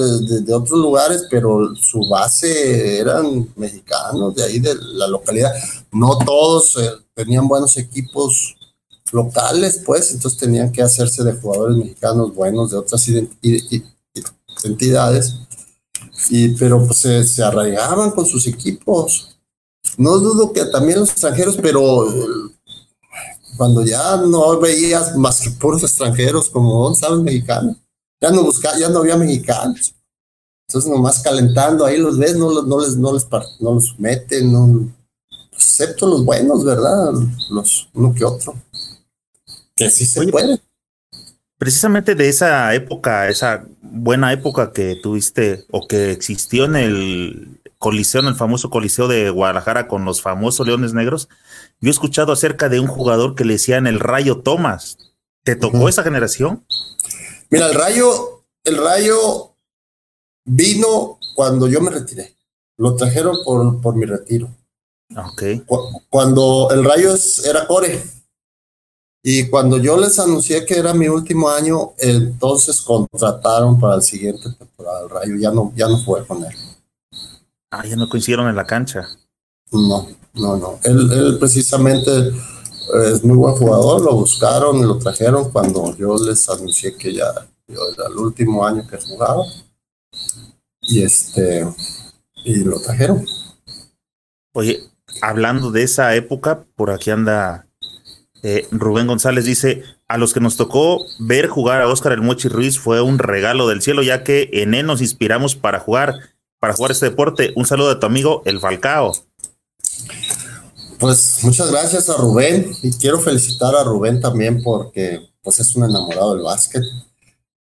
de, 0.47 0.55
otros 0.55 0.78
lugares, 0.78 1.24
pero 1.28 1.74
su 1.74 2.09
base 2.09 3.01
eran 3.01 3.53
mexicanos 3.57 4.37
de 4.37 4.45
ahí 4.45 4.61
de 4.61 4.76
la 4.95 5.09
localidad. 5.09 5.53
No 5.91 6.16
todos 6.18 6.76
eh, 6.76 6.89
tenían 7.14 7.49
buenos 7.49 7.76
equipos 7.76 8.57
locales, 9.11 9.83
pues, 9.85 10.12
entonces 10.12 10.39
tenían 10.39 10.70
que 10.70 10.83
hacerse 10.83 11.24
de 11.24 11.33
jugadores 11.33 11.76
mexicanos 11.76 12.33
buenos 12.33 12.70
de 12.70 12.76
otras 12.76 13.03
entidades, 14.65 15.37
y, 16.29 16.51
pero 16.51 16.87
pues 16.87 16.99
se, 16.99 17.43
arraigaban 17.43 18.11
con 18.11 18.27
sus 18.27 18.47
equipos. 18.47 19.37
No 19.97 20.19
dudo 20.19 20.53
que 20.53 20.65
también 20.67 21.01
los 21.01 21.11
extranjeros, 21.11 21.57
pero 21.61 22.07
cuando 23.57 23.85
ya 23.85 24.17
no 24.17 24.59
veías 24.59 25.17
más 25.17 25.41
que 25.41 25.51
puros 25.51 25.83
extranjeros 25.83 26.49
como 26.49 26.95
sabes 26.95 27.21
mexicanos, 27.21 27.76
ya 28.21 28.30
no 28.30 28.43
buscaba, 28.43 28.79
ya 28.79 28.89
no 28.89 29.01
había 29.01 29.17
mexicanos. 29.17 29.95
Entonces 30.68 30.91
nomás 30.91 31.18
calentando 31.21 31.84
ahí 31.84 31.97
los 31.97 32.17
ves, 32.17 32.37
no, 32.37 32.63
no 32.63 32.80
les, 32.80 32.97
no 32.97 33.13
les, 33.13 33.26
no 33.61 33.75
los 33.75 33.99
meten, 33.99 34.53
no, 34.53 34.89
excepto 35.53 36.07
los 36.07 36.25
buenos, 36.25 36.64
¿verdad? 36.64 37.13
Los 37.51 37.89
uno 37.93 38.14
que 38.14 38.25
otro. 38.25 38.55
Que 39.75 39.91
sí 39.91 40.07
se 40.07 40.26
puede. 40.29 40.61
Precisamente 41.61 42.14
de 42.14 42.30
esa 42.30 42.74
época, 42.74 43.28
esa 43.28 43.66
buena 43.82 44.32
época 44.32 44.72
que 44.72 44.96
tuviste 44.96 45.66
o 45.70 45.87
que 45.87 46.11
existió 46.11 46.64
en 46.64 46.74
el 46.74 47.61
Coliseo, 47.76 48.22
en 48.22 48.28
el 48.28 48.34
famoso 48.34 48.70
Coliseo 48.70 49.08
de 49.08 49.28
Guadalajara 49.28 49.87
con 49.87 50.07
los 50.07 50.22
famosos 50.22 50.66
Leones 50.66 50.95
Negros, 50.95 51.28
yo 51.78 51.88
he 51.88 51.91
escuchado 51.91 52.32
acerca 52.32 52.70
de 52.70 52.80
un 52.80 52.87
jugador 52.87 53.34
que 53.34 53.45
le 53.45 53.53
decían 53.53 53.87
el 53.87 54.00
Rayo 54.00 54.41
Thomas. 54.41 54.96
¿Te 55.45 55.54
tocó 55.54 55.91
esa 55.91 56.03
generación? 56.03 56.64
Mira, 57.50 57.66
el 57.66 57.74
Rayo, 57.74 58.42
el 58.64 58.78
Rayo 58.78 59.54
vino 60.46 61.18
cuando 61.34 61.68
yo 61.68 61.82
me 61.82 61.91
retiré. 61.91 62.38
Lo 62.78 62.96
trajeron 62.96 63.37
por, 63.45 63.82
por 63.82 63.96
mi 63.96 64.07
retiro. 64.07 64.49
Ok. 65.14 65.42
Cuando 66.08 66.70
el 66.70 66.87
Rayo 66.87 67.14
era 67.45 67.66
core 67.66 68.00
y 69.22 69.49
cuando 69.49 69.76
yo 69.79 69.99
les 69.99 70.18
anuncié 70.18 70.64
que 70.64 70.79
era 70.79 70.95
mi 70.95 71.09
último 71.09 71.51
año, 71.51 71.92
entonces 71.99 72.80
contrataron 72.80 73.79
para 73.79 73.97
el 73.97 74.03
siguiente 74.03 74.49
temporada 74.59 75.03
el 75.03 75.11
Rayo. 75.11 75.37
Ya 75.37 75.51
no, 75.51 75.72
ya 75.76 75.88
no 75.88 75.99
fue 75.99 76.26
con 76.26 76.42
él. 76.45 76.55
Ah, 77.71 77.87
ya 77.87 77.97
no 77.97 78.09
coincidieron 78.09 78.49
en 78.49 78.57
la 78.57 78.67
cancha. 78.67 79.07
No, 79.72 80.09
no, 80.34 80.57
no. 80.57 80.79
Él, 80.84 81.11
él 81.13 81.38
precisamente 81.38 82.11
eh, 82.11 83.13
es 83.13 83.22
muy 83.22 83.37
buen 83.37 83.55
jugador. 83.55 84.01
Lo 84.03 84.14
buscaron 84.14 84.79
y 84.79 84.84
lo 84.84 84.99
trajeron 84.99 85.51
cuando 85.51 85.95
yo 85.97 86.17
les 86.17 86.49
anuncié 86.49 86.97
que 86.97 87.13
ya 87.13 87.30
era 87.68 88.07
el 88.09 88.17
último 88.17 88.67
año 88.67 88.87
que 88.88 88.97
jugaba. 88.97 89.45
Y 90.80 91.03
este, 91.03 91.68
y 92.45 92.64
lo 92.64 92.80
trajeron. 92.80 93.25
Oye, 94.55 94.80
hablando 95.21 95.71
de 95.71 95.83
esa 95.83 96.14
época, 96.17 96.64
por 96.75 96.91
aquí 96.91 97.11
anda 97.11 97.67
eh, 98.42 98.67
Rubén 98.71 99.07
González 99.07 99.45
dice, 99.45 99.83
a 100.08 100.17
los 100.17 100.33
que 100.33 100.41
nos 100.41 100.57
tocó 100.57 101.04
ver 101.18 101.49
jugar 101.49 101.83
a 101.83 101.88
Oscar 101.88 102.12
El 102.12 102.22
Mochi 102.22 102.49
Ruiz 102.49 102.79
fue 102.79 103.00
un 103.00 103.18
regalo 103.18 103.68
del 103.68 103.83
cielo, 103.83 104.03
ya 104.03 104.25
que 104.25 104.49
en 104.53 104.75
él 104.75 104.87
nos 104.87 105.00
inspiramos 105.00 105.54
para 105.54 105.80
jugar, 105.80 106.14
para 106.58 106.75
jugar 106.75 106.92
este 106.92 107.07
deporte. 107.07 107.53
Un 107.57 107.67
saludo 107.67 107.91
de 107.91 108.00
tu 108.00 108.07
amigo 108.07 108.42
El 108.45 108.61
Falcao. 108.61 109.12
Pues 110.99 111.38
muchas 111.42 111.71
gracias 111.71 112.11
a 112.11 112.17
Rubén 112.17 112.75
y 112.83 112.92
quiero 112.92 113.18
felicitar 113.21 113.75
a 113.75 113.84
Rubén 113.84 114.21
también 114.21 114.62
porque 114.62 115.21
pues 115.42 115.58
es 115.61 115.75
un 115.75 115.84
enamorado 115.84 116.34
del 116.34 116.45
básquet. 116.45 116.83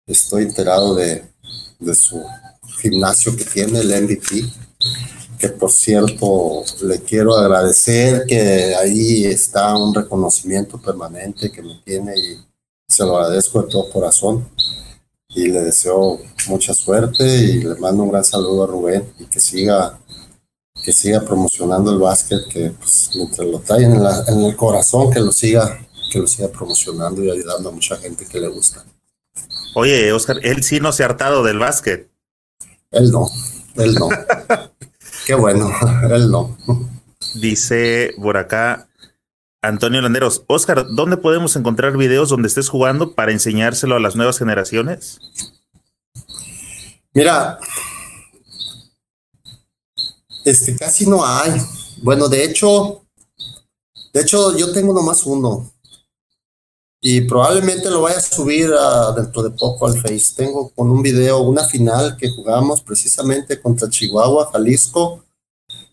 estoy 0.07 0.43
enterado 0.43 0.95
de, 0.97 1.25
de 1.79 1.95
su 1.95 2.21
gimnasio 2.81 3.37
que 3.37 3.45
tiene, 3.45 3.81
el 3.81 4.03
MVP, 4.03 4.45
que 5.41 5.49
por 5.49 5.73
cierto 5.73 6.63
le 6.83 7.01
quiero 7.01 7.35
agradecer 7.35 8.27
que 8.27 8.75
ahí 8.75 9.25
está 9.25 9.75
un 9.75 9.95
reconocimiento 9.95 10.79
permanente 10.79 11.51
que 11.51 11.63
me 11.63 11.81
tiene 11.83 12.13
y 12.15 12.39
se 12.87 13.05
lo 13.05 13.17
agradezco 13.17 13.63
de 13.63 13.71
todo 13.71 13.91
corazón 13.91 14.47
y 15.31 15.49
le 15.49 15.63
deseo 15.63 16.21
mucha 16.47 16.75
suerte 16.75 17.25
y 17.25 17.63
le 17.63 17.75
mando 17.77 18.03
un 18.03 18.11
gran 18.11 18.25
saludo 18.25 18.65
a 18.65 18.67
Rubén 18.67 19.11
y 19.19 19.25
que 19.25 19.41
siga 19.41 19.99
que 20.85 20.93
siga 20.93 21.23
promocionando 21.23 21.91
el 21.91 21.99
básquet 21.99 22.47
que 22.49 22.71
pues, 22.73 23.11
mientras 23.15 23.49
lo 23.49 23.61
trae 23.61 23.85
en, 23.85 23.95
en 23.95 24.45
el 24.45 24.57
corazón 24.57 25.11
que 25.11 25.21
lo 25.21 25.33
siga 25.33 25.81
que 26.13 26.19
lo 26.19 26.27
siga 26.27 26.49
promocionando 26.49 27.25
y 27.25 27.31
ayudando 27.31 27.71
a 27.71 27.73
mucha 27.73 27.97
gente 27.97 28.27
que 28.27 28.41
le 28.41 28.49
gusta. 28.49 28.85
Oye, 29.75 30.13
Oscar, 30.13 30.39
él 30.43 30.63
sí 30.65 30.81
no 30.81 30.93
se 30.93 31.05
ha 31.05 31.07
hartado 31.07 31.45
del 31.45 31.59
básquet. 31.59 32.11
Él 32.91 33.11
no, 33.13 33.31
él 33.77 33.95
no. 33.95 34.09
Qué 35.31 35.37
bueno, 35.37 35.71
él 36.11 36.29
no. 36.29 36.59
Dice 37.37 38.13
por 38.21 38.37
acá 38.37 38.89
Antonio 39.63 40.01
Landeros, 40.01 40.43
Oscar, 40.49 40.89
¿dónde 40.91 41.19
podemos 41.19 41.55
encontrar 41.55 41.97
videos 41.97 42.31
donde 42.31 42.49
estés 42.49 42.69
jugando 42.69 43.13
para 43.15 43.31
enseñárselo 43.31 43.95
a 43.95 44.01
las 44.01 44.17
nuevas 44.17 44.41
generaciones? 44.41 45.21
Mira, 47.15 47.61
este 50.45 50.75
casi 50.75 51.09
no 51.09 51.25
hay. 51.25 51.53
Bueno, 52.03 52.29
de 52.29 52.43
hecho, 52.43 53.05
de 54.13 54.23
hecho 54.23 54.59
yo 54.59 54.73
tengo 54.73 54.93
nomás 54.93 55.25
uno 55.27 55.71
y 57.01 57.23
probablemente 57.23 57.89
lo 57.89 58.03
vaya 58.03 58.19
a 58.19 58.21
subir 58.21 58.71
dentro 59.17 59.43
de 59.43 59.51
poco 59.51 59.87
al 59.87 59.99
Face. 59.99 60.35
Tengo 60.37 60.69
con 60.71 60.91
un 60.91 61.03
video 61.03 61.41
una 61.41 61.65
final 61.65 62.17
que 62.17 62.29
jugamos 62.29 62.83
precisamente 62.83 63.61
contra 63.61 63.89
Chihuahua, 63.89 64.51
Jalisco. 64.53 65.25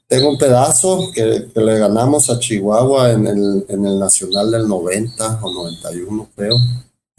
Tengo 0.08 0.30
un 0.30 0.38
pedazo 0.38 1.10
que, 1.14 1.48
le 1.56 1.80
ganamos 1.80 2.30
a 2.30 2.40
Chihuahua 2.40 3.12
en 3.12 3.28
el, 3.28 3.66
en 3.70 3.86
el 3.86 4.00
Nacional 4.00 4.52
del 4.52 4.68
90 4.68 5.40
o 5.42 5.54
91, 5.54 6.30
creo, 6.36 6.56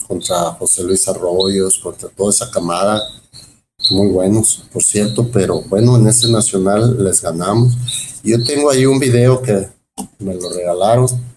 contra 0.07 0.37
José 0.53 0.85
Luis 0.85 1.09
Arroyos, 1.09 1.79
contra 1.79 2.11
toda 2.11 2.31
esa 2.31 2.51
camada. 2.51 3.01
Muy 3.91 4.09
buenos, 4.09 4.65
por 4.73 4.83
cierto, 4.83 5.29
pero 5.33 5.63
bueno, 5.63 5.97
en 5.97 6.09
ese 6.09 6.31
Nacional 6.31 7.03
les 7.03 7.23
ganamos. 7.23 7.73
Yo 8.23 8.43
tengo 8.45 8.71
ahí 8.71 8.85
un 8.85 8.99
video 8.99 9.41
que 9.41 9.69
me 10.19 10.35
lo 10.35 10.51
regalaron 10.51 11.28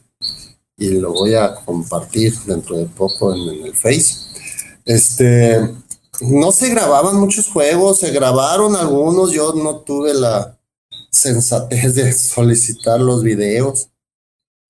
y 0.81 0.89
lo 0.89 1.13
voy 1.13 1.35
a 1.35 1.53
compartir 1.63 2.33
dentro 2.47 2.75
de 2.75 2.87
poco 2.87 3.35
en, 3.35 3.65
el 3.67 3.75
Face. 3.75 4.15
Este, 4.83 5.59
no 6.21 6.51
se 6.51 6.69
grababan 6.69 7.17
muchos 7.17 7.49
juegos, 7.49 7.99
se 7.99 8.09
grabaron 8.09 8.75
algunos, 8.75 9.31
yo 9.31 9.53
no 9.53 9.81
tuve 9.81 10.11
la 10.15 10.57
sensatez 11.11 11.93
de 11.93 12.11
solicitar 12.11 12.99
los 12.99 13.21
videos. 13.21 13.89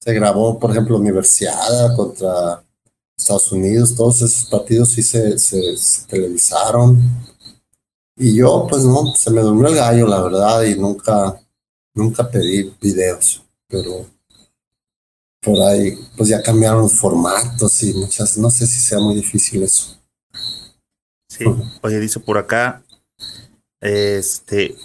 Se 0.01 0.13
grabó, 0.13 0.59
por 0.59 0.71
ejemplo, 0.71 0.97
Universidad 0.97 1.95
contra 1.95 2.61
Estados 3.17 3.49
Unidos, 3.53 3.95
todos 3.95 4.21
esos 4.21 4.49
partidos 4.49 4.91
sí 4.91 5.03
se, 5.03 5.39
se, 5.39 5.77
se, 5.77 6.07
televisaron. 6.07 6.99
Y 8.17 8.35
yo, 8.35 8.67
pues 8.69 8.83
no, 8.83 9.15
se 9.15 9.31
me 9.31 9.39
durmió 9.39 9.67
el 9.67 9.75
gallo, 9.75 10.07
la 10.07 10.21
verdad, 10.21 10.63
y 10.63 10.75
nunca, 10.75 11.41
nunca 11.93 12.29
pedí 12.29 12.75
videos, 12.81 13.45
pero 13.69 14.05
por 15.41 15.59
ahí, 15.67 15.97
pues 16.15 16.29
ya 16.29 16.41
cambiaron 16.41 16.83
los 16.83 16.93
formatos 16.93 17.81
y 17.83 17.93
muchas, 17.93 18.37
no 18.37 18.51
sé 18.51 18.67
si 18.67 18.79
sea 18.79 18.99
muy 18.99 19.15
difícil 19.15 19.63
eso. 19.63 19.97
Sí, 21.27 21.45
oye, 21.81 21.99
dice 21.99 22.19
por 22.19 22.37
acá, 22.37 22.83
este, 23.81 24.75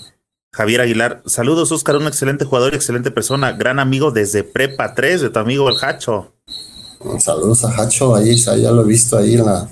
Javier 0.55 0.81
Aguilar, 0.81 1.23
saludos 1.27 1.73
Oscar, 1.73 1.97
un 1.97 2.07
excelente 2.07 2.47
jugador 2.47 2.73
y 2.73 2.77
excelente 2.77 3.11
persona, 3.11 3.53
gran 3.53 3.79
amigo 3.79 4.11
desde 4.11 4.45
Prepa 4.45 4.95
3 4.95 5.21
de 5.21 5.31
tu 5.31 5.39
amigo 5.39 5.69
el 5.69 5.77
Hacho. 5.83 6.33
Saludos 7.19 7.65
a 7.65 7.83
Hacho, 7.83 8.15
ahí, 8.15 8.37
ya 8.37 8.71
lo 8.71 8.83
he 8.83 8.87
visto 8.87 9.19
ahí 9.19 9.35
en 9.35 9.45
la, 9.45 9.69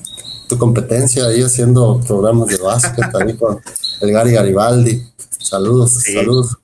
tu 0.49 0.59
competencia, 0.59 1.25
ahí 1.25 1.41
haciendo 1.41 1.99
programas 2.07 2.49
de 2.49 2.59
básquet, 2.59 3.15
ahí 3.15 3.35
con 3.35 3.59
el 4.03 4.13
Gary 4.13 4.33
Garibaldi. 4.33 5.03
Saludos, 5.39 6.03
saludos 6.03 6.59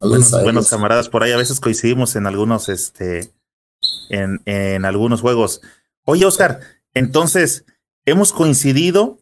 buenos, 0.00 0.68
camaradas 0.68 1.08
por 1.08 1.22
ahí. 1.22 1.32
A 1.32 1.36
veces 1.36 1.60
coincidimos 1.60 2.16
en 2.16 2.26
algunos, 2.26 2.68
este, 2.68 3.30
en, 4.08 4.40
en 4.44 4.84
algunos 4.84 5.20
juegos. 5.20 5.60
Oye, 6.04 6.24
Oscar, 6.26 6.60
entonces, 6.94 7.64
hemos 8.04 8.32
coincidido 8.32 9.18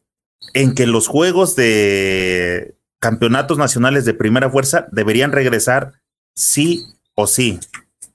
en 0.54 0.74
que 0.74 0.86
los 0.86 1.06
juegos 1.06 1.56
de 1.56 2.76
campeonatos 2.98 3.58
nacionales 3.58 4.04
de 4.04 4.14
primera 4.14 4.50
fuerza 4.50 4.86
deberían 4.92 5.32
regresar 5.32 5.94
sí 6.34 6.86
o 7.14 7.26
sí. 7.26 7.58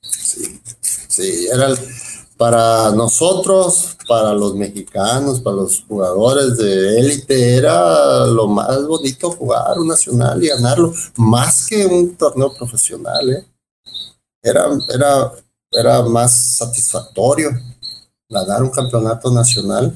Sí, 0.01 0.61
sí, 0.81 1.47
era 1.51 1.67
el, 1.67 1.77
para 2.37 2.91
nosotros, 2.91 3.97
para 4.07 4.33
los 4.33 4.55
mexicanos, 4.55 5.41
para 5.41 5.55
los 5.55 5.83
jugadores 5.87 6.57
de 6.57 6.99
élite, 6.99 7.55
era 7.55 8.27
lo 8.27 8.47
más 8.47 8.85
bonito 8.85 9.31
jugar 9.31 9.79
un 9.79 9.87
nacional 9.87 10.41
y 10.43 10.47
ganarlo, 10.47 10.93
más 11.15 11.65
que 11.65 11.85
un 11.85 12.15
torneo 12.15 12.53
profesional. 12.55 13.29
¿eh? 13.31 13.45
Era, 14.43 14.69
era, 14.93 15.31
era 15.71 16.03
más 16.03 16.57
satisfactorio 16.57 17.49
ganar 18.29 18.61
un 18.61 18.69
campeonato 18.69 19.31
nacional 19.31 19.93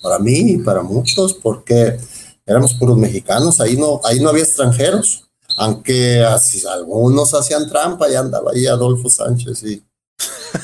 para 0.00 0.18
mí 0.20 0.52
y 0.52 0.58
para 0.58 0.82
muchos, 0.82 1.34
porque 1.34 1.98
éramos 2.46 2.74
puros 2.74 2.96
mexicanos, 2.96 3.60
ahí 3.60 3.76
no, 3.76 4.00
ahí 4.04 4.20
no 4.20 4.28
había 4.28 4.44
extranjeros, 4.44 5.24
aunque 5.56 6.22
así, 6.22 6.64
algunos 6.66 7.34
hacían 7.34 7.68
trampa 7.68 8.08
y 8.08 8.14
andaba 8.14 8.52
ahí 8.52 8.66
Adolfo 8.66 9.10
Sánchez 9.10 9.62
y 9.64 9.87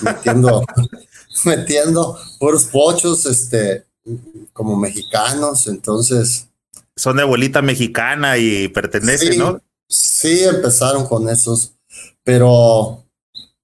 metiendo, 0.03 0.65
metiendo 1.45 2.19
puros 2.39 2.65
pochos, 2.65 3.27
este, 3.27 3.85
como 4.53 4.77
mexicanos, 4.77 5.67
entonces. 5.67 6.49
Son 6.97 7.17
de 7.17 7.23
abuelita 7.23 7.63
mexicana 7.63 8.39
y 8.39 8.69
pertenecen, 8.69 9.39
¿no? 9.39 9.61
Sí, 9.89 10.45
empezaron 10.45 11.07
con 11.07 11.29
esos, 11.29 11.73
pero 12.23 13.05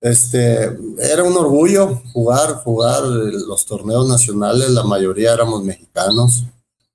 este, 0.01 0.65
era 0.99 1.23
un 1.25 1.37
orgullo 1.37 2.03
jugar, 2.13 2.55
jugar 2.65 3.03
los 3.03 3.67
torneos 3.67 4.09
nacionales, 4.09 4.71
la 4.71 4.83
mayoría 4.83 5.33
éramos 5.33 5.63
mexicanos, 5.63 6.45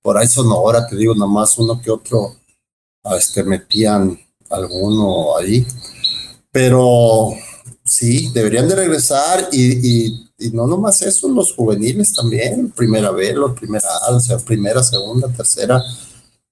por 0.01 0.17
ahí 0.17 0.27
Sonora, 0.27 0.87
te 0.87 0.95
digo, 0.95 1.15
nomás 1.15 1.57
uno 1.57 1.81
que 1.81 1.91
otro, 1.91 2.35
este, 3.17 3.43
metían 3.43 4.19
alguno 4.49 5.37
ahí, 5.37 5.65
pero 6.51 7.31
Sí, 7.85 8.31
deberían 8.33 8.67
de 8.67 8.75
regresar 8.75 9.47
y, 9.51 10.17
y, 10.39 10.51
no 10.51 10.65
nomás 10.65 11.03
eso, 11.03 11.29
los 11.29 11.53
juveniles 11.53 12.13
también, 12.13 12.71
primera 12.71 13.11
vez, 13.11 13.35
primera 13.59 13.87
A, 14.07 14.15
o 14.15 14.19
sea, 14.19 14.39
primera, 14.39 14.81
segunda, 14.81 15.27
tercera, 15.29 15.83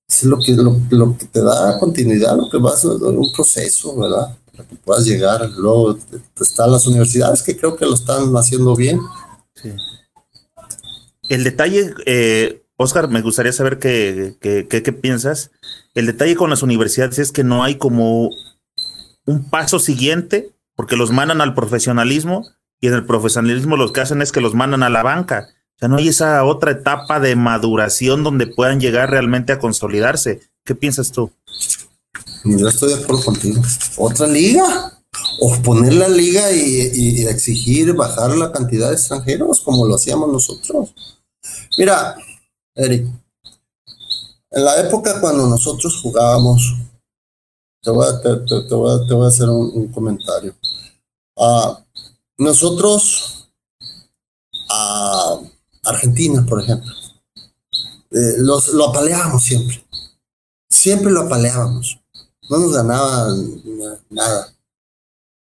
es 0.07 0.23
lo 0.25 0.37
que, 0.37 0.51
lo, 0.53 0.79
lo 0.91 1.17
que 1.17 1.25
te 1.25 1.41
da 1.41 1.79
continuidad, 1.79 2.37
lo 2.37 2.49
que 2.51 2.57
vas 2.57 2.85
a 2.85 2.89
un 2.89 3.33
proceso, 3.33 3.97
¿verdad? 3.97 4.37
Para 4.51 4.69
que 4.69 4.75
puedas 4.75 5.05
llegar, 5.05 5.49
luego 5.57 5.97
están 6.39 6.71
las 6.71 6.85
universidades 6.85 7.41
que 7.41 7.57
creo 7.57 7.75
que 7.75 7.85
lo 7.87 7.95
están 7.95 8.31
haciendo 8.35 8.75
bien. 8.75 8.99
Sí. 9.55 9.71
El 11.29 11.43
detalle, 11.43 11.95
eh, 12.05 12.63
Oscar, 12.77 13.09
me 13.09 13.23
gustaría 13.23 13.53
saber 13.53 13.79
qué, 13.79 14.35
qué, 14.39 14.67
qué, 14.69 14.83
qué 14.83 14.93
piensas. 14.93 15.49
El 15.95 16.05
detalle 16.05 16.35
con 16.35 16.51
las 16.51 16.61
universidades 16.61 17.17
es 17.17 17.31
que 17.31 17.43
no 17.43 17.63
hay 17.63 17.79
como 17.79 18.29
un 19.25 19.49
paso 19.49 19.79
siguiente 19.79 20.52
porque 20.75 20.95
los 20.95 21.11
mandan 21.11 21.41
al 21.41 21.53
profesionalismo 21.53 22.47
y 22.79 22.87
en 22.87 22.93
el 22.93 23.05
profesionalismo 23.05 23.77
lo 23.77 23.93
que 23.93 24.01
hacen 24.01 24.21
es 24.21 24.31
que 24.31 24.41
los 24.41 24.53
mandan 24.53 24.83
a 24.83 24.89
la 24.89 25.03
banca. 25.03 25.47
O 25.75 25.79
sea, 25.79 25.87
no 25.87 25.97
hay 25.97 26.09
esa 26.09 26.43
otra 26.43 26.71
etapa 26.71 27.19
de 27.19 27.35
maduración 27.35 28.23
donde 28.23 28.47
puedan 28.47 28.79
llegar 28.79 29.09
realmente 29.09 29.53
a 29.53 29.59
consolidarse. 29.59 30.41
¿Qué 30.65 30.75
piensas 30.75 31.11
tú? 31.11 31.31
Yo 32.43 32.67
estoy 32.67 32.93
de 32.93 33.03
acuerdo 33.03 33.23
contigo. 33.23 33.61
¿Otra 33.97 34.27
liga? 34.27 34.99
O 35.39 35.55
poner 35.61 35.93
la 35.93 36.09
liga 36.09 36.51
y, 36.51 37.25
exigir 37.25 37.93
bajar 37.93 38.35
la 38.35 38.51
cantidad 38.51 38.89
de 38.89 38.95
extranjeros 38.95 39.61
como 39.61 39.85
lo 39.85 39.95
hacíamos 39.95 40.29
nosotros. 40.29 40.93
Mira, 41.77 42.15
Eric, 42.75 43.07
en 44.51 44.65
la 44.65 44.79
época 44.81 45.19
cuando 45.21 45.47
nosotros 45.47 45.99
jugábamos, 46.01 46.75
te 47.83 47.91
voy 47.91 48.07
a, 48.07 48.21
te, 48.21 48.75
voy 48.75 49.25
a, 49.25 49.27
hacer 49.27 49.49
un 49.49 49.91
comentario. 49.91 50.55
Uh, 51.35 51.75
nosotros, 52.37 53.49
a 54.69 55.39
Argentina, 55.83 56.45
por 56.47 56.61
ejemplo, 56.61 56.91
eh, 58.11 58.35
los, 58.37 58.69
lo 58.69 58.89
apaleábamos 58.89 59.43
siempre. 59.43 59.85
Siempre 60.69 61.11
lo 61.11 61.21
apaleábamos. 61.21 61.99
No 62.49 62.59
nos 62.59 62.73
ganaban 62.73 63.61
nada. 64.09 64.53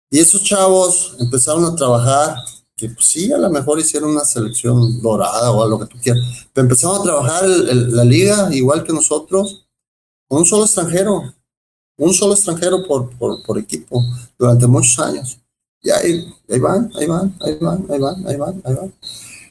Y 0.10 0.20
esos 0.20 0.44
chavos 0.44 1.16
empezaron 1.20 1.66
a 1.66 1.76
trabajar 1.76 2.38
que 2.76 2.90
pues, 2.90 3.06
sí, 3.06 3.32
a 3.32 3.38
lo 3.38 3.50
mejor 3.50 3.80
hicieron 3.80 4.12
una 4.12 4.26
selección 4.26 5.02
dorada 5.02 5.52
o 5.52 5.64
algo 5.64 5.80
que 5.80 5.88
tú 5.88 5.98
quieras. 6.02 6.48
Pero 6.54 6.66
empezamos 6.66 7.00
a 7.00 7.04
trabajar 7.04 7.48
la 7.48 8.04
liga 8.04 8.54
igual 8.54 8.84
que 8.84 8.94
nosotros, 8.94 9.68
con 10.28 10.40
un 10.40 10.46
solo 10.46 10.66
extranjero, 10.66 11.34
un 11.98 12.14
solo 12.14 12.34
extranjero 12.34 12.86
por, 12.86 13.10
por, 13.18 13.58
equipo 13.58 14.04
durante 14.38 14.68
muchos 14.68 15.00
años. 15.00 15.40
Y 15.82 15.90
ahí, 15.92 16.34
ahí 16.50 16.60
van, 16.60 16.92
ahí 16.96 17.06
van, 17.06 17.36
ahí 17.42 17.58
van, 17.60 17.86
ahí 17.90 18.00
van, 18.00 18.28
ahí 18.28 18.38
van, 18.38 18.62
ahí 18.66 18.74
van. 18.74 18.94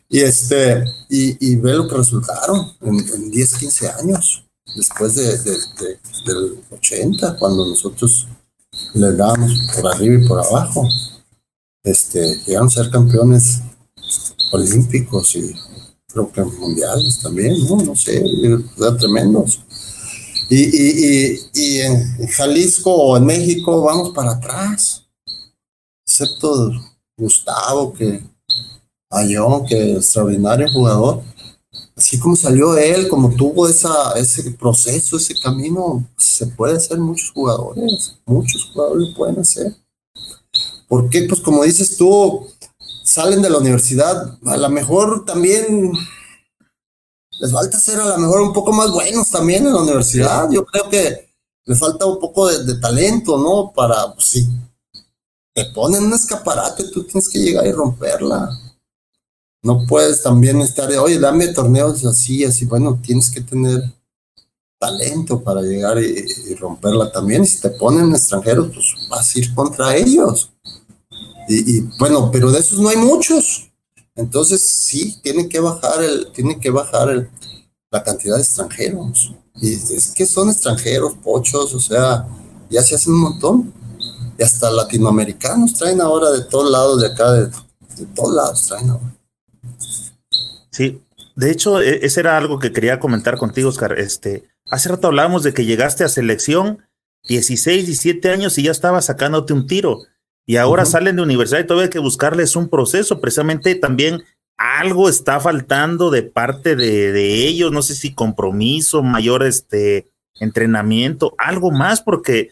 Y, 0.09 0.21
este, 0.21 0.85
y, 1.09 1.53
y 1.53 1.57
ve 1.57 1.75
lo 1.75 1.89
que 1.89 1.97
resultaron 1.97 2.73
en, 2.83 3.31
10, 3.31 3.55
15 3.55 3.89
años, 3.89 4.45
después 4.77 5.15
de, 5.15 5.39
del 6.27 6.61
80, 6.71 7.37
cuando 7.39 7.67
nosotros 7.67 8.27
le 8.95 9.13
dábamos 9.13 9.53
por 9.75 9.93
arriba 9.93 10.23
y 10.23 10.29
por 10.29 10.39
abajo. 10.41 10.87
Este, 11.83 12.39
llegaron 12.47 12.69
a 12.69 12.71
ser 12.71 12.91
campeones 12.91 13.61
olímpicos 14.53 15.37
y 15.37 15.55
creo 16.07 16.31
que 16.33 16.43
mundiales 16.43 17.21
también, 17.21 17.55
no, 17.69 17.77
no 17.77 17.97
sé, 17.97 18.25
eran 18.79 18.99
tremendos. 18.99 19.61
Y, 20.51 20.57
y, 20.57 21.41
y, 21.55 21.81
en 21.81 22.27
Jalisco 22.29 22.93
o 22.93 23.17
en 23.17 23.25
México 23.25 23.83
vamos 23.83 24.11
para 24.11 24.33
atrás, 24.33 25.07
excepto 26.07 26.71
Gustavo, 27.17 27.93
que 27.95 28.23
Ayón, 29.11 29.65
que 29.67 29.93
extraordinario 29.95 30.69
jugador. 30.73 31.23
Así 31.97 32.19
como 32.19 32.35
salió 32.35 32.77
él, 32.77 33.09
como 33.09 33.35
tuvo 33.35 33.69
ese 33.69 34.51
proceso, 34.59 35.17
ese 35.17 35.35
camino, 35.41 36.05
se 36.17 36.47
puede 36.47 36.77
hacer 36.77 36.99
muchos 36.99 37.31
jugadores, 37.31 38.17
muchos 38.27 38.71
jugadores 38.73 39.15
pueden 39.17 39.39
hacer. 39.39 39.75
Porque, 40.89 41.23
pues 41.23 41.41
como 41.41 41.63
dices 41.63 41.97
tú, 41.97 42.47
salen 43.05 43.43
de 43.43 43.51
la 43.51 43.59
universidad, 43.59 44.39
a 44.45 44.57
lo 44.57 44.69
mejor 44.71 45.25
también 45.25 45.93
les 47.45 47.53
falta 47.53 47.79
ser 47.79 48.01
a 48.01 48.09
lo 48.09 48.19
mejor 48.19 48.41
un 48.41 48.55
poco 48.55 48.73
más 48.73 48.91
buenos 48.91 49.31
también 49.31 49.67
en 49.67 49.75
la 49.75 49.83
universidad. 49.83 50.51
Yo 50.51 50.65
creo 50.65 50.89
que 50.89 51.29
les 51.67 51.79
falta 51.79 52.07
un 52.07 52.19
poco 52.19 52.49
de, 52.49 52.77
talento, 52.77 53.37
¿no? 53.37 53.71
Para, 53.71 54.15
pues 54.15 54.29
sí, 54.29 54.49
te 55.53 55.67
ponen 55.67 56.05
un 56.05 56.15
escaparate, 56.15 56.85
tú 56.85 57.05
tienes 57.05 57.29
que 57.29 57.39
llegar 57.39 57.67
y 57.67 57.73
romperla. 57.73 58.49
No 59.63 59.85
puedes 59.87 60.23
también 60.23 60.63
estar 60.63 60.89
de, 60.89 60.97
oye, 60.97 61.19
dame 61.19 61.49
torneos 61.49 62.03
así, 62.07 62.47
así. 62.47 62.65
Bueno, 62.65 62.99
tienes 63.05 63.31
que 63.31 63.43
tener 63.43 63.93
talento 64.79 65.43
para 65.43 65.61
llegar 65.61 66.03
y, 66.03 66.55
romperla 66.55 67.13
también. 67.13 67.45
Y 67.45 67.47
si 67.47 67.61
te 67.61 67.69
ponen 67.69 68.15
extranjeros, 68.15 68.71
pues 68.73 68.87
vas 69.11 69.37
a 69.37 69.39
ir 69.39 69.55
contra 69.55 69.95
ellos. 69.95 70.51
Y, 71.47 71.77
y, 71.77 71.81
bueno, 71.99 72.31
pero 72.33 72.51
de 72.51 72.61
esos 72.61 72.79
no 72.79 72.89
hay 72.89 72.97
muchos. 72.97 73.71
Entonces 74.17 74.65
sí, 74.65 75.19
tiene 75.23 75.49
que 75.49 75.61
bajar 75.61 76.03
el, 76.03 76.31
tiene 76.33 76.61
que 76.61 76.71
bajar 76.71 77.11
el, 77.11 77.29
la 77.91 78.03
cantidad 78.03 78.37
de 78.37 78.43
extranjeros. 78.43 79.35
Y 79.61 79.73
es 79.75 80.13
que 80.15 80.27
son 80.27 80.51
extranjeros, 80.51 81.15
pochos, 81.23 81.75
o 81.75 81.81
sea, 81.81 82.27
ya 82.71 82.83
se 82.83 82.95
hacen 82.95 83.13
un 83.13 83.21
montón. 83.21 83.73
Y 84.39 84.43
hasta 84.43 84.71
latinoamericanos 84.71 85.75
traen 85.75 86.01
ahora 86.01 86.31
de 86.31 86.43
todos 86.45 86.71
lados 86.71 87.01
de 87.01 87.07
acá, 87.07 87.33
de, 87.33 87.51
todos 88.15 88.35
lados 88.35 88.67
traen 88.67 88.91
ahora. 88.91 89.17
Sí, 90.71 91.01
de 91.37 91.51
hecho, 91.51 91.81
e, 91.81 92.05
ese 92.05 92.21
era 92.21 92.37
algo 92.37 92.59
que 92.59 92.73
quería 92.73 92.99
comentar 92.99 93.39
contigo, 93.39 93.69
Oscar. 93.69 93.99
Este, 93.99 94.49
hace 94.71 94.89
rato 94.89 95.09
hablábamos 95.09 95.43
de 95.43 95.55
que 95.55 95.65
llegaste 95.65 96.05
a 96.05 96.09
selección 96.09 96.85
16, 97.29 97.87
17 97.87 98.31
años 98.31 98.59
y 98.59 98.65
ya 98.65 98.73
estaba 98.73 99.01
sacándote 99.03 99.53
un 99.53 99.67
tiro 99.67 100.03
y 100.47 100.57
ahora 100.57 100.85
salen 100.85 101.17
de 101.17 101.23
universidad 101.23 101.61
y 101.61 101.67
todavía 101.67 101.85
hay 101.85 101.91
que 101.91 101.99
buscarles 101.99 102.55
un 102.57 102.69
proceso. 102.69 103.21
Precisamente 103.21 103.75
también 103.75 104.23
algo 104.57 105.09
está 105.09 105.41
faltando 105.41 106.11
de 106.11 106.23
parte 106.23 106.77
de, 106.77 107.47
ellos, 107.47 107.73
no 107.73 107.83
sé 107.83 107.95
si 107.95 108.15
compromiso, 108.15 109.03
mayor 109.03 109.43
este, 109.43 110.07
entrenamiento, 110.39 111.35
algo 111.39 111.71
más, 111.71 112.01
porque 112.01 112.51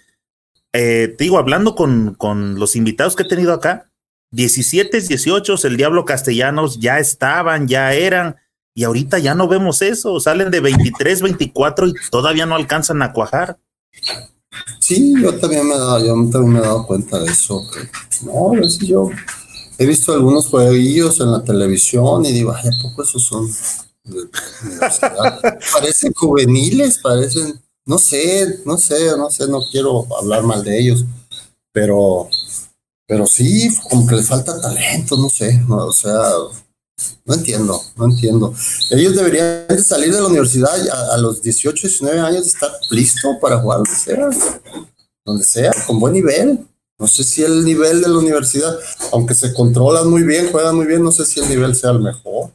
eh, 0.73 1.15
te 1.17 1.25
digo, 1.25 1.39
hablando 1.39 1.75
con, 1.75 2.15
con 2.15 2.59
los 2.59 2.77
invitados 2.77 3.15
que 3.15 3.25
he 3.25 3.29
tenido 3.29 3.53
acá, 3.53 3.91
17, 4.33 5.01
18, 5.01 5.55
el 5.65 5.77
Diablo 5.77 6.05
Castellanos 6.07 6.81
ya 6.81 6.99
estaban, 6.99 7.69
ya 7.69 7.93
eran, 7.93 8.37
y 8.75 8.85
ahorita 8.85 9.19
ya 9.19 9.35
no 9.35 9.47
vemos 9.47 9.83
eso, 9.83 10.19
salen 10.19 10.51
de 10.51 10.61
23, 10.61 11.21
24 11.21 11.89
y 11.89 11.95
todavía 12.11 12.47
no 12.47 12.55
alcanzan 12.55 13.03
a 13.03 13.13
cuajar. 13.13 13.59
Sí, 14.79 15.15
yo 15.21 15.35
también 15.39 15.67
me 15.67 15.75
he 15.75 15.79
dado, 15.79 15.99
yo 16.05 16.15
también 16.31 16.53
me 16.53 16.59
he 16.59 16.63
dado 16.63 16.87
cuenta 16.87 17.19
de 17.19 17.31
eso. 17.31 17.65
no, 18.25 18.55
es 18.61 18.79
yo 18.79 19.09
he 19.79 19.87
visto 19.87 20.13
algunos 20.13 20.49
jueguillos 20.49 21.21
en 21.21 21.33
la 21.33 21.43
televisión 21.43 22.25
y 22.25 22.33
digo, 22.33 22.53
ay, 22.53 22.69
¿a 22.69 22.83
poco 22.83 23.03
esos 23.03 23.23
son 23.25 23.49
parecen 25.73 26.13
juveniles, 26.13 26.99
parecen, 26.99 27.61
no 27.87 27.99
sé, 27.99 28.61
no 28.65 28.77
sé, 28.77 29.17
no 29.17 29.31
sé, 29.31 29.49
no 29.49 29.61
quiero 29.71 30.07
hablar 30.17 30.43
mal 30.43 30.65
de 30.65 30.79
ellos, 30.79 31.05
pero, 31.73 32.29
pero 33.07 33.27
sí, 33.27 33.71
como 33.91 34.07
que 34.07 34.17
les 34.17 34.29
falta 34.29 34.61
talento, 34.61 35.17
no 35.17 35.29
sé, 35.29 35.63
o 35.69 35.93
sea, 35.93 36.23
no 37.25 37.35
entiendo, 37.35 37.81
no 37.97 38.05
entiendo. 38.07 38.55
Ellos 38.91 39.15
deberían 39.15 39.67
de 39.69 39.83
salir 39.83 40.13
de 40.13 40.21
la 40.21 40.27
universidad 40.27 40.71
a, 41.13 41.17
los 41.19 41.43
18, 41.43 41.87
19 41.89 42.21
años, 42.21 42.47
estar 42.47 42.71
listo 42.91 43.39
para 43.41 43.59
jugar 43.59 43.79
donde 43.79 43.95
sea, 43.95 44.31
donde 45.25 45.45
sea, 45.45 45.73
con 45.87 46.01
buen 46.01 46.15
nivel. 46.15 46.67
No 46.99 47.07
sé 47.07 47.25
si 47.25 47.43
el 47.43 47.65
nivel 47.65 48.01
de 48.01 48.09
la 48.09 48.19
universidad, 48.19 48.79
aunque 49.13 49.35
se 49.35 49.53
controlan 49.53 50.09
muy 50.09 50.23
bien, 50.23 50.51
juegan 50.51 50.77
muy 50.77 50.87
bien, 50.87 51.03
no 51.03 51.11
sé 51.11 51.25
si 51.25 51.41
el 51.41 51.49
nivel 51.49 51.75
sea 51.75 51.91
el 51.91 52.01
mejor. 52.01 52.53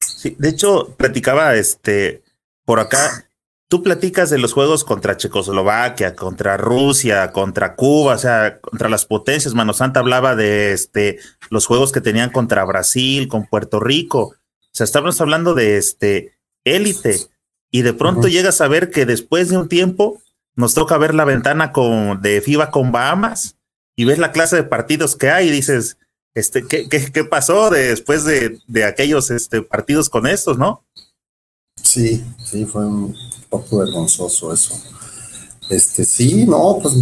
Sí, 0.00 0.34
de 0.38 0.48
hecho, 0.48 0.94
platicaba 0.96 1.54
este 1.54 2.22
por 2.64 2.80
acá 2.80 3.25
tú 3.68 3.82
platicas 3.82 4.30
de 4.30 4.38
los 4.38 4.52
juegos 4.52 4.84
contra 4.84 5.16
Checoslovaquia, 5.16 6.14
contra 6.14 6.56
Rusia, 6.56 7.32
contra 7.32 7.74
Cuba, 7.74 8.14
o 8.14 8.18
sea, 8.18 8.60
contra 8.60 8.88
las 8.88 9.06
potencias. 9.06 9.54
Mano 9.54 9.72
Santa 9.72 10.00
hablaba 10.00 10.36
de 10.36 10.72
este, 10.72 11.18
los 11.50 11.66
juegos 11.66 11.92
que 11.92 12.00
tenían 12.00 12.30
contra 12.30 12.64
Brasil, 12.64 13.28
con 13.28 13.46
Puerto 13.46 13.80
Rico. 13.80 14.20
O 14.20 14.34
sea, 14.72 14.84
estamos 14.84 15.20
hablando 15.20 15.54
de 15.54 15.76
este 15.76 16.36
élite. 16.64 17.18
Y 17.70 17.82
de 17.82 17.92
pronto 17.92 18.28
llegas 18.28 18.60
a 18.60 18.68
ver 18.68 18.90
que 18.90 19.06
después 19.06 19.48
de 19.48 19.58
un 19.58 19.68
tiempo 19.68 20.22
nos 20.54 20.74
toca 20.74 20.96
ver 20.98 21.14
la 21.14 21.24
ventana 21.24 21.72
con, 21.72 22.22
de 22.22 22.40
FIBA 22.40 22.70
con 22.70 22.92
Bahamas 22.92 23.56
y 23.96 24.04
ves 24.04 24.18
la 24.18 24.32
clase 24.32 24.56
de 24.56 24.62
partidos 24.62 25.16
que 25.16 25.30
hay 25.30 25.48
y 25.48 25.50
dices, 25.50 25.98
este, 26.34 26.66
¿qué, 26.66 26.88
qué, 26.88 27.10
qué 27.12 27.24
pasó 27.24 27.70
después 27.70 28.24
de, 28.24 28.58
de 28.66 28.84
aquellos 28.84 29.30
este, 29.30 29.62
partidos 29.62 30.08
con 30.08 30.26
estos, 30.26 30.56
no? 30.58 30.84
Sí, 31.96 32.22
sí, 32.44 32.66
fue 32.66 32.84
un 32.84 33.16
poco 33.48 33.78
vergonzoso 33.78 34.52
eso. 34.52 34.74
Este, 35.70 36.04
sí, 36.04 36.44
no, 36.44 36.78
pues, 36.82 36.94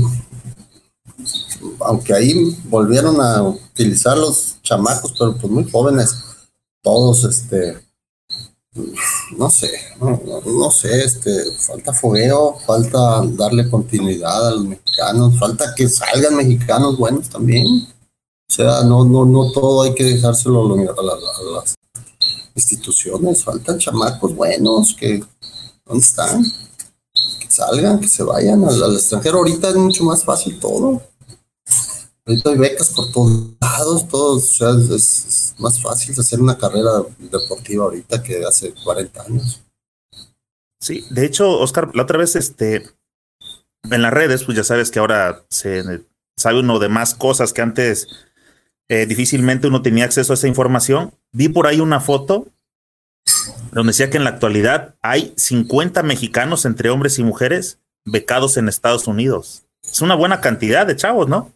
aunque 1.81 2.15
ahí 2.15 2.57
volvieron 2.67 3.21
a 3.21 3.43
utilizar 3.43 4.17
los 4.17 4.63
chamacos, 4.63 5.13
pero 5.19 5.37
pues 5.37 5.53
muy 5.53 5.69
jóvenes, 5.69 6.15
todos, 6.81 7.25
este, 7.25 7.77
no 9.37 9.51
sé, 9.51 9.73
no, 9.99 10.71
sé, 10.71 11.03
este, 11.03 11.51
falta 11.59 11.93
fogueo, 11.93 12.61
falta 12.65 13.21
darle 13.31 13.69
continuidad 13.69 14.47
a 14.47 14.51
los 14.53 14.65
mexicanos, 14.65 15.37
falta 15.41 15.75
que 15.75 15.89
salgan 15.89 16.37
mexicanos 16.37 16.97
buenos 16.97 17.29
también. 17.29 17.67
O 17.67 18.53
sea, 18.55 18.85
no, 18.85 19.05
no, 19.05 19.25
no 19.25 19.51
todo 19.51 19.83
hay 19.83 19.95
que 19.97 20.05
dejárselo 20.05 20.73
a, 20.73 21.01
a 21.01 21.03
las 21.03 21.75
instituciones, 22.55 23.45
faltan 23.45 23.79
chamacos 23.79 24.35
buenos 24.35 24.95
que, 24.95 25.23
¿dónde 25.85 26.05
están? 26.05 26.43
Que 27.41 27.51
salgan, 27.51 28.01
que 28.01 28.09
se 28.09 28.23
vayan 28.23 28.65
al, 28.65 28.95
extranjero. 28.95 29.39
Ahorita 29.39 29.71
es 29.71 29.77
mucho 29.77 30.05
más 30.05 30.25
fácil 30.25 30.59
todo. 30.59 31.03
Ahorita 32.27 32.51
hay 32.51 32.57
becas 32.57 32.91
por 32.91 33.13
todos 33.13 33.51
lados, 33.61 34.09
todos, 34.09 34.61
o 34.61 34.77
sea, 34.87 34.97
es, 34.97 35.55
más 35.59 35.81
fácil 35.81 36.19
hacer 36.19 36.41
una 36.41 36.57
carrera 36.57 36.91
deportiva 37.19 37.85
ahorita 37.85 38.23
que 38.23 38.45
hace 38.45 38.73
40 38.83 39.23
años. 39.23 39.61
Sí, 40.81 41.05
de 41.11 41.25
hecho, 41.27 41.59
Oscar, 41.59 41.91
la 41.95 42.03
otra 42.03 42.19
vez, 42.19 42.35
este, 42.35 42.89
en 43.91 44.03
las 44.03 44.13
redes, 44.13 44.45
pues 44.45 44.57
ya 44.57 44.65
sabes 44.65 44.91
que 44.91 44.99
ahora 44.99 45.45
se 45.51 45.83
sabe 46.37 46.61
uno 46.61 46.79
de 46.79 46.89
más 46.89 47.15
cosas 47.15 47.53
que 47.53 47.63
antes 47.63 48.09
eh, 48.89 49.07
difícilmente 49.07 49.67
uno 49.67 49.83
tenía 49.83 50.05
acceso 50.05 50.33
a 50.33 50.35
esa 50.35 50.49
información. 50.49 51.15
Vi 51.35 51.49
por 51.49 51.67
ahí 51.67 51.81
una 51.81 52.01
foto 52.01 52.47
donde 53.73 53.91
decía 53.91 54.09
que 54.09 54.19
en 54.19 54.25
la 54.25 54.31
actualidad 54.31 54.95
hay 55.03 55.35
50 55.37 56.05
mexicanos 56.05 56.65
entre 56.65 56.91
hombres 56.91 57.19
y 57.19 57.25
mujeres 57.25 57.79
becados 58.05 58.57
en 58.57 58.69
Estados 58.69 59.09
Unidos. 59.09 59.65
Es 59.83 60.01
una 60.01 60.15
buena 60.15 60.41
cantidad 60.41 60.87
de 60.87 60.95
chavos, 60.95 61.29
¿no? 61.29 61.53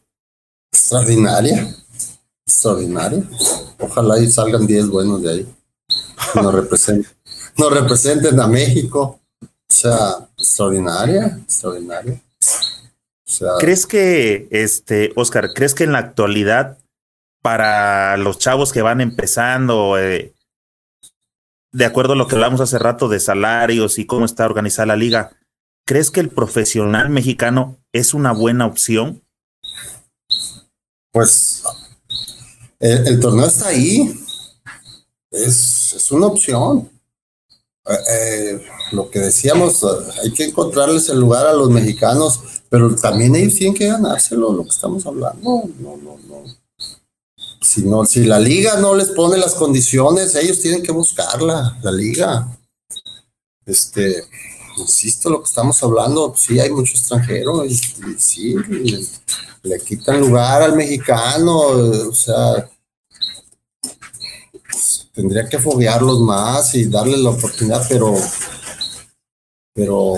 Extraordinaria. 0.72 1.74
Extraordinaria. 2.44 3.22
Ojalá 3.78 4.18
y 4.18 4.28
salgan 4.28 4.66
10 4.66 4.88
buenos 4.88 5.22
de 5.22 5.30
ahí. 5.30 5.54
Nos 6.34 6.52
representen, 6.52 7.12
nos 7.56 7.72
representen 7.72 8.40
a 8.40 8.48
México. 8.48 9.20
O 9.40 9.46
sea, 9.72 10.28
extraordinaria, 10.36 11.38
extraordinaria. 11.44 12.20
¿Crees 13.60 13.86
que, 13.86 14.48
este, 14.50 15.12
Oscar, 15.14 15.52
crees 15.54 15.74
que 15.74 15.84
en 15.84 15.92
la 15.92 15.98
actualidad 15.98 16.78
para 17.48 18.18
los 18.18 18.38
chavos 18.38 18.72
que 18.74 18.82
van 18.82 19.00
empezando, 19.00 19.98
eh, 19.98 20.34
de 21.72 21.84
acuerdo 21.86 22.12
a 22.12 22.16
lo 22.16 22.26
que 22.26 22.34
hablamos 22.34 22.60
hace 22.60 22.78
rato 22.78 23.08
de 23.08 23.20
salarios 23.20 23.98
y 23.98 24.04
cómo 24.04 24.26
está 24.26 24.44
organizada 24.44 24.84
la 24.84 24.96
liga, 24.96 25.30
¿crees 25.86 26.10
que 26.10 26.20
el 26.20 26.28
profesional 26.28 27.08
mexicano 27.08 27.78
es 27.90 28.12
una 28.12 28.32
buena 28.32 28.66
opción? 28.66 29.22
Pues 31.10 31.62
el, 32.80 33.18
torneo 33.18 33.46
está 33.46 33.68
ahí. 33.68 34.14
Es, 35.30 36.06
una 36.10 36.26
opción. 36.26 36.90
Eh, 37.86 37.94
eh, 38.10 38.62
lo 38.92 39.08
que 39.08 39.20
decíamos, 39.20 39.82
hay 40.22 40.34
que 40.34 40.44
encontrarles 40.44 41.08
el 41.08 41.18
lugar 41.18 41.46
a 41.46 41.54
los 41.54 41.70
mexicanos, 41.70 42.40
pero 42.68 42.94
también 42.94 43.34
ellos 43.36 43.54
tienen 43.54 43.74
que 43.74 43.86
ganárselo, 43.86 44.52
lo 44.52 44.64
que 44.64 44.68
estamos 44.68 45.06
hablando. 45.06 45.62
No, 45.80 45.96
no, 45.96 46.18
no. 46.28 46.57
Si, 47.68 47.82
no, 47.82 48.06
si 48.06 48.24
la 48.24 48.40
liga 48.40 48.80
no 48.80 48.94
les 48.94 49.10
pone 49.10 49.36
las 49.36 49.54
condiciones, 49.54 50.34
ellos 50.34 50.58
tienen 50.58 50.82
que 50.82 50.90
buscarla, 50.90 51.78
la 51.82 51.92
liga. 51.92 52.58
Este, 53.66 54.24
insisto, 54.78 55.28
lo 55.28 55.40
que 55.40 55.48
estamos 55.48 55.82
hablando, 55.82 56.32
sí 56.34 56.58
hay 56.58 56.70
mucho 56.70 56.94
extranjero, 56.94 57.66
y, 57.66 57.74
sí, 58.16 58.54
le, 59.62 59.80
quitan 59.80 60.18
lugar 60.18 60.62
al 60.62 60.76
mexicano, 60.76 61.58
o 61.58 62.14
sea, 62.14 62.70
tendría 65.12 65.46
que 65.46 65.58
foguearlos 65.58 66.20
más 66.20 66.74
y 66.74 66.86
darles 66.86 67.18
la 67.18 67.30
oportunidad, 67.30 67.86
pero, 67.86 68.14
pero 69.74 70.14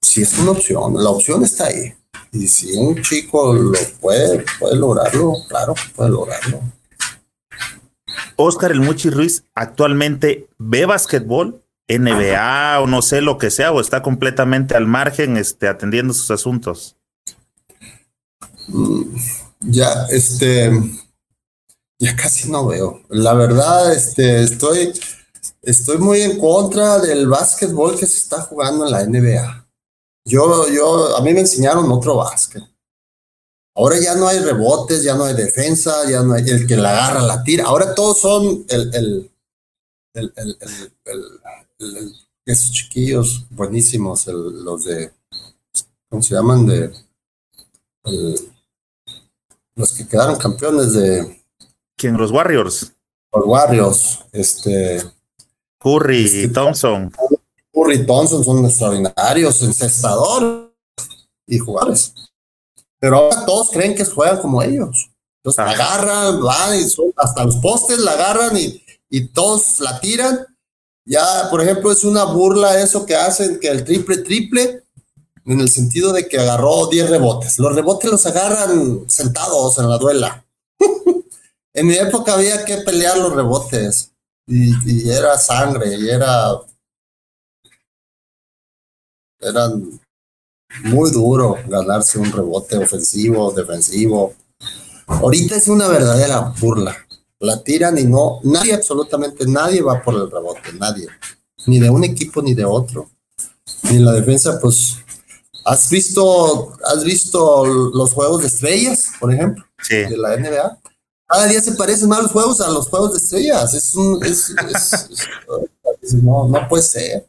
si 0.00 0.22
es 0.22 0.36
una 0.36 0.50
opción, 0.50 1.00
la 1.00 1.10
opción 1.10 1.44
está 1.44 1.66
ahí. 1.66 1.94
Y 2.32 2.46
si 2.46 2.72
un 2.76 3.02
chico 3.02 3.52
lo 3.52 3.78
puede, 4.00 4.44
puede 4.58 4.76
lograrlo, 4.76 5.34
claro, 5.48 5.74
puede 5.96 6.10
lograrlo. 6.10 6.62
Oscar 8.36 8.70
El 8.70 8.80
Muchi 8.80 9.10
Ruiz 9.10 9.44
actualmente 9.54 10.48
ve 10.58 10.86
básquetbol, 10.86 11.62
NBA 11.88 12.80
o 12.80 12.86
no 12.86 13.02
sé 13.02 13.20
lo 13.20 13.36
que 13.36 13.50
sea, 13.50 13.72
o 13.72 13.80
está 13.80 14.02
completamente 14.02 14.76
al 14.76 14.86
margen 14.86 15.36
este, 15.36 15.68
atendiendo 15.68 16.14
sus 16.14 16.30
asuntos. 16.30 16.96
Mm, 18.68 19.16
ya, 19.60 20.06
este, 20.10 20.70
ya 21.98 22.16
casi 22.16 22.50
no 22.50 22.66
veo. 22.66 23.02
La 23.08 23.34
verdad, 23.34 23.92
este, 23.92 24.42
estoy, 24.42 24.92
estoy 25.62 25.98
muy 25.98 26.22
en 26.22 26.38
contra 26.38 27.00
del 27.00 27.26
básquetbol 27.26 27.98
que 27.98 28.06
se 28.06 28.18
está 28.18 28.40
jugando 28.42 28.86
en 28.86 28.92
la 28.92 29.04
NBA. 29.04 29.59
Yo, 30.30 30.68
yo, 30.68 31.16
a 31.16 31.20
mí 31.22 31.34
me 31.34 31.40
enseñaron 31.40 31.90
otro 31.90 32.16
básquet. 32.16 32.62
Ahora 33.74 33.96
ya 33.98 34.14
no 34.14 34.28
hay 34.28 34.38
rebotes, 34.38 35.02
ya 35.02 35.14
no 35.14 35.24
hay 35.24 35.34
defensa, 35.34 36.08
ya 36.08 36.22
no 36.22 36.34
hay 36.34 36.48
el 36.48 36.66
que 36.66 36.76
la 36.76 36.90
agarra, 36.90 37.22
la 37.22 37.42
tira. 37.42 37.64
Ahora 37.64 37.94
todos 37.94 38.20
son 38.20 38.64
el, 38.68 38.94
el, 38.94 39.30
el, 40.14 40.32
el 40.36 42.14
esos 42.46 42.72
chiquillos 42.72 43.46
buenísimos, 43.50 44.26
los 44.26 44.84
de, 44.84 45.12
¿cómo 46.08 46.22
se 46.22 46.34
llaman? 46.34 46.66
De, 46.66 46.92
los 49.74 49.92
que 49.92 50.06
quedaron 50.06 50.36
campeones 50.36 50.92
de, 50.94 51.40
¿Quién? 51.96 52.16
Los 52.16 52.30
Warriors. 52.30 52.92
Los 53.32 53.44
Warriors, 53.46 54.24
este. 54.32 55.02
Curry, 55.78 56.24
este, 56.24 56.48
Thompson. 56.48 57.12
Curry 57.72 58.06
Thompson 58.06 58.44
son 58.44 58.64
extraordinarios, 58.64 59.62
encestadores 59.62 60.70
y 61.46 61.58
jugadores. 61.58 62.14
Pero 62.98 63.16
ahora 63.16 63.44
todos 63.46 63.70
creen 63.70 63.94
que 63.94 64.04
juegan 64.04 64.40
como 64.40 64.62
ellos. 64.62 65.10
Entonces 65.42 65.64
ah. 65.64 65.70
agarran, 65.70 66.42
van 66.42 66.78
y 66.78 66.84
son, 66.84 67.12
hasta 67.16 67.44
los 67.44 67.56
postes 67.56 67.98
la 67.98 68.12
agarran 68.12 68.56
y, 68.56 68.82
y 69.08 69.28
todos 69.28 69.80
la 69.80 69.98
tiran. 70.00 70.46
Ya, 71.04 71.48
por 71.50 71.62
ejemplo, 71.62 71.90
es 71.90 72.04
una 72.04 72.24
burla 72.24 72.80
eso 72.80 73.06
que 73.06 73.16
hacen, 73.16 73.58
que 73.58 73.68
el 73.68 73.84
triple 73.84 74.18
triple, 74.18 74.84
en 75.46 75.60
el 75.60 75.68
sentido 75.68 76.12
de 76.12 76.28
que 76.28 76.38
agarró 76.38 76.86
10 76.86 77.10
rebotes. 77.10 77.58
Los 77.58 77.74
rebotes 77.74 78.10
los 78.10 78.26
agarran 78.26 79.04
sentados 79.08 79.78
en 79.78 79.88
la 79.88 79.98
duela. 79.98 80.44
En 81.72 81.86
mi 81.86 81.94
época 81.94 82.34
había 82.34 82.64
que 82.64 82.78
pelear 82.78 83.16
los 83.16 83.32
rebotes 83.32 84.10
y, 84.44 85.08
era 85.08 85.38
sangre 85.38 85.94
y 85.96 86.08
era 86.08 86.60
era 89.40 89.70
muy 90.84 91.10
duro 91.10 91.56
ganarse 91.66 92.18
un 92.18 92.30
rebote 92.30 92.76
ofensivo, 92.76 93.50
defensivo. 93.52 94.34
Ahorita 95.06 95.56
es 95.56 95.68
una 95.68 95.88
verdadera 95.88 96.52
burla. 96.60 96.96
La 97.40 97.62
tiran 97.62 97.98
y 97.98 98.04
no, 98.04 98.40
nadie, 98.44 98.74
absolutamente 98.74 99.46
nadie 99.46 99.82
va 99.82 100.02
por 100.02 100.14
el 100.14 100.30
rebote, 100.30 100.72
nadie. 100.78 101.08
Ni 101.66 101.80
de 101.80 101.90
un 101.90 102.04
equipo 102.04 102.42
ni 102.42 102.54
de 102.54 102.64
otro. 102.64 103.10
Ni 103.84 103.96
en 103.96 104.04
la 104.04 104.12
defensa, 104.12 104.58
pues, 104.60 104.96
¿has 105.64 105.88
visto, 105.90 106.76
has 106.84 107.02
visto 107.02 107.64
los 107.66 108.12
juegos 108.12 108.42
de 108.42 108.48
estrellas, 108.48 109.12
por 109.18 109.32
ejemplo? 109.32 109.64
De 109.88 110.16
la 110.16 110.36
NBA 110.36 110.78
cada 111.30 111.46
día 111.46 111.60
se 111.60 111.72
parecen 111.72 112.08
más 112.08 112.24
los 112.24 112.32
juegos 112.32 112.60
a 112.60 112.68
los 112.70 112.88
juegos 112.88 113.12
de 113.12 113.18
estrellas. 113.18 113.72
Es 113.72 113.94
un, 113.94 114.22
es, 114.24 114.52
no, 116.24 116.48
no 116.48 116.68
puede 116.68 116.82
ser, 116.82 117.24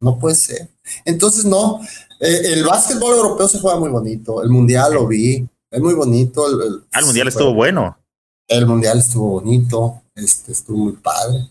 no 0.00 0.18
puede 0.18 0.34
ser. 0.34 0.68
Entonces, 1.04 1.44
no, 1.44 1.80
eh, 2.20 2.40
el 2.44 2.64
básquetbol 2.64 3.16
europeo 3.16 3.48
se 3.48 3.60
juega 3.60 3.78
muy 3.78 3.90
bonito, 3.90 4.42
el 4.42 4.50
mundial 4.50 4.94
lo 4.94 5.06
vi, 5.06 5.48
es 5.70 5.80
muy 5.80 5.94
bonito. 5.94 6.46
El, 6.48 6.84
ah, 6.92 7.00
el 7.00 7.06
mundial 7.06 7.28
estuvo 7.28 7.54
bueno. 7.54 7.98
El 8.46 8.66
mundial 8.66 8.98
estuvo 8.98 9.40
bonito, 9.40 10.02
este, 10.14 10.52
estuvo 10.52 10.78
muy 10.78 10.92
padre. 10.94 11.48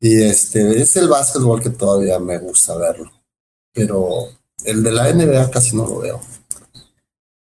Y 0.00 0.22
este 0.22 0.80
es 0.80 0.96
el 0.96 1.08
básquetbol 1.08 1.60
que 1.60 1.70
todavía 1.70 2.18
me 2.18 2.38
gusta 2.38 2.76
verlo. 2.76 3.10
Pero 3.72 4.28
el 4.64 4.82
de 4.82 4.92
la 4.92 5.12
NBA 5.12 5.50
casi 5.50 5.76
no 5.76 5.86
lo 5.86 5.98
veo. 5.98 6.20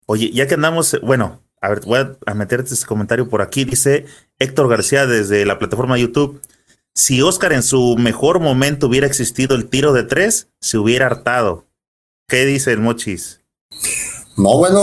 Oye, 0.08 0.32
ya 0.32 0.48
que 0.48 0.54
andamos, 0.54 0.98
bueno, 1.02 1.42
a 1.62 1.70
ver, 1.70 1.82
voy 1.82 2.00
a, 2.26 2.34
meterte 2.34 2.74
ese 2.74 2.86
comentario 2.86 3.28
por 3.28 3.42
aquí. 3.42 3.66
Dice 3.66 4.06
Héctor 4.40 4.70
García 4.70 5.06
desde 5.06 5.46
la 5.46 5.58
plataforma 5.58 5.98
YouTube. 5.98 6.42
Si 6.98 7.22
Oscar 7.22 7.52
en 7.52 7.62
su 7.62 7.98
mejor 7.98 8.40
momento 8.40 8.88
hubiera 8.88 9.06
existido 9.06 9.56
el 9.56 9.70
tiro 9.70 9.92
de 9.92 10.04
tres, 10.04 10.48
se 10.62 10.78
hubiera 10.78 11.08
hartado. 11.08 11.68
¿Qué 12.28 12.46
dice 12.46 12.72
el 12.72 12.80
Mochis? 12.80 13.42
No, 14.38 14.58
bueno, 14.58 14.82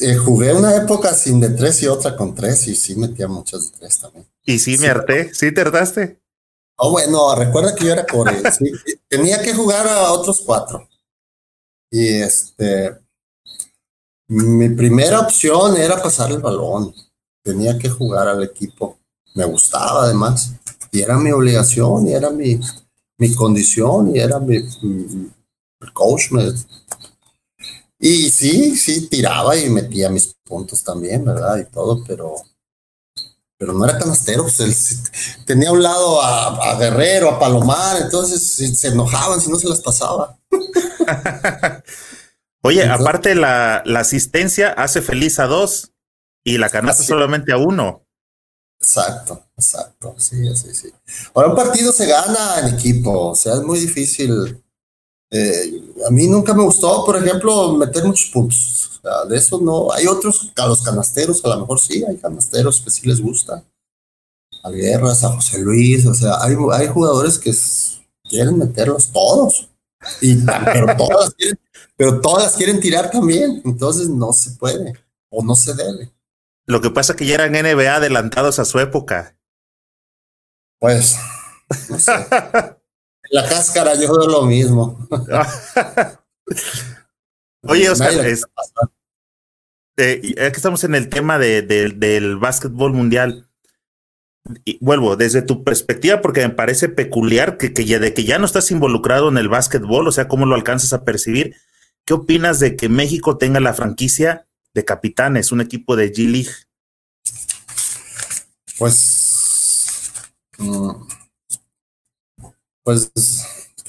eh, 0.00 0.14
jugué 0.14 0.54
una 0.54 0.76
época 0.76 1.12
sin 1.14 1.40
de 1.40 1.50
tres 1.50 1.82
y 1.82 1.88
otra 1.88 2.16
con 2.16 2.34
tres 2.34 2.68
y 2.68 2.76
sí 2.76 2.94
metía 2.94 3.26
muchas 3.26 3.72
de 3.72 3.78
tres 3.78 3.98
también. 3.98 4.26
¿Y 4.44 4.60
sí, 4.60 4.78
me 4.78 4.86
harté? 4.86 5.34
¿Sí 5.34 5.52
te 5.52 5.60
hartaste? 5.60 6.20
Oh, 6.76 6.92
bueno, 6.92 7.34
recuerda 7.34 7.74
que 7.74 7.86
yo 7.86 7.92
era 7.92 8.06
core. 8.06 8.40
tenía 9.08 9.42
que 9.42 9.52
jugar 9.52 9.88
a 9.88 10.12
otros 10.12 10.40
cuatro. 10.46 10.88
Y 11.90 12.22
este, 12.22 12.96
mi 14.28 14.68
primera 14.68 15.20
opción 15.20 15.76
era 15.76 16.00
pasar 16.00 16.30
el 16.30 16.38
balón. 16.38 16.94
Tenía 17.42 17.76
que 17.76 17.88
jugar 17.88 18.28
al 18.28 18.44
equipo. 18.44 18.98
Me 19.34 19.44
gustaba 19.44 20.04
además. 20.04 20.52
Y 20.90 21.00
era 21.00 21.18
mi 21.18 21.30
obligación, 21.32 22.08
y 22.08 22.12
era 22.12 22.30
mi, 22.30 22.58
mi 23.18 23.34
condición, 23.34 24.14
y 24.14 24.18
era 24.18 24.38
mi, 24.38 24.56
el 24.56 25.92
coach. 25.92 26.30
y 27.98 28.30
sí, 28.30 28.76
sí, 28.76 29.08
tiraba 29.08 29.56
y 29.56 29.68
metía 29.70 30.08
mis 30.08 30.34
puntos 30.44 30.82
también, 30.82 31.24
¿verdad? 31.24 31.58
Y 31.58 31.64
todo, 31.64 32.02
pero, 32.06 32.34
pero 33.58 33.72
no 33.72 33.84
era 33.84 33.98
canastero. 33.98 34.44
Pues 34.44 35.02
tenía 35.44 35.68
a 35.68 35.72
un 35.72 35.82
lado 35.82 36.22
a, 36.22 36.72
a, 36.72 36.78
Guerrero, 36.78 37.30
a 37.30 37.38
Palomar, 37.38 38.00
entonces 38.02 38.78
se 38.78 38.88
enojaban 38.88 39.40
si 39.40 39.50
no 39.50 39.58
se 39.58 39.68
las 39.68 39.80
pasaba. 39.80 40.38
Oye, 42.62 42.84
aparte 42.84 43.34
la, 43.34 43.82
la, 43.86 44.00
asistencia 44.00 44.72
hace 44.72 45.00
feliz 45.00 45.38
a 45.38 45.46
dos 45.46 45.92
y 46.44 46.58
la 46.58 46.68
canasta 46.68 47.04
solamente 47.04 47.52
a 47.52 47.56
uno. 47.56 48.07
Exacto, 48.88 49.44
exacto, 49.54 50.14
sí, 50.16 50.36
sí, 50.56 50.74
sí. 50.74 50.88
Ahora 51.34 51.50
un 51.50 51.54
partido 51.54 51.92
se 51.92 52.06
gana 52.06 52.60
en 52.60 52.74
equipo, 52.74 53.28
o 53.28 53.34
sea, 53.34 53.56
es 53.56 53.62
muy 53.62 53.78
difícil. 53.78 54.64
Eh, 55.30 55.82
a 56.06 56.10
mí 56.10 56.26
nunca 56.26 56.54
me 56.54 56.62
gustó, 56.62 57.04
por 57.04 57.22
ejemplo, 57.22 57.74
meter 57.74 58.02
muchos 58.04 58.30
puntos. 58.30 58.90
O 58.98 59.02
sea, 59.02 59.24
de 59.26 59.36
eso 59.36 59.60
no. 59.60 59.92
Hay 59.92 60.06
otros, 60.06 60.50
a 60.56 60.66
los 60.66 60.80
canasteros, 60.80 61.44
a 61.44 61.48
lo 61.48 61.60
mejor 61.60 61.78
sí, 61.78 62.02
hay 62.02 62.16
canasteros 62.16 62.80
que 62.80 62.90
sí 62.90 63.06
les 63.06 63.20
gusta. 63.20 63.62
A 64.62 64.70
Guerras, 64.70 65.22
a 65.22 65.34
José 65.34 65.58
Luis, 65.58 66.06
o 66.06 66.14
sea, 66.14 66.42
hay, 66.42 66.56
hay 66.72 66.88
jugadores 66.88 67.38
que 67.38 67.52
quieren 68.24 68.56
meterlos 68.56 69.12
todos. 69.12 69.68
Y, 70.22 70.36
pero 70.46 70.86
todas 70.96 71.34
quieren 71.34 71.58
pero 71.94 72.20
todas 72.20 72.56
quieren 72.56 72.78
tirar 72.78 73.10
también, 73.10 73.60
entonces 73.64 74.08
no 74.08 74.32
se 74.32 74.52
puede 74.52 74.94
o 75.30 75.42
no 75.44 75.56
se 75.56 75.74
debe. 75.74 76.10
Lo 76.68 76.82
que 76.82 76.90
pasa 76.90 77.14
es 77.14 77.16
que 77.16 77.24
ya 77.24 77.36
eran 77.36 77.52
NBA 77.52 77.94
adelantados 77.94 78.58
a 78.58 78.66
su 78.66 78.78
época. 78.78 79.34
Pues, 80.78 81.16
no 81.88 81.98
sé. 81.98 82.12
la 83.30 83.48
cáscara 83.48 83.94
yo 83.94 84.12
veo 84.12 84.28
lo 84.28 84.42
mismo. 84.42 85.08
Oye, 87.62 87.88
Oscar, 87.88 88.12
eh, 89.96 90.20
que 90.20 90.46
estamos 90.46 90.84
en 90.84 90.94
el 90.94 91.08
tema 91.08 91.38
de, 91.38 91.62
del 91.62 92.36
básquetbol 92.36 92.92
mundial. 92.92 93.48
Y 94.66 94.76
vuelvo, 94.84 95.16
desde 95.16 95.40
tu 95.40 95.64
perspectiva, 95.64 96.20
porque 96.20 96.46
me 96.46 96.54
parece 96.54 96.90
peculiar 96.90 97.56
que, 97.56 97.72
que 97.72 97.86
ya, 97.86 97.98
de 97.98 98.12
que 98.12 98.24
ya 98.24 98.38
no 98.38 98.44
estás 98.44 98.70
involucrado 98.70 99.30
en 99.30 99.38
el 99.38 99.48
básquetbol, 99.48 100.06
o 100.06 100.12
sea, 100.12 100.28
cómo 100.28 100.44
lo 100.44 100.54
alcanzas 100.54 100.92
a 100.92 101.04
percibir. 101.04 101.56
¿Qué 102.04 102.12
opinas 102.12 102.60
de 102.60 102.76
que 102.76 102.90
México 102.90 103.38
tenga 103.38 103.58
la 103.58 103.72
franquicia 103.72 104.47
de 104.74 104.84
capitanes, 104.84 105.52
un 105.52 105.60
equipo 105.60 105.96
de 105.96 106.12
G 106.12 106.30
League? 106.30 106.50
Pues, 108.78 110.22
mm, 110.58 110.90
pues 112.84 113.10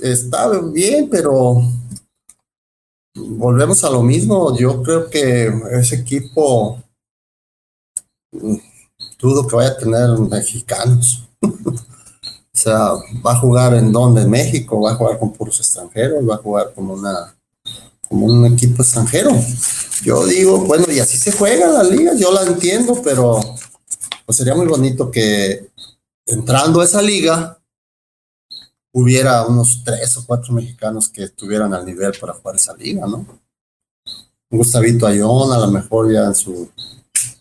está 0.01 0.59
bien, 0.61 1.09
pero 1.09 1.61
volvemos 3.15 3.83
a 3.83 3.89
lo 3.89 4.01
mismo. 4.01 4.57
Yo 4.57 4.81
creo 4.81 5.09
que 5.09 5.51
ese 5.71 5.97
equipo 5.97 6.81
mm, 8.31 8.55
dudo 9.19 9.47
que 9.47 9.55
vaya 9.55 9.69
a 9.69 9.77
tener 9.77 10.09
mexicanos. 10.17 11.27
o 11.41 11.73
sea, 12.51 12.93
va 13.25 13.33
a 13.33 13.39
jugar 13.39 13.75
en 13.75 13.91
donde, 13.91 14.25
México, 14.25 14.81
va 14.81 14.91
a 14.91 14.95
jugar 14.95 15.19
con 15.19 15.33
puros 15.33 15.59
extranjeros, 15.59 16.27
va 16.27 16.35
a 16.35 16.39
jugar 16.39 16.73
como 16.73 16.93
una 16.93 17.35
como 18.09 18.25
un 18.25 18.45
equipo 18.47 18.81
extranjero. 18.81 19.31
Yo 20.03 20.25
digo, 20.25 20.59
bueno, 20.65 20.85
y 20.91 20.99
así 20.99 21.17
se 21.17 21.31
juega 21.31 21.67
la 21.67 21.83
liga, 21.83 22.13
yo 22.15 22.31
la 22.33 22.43
entiendo, 22.43 23.01
pero 23.03 23.39
pues 24.25 24.37
sería 24.37 24.55
muy 24.55 24.65
bonito 24.65 25.09
que 25.11 25.69
entrando 26.25 26.81
a 26.81 26.85
esa 26.85 27.01
liga 27.01 27.57
hubiera 28.91 29.45
unos 29.45 29.83
tres 29.83 30.17
o 30.17 30.25
cuatro 30.25 30.53
mexicanos 30.53 31.09
que 31.09 31.23
estuvieran 31.23 31.73
al 31.73 31.85
nivel 31.85 32.11
para 32.19 32.33
jugar 32.33 32.55
esa 32.55 32.75
liga, 32.75 33.05
¿no? 33.05 33.25
Gustavito 34.49 35.05
Ayón, 35.05 35.53
a 35.53 35.59
lo 35.59 35.67
mejor 35.67 36.11
ya 36.11 36.25
en 36.25 36.33
su, 36.33 36.69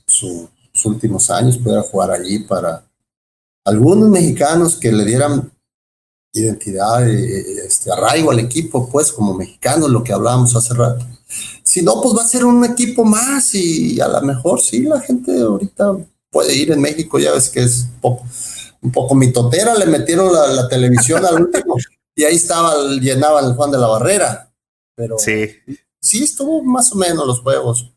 sus 0.07 0.51
últimos 0.85 1.31
años, 1.31 1.57
pudiera 1.57 1.83
jugar 1.83 2.11
allí 2.11 2.41
para 2.41 2.85
algunos 3.65 4.11
mexicanos 4.11 4.77
que 4.77 4.93
le 4.93 5.05
dieran 5.05 5.51
identidad, 6.33 7.09
este 7.09 7.91
arraigo 7.91 8.31
al 8.31 8.39
equipo, 8.39 8.89
pues 8.91 9.13
como 9.13 9.35
mexicanos, 9.35 9.91
lo 9.91 10.05
que 10.05 10.13
hablábamos 10.13 10.55
hace 10.55 10.75
rato. 10.75 11.07
Si 11.63 11.83
no, 11.83 12.01
pues 12.01 12.17
va 12.17 12.23
a 12.23 12.29
ser 12.29 12.45
un 12.45 12.65
equipo 12.65 13.05
más 13.05 13.55
y 13.55 14.01
a 14.01 14.09
lo 14.09 14.23
mejor 14.23 14.61
sí, 14.61 14.83
la 14.83 15.01
gente 15.01 15.41
ahorita 15.41 15.97
puede 16.31 16.55
ir 16.55 16.73
en 16.73 16.81
México, 16.81 17.19
ya 17.19 17.33
ves 17.33 17.49
que 17.51 17.61
es 17.61 17.89
poco, 18.01 18.25
un 18.81 18.93
poco 18.93 19.15
mitotera, 19.15 19.75
le 19.75 19.87
metieron 19.87 20.33
la, 20.33 20.69
televisión 20.69 21.25
al 21.25 21.43
último 21.43 21.77
y 22.15 22.25
ahí 22.25 22.37
estaba, 22.37 22.75
llenaba 23.01 23.41
el 23.41 23.55
Juan 23.55 23.71
de 23.71 23.79
la 23.79 23.87
Barrera, 23.87 24.53
pero 24.95 25.19
sí. 25.19 25.51
sí 26.01 26.25
estuvo 26.25 26.63
más 26.63 26.93
o 26.93 26.97
menos 26.97 27.27
los 27.27 27.41
juegos. 27.41 27.93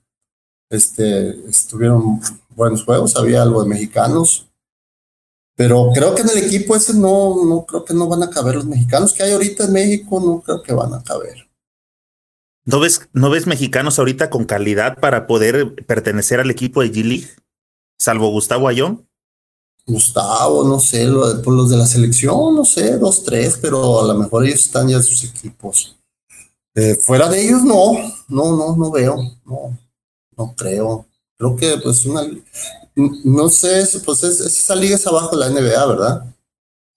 Este, 0.69 1.31
estuvieron 1.49 2.21
buenos 2.55 2.85
juegos, 2.85 3.15
había 3.17 3.41
algo 3.41 3.61
de 3.63 3.69
mexicanos, 3.69 4.47
pero 5.55 5.91
creo 5.93 6.15
que 6.15 6.21
en 6.21 6.29
el 6.29 6.37
equipo 6.37 6.75
ese 6.75 6.93
no, 6.93 7.45
no 7.45 7.65
creo 7.65 7.85
que 7.85 7.93
no 7.93 8.07
van 8.07 8.23
a 8.23 8.29
caber 8.29 8.55
los 8.55 8.65
mexicanos 8.65 9.13
que 9.13 9.23
hay 9.23 9.31
ahorita 9.31 9.65
en 9.65 9.73
México, 9.73 10.19
no 10.19 10.41
creo 10.41 10.61
que 10.63 10.73
van 10.73 10.93
a 10.93 11.03
caber. 11.03 11.49
¿No 12.65 12.79
ves, 12.79 13.09
¿No 13.13 13.29
ves 13.29 13.47
mexicanos 13.47 13.97
ahorita 13.97 14.29
con 14.29 14.45
calidad 14.45 14.99
para 14.99 15.27
poder 15.27 15.75
pertenecer 15.85 16.39
al 16.39 16.51
equipo 16.51 16.81
de 16.81 16.91
G-League? 16.91 17.27
Salvo 17.97 18.29
Gustavo 18.29 18.67
Ayón. 18.67 19.07
Gustavo, 19.85 20.63
no 20.63 20.79
sé, 20.79 21.05
los, 21.05 21.35
pues 21.43 21.57
los 21.57 21.69
de 21.69 21.77
la 21.77 21.87
selección, 21.87 22.55
no 22.55 22.65
sé, 22.65 22.97
dos, 22.97 23.23
tres, 23.23 23.57
pero 23.59 24.01
a 24.01 24.07
lo 24.07 24.13
mejor 24.13 24.45
ellos 24.45 24.61
están 24.61 24.87
ya 24.87 24.97
en 24.97 25.03
sus 25.03 25.23
equipos. 25.23 25.97
Eh, 26.75 26.95
fuera 26.95 27.27
de 27.27 27.43
ellos, 27.43 27.63
no, 27.63 27.93
no, 28.29 28.55
no, 28.55 28.75
no 28.77 28.91
veo, 28.91 29.17
no, 29.45 29.77
no 30.37 30.55
creo. 30.55 31.07
Creo 31.41 31.55
que 31.55 31.75
pues 31.81 32.05
una, 32.05 32.21
no 32.95 33.49
sé, 33.49 33.83
pues 34.05 34.21
es, 34.21 34.41
esa 34.41 34.75
liga 34.75 34.95
es 34.95 35.07
abajo 35.07 35.35
de 35.35 35.39
la 35.39 35.49
NBA, 35.49 35.85
¿verdad? 35.87 36.35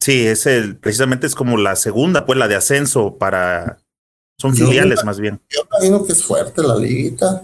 Sí, 0.02 0.26
es 0.26 0.44
el, 0.44 0.76
precisamente 0.76 1.26
es 1.26 1.34
como 1.34 1.56
la 1.56 1.74
segunda, 1.76 2.26
pues 2.26 2.38
la 2.38 2.46
de 2.46 2.54
ascenso 2.54 3.16
para, 3.16 3.78
son 4.38 4.54
filiales 4.54 5.02
más 5.02 5.18
bien. 5.18 5.40
Yo 5.48 5.62
imagino 5.70 6.04
que 6.04 6.12
es 6.12 6.22
fuerte 6.22 6.62
la 6.62 6.76
liguita. 6.76 7.42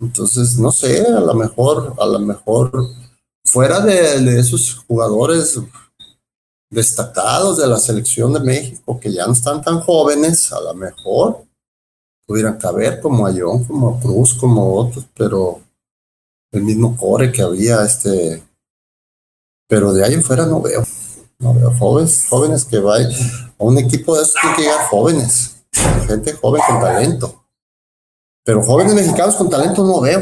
Entonces, 0.00 0.56
no 0.56 0.72
sé, 0.72 1.06
a 1.06 1.20
lo 1.20 1.34
mejor, 1.34 1.94
a 1.98 2.06
lo 2.06 2.20
mejor, 2.20 2.72
fuera 3.44 3.80
de, 3.80 4.18
de 4.20 4.40
esos 4.40 4.82
jugadores 4.88 5.60
destacados 6.70 7.58
de 7.58 7.66
la 7.66 7.76
selección 7.76 8.32
de 8.32 8.40
México 8.40 8.98
que 8.98 9.12
ya 9.12 9.26
no 9.26 9.34
están 9.34 9.60
tan 9.60 9.80
jóvenes, 9.80 10.50
a 10.54 10.60
lo 10.62 10.72
mejor 10.72 11.49
pudieran 12.30 12.58
caber 12.58 13.00
como 13.00 13.26
Ayón, 13.26 13.64
como 13.64 13.98
Cruz, 13.98 14.34
como 14.34 14.76
otros, 14.76 15.04
pero 15.16 15.60
el 16.52 16.62
mismo 16.62 16.96
core 16.96 17.32
que 17.32 17.42
había, 17.42 17.82
este, 17.82 18.40
pero 19.68 19.92
de 19.92 20.04
ahí 20.04 20.14
en 20.14 20.22
fuera 20.22 20.46
no 20.46 20.62
veo, 20.62 20.84
no 21.40 21.52
veo 21.52 21.72
jóvenes, 21.76 22.28
jóvenes 22.30 22.64
que 22.64 22.78
vayan 22.78 23.10
a 23.10 23.64
un 23.64 23.78
equipo 23.78 24.14
de 24.14 24.22
esos 24.22 24.36
tiene 24.40 24.54
que 24.54 24.62
llegar 24.62 24.86
jóvenes, 24.86 25.64
gente 26.06 26.32
joven 26.34 26.62
con 26.68 26.80
talento, 26.80 27.44
pero 28.44 28.62
jóvenes 28.62 28.94
mexicanos 28.94 29.34
con 29.34 29.50
talento 29.50 29.84
no 29.84 30.00
veo, 30.00 30.20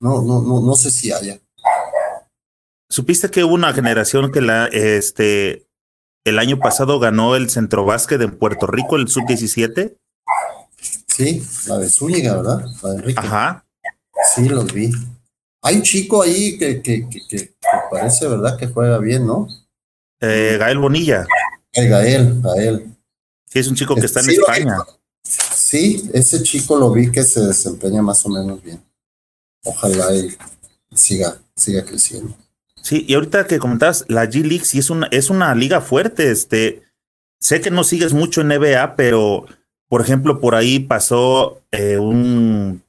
no, 0.00 0.22
no, 0.22 0.40
no, 0.40 0.62
no 0.62 0.74
sé 0.74 0.90
si 0.90 1.12
haya. 1.12 1.38
¿Supiste 2.88 3.30
que 3.30 3.44
hubo 3.44 3.52
una 3.52 3.74
generación 3.74 4.32
que 4.32 4.40
la, 4.40 4.68
este, 4.68 5.66
el 6.24 6.38
año 6.38 6.58
pasado 6.58 6.98
ganó 6.98 7.36
el 7.36 7.50
centro 7.50 7.84
básquet 7.84 8.22
en 8.22 8.38
Puerto 8.38 8.66
Rico, 8.66 8.96
el 8.96 9.08
sub-17? 9.08 9.98
Sí, 11.22 11.40
la 11.68 11.78
de 11.78 11.88
Zúñiga, 11.88 12.36
¿verdad? 12.36 12.64
La 12.82 12.90
de 12.90 12.96
Enrique. 12.96 13.20
Ajá. 13.20 13.64
Sí, 14.34 14.48
los 14.48 14.72
vi. 14.72 14.90
Hay 15.62 15.76
un 15.76 15.82
chico 15.82 16.22
ahí 16.22 16.58
que, 16.58 16.82
que, 16.82 17.08
que, 17.08 17.54
parece, 17.90 18.26
¿verdad? 18.26 18.58
Que 18.58 18.66
juega 18.66 18.98
bien, 18.98 19.26
¿no? 19.26 19.46
Eh, 20.20 20.56
Gael 20.58 20.78
Bonilla. 20.78 21.24
El 21.72 21.88
Gael, 21.88 22.40
Gael. 22.42 22.96
Sí, 23.46 23.58
es 23.60 23.68
un 23.68 23.76
chico 23.76 23.94
que 23.94 24.06
está 24.06 24.20
en 24.20 24.30
España. 24.30 24.78
Sí, 25.22 26.10
ese 26.12 26.42
chico 26.42 26.76
lo 26.76 26.90
vi 26.90 27.12
que 27.12 27.22
se 27.22 27.40
desempeña 27.40 28.02
más 28.02 28.26
o 28.26 28.28
menos 28.28 28.60
bien. 28.60 28.82
Ojalá 29.64 30.12
y 30.16 30.36
siga, 30.92 31.40
siga 31.54 31.84
creciendo. 31.84 32.34
Sí, 32.82 33.04
y 33.06 33.14
ahorita 33.14 33.46
que 33.46 33.60
comentabas, 33.60 34.04
la 34.08 34.24
G 34.24 34.42
League 34.42 34.64
sí 34.64 34.80
es 34.80 34.90
una, 34.90 35.06
es 35.12 35.30
una 35.30 35.54
liga 35.54 35.80
fuerte. 35.80 36.32
Este, 36.32 36.82
sé 37.38 37.60
que 37.60 37.70
no 37.70 37.84
sigues 37.84 38.12
mucho 38.12 38.40
en 38.40 38.48
NBA, 38.48 38.96
pero 38.96 39.46
por 39.92 40.00
ejemplo, 40.00 40.40
por 40.40 40.54
ahí 40.54 40.78
pasó 40.78 41.60
eh, 41.70 41.98
un 41.98 42.82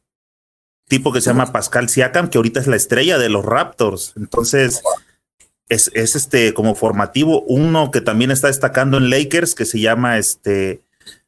tipo 0.88 1.12
que 1.12 1.20
se 1.20 1.32
llama 1.32 1.52
Pascal 1.52 1.90
Siakam, 1.90 2.30
que 2.30 2.38
ahorita 2.38 2.62
es 2.62 2.68
la 2.68 2.78
estrella 2.78 3.18
de 3.18 3.28
los 3.28 3.44
Raptors. 3.44 4.14
Entonces, 4.16 4.82
es, 5.68 5.92
es, 5.96 6.16
este 6.16 6.54
como 6.54 6.76
formativo. 6.76 7.42
Uno 7.42 7.92
que 7.92 8.00
también 8.00 8.32
está 8.32 8.48
destacando 8.48 8.96
en 8.96 9.10
Lakers, 9.10 9.54
que 9.54 9.66
se 9.66 9.82
llama 9.82 10.18
este. 10.18 10.80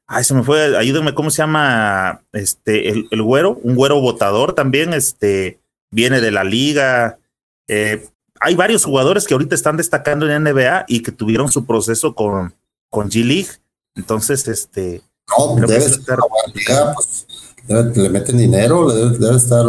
Ay, 0.07 0.23
se 0.23 0.33
me 0.33 0.43
fue, 0.43 0.77
ayúdenme, 0.77 1.13
¿cómo 1.13 1.29
se 1.29 1.39
llama? 1.39 2.21
Este, 2.31 2.87
el, 2.87 3.09
el 3.11 3.21
güero, 3.21 3.59
un 3.61 3.75
güero 3.75 3.99
votador 3.99 4.53
también, 4.53 4.93
este, 4.93 5.59
viene 5.91 6.21
de 6.21 6.31
la 6.31 6.45
liga. 6.45 7.19
Eh, 7.67 8.07
hay 8.39 8.55
varios 8.55 8.85
jugadores 8.85 9.27
que 9.27 9.33
ahorita 9.33 9.55
están 9.55 9.75
destacando 9.75 10.25
en 10.31 10.41
NBA 10.41 10.85
y 10.87 11.01
que 11.01 11.11
tuvieron 11.11 11.51
su 11.51 11.65
proceso 11.65 12.15
con, 12.15 12.55
con 12.89 13.09
G 13.09 13.25
League. 13.25 13.49
Entonces, 13.93 14.47
este, 14.47 15.01
no, 15.27 15.55
debe 15.67 15.85
estar, 15.85 16.19
pues, 16.93 17.25
le 17.67 18.09
meten 18.09 18.37
dinero, 18.37 18.91
debe, 18.91 19.35
estar 19.35 19.65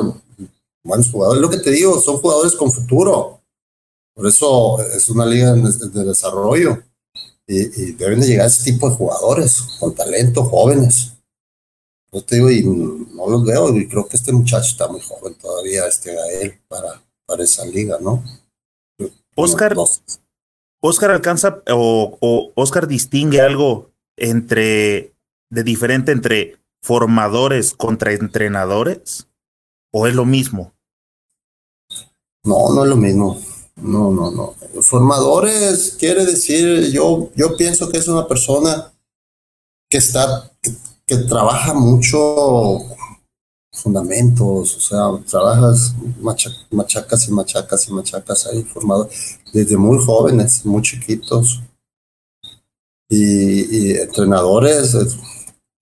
buenos 0.82 1.10
jugadores. 1.10 1.42
Lo 1.42 1.50
que 1.50 1.58
te 1.58 1.70
digo, 1.70 2.00
son 2.00 2.18
jugadores 2.18 2.54
con 2.54 2.72
futuro. 2.72 3.40
Por 4.14 4.26
eso 4.26 4.80
es 4.80 5.08
una 5.08 5.26
liga 5.26 5.52
de, 5.52 6.04
desarrollo. 6.04 6.82
Y, 7.46 7.92
deben 7.92 8.20
de 8.20 8.26
llegar 8.26 8.46
ese 8.46 8.64
tipo 8.64 8.88
de 8.88 8.96
jugadores 8.96 9.60
con 9.78 9.94
talento, 9.94 10.44
jóvenes. 10.44 11.12
Yo 12.12 12.22
te 12.22 12.36
digo, 12.36 12.50
y 12.50 12.62
no 12.62 13.28
los 13.28 13.44
veo, 13.44 13.76
y 13.76 13.88
creo 13.88 14.06
que 14.06 14.16
este 14.16 14.32
muchacho 14.32 14.68
está 14.68 14.88
muy 14.88 15.00
joven 15.00 15.34
todavía, 15.34 15.86
este 15.86 16.14
Gael, 16.14 16.58
para, 16.68 17.02
para 17.26 17.44
esa 17.44 17.64
liga, 17.66 17.98
¿no? 18.00 18.22
Oscar, 19.34 19.76
Oscar 20.80 21.10
alcanza 21.10 21.62
o, 21.70 22.16
o 22.20 22.52
Oscar 22.54 22.86
distingue 22.86 23.40
algo 23.42 23.90
entre 24.16 25.15
de 25.50 25.62
diferente 25.62 26.12
entre 26.12 26.56
formadores 26.82 27.74
contra 27.74 28.12
entrenadores? 28.12 29.28
¿O 29.92 30.06
es 30.06 30.14
lo 30.14 30.24
mismo? 30.24 30.72
No, 32.44 32.72
no 32.72 32.84
es 32.84 32.90
lo 32.90 32.96
mismo. 32.96 33.40
No, 33.76 34.10
no, 34.10 34.30
no. 34.30 34.54
Formadores 34.82 35.96
quiere 35.98 36.24
decir, 36.24 36.90
yo, 36.92 37.30
yo 37.34 37.56
pienso 37.56 37.88
que 37.90 37.98
es 37.98 38.08
una 38.08 38.26
persona 38.26 38.92
que 39.90 39.98
está, 39.98 40.50
que, 41.06 41.16
trabaja 41.28 41.74
mucho 41.74 42.78
fundamentos, 43.72 44.76
o 44.76 44.80
sea, 44.80 45.24
trabajas 45.28 45.94
machacas 46.70 47.28
y 47.28 47.32
machacas 47.32 47.88
y 47.88 47.92
machacas 47.92 48.46
ahí 48.46 48.62
formado 48.62 49.08
desde 49.52 49.76
muy 49.76 50.02
jóvenes, 50.04 50.64
muy 50.64 50.82
chiquitos. 50.82 51.60
Y 53.08 53.92
entrenadores, 53.98 54.96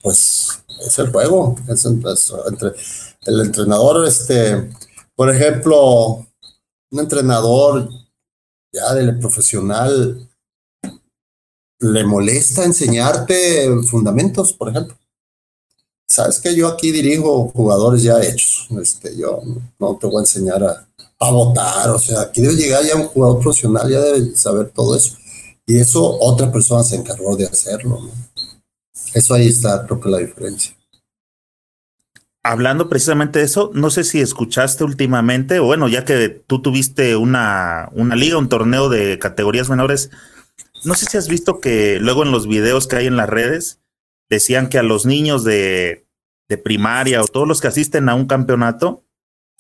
pues 0.05 0.63
es 0.87 0.99
el 0.99 1.11
juego. 1.11 1.57
Es, 1.67 1.87
entre, 1.87 2.73
el 3.23 3.41
entrenador, 3.41 4.07
este, 4.07 4.71
por 5.17 5.35
ejemplo, 5.35 6.27
un 6.91 7.01
entrenador 7.01 7.89
ya 8.71 8.93
del 8.93 9.19
profesional 9.19 10.29
le 11.81 12.05
molesta 12.05 12.65
enseñarte 12.65 13.67
fundamentos, 13.89 14.53
por 14.53 14.69
ejemplo. 14.69 14.95
Sabes 16.07 16.39
que 16.39 16.55
yo 16.55 16.69
aquí 16.69 16.93
dirijo 16.93 17.49
jugadores 17.49 18.03
ya 18.03 18.21
hechos. 18.21 18.69
Este, 18.81 19.17
yo 19.17 19.41
no 19.79 19.97
te 19.97 20.07
voy 20.07 20.19
a 20.19 20.21
enseñar 20.21 20.63
a, 20.63 20.87
a 21.19 21.31
votar. 21.31 21.89
O 21.91 21.99
sea, 21.99 22.21
aquí 22.21 22.43
debe 22.43 22.57
llegar 22.57 22.85
ya 22.85 22.97
un 22.97 23.07
jugador 23.07 23.41
profesional, 23.41 23.91
ya 23.91 24.01
debe 24.01 24.37
saber 24.37 24.71
todo 24.71 24.95
eso. 24.95 25.17
Y 25.67 25.79
eso 25.79 26.19
otra 26.21 26.53
persona 26.53 26.85
se 26.85 26.97
encargó 26.97 27.35
de 27.37 27.47
hacerlo. 27.47 28.01
¿no? 28.03 28.34
Eso 29.15 29.35
ahí 29.35 29.49
está, 29.49 29.87
creo 29.87 30.01
que 30.01 30.09
la 30.11 30.19
diferencia. 30.19 30.77
Hablando 32.43 32.91
precisamente 32.91 33.39
de 33.39 33.47
eso, 33.47 33.71
no 33.73 33.89
sé 33.89 34.05
si 34.05 34.21
escuchaste 34.21 34.85
últimamente, 34.85 35.61
o 35.61 35.65
bueno, 35.65 35.89
ya 35.89 36.05
que 36.05 36.29
tú 36.29 36.61
tuviste 36.61 37.17
una, 37.17 37.89
una 37.93 38.17
liga, 38.17 38.37
un 38.37 38.51
torneo 38.51 38.91
de 38.91 39.19
categorías 39.19 39.71
menores, 39.71 40.11
no 40.85 40.95
sé 40.95 41.07
si 41.07 41.17
has 41.17 41.29
visto 41.29 41.61
que 41.61 41.99
luego 42.01 42.23
en 42.23 42.33
los 42.33 42.47
videos 42.47 42.87
que 42.87 42.97
hay 42.97 43.07
en 43.07 43.17
las 43.17 43.31
redes 43.31 43.81
decían 44.29 44.69
que 44.69 44.79
a 44.79 44.83
los 44.83 45.07
niños 45.07 45.45
de, 45.45 46.05
de 46.49 46.59
primaria 46.59 47.23
o 47.23 47.27
todos 47.27 47.49
los 47.49 47.61
que 47.61 47.69
asisten 47.69 48.09
a 48.09 48.15
un 48.15 48.27
campeonato, 48.27 49.05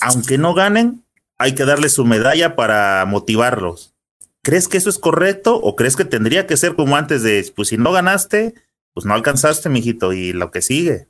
aunque 0.00 0.36
no 0.36 0.52
ganen, 0.52 1.04
hay 1.38 1.54
que 1.54 1.64
darles 1.64 1.94
su 1.94 2.04
medalla 2.04 2.56
para 2.56 3.04
motivarlos. 3.06 3.94
¿Crees 4.42 4.68
que 4.68 4.76
eso 4.76 4.90
es 4.90 4.98
correcto 4.98 5.56
o 5.56 5.74
crees 5.74 5.96
que 5.96 6.04
tendría 6.04 6.46
que 6.46 6.56
ser 6.56 6.74
como 6.74 6.96
antes 6.96 7.22
de, 7.22 7.50
pues 7.56 7.68
si 7.68 7.78
no 7.78 7.92
ganaste, 7.92 8.54
pues 8.94 9.04
no 9.04 9.14
alcanzaste, 9.14 9.68
mijito, 9.68 10.12
y 10.12 10.32
lo 10.32 10.50
que 10.50 10.62
sigue? 10.62 11.08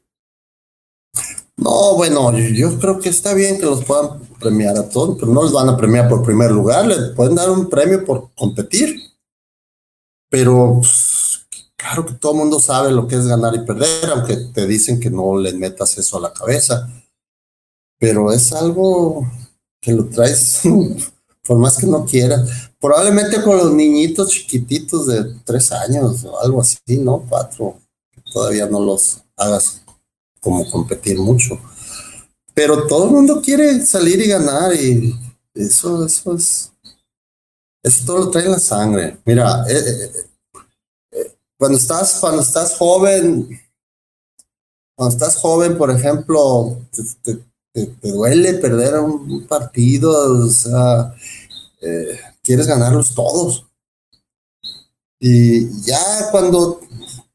No, 1.57 1.95
bueno, 1.95 2.37
yo 2.37 2.79
creo 2.81 2.99
que 2.99 3.11
está 3.11 3.33
bien 3.35 3.59
que 3.59 3.67
los 3.67 3.85
puedan 3.85 4.21
premiar 4.41 4.77
a 4.77 4.89
todos, 4.89 5.17
pero 5.21 5.33
no 5.33 5.45
les 5.45 5.53
van 5.53 5.69
a 5.69 5.77
premiar 5.77 6.09
por 6.09 6.25
primer 6.25 6.51
lugar, 6.51 6.87
les 6.87 7.11
pueden 7.15 7.37
dar 7.37 7.51
un 7.51 7.69
premio 7.69 8.05
por 8.05 8.33
competir. 8.35 8.99
Pero 10.29 10.81
pues, 10.81 11.47
claro 11.77 12.05
que 12.07 12.15
todo 12.15 12.33
el 12.33 12.39
mundo 12.39 12.59
sabe 12.59 12.91
lo 12.91 13.07
que 13.07 13.15
es 13.15 13.27
ganar 13.27 13.55
y 13.55 13.65
perder, 13.65 14.11
aunque 14.11 14.37
te 14.53 14.67
dicen 14.67 14.99
que 14.99 15.11
no 15.11 15.39
les 15.39 15.55
metas 15.55 15.97
eso 15.97 16.19
a 16.19 16.23
la 16.23 16.33
cabeza. 16.33 16.91
Pero 18.01 18.33
es 18.33 18.53
algo 18.53 19.25
que 19.81 19.93
lo 19.93 20.09
traes 20.09 20.63
por 21.45 21.59
más 21.59 21.77
que 21.77 21.87
no 21.87 22.05
quieras. 22.05 22.71
Probablemente 22.81 23.43
con 23.43 23.57
los 23.57 23.73
niñitos 23.73 24.31
chiquititos 24.31 25.07
de 25.07 25.35
tres 25.45 25.71
años 25.73 26.25
o 26.25 26.41
algo 26.41 26.61
así, 26.61 26.99
¿no? 26.99 27.25
Cuatro, 27.29 27.79
todavía 28.33 28.67
no 28.67 28.81
los 28.81 29.23
hagas 29.37 29.83
como 30.41 30.69
competir 30.71 31.19
mucho. 31.19 31.59
Pero 32.55 32.87
todo 32.87 33.07
el 33.07 33.11
mundo 33.11 33.43
quiere 33.43 33.85
salir 33.85 34.21
y 34.21 34.29
ganar 34.29 34.75
y 34.75 35.15
eso, 35.55 36.05
eso 36.07 36.35
es, 36.35 36.73
eso 37.83 38.07
todo 38.07 38.19
lo 38.19 38.31
trae 38.31 38.45
en 38.45 38.53
la 38.53 38.61
sangre. 38.61 39.19
Mira, 39.25 39.65
eh, 39.69 39.77
eh, 39.77 40.13
eh, 41.13 41.37
cuando 41.59 41.79
estás, 41.79 42.19
cuando 42.21 42.43
estás 42.43 42.77
joven, 42.77 43.49
cuando 44.97 45.15
estás 45.17 45.37
joven, 45.37 45.77
por 45.77 45.91
ejemplo, 45.91 46.79
te, 47.23 47.39
duele 48.03 48.55
perder 48.55 48.99
un 49.01 49.47
partido, 49.47 50.45
o 50.45 50.49
sea, 50.49 51.15
quieres 52.43 52.67
ganarlos 52.67 53.15
todos. 53.15 53.67
Y 55.19 55.83
ya 55.83 56.31
cuando 56.31 56.81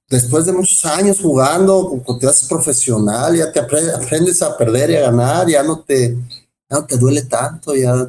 después 0.09 0.45
de 0.45 0.53
muchos 0.53 0.83
años 0.85 1.19
jugando, 1.19 1.89
cuando 2.05 2.19
te 2.19 2.27
haces 2.27 2.47
profesional, 2.47 3.35
ya 3.35 3.51
te 3.51 3.59
aprendes 3.59 4.41
a 4.41 4.57
perder 4.57 4.91
y 4.91 4.95
a 4.95 5.01
ganar, 5.01 5.47
ya 5.47 5.63
no 5.63 5.79
te, 5.79 6.17
no 6.69 6.85
te 6.85 6.97
duele 6.97 7.23
tanto, 7.23 7.75
ya 7.75 8.07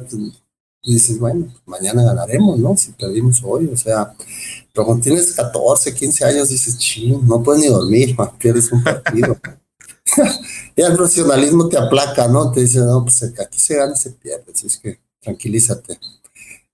dices, 0.83 1.19
bueno, 1.19 1.53
mañana 1.65 2.03
ganaremos, 2.03 2.57
¿no? 2.57 2.75
Si 2.75 2.91
perdimos 2.91 3.41
hoy, 3.43 3.69
o 3.71 3.77
sea, 3.77 4.13
pero 4.73 4.85
cuando 4.85 5.03
tienes 5.03 5.31
14, 5.33 5.93
15 5.93 6.25
años, 6.25 6.49
dices, 6.49 6.77
ching, 6.77 7.25
no 7.27 7.43
puedes 7.43 7.61
ni 7.61 7.67
dormir, 7.67 8.15
pierdes 8.39 8.71
un 8.71 8.83
partido. 8.83 9.37
y 10.75 10.81
el 10.81 10.95
profesionalismo 10.95 11.69
te 11.69 11.77
aplaca, 11.77 12.27
¿no? 12.27 12.51
Te 12.51 12.61
dice, 12.61 12.79
no, 12.79 13.03
pues 13.03 13.23
aquí 13.23 13.59
se 13.59 13.75
gana 13.75 13.93
y 13.95 13.99
se 13.99 14.11
pierde, 14.11 14.51
así 14.53 14.67
es 14.67 14.77
que 14.77 14.99
tranquilízate. 15.19 15.99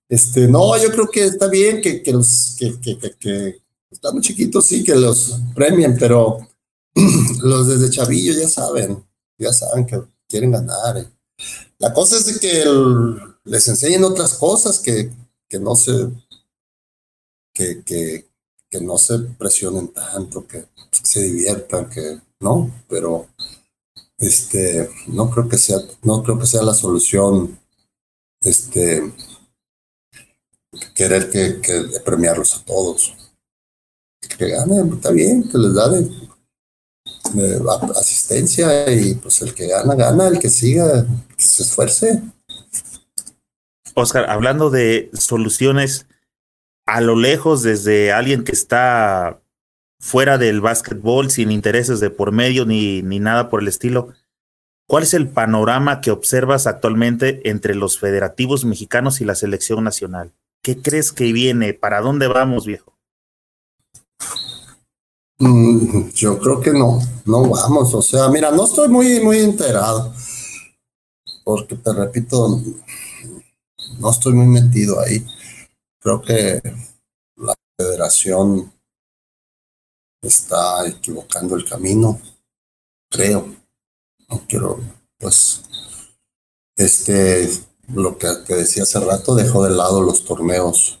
Este, 0.08 0.48
no, 0.48 0.76
yo 0.82 0.90
creo 0.90 1.08
que 1.08 1.24
está 1.24 1.48
bien 1.48 1.80
que, 1.82 2.02
que 2.02 2.12
los 2.12 2.56
que, 2.58 2.80
que, 2.80 2.98
que, 3.18 3.62
están 3.90 4.20
chiquitos, 4.20 4.66
sí, 4.66 4.84
que 4.84 4.94
los 4.94 5.40
premien, 5.54 5.96
pero 5.98 6.38
los 7.42 7.68
desde 7.68 7.90
chavillo 7.90 8.32
ya 8.32 8.48
saben, 8.48 9.04
ya 9.38 9.52
saben 9.52 9.86
que 9.86 10.00
quieren 10.26 10.52
ganar. 10.52 10.98
Eh. 10.98 11.08
La 11.78 11.92
cosa 11.92 12.16
es 12.16 12.38
que 12.38 12.64
les 13.44 13.68
enseñen 13.68 14.04
otras 14.04 14.34
cosas 14.34 14.80
que, 14.80 15.10
que 15.48 15.58
no 15.58 15.76
se 15.76 16.08
que, 17.52 17.82
que, 17.82 18.28
que 18.70 18.80
no 18.80 18.98
se 18.98 19.18
presionen 19.18 19.88
tanto, 19.88 20.46
que 20.46 20.64
se 20.90 21.22
diviertan, 21.22 21.90
que 21.90 22.20
no, 22.40 22.70
pero 22.88 23.26
este 24.18 24.90
no 25.08 25.30
creo 25.30 25.48
que 25.48 25.58
sea, 25.58 25.78
no 26.02 26.22
creo 26.22 26.38
que 26.38 26.46
sea 26.46 26.62
la 26.62 26.74
solución 26.74 27.58
este 28.40 29.12
querer 30.94 31.30
que, 31.30 31.60
premiarlos 32.04 32.56
a 32.56 32.64
todos 32.64 33.14
que 34.36 34.48
ganen, 34.48 34.92
está 34.92 35.10
bien, 35.10 35.48
que 35.48 35.58
les 35.58 35.74
da 35.74 35.88
de, 35.88 36.10
asistencia 37.96 38.90
y 38.90 39.14
pues 39.14 39.42
el 39.42 39.54
que 39.54 39.66
gana, 39.66 39.94
gana, 39.94 40.28
el 40.28 40.38
que 40.38 40.48
siga, 40.48 41.06
que 41.36 41.42
se 41.42 41.62
esfuerce. 41.62 42.22
Oscar, 43.94 44.30
hablando 44.30 44.70
de 44.70 45.10
soluciones 45.14 46.06
a 46.86 47.00
lo 47.00 47.16
lejos 47.16 47.62
desde 47.62 48.12
alguien 48.12 48.44
que 48.44 48.52
está 48.52 49.40
fuera 50.00 50.38
del 50.38 50.60
básquetbol, 50.60 51.30
sin 51.30 51.50
intereses 51.50 52.00
de 52.00 52.10
por 52.10 52.32
medio 52.32 52.64
ni, 52.64 53.02
ni 53.02 53.18
nada 53.18 53.48
por 53.48 53.60
el 53.60 53.68
estilo, 53.68 54.12
¿cuál 54.86 55.02
es 55.02 55.14
el 55.14 55.28
panorama 55.28 56.00
que 56.00 56.10
observas 56.10 56.66
actualmente 56.66 57.48
entre 57.48 57.74
los 57.74 57.98
federativos 57.98 58.64
mexicanos 58.64 59.20
y 59.20 59.24
la 59.24 59.34
selección 59.34 59.84
nacional? 59.84 60.32
¿Qué 60.62 60.80
crees 60.80 61.12
que 61.12 61.32
viene? 61.32 61.74
¿Para 61.74 62.00
dónde 62.00 62.26
vamos, 62.26 62.66
viejo? 62.66 62.98
Mm, 65.38 66.08
yo 66.10 66.38
creo 66.38 66.60
que 66.60 66.72
no, 66.72 66.98
no 67.24 67.48
vamos. 67.48 67.94
O 67.94 68.02
sea, 68.02 68.28
mira, 68.28 68.50
no 68.50 68.64
estoy 68.64 68.88
muy, 68.88 69.20
muy 69.20 69.38
enterado. 69.38 70.12
Porque 71.44 71.76
te 71.76 71.92
repito, 71.92 72.60
no 73.98 74.10
estoy 74.10 74.34
muy 74.34 74.46
metido 74.46 75.00
ahí. 75.00 75.24
Creo 76.00 76.20
que 76.20 76.60
la 77.36 77.54
federación 77.76 78.72
está 80.22 80.86
equivocando 80.86 81.56
el 81.56 81.64
camino. 81.64 82.20
Creo. 83.10 83.54
No 84.28 84.44
quiero, 84.46 84.80
pues, 85.18 85.62
este, 86.76 87.48
lo 87.88 88.18
que 88.18 88.28
te 88.46 88.56
decía 88.56 88.82
hace 88.82 89.00
rato, 89.00 89.34
dejó 89.34 89.64
de 89.64 89.70
lado 89.70 90.02
los 90.02 90.24
torneos 90.24 90.98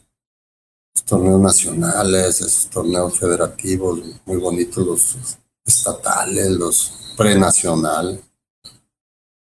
torneos 1.08 1.40
nacionales, 1.40 2.40
esos 2.40 2.68
torneos 2.70 3.18
federativos, 3.18 4.00
muy 4.26 4.36
bonitos 4.36 4.86
los 4.86 5.16
estatales, 5.64 6.50
los 6.50 6.92
prenacional. 7.16 8.20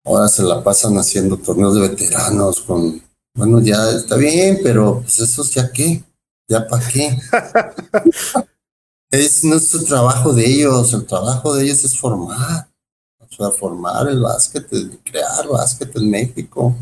Ahora 0.05 0.29
se 0.29 0.43
la 0.43 0.63
pasan 0.63 0.97
haciendo 0.99 1.37
torneos 1.37 1.75
de 1.75 1.89
veteranos 1.89 2.61
con, 2.61 3.03
bueno, 3.35 3.61
ya 3.61 3.91
está 3.91 4.17
bien, 4.17 4.61
pero 4.63 5.01
pues 5.01 5.19
esos 5.19 5.53
ya 5.53 5.71
qué, 5.73 6.03
ya 6.49 6.67
para 6.67 6.89
qué. 6.89 7.19
es 9.25 9.45
nuestro 9.45 9.83
trabajo 9.85 10.33
de 10.33 10.47
ellos, 10.47 10.93
el 10.93 11.07
trabajo 11.07 11.55
de 11.55 11.65
ellos 11.65 11.85
es 11.85 11.99
formar, 11.99 12.69
o 13.19 13.35
sea, 13.35 13.51
formar 13.51 14.09
el 14.09 14.21
básquet, 14.21 14.67
crear 15.05 15.49
básquet 15.49 15.95
en 15.97 16.11
México, 16.11 16.75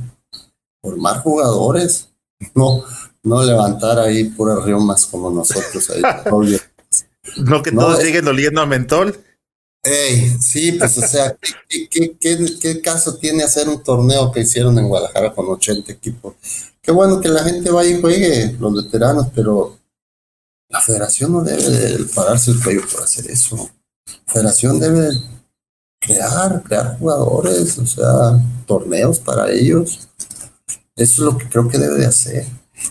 formar 0.83 1.23
jugadores, 1.23 2.09
no, 2.55 2.85
no 3.23 3.43
levantar 3.43 3.99
ahí 3.99 4.25
puras 4.25 4.63
riomas 4.65 5.07
como 5.07 5.31
nosotros 5.31 5.91
ahí. 5.91 6.03
no 7.37 7.63
que 7.63 7.73
todos 7.73 8.01
eh. 8.01 8.05
lleguen 8.05 8.29
oliendo 8.29 8.61
a 8.61 8.67
mentol. 8.67 9.19
Ey, 9.83 10.39
sí, 10.41 10.73
pues 10.73 10.97
o 10.97 11.07
sea, 11.07 11.37
¿qué, 11.69 12.17
qué, 12.19 12.81
caso 12.81 13.17
tiene 13.17 13.43
hacer 13.43 13.69
un 13.69 13.83
torneo 13.83 14.33
que 14.33 14.41
hicieron 14.41 14.79
en 14.79 14.89
Guadalajara 14.89 15.35
con 15.35 15.47
80 15.47 15.93
equipos? 15.93 16.35
Qué 16.81 16.91
bueno 16.91 17.21
que 17.21 17.29
la 17.29 17.45
gente 17.45 17.71
vaya 17.71 17.91
y 17.91 18.01
juegue, 18.01 18.57
los 18.59 18.83
veteranos, 18.83 19.27
pero 19.35 19.77
la 20.69 20.81
federación 20.81 21.33
no 21.33 21.43
debe 21.43 22.05
pararse 22.15 22.51
el 22.51 22.63
cuello 22.63 22.83
por 22.91 23.03
hacer 23.03 23.31
eso. 23.31 23.71
La 24.27 24.33
federación 24.33 24.81
debe 24.81 25.11
crear, 26.01 26.63
crear 26.63 26.99
jugadores, 26.99 27.79
o 27.79 27.87
sea, 27.87 28.43
torneos 28.67 29.19
para 29.19 29.51
ellos. 29.51 30.09
Eso 30.97 31.13
es 31.13 31.19
lo 31.19 31.39
que 31.39 31.49
creo 31.49 31.69
que 31.69 31.79
debe 31.79 31.99
de 31.99 32.07
hacer. 32.07 32.47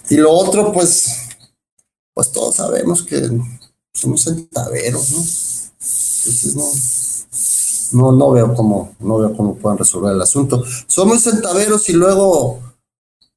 Y 0.10 0.18
lo 0.18 0.32
otro, 0.32 0.72
pues, 0.72 1.14
pues 2.14 2.32
todos 2.32 2.56
sabemos 2.56 3.04
que 3.04 3.30
somos 3.94 4.24
centaveros, 4.24 5.12
¿no? 5.12 5.18
Entonces 6.26 6.56
no, 7.94 8.12
no, 8.12 8.12
no 8.14 8.32
veo 8.32 8.54
cómo, 8.54 8.95
no 9.00 9.18
veo 9.20 9.36
cómo 9.36 9.56
puedan 9.56 9.78
resolver 9.78 10.14
el 10.14 10.22
asunto. 10.22 10.64
Son 10.88 11.08
muy 11.08 11.20
centaveros 11.20 11.90
y 11.90 11.94
luego, 11.94 12.60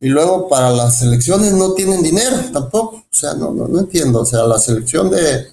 y 0.00 0.08
luego 0.08 0.48
para 0.48 0.70
las 0.70 1.02
elecciones 1.02 1.52
no 1.52 1.72
tienen 1.72 2.02
dinero 2.02 2.36
tampoco. 2.52 2.96
O 2.96 3.14
sea, 3.14 3.34
no, 3.34 3.52
no, 3.52 3.66
no 3.66 3.80
entiendo. 3.80 4.20
O 4.20 4.26
sea, 4.26 4.44
la 4.44 4.58
selección 4.58 5.10
de 5.10 5.48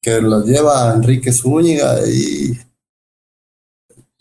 que 0.00 0.20
la 0.20 0.40
lleva 0.40 0.94
Enrique 0.94 1.32
Zúñiga 1.32 2.06
y 2.06 2.58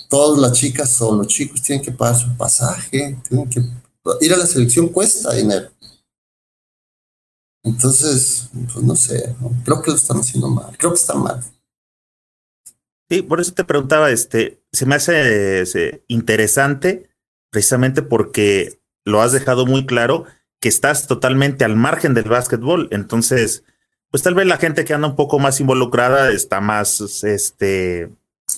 todas 0.10 0.40
las 0.40 0.53
chicas 0.53 1.02
o 1.02 1.15
los 1.15 1.27
chicos 1.27 1.61
tienen 1.61 1.84
que 1.84 1.91
pagar 1.91 2.15
su 2.15 2.35
pasaje, 2.38 3.18
tienen 3.27 3.49
que 3.49 3.61
ir 4.22 4.34
a 4.34 4.38
la 4.38 4.45
selección 4.45 4.90
cuesta 4.90 5.34
dinero. 5.34 5.69
Entonces, 7.64 8.49
pues 8.73 8.84
no 8.84 8.95
sé, 8.95 9.35
creo 9.64 9.81
que 9.81 9.91
lo 9.91 9.98
están 9.98 10.18
haciendo 10.18 10.49
mal, 10.49 10.77
creo 10.77 10.91
que 10.91 10.99
está 10.99 11.14
mal. 11.14 11.41
Sí, 13.10 13.22
por 13.22 13.40
eso 13.40 13.53
te 13.53 13.64
preguntaba, 13.64 14.11
este, 14.11 14.61
se 14.72 14.85
me 14.85 14.95
hace 14.95 16.03
interesante 16.07 17.10
precisamente 17.49 18.02
porque 18.02 18.82
lo 19.06 19.22
has 19.22 19.32
dejado 19.32 19.66
muy 19.66 19.86
claro 19.86 20.26
que 20.60 20.70
estás 20.70 21.08
totalmente 21.08 21.66
al 21.66 21.76
margen 21.76 22.14
del 22.14 22.30
básquetbol. 22.30 22.88
Entonces, 22.92 23.64
pues 24.10 24.24
tal 24.24 24.36
vez 24.36 24.46
la 24.48 24.58
gente 24.58 24.86
que 24.86 24.94
anda 24.94 25.08
un 25.08 25.16
poco 25.16 25.40
más 25.40 25.60
involucrada 25.60 26.32
está 26.32 26.62
más 26.62 27.24
este, 27.24 28.10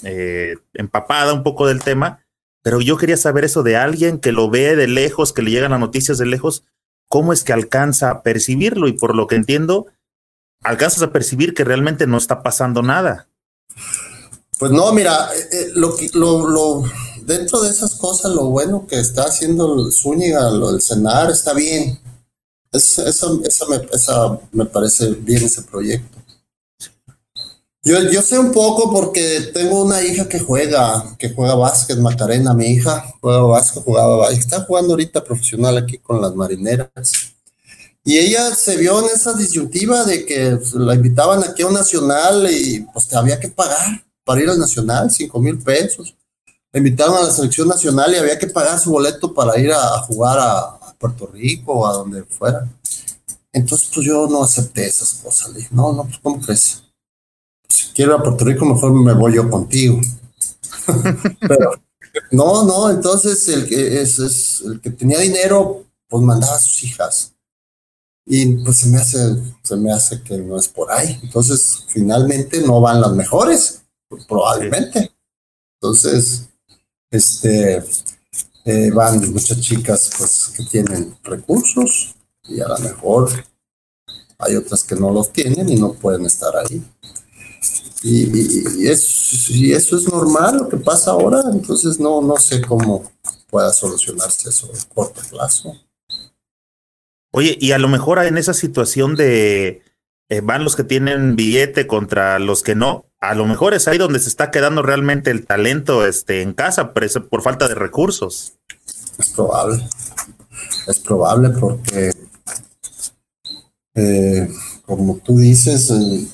eh, 0.04 0.56
empapada 0.74 1.34
un 1.34 1.44
poco 1.44 1.68
del 1.68 1.82
tema, 1.82 2.26
pero 2.62 2.82
yo 2.82 2.98
quería 2.98 3.18
saber 3.18 3.46
eso 3.46 3.64
de 3.64 3.78
alguien 3.78 4.20
que 4.20 4.32
lo 4.32 4.50
ve 4.50 4.76
de 4.76 4.88
lejos, 4.88 5.34
que 5.34 5.42
le 5.42 5.52
llegan 5.52 5.72
las 5.72 5.80
noticias 5.80 6.18
de 6.18 6.26
lejos, 6.26 6.64
cómo 7.08 7.34
es 7.34 7.44
que 7.44 7.54
alcanza 7.54 8.12
a 8.12 8.22
percibirlo 8.24 8.88
y 8.88 8.94
por 8.94 9.16
lo 9.16 9.28
que 9.28 9.36
entiendo, 9.36 9.88
alcanzas 10.62 11.02
a 11.04 11.12
percibir 11.12 11.54
que 11.54 11.64
realmente 11.64 12.08
no 12.08 12.18
está 12.18 12.44
pasando 12.44 12.82
nada. 12.82 13.28
Pues 14.58 14.72
no, 14.72 14.92
mira, 14.94 15.30
eh, 15.36 15.48
eh, 15.52 15.68
lo, 15.74 15.96
lo, 16.14 16.50
lo, 16.50 16.84
dentro 17.26 17.62
de 17.62 17.70
esas 17.70 17.96
cosas, 17.96 18.34
lo 18.34 18.46
bueno 18.46 18.86
que 18.88 19.00
está 19.00 19.24
haciendo 19.24 19.92
Zúñiga, 19.92 20.50
lo 20.52 20.72
del 20.72 20.82
cenar, 20.82 21.32
está 21.32 21.54
bien. 21.54 22.00
Es, 22.72 23.00
esa, 23.00 23.28
esa, 23.44 23.66
me, 23.68 23.82
esa 23.92 24.40
me 24.52 24.66
parece 24.66 25.10
bien 25.12 25.44
ese 25.44 25.62
proyecto. 25.64 26.18
Yo, 27.84 28.02
yo 28.10 28.22
sé 28.24 28.40
un 28.40 28.52
poco 28.52 28.92
porque 28.92 29.52
tengo 29.54 29.84
una 29.84 30.04
hija 30.04 30.28
que 30.28 30.40
juega, 30.40 31.16
que 31.20 31.30
juega 31.30 31.54
básquet, 31.54 32.00
Macarena, 32.00 32.54
mi 32.54 32.66
hija, 32.66 33.06
juega 33.22 33.42
básquet, 33.44 33.84
jugaba 33.84 34.18
básquet, 34.18 34.40
está 34.40 34.62
jugando 34.62 34.94
ahorita 34.94 35.24
profesional 35.24 35.78
aquí 35.78 36.00
con 36.00 36.20
las 36.20 36.34
marineras. 36.34 36.90
Y 38.04 38.18
ella 38.18 38.56
se 38.56 38.78
vio 38.78 39.00
en 39.00 39.16
esa 39.16 39.34
disyuntiva 39.34 40.04
de 40.04 40.26
que 40.26 40.60
la 40.74 40.96
invitaban 40.96 41.44
aquí 41.44 41.62
a 41.62 41.68
un 41.68 41.74
nacional 41.74 42.48
y 42.52 42.82
pues 42.92 43.08
te 43.08 43.16
había 43.16 43.40
que 43.40 43.50
pagar 43.50 44.04
para 44.24 44.42
ir 44.42 44.50
al 44.50 44.60
nacional, 44.60 45.12
cinco 45.12 45.40
mil 45.40 45.60
pesos. 45.60 46.16
La 46.76 46.80
invitaron 46.80 47.16
a 47.16 47.24
la 47.24 47.32
selección 47.32 47.70
nacional 47.70 48.12
y 48.14 48.18
había 48.18 48.38
que 48.38 48.48
pagar 48.48 48.78
su 48.78 48.92
boleto 48.92 49.34
para 49.34 49.58
ir 49.58 49.72
a, 49.72 49.98
jugar 50.02 50.38
a, 50.38 50.78
Puerto 51.00 51.26
Rico 51.28 51.72
o 51.72 51.88
a 51.88 51.94
donde 51.94 52.24
fuera. 52.24 52.70
Entonces, 53.54 53.90
pues 53.94 54.06
yo 54.06 54.28
no 54.28 54.44
acepté 54.44 54.86
esas 54.86 55.14
cosas. 55.14 55.54
Le 55.54 55.60
dije, 55.60 55.70
no, 55.72 55.94
no, 55.94 56.04
pues 56.04 56.18
¿cómo 56.22 56.42
crees? 56.42 56.84
Si 57.70 57.94
quiero 57.94 58.16
ir 58.16 58.20
a 58.20 58.24
Puerto 58.24 58.44
Rico, 58.44 58.66
mejor 58.66 58.92
me 58.92 59.14
voy 59.14 59.36
yo 59.36 59.50
contigo. 59.50 60.02
Pero, 61.40 61.82
no, 62.32 62.66
no, 62.66 62.90
entonces 62.90 63.48
el 63.48 63.70
que, 63.70 64.02
es, 64.02 64.20
es, 64.20 64.62
el 64.66 64.82
que 64.82 64.90
tenía 64.90 65.20
dinero, 65.20 65.86
pues 66.10 66.24
mandaba 66.24 66.58
a 66.58 66.60
sus 66.60 66.84
hijas. 66.84 67.36
Y 68.26 68.48
pues 68.66 68.80
se 68.80 68.88
me 68.88 68.98
hace, 68.98 69.38
se 69.64 69.78
me 69.78 69.94
hace 69.94 70.22
que 70.24 70.38
no 70.40 70.58
es 70.58 70.68
por 70.68 70.92
ahí. 70.92 71.22
Entonces, 71.24 71.86
finalmente 71.88 72.60
no 72.64 72.82
van 72.82 73.00
las 73.00 73.14
mejores, 73.14 73.82
probablemente. 74.28 75.16
Entonces, 75.80 76.50
este, 77.12 77.84
eh, 78.66 78.92
van 78.92 79.32
muchas 79.32 79.60
chicas 79.62 80.12
pues 80.18 80.52
que 80.56 80.64
tienen 80.64 81.16
recursos 81.24 82.16
y 82.48 82.62
a 82.62 82.68
lo 82.68 82.78
mejor 82.80 83.30
hay 84.40 84.56
otras 84.56 84.84
que 84.84 84.96
no 84.96 85.12
los 85.12 85.32
tienen 85.32 85.70
y 85.70 85.76
no 85.76 85.94
pueden 85.94 86.26
estar 86.26 86.56
ahí. 86.56 86.84
Y, 88.04 88.86
y, 88.86 88.88
eso 88.88 89.98
es 89.98 90.08
normal 90.12 90.58
lo 90.58 90.70
que 90.70 90.78
pasa 90.78 91.12
ahora, 91.12 91.42
entonces 91.52 92.00
no, 92.00 92.22
no 92.22 92.38
sé 92.38 92.62
cómo 92.62 93.12
pueda 93.50 93.74
solucionarse 93.74 94.50
eso 94.50 94.70
a 94.72 94.94
corto 94.94 95.22
plazo. 95.30 95.74
Oye, 97.32 97.58
y 97.60 97.72
a 97.72 97.80
lo 97.80 97.88
mejor 97.88 98.20
en 98.20 98.38
esa 98.38 98.54
situación 98.54 99.16
de 99.16 99.82
eh, 100.30 100.42
van 100.42 100.64
los 100.64 100.76
que 100.76 100.84
tienen 100.84 101.36
billete 101.36 101.88
contra 101.88 102.40
los 102.40 102.64
que 102.64 102.76
no, 102.76 103.06
a 103.30 103.36
lo 103.36 103.46
mejor 103.46 103.74
es 103.74 103.88
ahí 103.88 103.98
donde 103.98 104.20
se 104.20 104.30
está 104.30 104.52
quedando 104.52 104.82
realmente 104.82 105.32
el 105.32 105.46
talento 105.46 106.06
este, 106.06 106.42
en 106.42 106.54
casa 106.54 106.94
por, 106.94 107.42
falta 107.42 107.68
de 107.68 107.76
recursos. 107.76 108.54
Es 109.18 109.30
probable, 109.30 109.88
es 110.88 111.00
probable 111.00 111.50
porque, 111.50 112.12
eh, 113.96 114.50
como 114.86 115.18
tú 115.18 115.38
dices, 115.40 115.90
eh, 115.90 116.28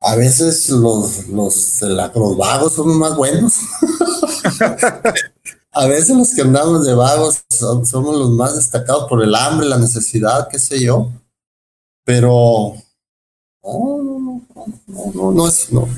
a 0.00 0.16
veces 0.16 0.70
los, 0.70 1.28
los, 1.28 1.82
los 1.82 2.36
vagos 2.36 2.74
son 2.74 2.98
más 2.98 3.16
buenos. 3.16 3.54
a 5.72 5.86
veces 5.86 6.16
los 6.16 6.32
que 6.32 6.42
andamos 6.42 6.86
de 6.86 6.94
vagos 6.94 7.44
somos 7.50 8.16
los 8.16 8.30
más 8.30 8.56
destacados 8.56 9.08
por 9.08 9.22
el 9.22 9.34
hambre, 9.34 9.66
la 9.66 9.78
necesidad, 9.78 10.48
qué 10.48 10.58
sé 10.58 10.80
yo. 10.80 11.10
Pero 12.04 12.76
no, 13.66 14.15
no, 14.86 15.12
no, 15.14 15.32
no, 15.32 15.48
es, 15.48 15.72
no, 15.72 15.88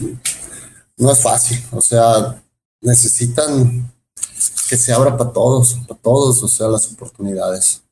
no 0.96 1.12
es 1.12 1.22
fácil. 1.22 1.62
O 1.72 1.80
sea, 1.80 2.42
necesitan 2.80 3.90
que 4.68 4.76
se 4.76 4.92
abra 4.92 5.16
para 5.16 5.32
todos, 5.32 5.74
para 5.86 6.00
todos, 6.00 6.42
o 6.42 6.48
sea, 6.48 6.68
las 6.68 6.90
oportunidades. 6.92 7.82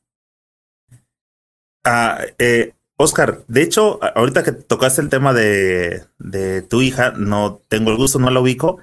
Ah, 1.83 2.19
eh, 2.37 2.73
Oscar, 2.97 3.43
de 3.47 3.61
hecho, 3.61 3.99
ahorita 4.15 4.43
que 4.43 4.51
tocaste 4.51 5.01
el 5.01 5.09
tema 5.09 5.33
de, 5.33 6.05
de 6.17 6.61
tu 6.63 6.81
hija, 6.81 7.11
no 7.11 7.61
tengo 7.67 7.91
el 7.91 7.97
gusto, 7.97 8.19
no 8.19 8.29
la 8.29 8.39
ubico, 8.39 8.77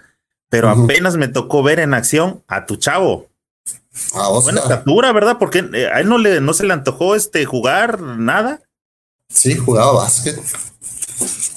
pero 0.48 0.70
apenas 0.70 1.16
me 1.16 1.28
tocó 1.28 1.62
ver 1.62 1.80
en 1.80 1.94
acción 1.94 2.44
a 2.46 2.64
tu 2.64 2.76
chavo. 2.76 3.28
Ah, 4.14 4.28
Buena 4.42 4.60
estatura, 4.60 5.12
¿verdad? 5.12 5.36
Porque 5.38 5.68
eh, 5.72 5.88
a 5.88 6.00
él 6.00 6.08
no 6.08 6.18
le, 6.18 6.40
no 6.40 6.52
se 6.52 6.64
le 6.64 6.72
antojó 6.72 7.14
este 7.14 7.44
jugar 7.44 8.00
nada. 8.00 8.62
Sí, 9.28 9.56
jugaba 9.56 9.92
básquet. 9.92 10.40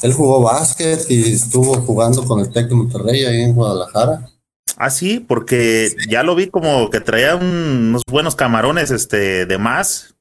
Él 0.02 0.14
jugó 0.14 0.42
básquet 0.42 1.06
y 1.10 1.34
estuvo 1.34 1.76
jugando 1.82 2.24
con 2.26 2.40
el 2.40 2.52
Tec 2.52 2.68
de 2.68 2.76
Monterrey 2.76 3.26
ahí 3.26 3.42
en 3.42 3.54
Guadalajara. 3.54 4.30
Ah, 4.78 4.92
sí, 4.92 5.20
porque 5.20 5.96
ya 6.08 6.22
lo 6.22 6.36
vi 6.36 6.50
como 6.50 6.90
que 6.92 7.00
traía 7.00 7.36
unos 7.36 8.04
buenos 8.08 8.36
camarones 8.36 8.92
este, 8.92 9.48
de 9.48 9.58
más. 9.58 10.14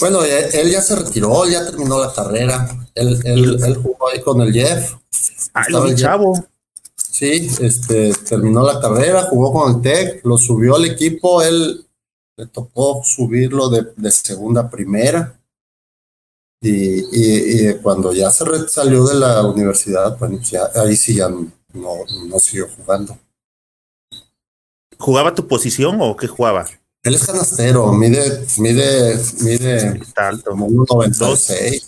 Bueno, 0.00 0.24
él 0.24 0.70
ya 0.70 0.80
se 0.80 0.96
retiró, 0.96 1.46
ya 1.48 1.64
terminó 1.66 1.98
la 1.98 2.12
carrera. 2.12 2.68
Él, 2.94 3.20
él, 3.24 3.76
jugó 3.76 4.08
ahí 4.08 4.20
con 4.22 4.40
el 4.40 4.52
Jeff. 4.52 4.94
Ah, 5.52 5.64
el 5.68 5.94
chavo. 5.96 6.46
Sí, 6.96 7.48
este, 7.60 8.12
terminó 8.28 8.64
la 8.66 8.80
carrera, 8.80 9.22
jugó 9.24 9.52
con 9.52 9.76
el 9.76 9.82
Tec, 9.82 10.24
lo 10.24 10.38
subió 10.38 10.76
al 10.76 10.84
equipo, 10.86 11.42
él 11.42 11.86
le 12.36 12.46
tocó 12.46 13.02
subirlo 13.04 13.68
de, 13.68 13.86
de 13.96 14.10
segunda 14.10 14.62
a 14.62 14.70
primera. 14.70 15.38
Y, 16.66 17.68
y, 17.68 17.74
cuando 17.82 18.10
ya 18.14 18.30
se 18.30 18.44
salió 18.68 19.04
de 19.04 19.16
la 19.16 19.42
universidad, 19.44 20.16
bueno, 20.18 20.40
ya, 20.40 20.70
ahí 20.76 20.96
sí 20.96 21.14
ya 21.14 21.28
no, 21.28 21.52
no 21.74 22.38
siguió 22.38 22.68
jugando. 22.74 23.18
¿Jugaba 24.98 25.34
tu 25.34 25.46
posición 25.46 25.98
o 26.00 26.16
qué 26.16 26.26
jugaba? 26.26 26.66
Él 27.02 27.16
es 27.16 27.26
canastero, 27.26 27.92
mide, 27.92 28.46
mide, 28.56 29.20
mide 29.42 30.00
alto. 30.16 30.52
como 30.52 30.68
1.96. 30.68 31.86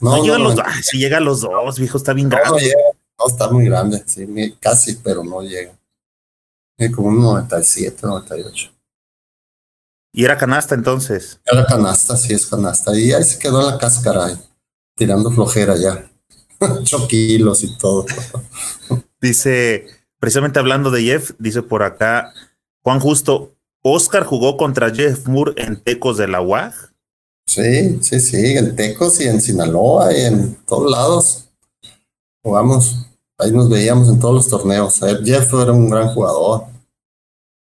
No, 0.00 0.16
no, 0.16 0.24
llega 0.24 0.36
a 0.36 0.38
los 0.40 0.56
dos. 0.56 0.66
Si 0.82 0.98
llega 0.98 1.18
a 1.18 1.20
los 1.20 1.42
dos, 1.42 1.78
viejo, 1.78 1.96
está 1.96 2.12
bien 2.12 2.28
grande. 2.28 2.50
No, 2.50 2.58
llega, 2.58 2.74
no, 3.16 3.26
está 3.28 3.48
muy 3.48 3.64
grande, 3.66 4.02
sí, 4.06 4.26
casi, 4.58 4.96
pero 4.96 5.22
no 5.22 5.40
llega. 5.42 5.72
Es 6.76 6.90
como 6.90 7.10
un 7.10 7.22
97, 7.22 8.00
98. 8.02 8.73
¿Y 10.16 10.24
era 10.24 10.38
canasta 10.38 10.76
entonces? 10.76 11.40
Era 11.44 11.66
canasta, 11.66 12.16
sí, 12.16 12.32
es 12.32 12.46
canasta. 12.46 12.96
Y 12.96 13.12
ahí 13.12 13.24
se 13.24 13.36
quedó 13.36 13.60
en 13.60 13.66
la 13.66 13.78
cáscara, 13.78 14.38
tirando 14.94 15.28
flojera 15.32 15.76
ya. 15.76 16.08
Ocho 16.60 17.08
kilos 17.08 17.64
y 17.64 17.76
todo. 17.76 18.06
dice, 19.20 19.86
precisamente 20.20 20.60
hablando 20.60 20.92
de 20.92 21.02
Jeff, 21.02 21.32
dice 21.40 21.62
por 21.62 21.82
acá, 21.82 22.32
Juan 22.84 23.00
Justo, 23.00 23.56
Oscar 23.82 24.24
jugó 24.24 24.56
contra 24.56 24.94
Jeff 24.94 25.26
Moore 25.26 25.54
en 25.56 25.82
Tecos 25.82 26.16
de 26.16 26.28
la 26.28 26.40
UAG. 26.40 26.74
Sí, 27.48 27.98
sí, 28.00 28.20
sí, 28.20 28.56
en 28.56 28.76
Tecos 28.76 29.20
y 29.20 29.24
en 29.24 29.40
Sinaloa 29.40 30.16
y 30.16 30.20
en 30.26 30.54
todos 30.64 30.92
lados. 30.92 31.48
Jugamos, 32.40 33.04
ahí 33.36 33.50
nos 33.50 33.68
veíamos 33.68 34.08
en 34.08 34.20
todos 34.20 34.34
los 34.34 34.48
torneos. 34.48 35.00
Jeff 35.24 35.52
era 35.54 35.72
un 35.72 35.90
gran 35.90 36.14
jugador. 36.14 36.66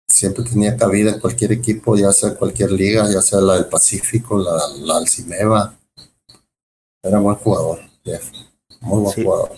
Siempre 0.07 0.43
tenía 0.43 0.77
cabida 0.77 1.11
en 1.11 1.19
cualquier 1.19 1.51
equipo, 1.51 1.95
ya 1.95 2.11
sea 2.11 2.35
cualquier 2.35 2.71
liga, 2.71 3.11
ya 3.11 3.21
sea 3.21 3.41
la 3.41 3.55
del 3.55 3.65
Pacífico, 3.65 4.37
la, 4.37 4.57
la 4.79 4.97
Alcimeva. 4.97 5.77
Era 7.03 7.19
buen 7.19 7.35
jugador, 7.35 7.79
Jeff. 8.03 8.31
Muy 8.81 9.01
buen 9.01 9.23
jugador. 9.23 9.51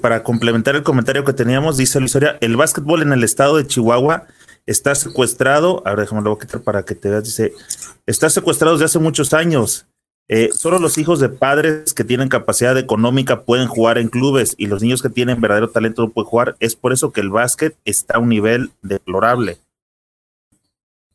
para 0.00 0.22
complementar 0.22 0.76
el 0.76 0.82
comentario 0.82 1.24
que 1.24 1.32
teníamos, 1.32 1.76
dice 1.76 2.00
Luis 2.00 2.16
el 2.16 2.56
básquetbol 2.56 3.02
en 3.02 3.12
el 3.12 3.24
estado 3.24 3.56
de 3.56 3.66
Chihuahua 3.66 4.26
está 4.68 4.94
secuestrado. 4.94 5.82
Ahora 5.84 6.02
déjame 6.02 6.22
lo 6.22 6.30
voy 6.30 6.38
a 6.38 6.46
quitar 6.46 6.60
para 6.60 6.84
que 6.84 6.94
te 6.94 7.08
veas. 7.08 7.24
Dice, 7.24 7.52
está 8.06 8.30
secuestrado 8.30 8.74
desde 8.74 8.84
hace 8.84 8.98
muchos 8.98 9.32
años. 9.32 9.86
Eh, 10.30 10.50
solo 10.54 10.78
los 10.78 10.98
hijos 10.98 11.20
de 11.20 11.30
padres 11.30 11.94
que 11.94 12.04
tienen 12.04 12.28
capacidad 12.28 12.76
económica 12.76 13.44
pueden 13.44 13.66
jugar 13.66 13.96
en 13.96 14.08
clubes 14.08 14.54
y 14.58 14.66
los 14.66 14.82
niños 14.82 15.00
que 15.00 15.08
tienen 15.08 15.40
verdadero 15.40 15.70
talento 15.70 16.02
no 16.02 16.10
pueden 16.10 16.28
jugar. 16.28 16.56
Es 16.60 16.76
por 16.76 16.92
eso 16.92 17.12
que 17.12 17.22
el 17.22 17.30
básquet 17.30 17.76
está 17.86 18.16
a 18.16 18.18
un 18.18 18.28
nivel 18.28 18.70
deplorable. 18.82 19.58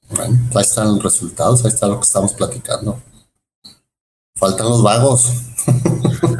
Bueno, 0.09 0.37
ahí 0.55 0.61
están 0.61 0.87
los 0.87 1.03
resultados, 1.03 1.63
ahí 1.63 1.71
está 1.71 1.87
lo 1.87 1.99
que 1.99 2.05
estamos 2.05 2.33
platicando. 2.33 2.99
Faltan 4.35 4.67
los 4.67 4.81
vagos. 4.81 5.31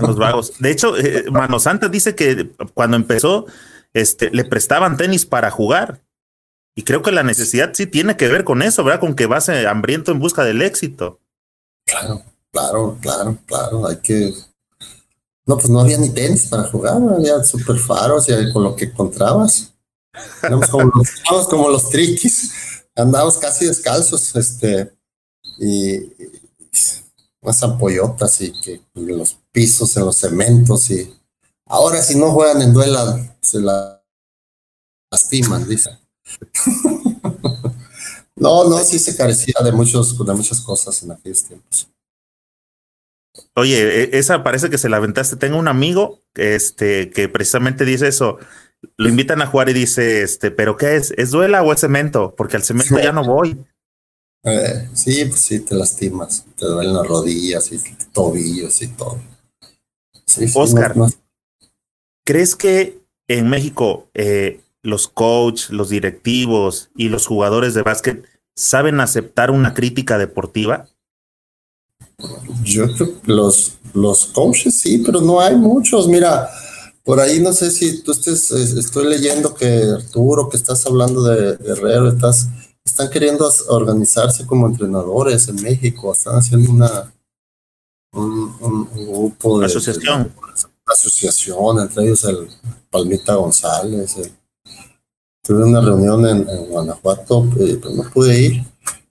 los 0.01 0.15
vagos. 0.17 0.53
De 0.59 0.71
hecho, 0.71 0.97
eh, 0.97 1.25
Mano 1.31 1.59
Santa 1.59 1.89
dice 1.89 2.15
que 2.15 2.49
cuando 2.73 2.97
empezó, 2.97 3.45
este, 3.93 4.31
le 4.31 4.45
prestaban 4.45 4.97
tenis 4.97 5.27
para 5.27 5.51
jugar. 5.51 6.01
Y 6.75 6.81
creo 6.81 7.03
que 7.03 7.11
la 7.11 7.21
necesidad 7.21 7.71
sí 7.73 7.85
tiene 7.85 8.17
que 8.17 8.27
ver 8.27 8.43
con 8.43 8.63
eso, 8.63 8.83
¿verdad? 8.83 8.99
Con 8.99 9.15
que 9.15 9.27
vas 9.27 9.47
eh, 9.49 9.67
hambriento 9.67 10.11
en 10.11 10.17
busca 10.17 10.43
del 10.43 10.63
éxito. 10.63 11.19
Claro, 11.85 12.23
claro, 12.53 12.97
claro, 13.01 13.38
claro. 13.45 13.88
Hay 13.88 13.97
que. 13.97 14.34
No, 15.45 15.57
pues 15.57 15.69
no 15.69 15.81
había 15.81 15.97
ni 15.97 16.09
tenis 16.09 16.47
para 16.47 16.63
jugar, 16.69 17.01
había 17.17 17.43
super 17.43 17.77
faros 17.77 18.30
y 18.30 18.53
con 18.53 18.63
lo 18.63 18.75
que 18.77 18.85
encontrabas. 18.85 19.73
Éramos 20.41 20.69
como 20.69 20.91
los, 20.95 21.47
como 21.49 21.69
los 21.69 21.89
triquis, 21.89 22.51
andábamos 22.95 23.38
casi 23.38 23.65
descalzos, 23.65 24.34
este, 24.38 24.93
y, 25.59 25.97
unas 27.41 27.61
ampollotas 27.63 28.39
y 28.39 28.53
que 28.61 28.81
en 28.95 29.17
los 29.17 29.38
pisos, 29.51 29.97
en 29.97 30.05
los 30.05 30.15
cementos 30.17 30.89
y 30.89 31.13
ahora 31.65 32.01
si 32.01 32.15
no 32.15 32.31
juegan 32.31 32.61
en 32.61 32.73
duela 32.73 33.38
se 33.41 33.59
la 33.59 34.01
lastiman, 35.11 35.67
dice. 35.67 35.99
no, 38.35 38.69
no, 38.69 38.80
sí 38.80 38.97
se 38.97 39.15
carecía 39.17 39.55
de 39.61 39.71
muchos, 39.73 40.17
de 40.17 40.34
muchas 40.34 40.61
cosas 40.61 41.03
en 41.03 41.11
aquellos 41.11 41.43
tiempos. 41.43 41.89
Oye, 43.55 44.03
e, 44.03 44.18
esa 44.18 44.43
parece 44.43 44.69
que 44.69 44.77
se 44.77 44.89
la 44.89 44.97
aventaste. 44.97 45.35
Tengo 45.35 45.57
un 45.57 45.68
amigo 45.68 46.22
este, 46.35 47.10
que 47.10 47.30
precisamente 47.30 47.85
dice 47.85 48.07
eso. 48.07 48.38
Lo 48.97 49.10
invitan 49.10 49.41
a 49.41 49.47
jugar 49.47 49.69
y 49.69 49.73
dice, 49.73 50.23
este, 50.23 50.51
¿pero 50.51 50.77
qué 50.77 50.97
es? 50.97 51.14
¿Es 51.18 51.31
duela 51.31 51.64
o 51.64 51.72
es 51.72 51.80
cemento? 51.80 52.35
Porque 52.35 52.57
al 52.57 52.64
cemento 52.64 52.99
ya 52.99 53.11
no 53.11 53.23
voy. 53.26 53.57
Eh, 54.43 54.89
sí, 54.93 55.26
pues 55.26 55.39
sí, 55.39 55.60
te 55.61 55.73
lastimas, 55.73 56.45
te 56.57 56.65
duelen 56.65 56.93
las 56.93 57.07
rodillas 57.07 57.72
y 57.72 57.80
tobillos 58.11 58.81
y 58.81 58.88
todo. 58.89 59.22
Oscar, 60.53 60.95
¿crees 62.26 62.55
que 62.55 62.99
en 63.30 63.49
México 63.49 64.10
eh, 64.14 64.60
los 64.81 65.07
coaches, 65.07 65.69
los 65.69 65.89
directivos 65.89 66.91
y 66.95 67.07
los 67.07 67.26
jugadores 67.26 67.73
de 67.73 67.84
básquet 67.84 68.26
saben 68.55 68.99
aceptar 68.99 69.49
una 69.49 69.73
crítica 69.73 70.18
deportiva? 70.18 70.89
Yo 72.64 72.85
los, 73.26 73.73
los 73.94 74.26
coaches 74.27 74.80
sí, 74.80 74.99
pero 75.06 75.22
no 75.22 75.40
hay 75.40 75.56
muchos. 75.56 76.07
Mira, 76.07 76.49
por 77.03 77.19
ahí 77.19 77.40
no 77.40 77.53
sé 77.53 77.72
si 77.72 78.02
tú 78.02 78.11
estés, 78.11 78.52
estoy 78.52 79.07
leyendo 79.07 79.53
que 79.53 79.84
Arturo, 79.84 80.49
que 80.49 80.57
estás 80.57 80.85
hablando 80.85 81.23
de 81.23 81.57
Guerrero, 81.57 82.10
estás 82.10 82.48
están 82.85 83.10
queriendo 83.10 83.49
organizarse 83.69 84.45
como 84.45 84.68
entrenadores 84.68 85.48
en 85.48 85.56
México, 85.61 86.11
están 86.11 86.35
haciendo 86.35 86.72
una 86.72 87.14
un, 88.14 88.88
grupo 88.94 89.60
de 89.60 89.65
asociación. 89.65 90.31
asociación, 90.85 91.80
entre 91.80 92.03
ellos 92.03 92.23
el 92.26 92.48
Palmita 92.90 93.35
González. 93.35 94.15
tuve 95.41 95.64
una 95.64 95.81
reunión 95.81 96.26
en, 96.27 96.45
Guanajuato, 96.69 97.49
eh, 97.60 97.80
pero 97.81 97.95
no 97.95 98.03
pude 98.11 98.40
ir. 98.40 98.64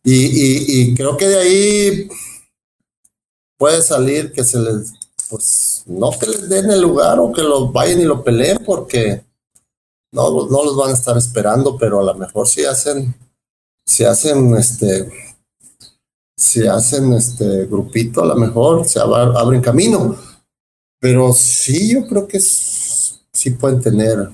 Y, 0.05 0.91
y, 0.91 0.95
creo 0.95 1.17
que 1.17 1.29
de 1.29 1.39
ahí 1.39 2.09
puede 3.63 3.81
salir 3.81 4.33
que 4.33 4.43
se 4.43 4.59
les, 4.59 4.93
pues, 5.31 5.85
no 5.87 6.11
que 6.19 6.27
les 6.27 6.49
den 6.49 6.69
el 6.69 6.81
lugar 6.81 7.21
o 7.21 7.31
que 7.31 7.45
los 7.45 7.73
vayan 7.73 8.01
y 8.01 8.05
lo 8.05 8.25
peleen, 8.25 8.59
porque 8.67 9.25
no, 10.11 10.49
no 10.49 10.65
los 10.65 10.77
van 10.77 10.91
a 10.91 10.95
estar 10.95 11.17
esperando, 11.17 11.79
pero 11.79 12.01
a 12.01 12.03
lo 12.03 12.15
mejor 12.17 12.49
sí 12.49 12.65
hacen 12.65 13.15
se 13.87 14.05
hacen 14.05 14.57
este 14.57 15.13
se 16.37 16.69
hacen 16.69 17.13
este 17.13 17.67
grupito 17.67 18.25
a 18.25 18.27
lo 18.27 18.35
mejor 18.35 18.85
se 18.89 18.99
abren 18.99 19.61
camino. 19.61 20.17
Pero 20.99 21.33
sí 21.33 21.95
yo 21.95 22.05
creo 22.09 22.27
que 22.27 22.41
sí 22.41 23.51
pueden 23.61 23.81
tener 23.81 24.29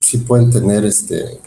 sí 0.00 0.18
pueden 0.18 0.50
tener 0.50 0.84
este 0.84 1.40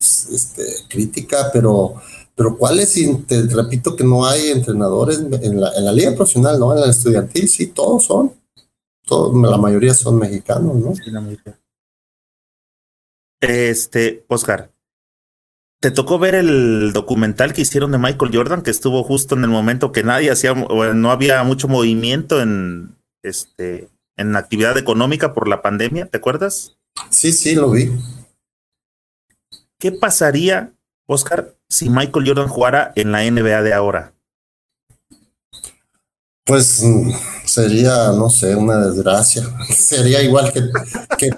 este 0.00 0.64
crítica 0.88 1.50
pero 1.52 1.96
pero 2.36 2.56
cuáles 2.56 2.94
te 3.26 3.42
repito 3.42 3.96
que 3.96 4.04
no 4.04 4.26
hay 4.26 4.50
entrenadores 4.50 5.18
en 5.18 5.60
la, 5.60 5.72
en 5.72 5.84
la 5.84 5.92
liga 5.92 6.14
profesional 6.14 6.58
no 6.58 6.72
en 6.72 6.80
la 6.80 6.90
estudiantil 6.90 7.48
sí 7.48 7.68
todos 7.68 8.04
son 8.04 8.32
todos 9.04 9.34
la 9.50 9.56
mayoría 9.56 9.94
son 9.94 10.18
mexicanos 10.18 10.76
no 10.76 10.92
este 13.40 14.24
Oscar 14.28 14.70
¿Te 15.80 15.90
tocó 15.90 16.18
ver 16.18 16.34
el 16.34 16.92
documental 16.92 17.52
que 17.52 17.60
hicieron 17.60 17.92
de 17.92 17.98
Michael 17.98 18.34
Jordan, 18.34 18.62
que 18.62 18.70
estuvo 18.70 19.04
justo 19.04 19.34
en 19.34 19.44
el 19.44 19.50
momento 19.50 19.92
que 19.92 20.02
nadie 20.02 20.30
hacía, 20.30 20.52
o 20.52 20.94
no 20.94 21.10
había 21.10 21.42
mucho 21.44 21.68
movimiento 21.68 22.40
en, 22.40 22.96
este, 23.22 23.90
en 24.16 24.32
la 24.32 24.38
actividad 24.38 24.78
económica 24.78 25.34
por 25.34 25.48
la 25.48 25.60
pandemia? 25.60 26.06
¿Te 26.06 26.16
acuerdas? 26.16 26.78
Sí, 27.10 27.30
sí, 27.30 27.54
lo 27.54 27.70
vi. 27.70 27.92
¿Qué 29.78 29.92
pasaría, 29.92 30.72
Oscar, 31.06 31.56
si 31.68 31.88
Michael 31.88 32.26
Jordan 32.26 32.48
jugara 32.48 32.92
en 32.96 33.12
la 33.12 33.22
NBA 33.30 33.62
de 33.62 33.72
ahora? 33.72 34.12
Pues 36.44 36.82
sería, 37.44 38.12
no 38.12 38.30
sé, 38.30 38.54
una 38.54 38.78
desgracia. 38.78 39.42
sería 39.68 40.22
igual 40.22 40.52
que, 40.52 40.62
que, 41.18 41.30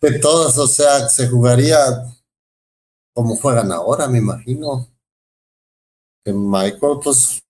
que 0.00 0.18
todos, 0.18 0.58
o 0.58 0.66
sea, 0.66 1.08
se 1.08 1.28
jugaría 1.28 1.78
como 3.14 3.36
juegan 3.36 3.72
ahora, 3.72 4.08
me 4.08 4.18
imagino. 4.18 4.88
Michael, 6.24 6.98
pues, 7.02 7.42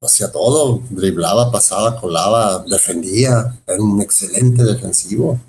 hacía 0.00 0.30
todo, 0.30 0.82
driblaba, 0.90 1.50
pasaba, 1.50 2.00
colaba, 2.00 2.64
defendía, 2.68 3.58
era 3.66 3.82
un 3.82 4.00
excelente 4.00 4.62
defensivo. 4.64 5.40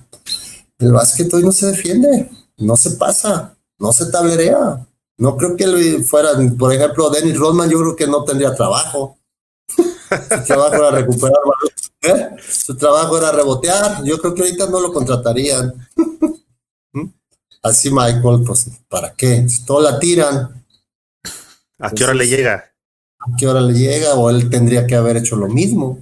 El 0.78 0.94
básquet 0.94 1.34
hoy 1.34 1.44
no 1.44 1.52
se 1.52 1.68
defiende, 1.68 2.30
no 2.60 2.76
se 2.76 2.92
pasa, 2.92 3.58
no 3.78 3.92
se 3.92 4.12
tablerea. 4.12 4.86
No 5.18 5.36
creo 5.36 5.58
que 5.58 5.66
él 5.66 6.06
fuera, 6.06 6.30
por 6.58 6.74
ejemplo, 6.74 7.10
Dennis 7.10 7.38
Rodman, 7.38 7.70
yo 7.70 7.80
creo 7.80 7.96
que 7.96 8.08
no 8.08 8.24
tendría 8.24 8.56
trabajo. 8.56 9.18
Su 9.68 10.44
trabajo 10.46 10.76
era 10.76 10.92
recuperar 10.92 11.40
¿eh? 12.02 12.30
Su 12.42 12.76
trabajo 12.78 13.18
era 13.18 13.32
rebotear. 13.32 14.04
Yo 14.04 14.18
creo 14.18 14.34
que 14.34 14.42
ahorita 14.44 14.68
no 14.68 14.80
lo 14.80 14.94
contratarían. 14.94 15.74
Así 17.62 17.90
Michael, 17.92 18.44
pues, 18.46 18.70
¿para 18.88 19.14
qué? 19.14 19.48
Si 19.50 19.66
todo 19.66 19.82
la 19.82 20.00
tiran. 20.00 20.66
¿A 21.80 21.92
qué 21.92 22.04
hora 22.04 22.14
le 22.14 22.28
llega? 22.28 22.72
¿A 23.20 23.36
qué 23.38 23.48
hora 23.48 23.60
le 23.60 23.74
llega? 23.74 24.16
O 24.16 24.30
él 24.30 24.50
tendría 24.50 24.88
que 24.88 24.96
haber 24.96 25.18
hecho 25.18 25.36
lo 25.36 25.48
mismo. 25.48 26.00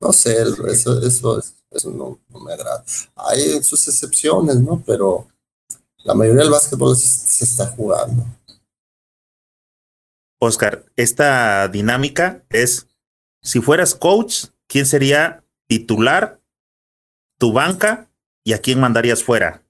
No 0.00 0.12
sé, 0.12 0.36
eso, 0.68 1.02
eso, 1.02 1.42
eso 1.70 1.90
no, 1.90 2.20
me 2.40 2.52
agrada. 2.52 2.84
Hay 3.16 3.62
sus 3.62 3.88
excepciones, 3.88 4.56
¿no? 4.60 4.82
Pero 4.86 5.26
la 6.04 6.14
mayoría 6.14 6.42
del 6.42 6.50
básquetbol 6.50 6.96
se, 6.96 7.44
está 7.44 7.66
jugando. 7.68 8.24
Oscar, 10.38 10.84
esta 10.96 11.66
dinámica 11.68 12.44
es, 12.50 12.86
si 13.42 13.60
fueras 13.60 13.94
coach, 13.94 14.46
¿quién 14.66 14.84
sería 14.84 15.42
titular, 15.66 16.40
tu 17.38 17.52
banca 17.52 18.10
y 18.44 18.52
a 18.52 18.60
quién 18.60 18.78
mandarías 18.78 19.24
fuera? 19.24 19.62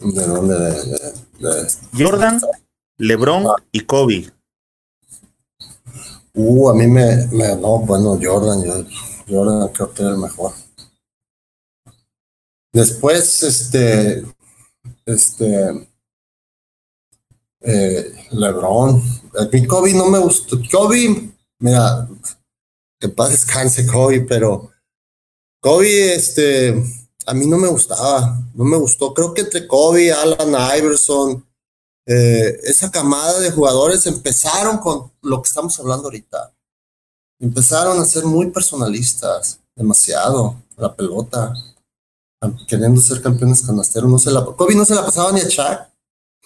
¿De 0.00 0.26
dónde? 0.26 0.54
Jordan, 1.96 2.40
LeBron 2.98 3.46
ah. 3.46 3.54
y 3.72 3.80
Kobe. 3.80 4.30
Uh, 6.34 6.68
a 6.68 6.74
mí 6.74 6.86
me, 6.86 7.26
me 7.28 7.56
no, 7.56 7.78
bueno, 7.78 8.18
Jordan, 8.22 8.62
yo, 8.62 8.84
Jordan 9.26 9.68
creo 9.72 9.94
que 9.94 10.02
era 10.02 10.12
el 10.12 10.18
mejor. 10.18 10.52
Después, 12.74 13.42
este, 13.42 14.22
este, 15.06 15.88
eh, 17.60 18.28
LeBron. 18.32 19.02
Mi 19.52 19.66
Kobe 19.66 19.94
no 19.94 20.10
me 20.10 20.18
gustó. 20.18 20.58
Kobe, 20.70 21.32
mira, 21.58 22.08
que 23.00 23.08
paz 23.08 23.30
descanse 23.30 23.86
Kobe, 23.86 24.20
pero 24.22 24.70
Kobe, 25.60 26.14
este, 26.14 26.82
a 27.26 27.34
mí 27.34 27.46
no 27.46 27.58
me 27.58 27.68
gustaba, 27.68 28.38
no 28.54 28.64
me 28.64 28.76
gustó. 28.76 29.14
Creo 29.14 29.32
que 29.32 29.42
entre 29.42 29.66
Kobe, 29.66 30.12
Alan 30.12 30.78
Iverson, 30.78 31.44
eh, 32.06 32.60
esa 32.62 32.90
camada 32.90 33.40
de 33.40 33.50
jugadores 33.50 34.06
empezaron 34.06 34.78
con 34.78 35.10
lo 35.22 35.42
que 35.42 35.48
estamos 35.48 35.78
hablando 35.80 36.04
ahorita. 36.04 36.52
Empezaron 37.40 37.98
a 37.98 38.04
ser 38.04 38.24
muy 38.24 38.50
personalistas. 38.50 39.60
demasiado, 39.74 40.56
la 40.78 40.94
pelota, 40.96 41.52
queriendo 42.66 43.00
ser 43.00 43.22
campeones 43.22 43.62
canasteros, 43.62 44.10
no 44.10 44.18
se 44.18 44.30
la, 44.30 44.44
Kobe 44.44 44.74
no 44.74 44.84
se 44.84 44.94
la 44.94 45.04
pasaba 45.04 45.32
ni 45.32 45.40
a 45.40 45.48
Chuck, 45.48 45.80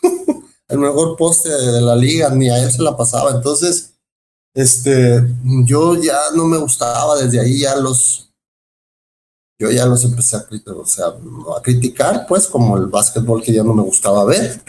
el 0.69 0.79
mejor 0.79 1.17
poste 1.17 1.49
de 1.49 1.81
la 1.81 1.97
liga, 1.97 2.31
ni 2.31 2.49
a 2.49 2.63
él 2.63 2.71
se 2.71 2.83
la 2.83 2.97
pasaba, 2.97 3.33
entonces, 3.33 3.95
este, 4.55 5.23
yo 5.65 5.97
ya 5.97 6.19
no 6.35 6.47
me 6.47 6.59
gustaba, 6.59 7.17
desde 7.17 7.41
ahí 7.41 7.61
ya 7.61 7.77
los, 7.77 8.31
yo 9.59 9.71
ya 9.71 9.87
los 9.87 10.05
empecé 10.05 10.37
a, 10.37 10.47
o 10.75 10.87
sea, 10.87 11.07
a 11.07 11.63
criticar, 11.63 12.27
pues, 12.27 12.47
como 12.47 12.77
el 12.77 12.87
básquetbol 12.87 13.43
que 13.43 13.53
ya 13.53 13.63
no 13.63 13.75
me 13.75 13.83
gustaba 13.83 14.25
ver, 14.25 14.63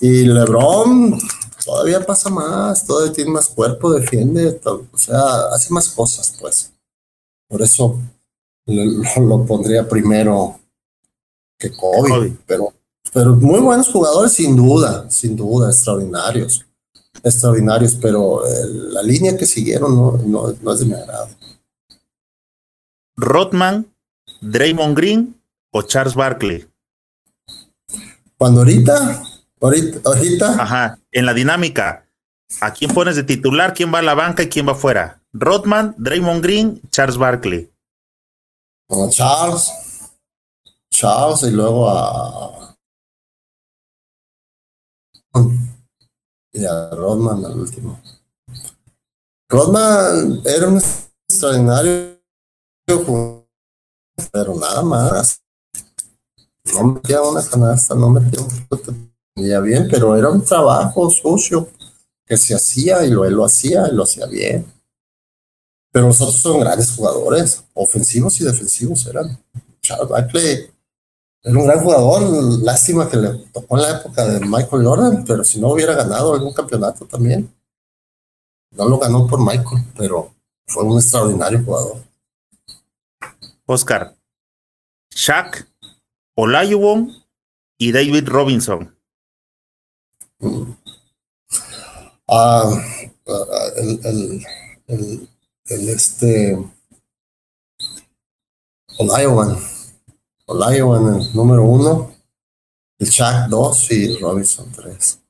y 0.00 0.24
LeBron 0.24 1.18
todavía 1.64 2.04
pasa 2.04 2.30
más, 2.30 2.86
todavía 2.86 3.12
tiene 3.12 3.30
más 3.30 3.48
cuerpo, 3.48 3.92
defiende, 3.92 4.60
o 4.64 4.98
sea, 4.98 5.48
hace 5.52 5.72
más 5.72 5.88
cosas, 5.88 6.36
pues. 6.40 6.72
Por 7.48 7.62
eso 7.62 8.00
lo, 8.66 9.46
pondría 9.46 9.88
primero 9.88 10.58
que 11.58 11.70
Kobe, 11.70 12.36
Pero, 12.46 12.72
pero 13.12 13.34
muy 13.36 13.60
buenos 13.60 13.88
jugadores, 13.88 14.32
sin 14.32 14.56
duda, 14.56 15.08
sin 15.10 15.36
duda, 15.36 15.70
extraordinarios, 15.70 16.66
extraordinarios, 17.22 17.94
pero 17.94 18.42
la 18.90 19.02
línea 19.02 19.36
que 19.36 19.46
siguieron 19.46 19.96
no, 19.96 20.18
no, 20.26 20.54
no 20.60 20.72
es 20.72 20.80
de 20.80 20.86
mi 20.86 20.94
agrado. 20.94 21.28
Rodman, 23.16 23.86
Draymond 24.42 24.96
Green 24.96 25.40
o 25.70 25.82
Charles 25.82 26.14
Barkley. 26.14 26.66
Cuando 28.36 28.60
ahorita, 28.60 29.22
ahorita, 29.60 30.00
ahorita. 30.04 30.62
Ajá, 30.62 30.98
en 31.10 31.24
la 31.24 31.32
dinámica, 31.32 32.06
¿a 32.60 32.72
quién 32.74 32.92
pones 32.92 33.16
de 33.16 33.22
titular? 33.22 33.72
¿Quién 33.72 33.94
va 33.94 34.00
a 34.00 34.02
la 34.02 34.14
banca 34.14 34.42
y 34.42 34.48
quién 34.48 34.68
va 34.68 34.72
afuera? 34.72 35.22
Rodman, 35.32 35.94
Draymond 35.96 36.42
Green, 36.42 36.82
Charles 36.90 37.16
Barkley. 37.16 37.70
Charles. 39.10 39.72
Charles 40.90 41.42
y 41.42 41.50
luego 41.50 41.88
a. 41.88 42.76
Y 46.52 46.64
a 46.64 46.90
Rodman 46.90 47.44
al 47.44 47.58
último. 47.58 48.00
Rodman 49.48 50.42
era 50.44 50.68
un 50.68 50.78
extraordinario 51.28 52.16
pero 54.32 54.54
nada 54.54 54.82
más. 54.82 55.42
No 56.72 56.84
metía 56.84 57.22
una 57.22 57.44
canasta, 57.44 57.94
no 57.94 58.10
metía 58.10 58.40
un 58.40 58.50
bien, 59.62 59.88
pero 59.90 60.16
era 60.16 60.30
un 60.30 60.42
trabajo 60.42 61.10
sucio 61.10 61.68
que 62.24 62.36
se 62.36 62.54
hacía 62.54 63.04
y 63.04 63.10
lo, 63.10 63.24
él 63.24 63.34
lo 63.34 63.44
hacía 63.44 63.86
y 63.88 63.94
lo 63.94 64.02
hacía 64.04 64.26
bien. 64.26 64.66
Pero 65.96 66.08
los 66.08 66.20
otros 66.20 66.42
son 66.42 66.60
grandes 66.60 66.90
jugadores, 66.90 67.64
ofensivos 67.72 68.38
y 68.38 68.44
defensivos 68.44 69.06
eran. 69.06 69.42
Charles 69.80 70.10
Barkley 70.10 70.70
era 71.42 71.58
un 71.58 71.66
gran 71.66 71.82
jugador, 71.82 72.62
lástima 72.62 73.08
que 73.08 73.16
le 73.16 73.28
tocó 73.50 73.78
en 73.78 73.82
la 73.82 73.90
época 73.92 74.26
de 74.26 74.40
Michael 74.40 74.84
Jordan, 74.84 75.24
pero 75.26 75.42
si 75.42 75.58
no 75.58 75.68
hubiera 75.68 75.94
ganado 75.94 76.34
algún 76.34 76.52
campeonato 76.52 77.06
también. 77.06 77.50
No 78.72 78.86
lo 78.90 78.98
ganó 78.98 79.26
por 79.26 79.40
Michael, 79.40 79.84
pero 79.96 80.34
fue 80.66 80.84
un 80.84 80.98
extraordinario 80.98 81.64
jugador. 81.64 81.96
Oscar, 83.64 84.14
Shaq, 85.14 85.66
Olajuwon 86.34 87.10
y 87.78 87.90
David 87.90 88.28
Robinson. 88.28 88.94
Mm. 90.40 90.72
Ah, 92.28 92.70
ah, 93.28 93.68
el, 93.78 94.00
el, 94.04 94.46
el, 94.88 95.28
el 95.68 95.88
este 95.88 96.58
Olajuwon, 98.98 99.58
Olajuwon 100.46 101.20
el 101.20 101.34
número 101.34 101.64
uno, 101.64 102.12
el 102.98 103.08
Shaq 103.08 103.48
dos 103.48 103.90
y 103.90 104.16
Robinson 104.18 104.70
tres. 104.72 105.20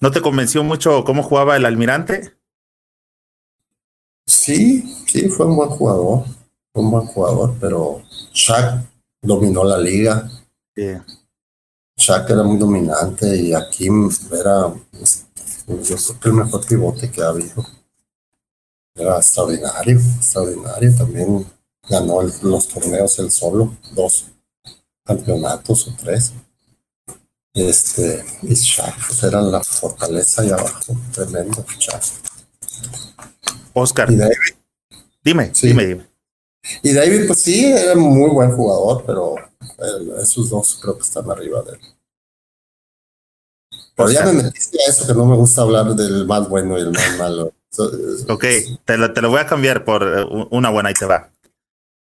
¿No 0.00 0.10
te 0.10 0.20
convenció 0.20 0.62
mucho 0.62 1.04
cómo 1.04 1.22
jugaba 1.22 1.56
el 1.56 1.64
almirante? 1.64 2.36
Sí, 4.26 4.82
sí, 5.06 5.28
fue 5.28 5.46
un 5.46 5.56
buen 5.56 5.70
jugador, 5.70 6.24
fue 6.72 6.82
un 6.82 6.90
buen 6.90 7.06
jugador, 7.06 7.56
pero 7.60 8.02
Shaq 8.32 8.84
dominó 9.22 9.64
la 9.64 9.78
liga. 9.78 10.30
Sí. 10.76 10.96
Shaq 11.96 12.30
era 12.30 12.42
muy 12.42 12.58
dominante 12.58 13.36
y 13.36 13.54
Akim 13.54 14.10
era, 14.32 14.72
yo 15.66 15.96
creo 15.96 16.20
que 16.20 16.28
el 16.28 16.34
mejor 16.34 16.66
pivote 16.66 17.10
que 17.10 17.22
ha 17.22 17.28
habido 17.28 17.64
era 18.98 19.16
extraordinario, 19.16 19.98
extraordinario. 20.16 20.96
También 20.96 21.46
ganó 21.88 22.22
los 22.22 22.68
torneos 22.68 23.18
él 23.18 23.30
solo, 23.30 23.76
dos 23.92 24.26
campeonatos 25.04 25.88
o 25.88 25.92
tres. 25.96 26.32
Este, 27.54 28.24
y 28.42 28.54
Shaq, 28.54 28.94
pues 29.06 29.22
era 29.22 29.40
la 29.40 29.62
fortaleza 29.62 30.42
ahí 30.42 30.50
abajo, 30.50 30.96
tremendo 31.12 31.64
Shaq. 31.78 32.02
Oscar. 33.72 34.08
Dime, 34.08 35.52
dime, 35.62 35.86
dime. 35.86 36.06
Y 36.82 36.92
David, 36.92 37.26
pues 37.26 37.40
sí, 37.40 37.66
era 37.66 37.94
muy 37.94 38.30
buen 38.30 38.54
jugador, 38.54 39.04
pero 39.06 39.34
esos 40.20 40.50
dos 40.50 40.78
creo 40.80 40.96
que 40.96 41.02
están 41.02 41.30
arriba 41.30 41.62
de 41.62 41.72
él. 41.72 41.80
Pero 43.96 44.10
ya 44.10 44.24
me 44.26 44.32
metiste 44.32 44.78
a 44.80 44.90
eso 44.90 45.06
que 45.06 45.14
no 45.14 45.24
me 45.24 45.36
gusta 45.36 45.62
hablar 45.62 45.94
del 45.94 46.24
más 46.26 46.48
bueno 46.48 46.78
y 46.78 46.82
el 46.82 46.92
más 46.92 47.18
malo. 47.18 47.52
Ok, 47.76 48.44
te 48.84 48.96
lo, 48.96 49.12
te 49.12 49.20
lo 49.20 49.30
voy 49.30 49.40
a 49.40 49.46
cambiar 49.46 49.84
por 49.84 50.02
eh, 50.02 50.24
una 50.50 50.70
buena 50.70 50.90
y 50.90 50.94
te 50.94 51.06
va. 51.06 51.32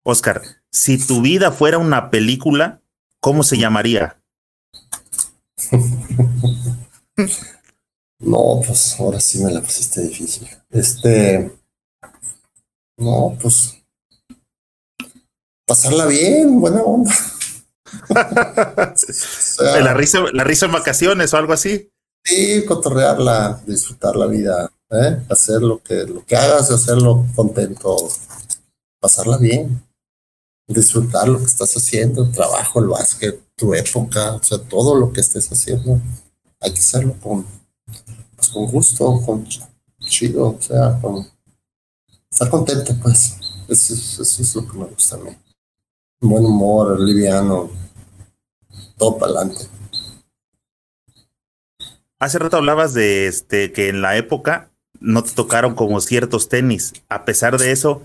Oscar, 0.05 0.43
si 0.71 1.05
tu 1.05 1.23
vida 1.23 1.51
fuera 1.51 1.79
una 1.79 2.11
película, 2.11 2.81
¿cómo 3.21 3.43
se 3.43 3.59
llamaría? 3.59 4.21
no, 8.21 8.61
pues 8.67 8.97
ahora 9.01 9.19
sí 9.21 9.43
me 9.43 9.51
la 9.51 9.61
pusiste 9.61 10.03
difícil. 10.03 10.49
Este. 10.71 11.51
No, 12.99 13.37
pues. 13.41 13.83
Pasarla 15.67 16.07
bien, 16.07 16.61
buena 16.61 16.83
onda. 16.83 17.13
la, 19.59 19.95
risa, 19.95 20.25
la 20.33 20.45
risa 20.45 20.67
en 20.67 20.73
vacaciones 20.73 21.33
o 21.35 21.37
algo 21.37 21.53
así. 21.53 21.91
Sí, 22.25 22.65
cotorrearla, 22.67 23.63
disfrutar 23.67 24.17
la 24.17 24.27
vida, 24.27 24.71
¿eh? 24.91 25.23
hacer 25.29 25.63
lo 25.63 25.83
que, 25.83 26.05
lo 26.05 26.25
que 26.25 26.37
hagas, 26.37 26.71
hacerlo 26.71 27.27
contento, 27.35 27.97
pasarla 29.01 29.39
bien, 29.39 29.83
disfrutar 30.69 31.29
lo 31.29 31.39
que 31.39 31.45
estás 31.45 31.77
haciendo, 31.77 32.25
el 32.25 32.33
trabajo, 32.33 32.81
el 32.81 32.89
básquet, 32.89 33.41
tu 33.55 33.75
época, 33.75 34.35
o 34.35 34.43
sea, 34.43 34.59
todo 34.59 34.95
lo 34.95 35.13
que 35.13 35.21
estés 35.21 35.51
haciendo, 35.51 36.01
hay 36.61 36.73
que 36.73 36.81
hacerlo 36.81 37.15
con, 37.21 37.47
pues, 38.37 38.49
con 38.49 38.67
gusto, 38.67 39.21
con 39.25 39.47
chido, 40.01 40.57
o 40.59 40.61
sea, 40.61 40.99
con 41.01 41.27
estar 42.31 42.51
contento, 42.51 42.95
pues. 43.03 43.37
Eso, 43.69 43.95
eso 44.23 44.43
es 44.43 44.55
lo 44.55 44.67
que 44.69 44.79
me 44.79 44.85
gusta 44.85 45.17
a 45.17 45.19
mí. 45.19 45.31
Buen 46.21 46.45
humor, 46.45 47.01
liviano, 47.01 47.69
todo 48.97 49.19
para 49.19 49.33
adelante. 49.33 49.67
Hace 52.19 52.39
rato 52.39 52.57
hablabas 52.57 52.95
de 52.95 53.27
este 53.27 53.73
que 53.73 53.89
en 53.89 54.03
la 54.03 54.17
época 54.17 54.71
no 55.01 55.23
te 55.23 55.33
tocaron 55.33 55.75
como 55.75 56.01
ciertos 56.01 56.49
tenis. 56.49 56.93
A 57.09 57.25
pesar 57.25 57.59
de 57.59 57.73
eso, 57.73 58.03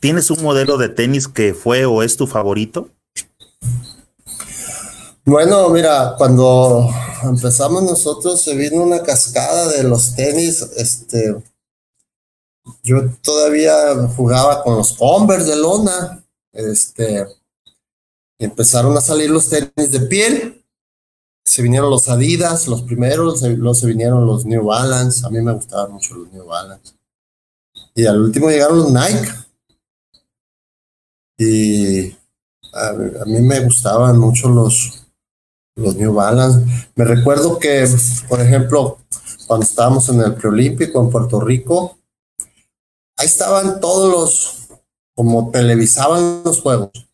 ¿tienes 0.00 0.30
un 0.30 0.42
modelo 0.42 0.78
de 0.78 0.88
tenis 0.88 1.28
que 1.28 1.54
fue 1.54 1.84
o 1.84 2.02
es 2.02 2.16
tu 2.16 2.26
favorito? 2.26 2.90
Bueno, 5.24 5.68
mira, 5.68 6.14
cuando 6.16 6.88
empezamos 7.22 7.82
nosotros 7.82 8.40
se 8.40 8.56
vino 8.56 8.82
una 8.82 9.02
cascada 9.02 9.68
de 9.68 9.82
los 9.82 10.14
tenis, 10.14 10.62
este, 10.76 11.36
yo 12.82 13.10
todavía 13.22 14.08
jugaba 14.16 14.62
con 14.62 14.76
los 14.76 14.94
Converse 14.94 15.50
de 15.50 15.56
lona, 15.56 16.24
este, 16.52 17.26
empezaron 18.38 18.96
a 18.96 19.02
salir 19.02 19.30
los 19.30 19.50
tenis 19.50 19.90
de 19.90 20.00
piel, 20.00 20.57
se 21.48 21.62
vinieron 21.62 21.90
los 21.90 22.08
Adidas, 22.10 22.68
los 22.68 22.82
primeros, 22.82 23.40
luego 23.42 23.74
se 23.74 23.86
vinieron 23.86 24.26
los 24.26 24.44
New 24.44 24.66
Balance, 24.66 25.26
a 25.26 25.30
mí 25.30 25.40
me 25.40 25.54
gustaban 25.54 25.92
mucho 25.92 26.14
los 26.14 26.30
New 26.30 26.44
Balance. 26.44 26.92
Y 27.94 28.04
al 28.04 28.20
último 28.20 28.50
llegaron 28.50 28.78
los 28.78 28.92
Nike. 28.92 29.32
Y 31.38 32.10
a, 32.74 32.92
mí 33.24 33.40
me 33.40 33.60
gustaban 33.60 34.18
mucho 34.18 34.50
los, 34.50 35.06
los 35.76 35.96
New 35.96 36.12
Balance. 36.12 36.66
Me 36.94 37.04
recuerdo 37.04 37.58
que, 37.58 37.88
por 38.28 38.42
ejemplo, 38.42 38.98
cuando 39.46 39.64
estábamos 39.64 40.06
en 40.10 40.20
el 40.20 40.34
preolímpico 40.34 41.00
en 41.00 41.10
Puerto 41.10 41.40
Rico, 41.40 41.98
ahí 43.16 43.26
estaban 43.26 43.80
todos 43.80 44.12
los, 44.12 44.80
como 45.14 45.50
televisaban 45.50 46.42
los 46.44 46.60
juegos 46.60 47.08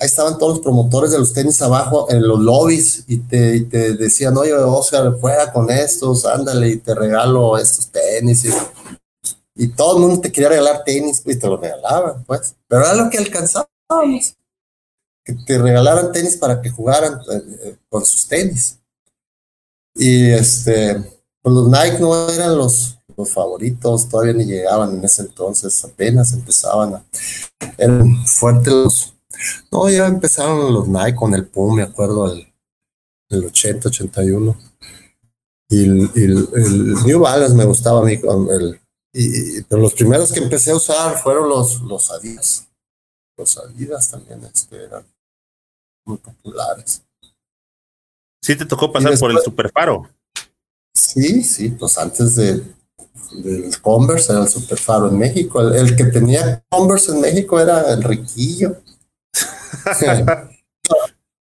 ahí 0.00 0.06
estaban 0.06 0.38
todos 0.38 0.54
los 0.54 0.62
promotores 0.62 1.10
de 1.10 1.18
los 1.18 1.32
tenis 1.32 1.60
abajo 1.62 2.10
en 2.10 2.26
los 2.26 2.38
lobbies 2.40 3.04
y 3.06 3.18
te, 3.18 3.60
te 3.62 3.94
decían, 3.94 4.36
oye, 4.36 4.54
Oscar, 4.54 5.18
fuera 5.20 5.52
con 5.52 5.70
estos, 5.70 6.24
ándale 6.24 6.68
y 6.70 6.76
te 6.76 6.94
regalo 6.94 7.58
estos 7.58 7.88
tenis. 7.88 8.46
y 9.54 9.68
todo 9.68 9.96
el 9.96 10.02
mundo 10.02 10.20
te 10.20 10.30
quería 10.30 10.50
regalar 10.50 10.84
tenis 10.84 11.22
y 11.24 11.36
te 11.36 11.46
lo 11.46 11.56
regalaban, 11.56 12.24
pues. 12.24 12.54
Pero 12.66 12.84
era 12.84 12.94
lo 12.94 13.10
que 13.10 13.18
alcanzábamos. 13.18 14.36
Que 15.24 15.34
te 15.34 15.58
regalaran 15.58 16.12
tenis 16.12 16.36
para 16.36 16.60
que 16.62 16.70
jugaran 16.70 17.20
eh, 17.30 17.42
eh, 17.64 17.76
con 17.88 18.04
sus 18.04 18.26
tenis. 18.26 18.78
Y 19.94 20.30
este, 20.30 20.94
pues 21.42 21.54
los 21.54 21.68
Nike 21.68 21.98
no 21.98 22.28
eran 22.30 22.56
los, 22.56 22.98
los 23.16 23.32
favoritos, 23.32 24.08
todavía 24.08 24.32
ni 24.32 24.44
llegaban 24.44 24.94
en 24.94 25.04
ese 25.04 25.22
entonces, 25.22 25.84
apenas 25.84 26.32
empezaban 26.32 26.94
a. 26.94 27.04
Eran 27.76 28.24
fuertes 28.24 28.72
los. 28.72 29.17
No, 29.70 29.88
ya 29.88 30.06
empezaron 30.06 30.72
los 30.72 30.88
Nike 30.88 31.14
con 31.14 31.34
el 31.34 31.46
PUM, 31.46 31.76
me 31.76 31.82
acuerdo, 31.82 32.32
el, 32.32 32.52
el 33.30 33.44
80, 33.44 33.88
81. 33.88 34.56
Y 35.70 35.84
el, 35.84 36.10
el, 36.14 36.94
New 37.04 37.20
Balance 37.20 37.54
me 37.54 37.64
gustaba 37.64 38.00
a 38.00 38.04
mí, 38.04 38.14
el, 38.14 38.80
y, 39.12 39.62
pero 39.62 39.82
los 39.82 39.94
primeros 39.94 40.32
que 40.32 40.40
empecé 40.40 40.70
a 40.70 40.76
usar 40.76 41.18
fueron 41.18 41.48
los, 41.48 41.80
los 41.82 42.10
Adidas. 42.10 42.68
Los 43.36 43.58
Adidas 43.58 44.10
también 44.10 44.42
este, 44.44 44.84
eran 44.84 45.04
muy 46.06 46.16
populares. 46.18 47.02
Sí, 48.42 48.56
te 48.56 48.64
tocó 48.64 48.92
pasar 48.92 49.18
por 49.18 49.30
el 49.30 49.40
Superfaro. 49.40 50.08
Sí, 50.94 51.42
sí, 51.42 51.68
pues 51.70 51.98
antes 51.98 52.34
de, 52.36 52.62
del 53.32 53.80
Converse 53.80 54.32
era 54.32 54.42
el 54.42 54.48
Superfaro 54.48 55.08
en 55.08 55.18
México. 55.18 55.60
El, 55.60 55.94
que 55.96 56.04
tenía 56.04 56.64
Converse 56.68 57.12
en 57.12 57.20
México 57.20 57.60
era 57.60 57.92
el 57.92 58.02
riquillo. 58.02 58.80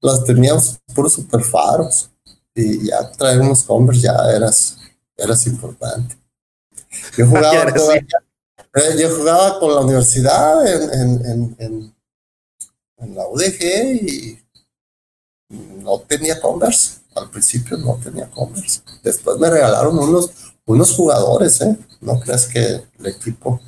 Las 0.01 0.23
teníamos 0.23 0.79
puros 0.93 1.13
Superfaros. 1.13 2.09
Y 2.53 2.87
ya 2.87 3.11
traer 3.11 3.41
unos 3.41 3.63
Converse 3.63 4.01
ya 4.01 4.15
eras, 4.35 4.77
eras 5.15 5.45
importante. 5.45 6.17
Yo 7.15 7.27
jugaba, 7.29 7.69
eh, 8.73 8.95
yo 8.99 9.15
jugaba 9.15 9.59
con 9.59 9.75
la 9.75 9.81
universidad 9.81 10.65
en, 10.67 11.25
en, 11.25 11.55
en, 11.59 11.95
en, 12.97 13.15
la 13.15 13.27
UDG 13.27 13.61
y 14.01 14.39
no 15.49 15.99
tenía 15.99 16.41
Converse. 16.41 16.99
Al 17.15 17.29
principio 17.29 17.77
no 17.77 17.99
tenía 18.03 18.29
Converse. 18.29 18.81
Después 19.03 19.37
me 19.37 19.49
regalaron 19.49 19.97
unos, 19.97 20.31
unos 20.65 20.93
jugadores, 20.93 21.61
¿eh? 21.61 21.77
No 22.01 22.19
creas 22.19 22.47
que 22.47 22.59
el 22.99 23.05
equipo. 23.05 23.61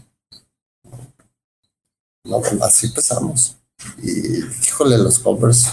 No, 2.24 2.42
así 2.62 2.88
empezamos. 2.88 3.59
Y 4.02 4.40
híjole, 4.68 4.98
los 4.98 5.20
Converse. 5.20 5.70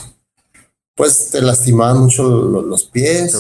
Pues 0.95 1.31
te 1.31 1.43
lastimaban 1.43 1.99
mucho 1.99 2.23
los, 2.25 2.85
pies. 2.85 3.37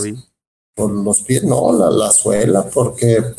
Por 0.74 0.90
los 0.90 1.20
pies, 1.22 1.43
no, 1.44 1.72
la, 1.72 1.90
la 1.90 2.12
suela, 2.12 2.68
porque 2.68 3.34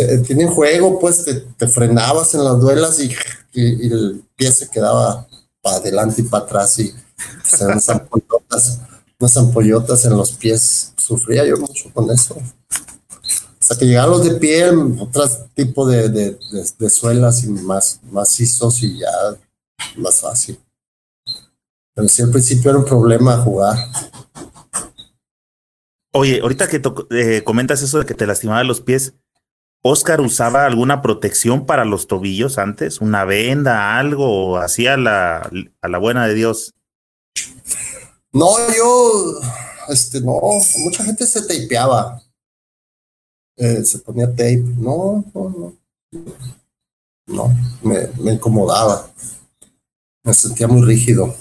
eh, 0.00 0.18
tienen 0.18 0.48
juego, 0.48 1.00
pues 1.00 1.24
te, 1.24 1.66
frenabas 1.66 2.32
en 2.34 2.44
las 2.44 2.60
duelas 2.60 3.00
y, 3.00 3.12
el 3.52 4.22
pie 4.36 4.52
se 4.52 4.68
quedaba 4.68 5.26
para 5.60 5.78
adelante 5.78 6.22
y 6.22 6.24
para 6.24 6.44
atrás 6.44 6.78
y 6.78 6.94
se 7.42 7.64
unas 7.64 7.88
ampollotas, 7.88 8.78
unas 9.18 9.36
ampollotas 9.36 10.04
en 10.04 10.16
los 10.16 10.32
pies. 10.32 10.92
Sufría 10.96 11.44
yo 11.44 11.56
mucho 11.56 11.90
con 11.92 12.08
eso. 12.12 12.36
Hasta 13.60 13.76
que 13.76 13.86
llegaron 13.86 14.12
los 14.12 14.24
de 14.24 14.36
piel, 14.36 14.96
otro 15.00 15.28
tipo 15.54 15.84
de, 15.88 16.08
de, 16.08 16.90
suelas 16.90 17.42
y 17.42 17.48
más 17.48 17.98
macizos 18.12 18.80
y 18.84 18.98
ya 18.98 19.10
más 19.96 20.20
fácil. 20.20 20.60
Pero 21.98 22.08
sí, 22.08 22.22
al 22.22 22.30
principio 22.30 22.70
era 22.70 22.78
un 22.78 22.84
problema 22.84 23.38
jugar. 23.38 23.76
Oye, 26.12 26.38
ahorita 26.40 26.68
que 26.68 26.80
eh, 27.10 27.42
comentas 27.42 27.82
eso 27.82 27.98
de 27.98 28.06
que 28.06 28.14
te 28.14 28.24
lastimaban 28.24 28.68
los 28.68 28.80
pies, 28.80 29.14
Oscar 29.82 30.20
usaba 30.20 30.64
alguna 30.64 31.02
protección 31.02 31.66
para 31.66 31.84
los 31.84 32.06
tobillos 32.06 32.56
antes, 32.58 33.00
una 33.00 33.24
venda, 33.24 33.98
algo, 33.98 34.58
hacía 34.58 34.96
la, 34.96 35.50
a 35.80 35.88
la 35.88 35.98
buena 35.98 36.28
de 36.28 36.34
Dios. 36.34 36.72
No, 38.30 38.46
yo, 38.76 39.40
este, 39.88 40.20
no, 40.20 40.38
mucha 40.78 41.02
gente 41.02 41.26
se 41.26 41.42
tapeaba, 41.42 42.22
eh, 43.56 43.84
se 43.84 43.98
ponía 43.98 44.30
tape, 44.30 44.62
no, 44.76 45.24
no, 45.34 45.74
no, 46.12 46.34
no, 47.26 47.56
me, 47.82 48.06
me 48.22 48.34
incomodaba, 48.34 49.10
me 50.22 50.32
sentía 50.32 50.68
muy 50.68 50.82
rígido. 50.82 51.34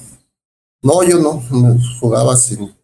No, 0.82 1.04
yo 1.04 1.20
no, 1.20 1.44
jugaba 2.00 2.36
sin 2.36 2.76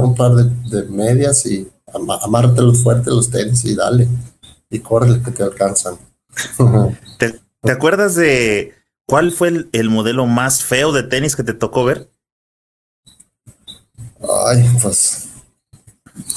un 0.00 0.14
par 0.14 0.34
de, 0.34 0.44
de 0.70 0.88
medias 0.88 1.44
y 1.46 1.68
amártelos 2.22 2.82
fuerte 2.82 3.10
los 3.10 3.30
tenis 3.30 3.64
y 3.64 3.74
dale 3.74 4.08
y 4.70 4.80
corre 4.80 5.22
que 5.22 5.30
te 5.30 5.42
alcanzan. 5.42 5.98
¿Te, 7.18 7.70
acuerdas 7.70 8.14
de 8.14 8.74
cuál 9.06 9.32
fue 9.32 9.66
el, 9.70 9.90
modelo 9.90 10.26
más 10.26 10.64
feo 10.64 10.92
de 10.92 11.02
tenis 11.02 11.36
que 11.36 11.44
te 11.44 11.54
tocó 11.54 11.84
ver? 11.84 12.10
Ay, 14.46 14.64
pues. 14.80 15.28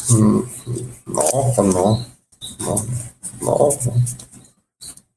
Mm, 0.09 0.39
no, 1.07 1.21
pues 1.55 1.73
no. 1.73 2.05
No, 2.59 2.85
no. 3.41 3.69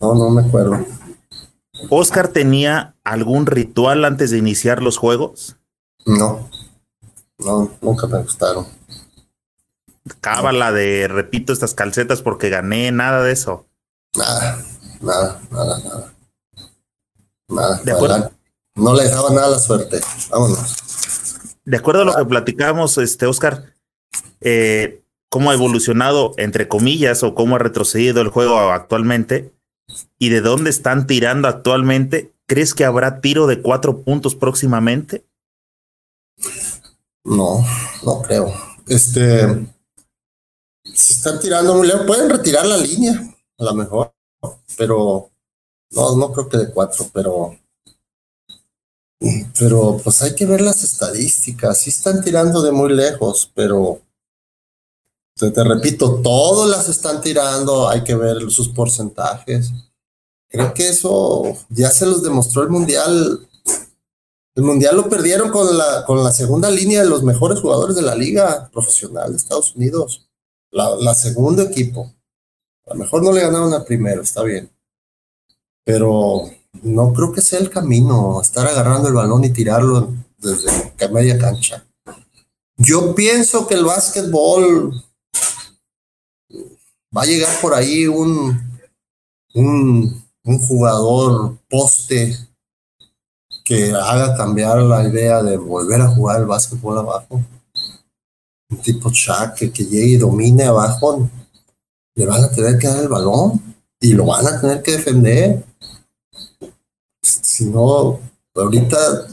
No, 0.00 0.14
no 0.14 0.30
me 0.30 0.42
acuerdo. 0.42 0.78
¿Oscar 1.90 2.28
tenía 2.28 2.96
algún 3.05 3.46
ritual 3.46 4.05
antes 4.05 4.30
de 4.30 4.38
iniciar 4.38 4.82
los 4.82 4.96
juegos? 4.96 5.56
No. 6.06 6.48
No, 7.38 7.70
nunca 7.80 8.06
me 8.06 8.22
gustaron 8.22 8.66
cábala 10.20 10.72
de 10.72 11.09
repito 11.09 11.52
estas 11.52 11.74
calcetas 11.74 12.22
porque 12.22 12.48
gané, 12.48 12.90
nada 12.92 13.22
de 13.22 13.32
eso. 13.32 13.66
Nada, 14.16 14.64
nada, 15.00 15.40
nada, 15.50 15.78
nada. 15.78 16.14
Nada. 17.48 17.80
¿De 17.84 17.92
acuerdo? 17.92 18.30
No 18.74 18.94
le 18.94 19.05
dejaba 19.05 19.30
nada 19.30 19.50
la 19.50 19.59
suerte. 19.59 20.00
Vámonos. 20.30 20.76
De 21.64 21.76
acuerdo 21.76 22.02
a 22.02 22.05
lo 22.05 22.14
que 22.16 22.24
platicábamos, 22.24 22.96
este 22.98 23.26
Oscar, 23.26 23.74
eh, 24.40 25.02
cómo 25.28 25.50
ha 25.50 25.55
evolucionado, 25.55 26.32
entre 26.36 26.68
comillas, 26.68 27.22
o 27.22 27.34
cómo 27.34 27.56
ha 27.56 27.59
retrocedido 27.59 28.20
el 28.20 28.28
juego 28.28 28.59
actualmente, 28.59 29.52
y 30.19 30.28
de 30.28 30.40
dónde 30.40 30.70
están 30.70 31.06
tirando 31.06 31.48
actualmente, 31.48 32.32
¿crees 32.47 32.74
que 32.74 32.85
habrá 32.85 33.20
tiro 33.20 33.47
de 33.47 33.62
cuatro 33.62 34.02
puntos 34.02 34.35
próximamente? 34.35 35.24
No, 37.24 37.65
no 38.05 38.23
creo. 38.23 38.52
Este, 38.86 39.66
se 40.85 41.12
están 41.12 41.40
tirando 41.40 41.74
muy 41.74 41.86
lejos. 41.86 42.06
Pueden 42.06 42.31
retirar 42.31 42.66
la 42.66 42.77
línea, 42.77 43.12
a 43.59 43.65
lo 43.65 43.74
mejor, 43.74 44.12
pero 44.77 45.31
no, 45.90 46.16
no 46.16 46.32
creo 46.32 46.48
que 46.48 46.59
de 46.59 46.70
cuatro, 46.70 47.10
pero 47.12 47.56
pero 49.59 50.01
pues 50.02 50.23
hay 50.23 50.35
que 50.35 50.47
ver 50.47 50.60
las 50.60 50.85
estadísticas. 50.85 51.81
Sí 51.81 51.90
están 51.90 52.23
tirando 52.23 52.62
de 52.62 52.73
muy 52.73 52.93
lejos, 52.93 53.51
pero 53.55 54.01
te, 55.39 55.65
repito, 55.65 56.20
todos 56.23 56.69
las 56.69 56.89
están 56.89 57.20
tirando. 57.20 57.89
Hay 57.89 58.02
que 58.02 58.15
ver 58.15 58.51
sus 58.51 58.69
porcentajes. 58.69 59.70
Creo 60.48 60.74
que 60.74 60.89
eso 60.89 61.56
ya 61.69 61.90
se 61.90 62.06
los 62.06 62.23
demostró 62.23 62.62
el 62.62 62.70
mundial. 62.70 63.48
El 64.55 64.62
mundial 64.65 64.97
lo 64.97 65.09
perdieron 65.09 65.51
con 65.51 65.77
la, 65.77 66.05
con 66.05 66.23
la 66.24 66.32
segunda 66.32 66.70
línea 66.70 67.02
de 67.02 67.09
los 67.09 67.23
mejores 67.23 67.60
jugadores 67.60 67.94
de 67.94 68.02
la 68.02 68.15
liga 68.15 68.69
profesional 68.73 69.31
de 69.31 69.36
Estados 69.36 69.77
Unidos 69.77 70.28
la, 70.70 70.97
la 70.97 71.15
segundo 71.15 71.62
equipo. 71.62 72.12
A 72.86 72.94
lo 72.94 73.01
mejor 73.01 73.23
no 73.23 73.32
le 73.32 73.43
ganaron 73.43 73.73
al 73.73 73.85
primero, 73.85 74.23
está 74.23 74.43
bien. 74.43 74.70
Pero 75.85 76.51
no 76.82 77.12
creo 77.12 77.32
que 77.32 77.40
sea 77.40 77.59
el 77.60 77.70
camino, 77.70 78.40
estar 78.40 78.66
agarrando 78.66 79.09
el 79.09 79.15
balón 79.15 79.44
y 79.44 79.51
tirarlo 79.51 80.12
desde 80.39 81.09
media 81.10 81.39
cancha. 81.39 81.86
Yo 82.77 83.15
pienso 83.15 83.66
que 83.66 83.74
el 83.74 83.85
básquetbol 83.85 85.05
va 87.16 87.22
a 87.22 87.26
llegar 87.26 87.60
por 87.60 87.74
ahí 87.74 88.06
un, 88.06 88.59
un, 89.55 90.24
jugador 90.66 91.59
poste 91.68 92.36
que 93.64 93.93
haga 93.93 94.36
cambiar 94.36 94.78
la 94.82 95.06
idea 95.06 95.43
de 95.43 95.56
volver 95.56 96.01
a 96.01 96.09
jugar 96.09 96.40
el 96.40 96.47
básquetbol 96.47 96.98
abajo 96.98 97.43
un 98.70 98.78
tipo 98.78 99.10
Shaq 99.10 99.55
que, 99.72 99.85
llegue 99.85 100.06
y 100.06 100.16
domine 100.16 100.64
abajo, 100.64 101.28
le 102.14 102.26
van 102.26 102.44
a 102.44 102.51
tener 102.51 102.78
que 102.78 102.89
dar 102.89 103.02
el 103.02 103.09
balón 103.09 103.76
y 104.01 104.12
lo 104.12 104.26
van 104.26 104.47
a 104.47 104.60
tener 104.60 104.82
que 104.82 104.93
defender. 104.93 105.64
Si 107.22 107.64
no, 107.64 108.20
ahorita 108.55 109.26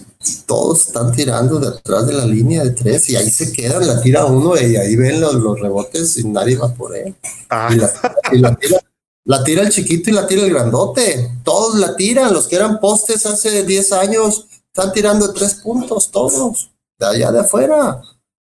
todos 0.46 0.88
están 0.88 1.12
tirando 1.12 1.60
de 1.60 1.68
atrás 1.68 2.08
de 2.08 2.14
la 2.14 2.26
línea 2.26 2.64
de 2.64 2.72
tres 2.72 3.10
y 3.10 3.16
ahí 3.16 3.30
se 3.30 3.52
quedan, 3.52 3.88
la 3.88 4.02
tira 4.02 4.26
uno 4.26 4.56
y 4.56 4.76
ahí 4.76 4.96
ven 4.96 5.22
los, 5.22 5.36
los 5.36 5.60
rebotes 5.60 6.18
y 6.18 6.24
nadie 6.26 6.58
va 6.58 6.74
por 6.74 6.96
él. 6.96 7.16
Ah. 7.50 7.70
Y, 7.72 7.78
la, 8.40 8.56
tira, 8.56 8.80
la 9.26 9.44
tira 9.44 9.62
el 9.62 9.70
chiquito 9.70 10.10
y 10.10 10.14
la 10.14 10.28
tira 10.28 10.44
el 10.44 10.52
grandote. 10.52 11.32
Todos 11.44 11.76
la 11.76 11.96
tiran, 11.96 12.34
los 12.34 12.48
que 12.48 12.56
eran 12.56 12.80
postes 12.80 13.26
hace 13.26 13.64
10 13.64 13.92
años 13.94 14.48
están 14.76 14.92
tirando 14.92 15.32
tres 15.32 15.56
puntos, 15.56 16.12
todos, 16.12 16.70
de 17.00 17.06
allá 17.06 17.32
de 17.32 17.40
afuera. 17.40 18.02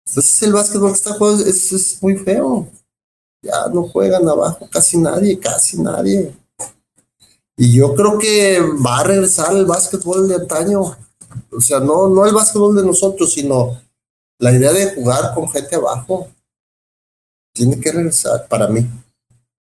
Entonces 0.07 0.41
el 0.43 0.53
básquetbol 0.53 0.91
que 0.91 0.97
está 0.97 1.13
jugando 1.15 1.45
es, 1.45 1.97
muy 2.01 2.17
feo. 2.17 2.69
Ya 3.41 3.67
no 3.73 3.89
juegan 3.89 4.27
abajo 4.27 4.69
casi 4.71 4.97
nadie, 4.97 5.37
casi 5.37 5.81
nadie. 5.81 6.33
Y 7.57 7.73
yo 7.73 7.93
creo 7.93 8.17
que 8.17 8.61
va 8.61 8.99
a 8.99 9.03
regresar 9.03 9.53
el 9.53 9.65
básquetbol 9.65 10.29
de 10.29 10.35
antaño. 10.35 10.97
O 11.51 11.61
sea, 11.61 11.79
no, 11.79 12.09
no 12.09 12.25
el 12.25 12.33
básquetbol 12.33 12.75
de 12.75 12.85
nosotros, 12.85 13.33
sino 13.33 13.79
la 14.39 14.51
idea 14.51 14.73
de 14.73 14.95
jugar 14.95 15.33
con 15.33 15.49
gente 15.49 15.75
abajo. 15.75 16.27
Tiene 17.53 17.79
que 17.79 17.91
regresar 17.91 18.47
para 18.47 18.67
mí. 18.67 18.87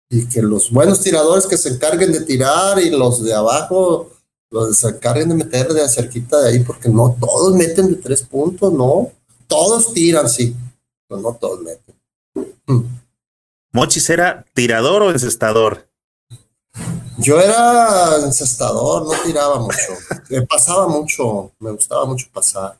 Y 0.09 0.27
que 0.27 0.41
los 0.41 0.71
buenos 0.71 1.01
tiradores 1.01 1.47
que 1.47 1.57
se 1.57 1.69
encarguen 1.69 2.11
de 2.11 2.21
tirar 2.21 2.79
y 2.79 2.89
los 2.89 3.23
de 3.23 3.33
abajo 3.33 4.09
los 4.51 4.77
se 4.77 4.89
encarguen 4.89 5.29
de 5.29 5.35
meter 5.35 5.69
de 5.69 5.87
cerquita 5.87 6.41
de 6.41 6.49
ahí, 6.49 6.59
porque 6.59 6.89
no 6.89 7.15
todos 7.19 7.55
meten 7.55 7.87
de 7.87 7.95
tres 7.95 8.21
puntos, 8.21 8.71
no. 8.71 9.11
Todos 9.47 9.93
tiran, 9.93 10.29
sí, 10.29 10.55
pero 11.07 11.21
no 11.21 11.33
todos 11.33 11.61
meten. 11.61 11.95
¿Mochis 13.71 14.09
era 14.09 14.45
tirador 14.53 15.01
o 15.03 15.11
encestador? 15.11 15.87
Yo 17.21 17.39
era 17.39 18.17
encestador, 18.25 19.03
no 19.03 19.23
tiraba 19.23 19.59
mucho. 19.59 19.93
me 20.29 20.41
pasaba 20.41 20.87
mucho, 20.87 21.51
me 21.59 21.71
gustaba 21.71 22.05
mucho 22.05 22.27
pasar. 22.33 22.79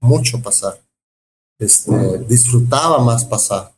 Mucho 0.00 0.40
pasar. 0.40 0.78
Este, 1.58 2.18
disfrutaba 2.28 2.98
más 2.98 3.24
pasar. 3.24 3.72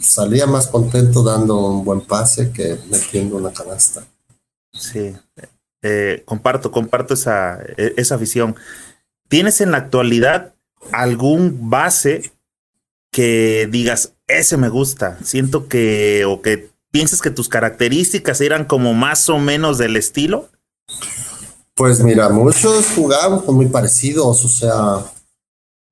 Salía 0.00 0.46
más 0.46 0.66
contento 0.68 1.22
dando 1.22 1.56
un 1.58 1.84
buen 1.84 2.00
pase 2.00 2.52
que 2.52 2.78
metiendo 2.90 3.36
una 3.36 3.52
canasta. 3.52 4.04
Sí, 4.72 5.14
eh, 5.82 6.22
comparto, 6.24 6.70
comparto 6.70 7.14
esa, 7.14 7.60
e, 7.76 7.94
esa 7.96 8.16
visión. 8.16 8.56
¿Tienes 9.28 9.60
en 9.60 9.70
la 9.70 9.78
actualidad 9.78 10.54
algún 10.92 11.70
base 11.70 12.32
que 13.10 13.68
digas, 13.70 14.14
ese 14.26 14.56
me 14.56 14.68
gusta? 14.68 15.18
Siento 15.22 15.68
que, 15.68 16.24
o 16.26 16.42
que 16.42 16.71
piensas 16.92 17.20
que 17.20 17.30
tus 17.30 17.48
características 17.48 18.40
eran 18.40 18.64
como 18.64 18.94
más 18.94 19.28
o 19.28 19.38
menos 19.38 19.78
del 19.78 19.96
estilo. 19.96 20.48
Pues 21.74 22.00
mira, 22.00 22.28
muchos 22.28 22.86
jugábamos 22.94 23.46
muy 23.48 23.66
parecidos, 23.66 24.44
o 24.44 24.48
sea, 24.48 25.12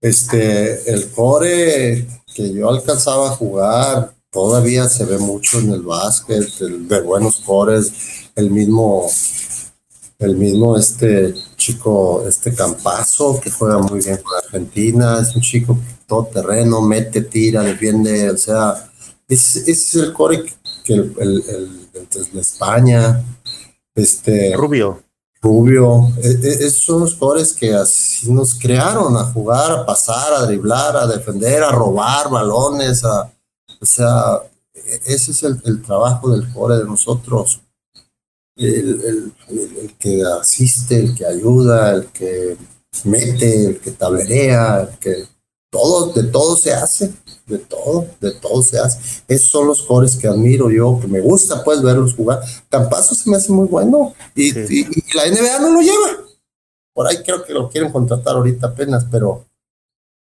este, 0.00 0.92
el 0.92 1.10
core 1.10 2.06
que 2.32 2.52
yo 2.52 2.68
alcanzaba 2.68 3.30
a 3.30 3.36
jugar 3.36 4.14
todavía 4.30 4.88
se 4.88 5.04
ve 5.04 5.18
mucho 5.18 5.58
en 5.58 5.72
el 5.72 5.82
básquet, 5.82 6.46
de 6.58 7.00
buenos 7.00 7.40
cores, 7.40 7.92
el 8.36 8.50
mismo, 8.50 9.10
el 10.18 10.36
mismo 10.36 10.76
este 10.76 11.34
chico, 11.56 12.24
este 12.28 12.54
Campazo, 12.54 13.40
que 13.40 13.50
juega 13.50 13.78
muy 13.78 14.00
bien 14.00 14.18
con 14.18 14.36
Argentina, 14.36 15.18
es 15.20 15.34
un 15.34 15.42
chico 15.42 15.78
todo 16.06 16.26
terreno, 16.26 16.80
mete, 16.80 17.22
tira, 17.22 17.62
defiende, 17.62 18.30
o 18.30 18.36
sea, 18.36 18.90
ese 19.28 19.70
es 19.70 19.94
el 19.94 20.12
core 20.12 20.44
que 20.84 20.94
el, 20.94 21.14
el, 21.18 21.90
de 22.32 22.40
España, 22.40 23.22
este 23.94 24.54
Rubio. 24.56 25.02
Rubio, 25.42 26.12
e, 26.22 26.28
e, 26.28 26.66
esos 26.66 26.84
son 26.84 27.00
los 27.00 27.14
cores 27.14 27.54
que 27.54 27.72
así 27.74 28.30
nos 28.30 28.54
crearon 28.54 29.16
a 29.16 29.24
jugar, 29.24 29.72
a 29.72 29.86
pasar, 29.86 30.34
a 30.34 30.44
driblar, 30.44 30.96
a 30.96 31.06
defender, 31.06 31.62
a 31.62 31.72
robar 31.72 32.28
balones, 32.28 33.04
a, 33.04 33.32
o 33.80 33.86
sea, 33.86 34.42
ese 35.06 35.30
es 35.30 35.42
el, 35.42 35.82
trabajo 35.82 36.30
del 36.30 36.52
core 36.52 36.76
de 36.76 36.84
nosotros. 36.84 37.60
El, 38.56 39.32
que 39.98 40.22
asiste, 40.22 40.98
el 40.98 41.14
que 41.14 41.24
ayuda, 41.24 41.92
el 41.92 42.06
que 42.08 42.56
mete, 43.04 43.66
el 43.66 43.80
que 43.80 43.92
tablerea, 43.92 44.82
el 44.82 44.98
que 44.98 45.26
todo, 45.70 46.12
de 46.12 46.24
todo 46.24 46.56
se 46.56 46.74
hace, 46.74 47.10
de 47.50 47.58
todo, 47.58 48.06
de 48.20 48.32
todo 48.32 48.62
se 48.62 48.78
hace. 48.78 49.24
Esos 49.28 49.50
son 49.50 49.66
los 49.66 49.82
cores 49.82 50.16
que 50.16 50.28
admiro 50.28 50.70
yo, 50.70 50.98
que 51.00 51.06
me 51.06 51.20
gusta 51.20 51.62
pues 51.64 51.82
verlos 51.82 52.14
jugar. 52.14 52.40
Campazo 52.68 53.14
se 53.14 53.28
me 53.28 53.36
hace 53.36 53.52
muy 53.52 53.66
bueno 53.66 54.14
y, 54.34 54.52
la 55.14 55.26
NBA 55.26 55.58
no 55.60 55.72
lo 55.72 55.80
lleva. 55.80 56.18
Por 56.94 57.06
ahí 57.06 57.22
creo 57.22 57.44
que 57.44 57.52
lo 57.52 57.68
quieren 57.68 57.92
contratar 57.92 58.36
ahorita 58.36 58.68
apenas, 58.68 59.06
pero, 59.10 59.46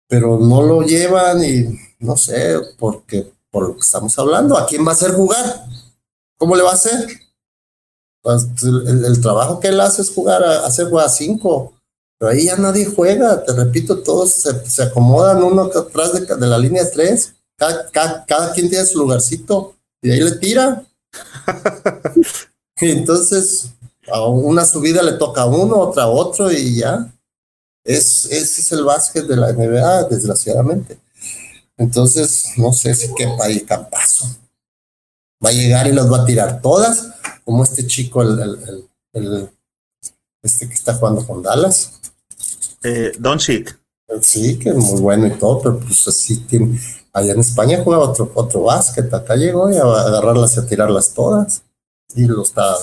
pero 0.09 0.39
no 0.39 0.63
lo 0.63 0.83
llevan 0.83 1.45
y 1.45 1.79
no 1.99 2.17
sé, 2.17 2.57
porque 2.79 3.31
por 3.51 3.69
lo 3.69 3.75
que 3.75 3.81
estamos 3.81 4.17
hablando, 4.19 4.57
¿a 4.57 4.67
quién 4.67 4.87
va 4.87 4.91
a 4.91 4.95
hacer 4.95 5.13
jugar? 5.13 5.67
¿Cómo 6.39 6.57
le 6.57 6.63
va 6.63 6.71
a 6.71 6.75
hacer? 6.75 7.07
Pues, 8.23 8.47
el, 8.63 9.21
trabajo 9.21 9.61
que 9.61 9.69
él 9.69 9.81
hace 9.81 10.03
es 10.03 10.11
jugar, 10.11 10.43
a, 10.45 10.67
hacer 10.67 10.89
jugar 10.89 11.07
a 11.07 11.11
cinco, 11.11 11.73
pero 12.21 12.33
ahí 12.33 12.45
ya 12.45 12.57
nadie 12.57 12.85
juega, 12.85 13.43
te 13.43 13.55
repito, 13.55 14.03
todos 14.03 14.47
se, 14.67 14.83
acomodan 14.83 15.43
uno 15.43 15.63
atrás 15.75 16.13
de, 16.13 16.47
la 16.47 16.59
línea 16.59 16.85
de 16.85 16.91
tres, 16.91 17.33
cada, 17.57 18.53
quien 18.53 18.69
tiene 18.69 18.85
su 18.85 18.99
lugarcito 18.99 19.75
y 20.03 20.11
ahí 20.11 20.21
le 20.21 20.33
tira. 20.33 20.85
y 22.83 22.91
entonces, 22.91 23.71
a 24.13 24.27
una 24.27 24.67
subida 24.67 25.03
le 25.03 25.15
toca 25.15 25.43
a 25.43 25.47
uno, 25.47 25.79
otra 25.79 26.03
a 26.03 26.09
otro 26.09 26.53
y 26.53 26.77
ya. 26.77 27.11
Es, 27.85 28.27
ese 28.27 28.61
es 28.61 28.73
el 28.73 28.85
básquet 28.85 29.27
de 29.27 29.37
la 29.37 29.55
NBA, 29.55 30.05
desgraciadamente. 30.09 30.99
Entonces, 31.79 32.51
no 32.59 32.75
sé 32.75 32.95
si 32.95 33.15
quepa 33.15 33.45
ahí 33.45 33.61
Campazo. 33.63 34.27
Va 35.43 35.49
a 35.49 35.53
llegar 35.53 35.87
y 35.87 35.93
las 35.93 36.13
va 36.13 36.19
a 36.19 36.27
tirar 36.27 36.61
todas, 36.61 37.15
como 37.47 37.65
este 37.65 37.87
chico, 37.87 38.21
el, 38.21 38.79
este 40.43 40.69
que 40.69 40.75
está 40.75 40.93
jugando 40.93 41.27
con 41.27 41.43
Dallas. 41.43 42.00
Eh, 42.83 43.13
Don 43.19 43.39
Chic. 43.39 43.79
Sí, 44.23 44.59
que 44.59 44.71
es 44.71 44.77
muy 44.77 45.01
bueno 45.01 45.27
y 45.27 45.39
todo, 45.39 45.61
pero 45.63 45.79
pues 45.79 46.07
así 46.09 46.41
tiene. 46.41 46.81
Allá 47.13 47.33
en 47.33 47.41
España 47.41 47.81
juega 47.83 48.03
otro, 48.03 48.31
otro 48.35 48.63
básquet, 48.63 49.13
acá 49.13 49.35
llegó 49.35 49.71
y 49.71 49.77
a 49.77 49.83
agarrarlas 49.83 50.57
y 50.57 50.61
a 50.61 50.67
tirarlas 50.67 51.13
todas. 51.13 51.63
Y 52.15 52.25
lo 52.27 52.43
está, 52.43 52.77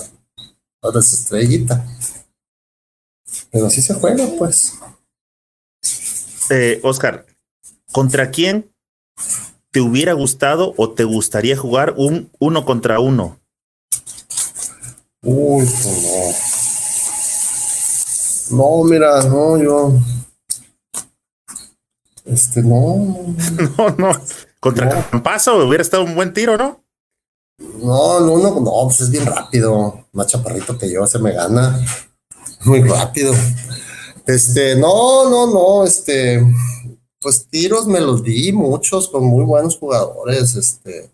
ahora 0.82 1.00
es 1.00 1.12
estrellita. 1.12 1.86
Pero 3.50 3.66
así 3.66 3.82
se 3.82 3.94
juega, 3.94 4.26
pues. 4.38 4.74
Eh, 6.50 6.80
Oscar, 6.82 7.26
¿contra 7.92 8.30
quién 8.30 8.70
te 9.70 9.80
hubiera 9.80 10.14
gustado 10.14 10.74
o 10.76 10.92
te 10.92 11.04
gustaría 11.04 11.56
jugar 11.56 11.94
un 11.96 12.30
uno 12.38 12.64
contra 12.64 13.00
uno? 13.00 13.38
Uy, 15.22 15.66
pues 15.66 15.86
no. 18.50 18.56
No, 18.56 18.84
mira, 18.84 19.22
no, 19.24 19.56
yo. 19.58 19.92
Este, 22.24 22.62
no. 22.62 23.16
no, 23.78 23.90
no. 23.96 24.12
Contra 24.60 25.08
Campazo 25.10 25.66
hubiera 25.66 25.82
estado 25.82 26.04
un 26.04 26.14
buen 26.14 26.32
tiro, 26.32 26.56
¿no? 26.56 26.82
No, 27.58 28.20
no, 28.20 28.38
no, 28.38 28.60
no, 28.60 28.84
pues 28.84 29.00
es 29.00 29.10
bien 29.10 29.26
rápido. 29.26 30.06
Más 30.12 30.26
chaparrito 30.26 30.78
que 30.78 30.90
yo, 30.90 31.06
se 31.06 31.18
me 31.18 31.32
gana. 31.32 31.80
Muy 32.64 32.82
rápido. 32.82 33.32
Este, 34.26 34.76
no, 34.76 35.28
no, 35.30 35.46
no, 35.46 35.84
este 35.84 36.42
pues 37.20 37.48
tiros 37.48 37.86
me 37.86 38.00
los 38.00 38.22
di 38.22 38.52
muchos 38.52 39.08
con 39.08 39.24
muy 39.24 39.44
buenos 39.44 39.76
jugadores, 39.76 40.54
este, 40.54 41.10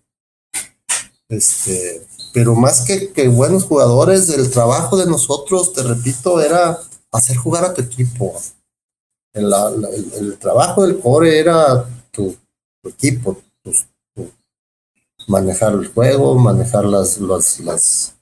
este, 1.28 2.06
pero 2.32 2.54
más 2.54 2.82
que, 2.82 3.12
que 3.12 3.28
buenos 3.28 3.64
jugadores, 3.64 4.28
el 4.28 4.50
trabajo 4.50 4.96
de 4.96 5.06
nosotros, 5.06 5.72
te 5.72 5.82
repito, 5.82 6.40
era 6.40 6.78
hacer 7.14 7.36
jugar 7.36 7.64
a 7.64 7.72
tu 7.72 7.80
equipo. 7.82 8.34
El, 9.32 10.36
trabajo 10.38 10.86
del 10.86 11.00
core 11.00 11.38
era 11.38 11.88
tu, 12.10 12.36
equipo, 12.84 13.40
manejar 15.26 15.72
el 15.72 15.88
juego, 15.88 16.36
manejar 16.38 16.84
las, 16.84 17.18
las, 17.18 17.60
las, 17.60 18.14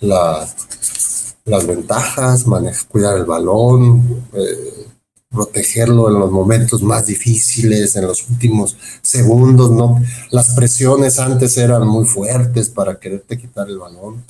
las, 0.00 1.66
ventajas, 1.66 2.46
manejar, 2.46 2.86
cuidar 2.88 3.16
el 3.18 3.24
balón, 3.24 4.24
eh, 4.32 4.86
protegerlo 5.28 6.08
en 6.08 6.20
los 6.20 6.30
momentos 6.30 6.82
más 6.82 7.06
difíciles, 7.06 7.96
en 7.96 8.06
los 8.06 8.28
últimos 8.30 8.76
segundos, 9.02 9.70
¿no? 9.70 10.02
Las 10.30 10.54
presiones 10.54 11.18
antes 11.18 11.56
eran 11.58 11.86
muy 11.86 12.06
fuertes 12.06 12.70
para 12.70 12.98
quererte 12.98 13.36
quitar 13.36 13.68
el 13.68 13.78
balón. 13.78 14.24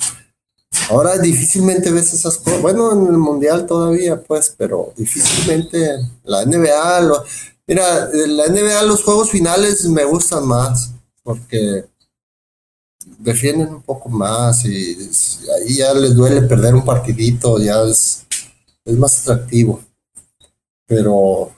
Ahora 0.91 1.17
difícilmente 1.17 1.89
ves 1.89 2.13
esas 2.13 2.37
cosas. 2.37 2.61
Bueno, 2.61 2.91
en 2.91 3.07
el 3.07 3.17
Mundial 3.17 3.65
todavía, 3.65 4.21
pues, 4.21 4.53
pero 4.57 4.93
difícilmente 4.97 5.99
la 6.23 6.45
NBA, 6.45 7.01
lo, 7.01 7.23
mira, 7.65 8.09
la 8.13 8.47
NBA, 8.47 8.83
los 8.83 9.03
juegos 9.03 9.29
finales 9.29 9.85
me 9.85 10.03
gustan 10.03 10.45
más 10.45 10.91
porque 11.23 11.85
defienden 13.19 13.69
un 13.69 13.81
poco 13.81 14.09
más 14.09 14.65
y, 14.65 15.09
ahí 15.55 15.77
ya 15.77 15.93
les 15.93 16.13
duele 16.13 16.41
perder 16.41 16.75
un 16.75 16.83
partidito, 16.83 17.57
ya 17.57 17.81
es, 17.83 18.25
más 18.85 19.21
atractivo 19.21 19.79
pero 20.91 21.49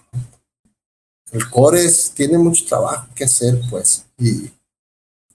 el 1.32 1.50
Cores 1.50 2.12
tiene 2.14 2.38
mucho 2.38 2.66
trabajo 2.68 3.08
que 3.16 3.24
hacer, 3.24 3.60
pues, 3.68 4.06
y 4.20 4.48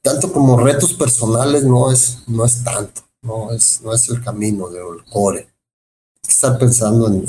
tanto 0.00 0.32
como 0.32 0.56
retos 0.56 0.94
personales 0.94 1.64
no 1.64 1.90
es, 1.90 2.18
no 2.28 2.44
es 2.44 2.62
tanto, 2.62 3.02
no 3.22 3.52
es, 3.52 3.80
no 3.82 3.94
es 3.94 4.08
el 4.08 4.22
camino 4.22 4.68
del 4.68 5.04
Core. 5.04 5.40
Hay 5.40 6.20
que 6.22 6.30
estar 6.30 6.58
pensando 6.58 7.08
en, 7.08 7.26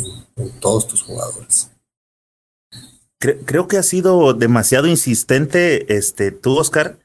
todos 0.60 0.88
tus 0.88 1.04
jugadores. 1.04 1.70
Creo, 3.20 3.68
que 3.68 3.78
ha 3.78 3.84
sido 3.84 4.34
demasiado 4.34 4.88
insistente, 4.88 5.94
este, 5.98 6.32
tú, 6.32 6.58
Oscar, 6.58 6.98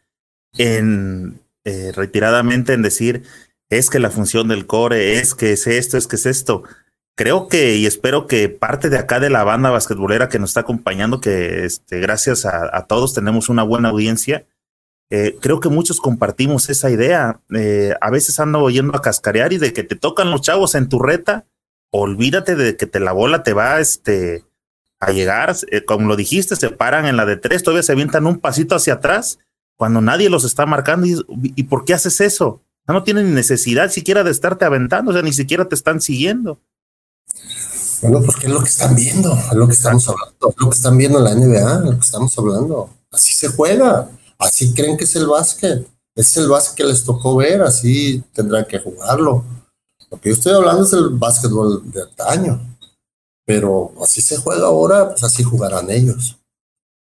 en 0.57 1.41
eh, 1.65 1.93
retiradamente 1.95 2.75
en 2.75 2.83
decir 2.83 3.25
es 3.71 3.89
que 3.89 3.99
la 3.99 4.11
función 4.11 4.49
del 4.49 4.67
core, 4.67 5.19
es 5.19 5.35
que 5.35 5.53
es 5.53 5.67
esto, 5.67 5.97
es 5.97 6.07
que 6.07 6.17
es 6.17 6.27
esto. 6.27 6.63
Creo 7.17 7.49
que 7.49 7.77
y 7.77 7.87
espero 7.87 8.27
que 8.27 8.49
parte 8.49 8.91
de 8.91 8.99
acá 8.99 9.19
de 9.19 9.31
la 9.31 9.45
banda 9.45 9.71
basquetbolera 9.71 10.29
que 10.29 10.39
nos 10.39 10.51
está 10.51 10.61
acompañando, 10.61 11.21
que 11.21 11.65
este, 11.65 12.01
gracias 12.01 12.45
a, 12.45 12.87
todos 12.87 13.15
tenemos 13.15 13.49
una 13.49 13.63
buena 13.63 13.91
audiencia, 13.91 14.47
eh, 15.17 15.39
creo 15.41 15.61
que 15.61 15.69
muchos 15.69 16.01
compartimos 16.01 16.69
esa 16.71 16.91
idea. 16.91 17.41
Eh, 17.55 17.95
a 18.01 18.11
veces 18.11 18.41
ando 18.41 18.59
oyendo 18.59 18.97
a 18.97 19.01
cascarear 19.01 19.53
y 19.53 19.59
de 19.59 19.73
que 19.73 19.85
te 19.85 19.95
tocan 19.95 20.33
los 20.33 20.41
chavos 20.41 20.75
en 20.75 20.89
tu 20.89 20.99
reta, 20.99 21.47
olvídate 21.93 22.57
de 22.57 22.77
que 22.77 22.87
te 22.87 22.99
la 22.99 23.13
bola 23.13 23.45
te 23.45 23.53
va 23.53 23.79
este, 23.79 24.45
a 24.99 25.13
llegar. 25.13 25.55
Eh, 25.71 25.85
como 25.85 26.09
lo 26.09 26.17
dijiste, 26.17 26.57
se 26.57 26.71
paran 26.71 27.07
en 27.07 27.17
la 27.17 27.27
de 27.27 27.37
tres, 27.37 27.63
todavía 27.63 27.85
se 27.85 27.93
avientan 27.93 28.27
un 28.27 28.41
pasito 28.41 28.75
hacia 28.75 28.95
atrás 28.95 29.39
cuando 29.77 30.01
nadie 30.01 30.29
los 30.29 30.43
está 30.43 30.67
marcando. 30.67 31.07
¿Y, 31.07 31.15
y 31.55 31.63
por 31.63 31.85
qué 31.85 31.95
haces 31.95 32.21
eso? 32.21 32.61
No, 32.89 33.05
tienen 33.05 33.35
necesidad 33.35 33.93
siquiera 33.93 34.25
de 34.25 34.33
estarte 34.33 34.65
aventando, 34.65 35.13
o 35.13 35.15
sea, 35.15 35.23
ni 35.23 35.33
siquiera 35.33 35.69
te 35.69 35.77
están 35.77 36.01
siguiendo. 36.01 36.59
Bueno, 38.03 38.21
porque 38.21 38.49
es 38.49 38.53
lo 38.53 38.65
que 38.65 38.69
están 38.69 38.97
viendo, 38.97 39.33
es 39.33 39.55
lo 39.55 39.69
que 39.69 39.75
estamos 39.75 40.09
hablando, 40.09 40.51
es 40.51 40.57
lo 40.61 40.71
que 40.71 40.77
están 40.77 40.99
viendo 40.99 41.19
en 41.19 41.25
la 41.25 41.35
NBA, 41.37 41.79
lo 41.85 41.93
que 41.93 42.05
estamos 42.05 42.37
hablando. 42.37 42.91
Así 43.13 43.33
se 43.33 43.47
juega, 43.47 44.11
así 44.39 44.73
creen 44.73 44.97
que 44.97 45.05
es 45.05 45.17
el 45.17 45.27
básquet, 45.27 45.87
es 46.15 46.37
el 46.37 46.49
básquet 46.49 46.77
que 46.77 46.85
les 46.85 47.05
tocó 47.05 47.37
ver, 47.37 47.63
así 47.63 48.23
tendrán 48.33 48.65
que 48.67 48.79
jugarlo. 48.79 49.45
Lo 50.11 50.21
que 50.21 50.31
yo 50.31 50.35
estoy 50.35 50.55
hablando 50.55 50.85
es 50.85 50.93
el 50.93 51.11
básquetbol 51.11 51.91
de 51.91 52.03
antaño, 52.03 52.77
pero 53.45 53.93
así 54.03 54.23
se 54.23 54.37
juega 54.37 54.67
ahora, 54.67 55.11
pues 55.11 55.25
así 55.25 55.43
jugarán 55.43 55.91
ellos. 55.91 56.39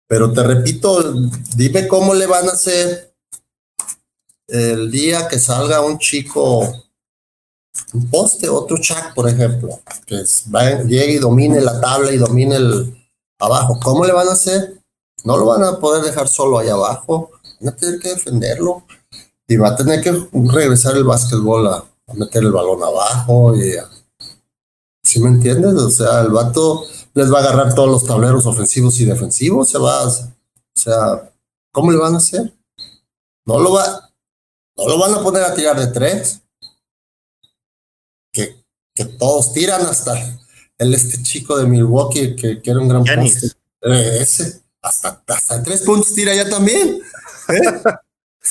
Pero 0.07 0.31
te 0.33 0.43
repito, 0.43 1.13
dime 1.55 1.87
cómo 1.87 2.13
le 2.13 2.25
van 2.25 2.49
a 2.49 2.53
hacer 2.53 3.13
el 4.47 4.91
día 4.91 5.27
que 5.27 5.39
salga 5.39 5.81
un 5.81 5.97
chico, 5.97 6.61
un 7.93 8.09
poste, 8.09 8.49
otro 8.49 8.77
chac, 8.77 9.13
por 9.13 9.27
ejemplo, 9.29 9.79
que 10.05 10.23
llegue 10.87 11.13
y 11.13 11.19
domine 11.19 11.61
la 11.61 11.79
tabla 11.79 12.11
y 12.11 12.17
domine 12.17 12.55
el 12.55 13.07
abajo, 13.39 13.79
¿cómo 13.81 14.05
le 14.05 14.13
van 14.13 14.27
a 14.27 14.33
hacer? 14.33 14.82
No 15.23 15.37
lo 15.37 15.45
van 15.45 15.63
a 15.63 15.79
poder 15.79 16.03
dejar 16.03 16.27
solo 16.27 16.59
ahí 16.59 16.69
abajo, 16.69 17.31
van 17.59 17.73
a 17.73 17.75
tener 17.75 17.99
que 17.99 18.09
defenderlo 18.09 18.85
y 19.47 19.55
va 19.57 19.69
a 19.69 19.75
tener 19.75 20.01
que 20.01 20.27
regresar 20.31 20.95
el 20.95 21.03
básquetbol 21.03 21.67
a, 21.67 21.85
meter 22.13 22.43
el 22.43 22.51
balón 22.51 22.83
abajo 22.83 23.55
y 23.55 23.75
¿Sí 25.03 25.19
me 25.19 25.29
entiendes? 25.29 25.73
O 25.73 25.89
sea, 25.89 26.21
el 26.21 26.29
vato 26.29 26.85
les 27.13 27.31
va 27.31 27.39
a 27.39 27.41
agarrar 27.41 27.75
todos 27.75 27.89
los 27.89 28.05
tableros 28.05 28.45
ofensivos 28.45 28.99
y 28.99 29.05
defensivos, 29.05 29.69
se 29.69 29.77
va, 29.77 30.07
o 30.07 30.11
sea, 30.73 31.31
¿cómo 31.71 31.91
le 31.91 31.97
van 31.97 32.15
a 32.15 32.17
hacer? 32.17 32.53
No 33.45 33.59
lo 33.59 33.73
va, 33.73 34.09
no 34.77 34.87
lo 34.87 34.97
van 34.97 35.13
a 35.13 35.21
poner 35.21 35.43
a 35.43 35.53
tirar 35.53 35.79
de 35.79 35.87
tres. 35.87 36.41
Que, 38.31 38.63
que 38.95 39.05
todos 39.05 39.53
tiran 39.53 39.81
hasta 39.81 40.15
el 40.79 40.93
este 40.93 41.21
chico 41.21 41.57
de 41.57 41.67
Milwaukee 41.67 42.35
que, 42.35 42.61
que 42.61 42.71
era 42.71 42.79
un 42.79 42.87
gran 42.87 43.03
poste. 43.03 43.47
Eh, 43.81 44.17
ese, 44.21 44.62
hasta, 44.83 45.23
hasta 45.27 45.63
tres 45.63 45.81
puntos 45.81 46.13
tira 46.13 46.35
ya 46.35 46.47
también. 46.47 47.01
¿eh? 47.49 47.81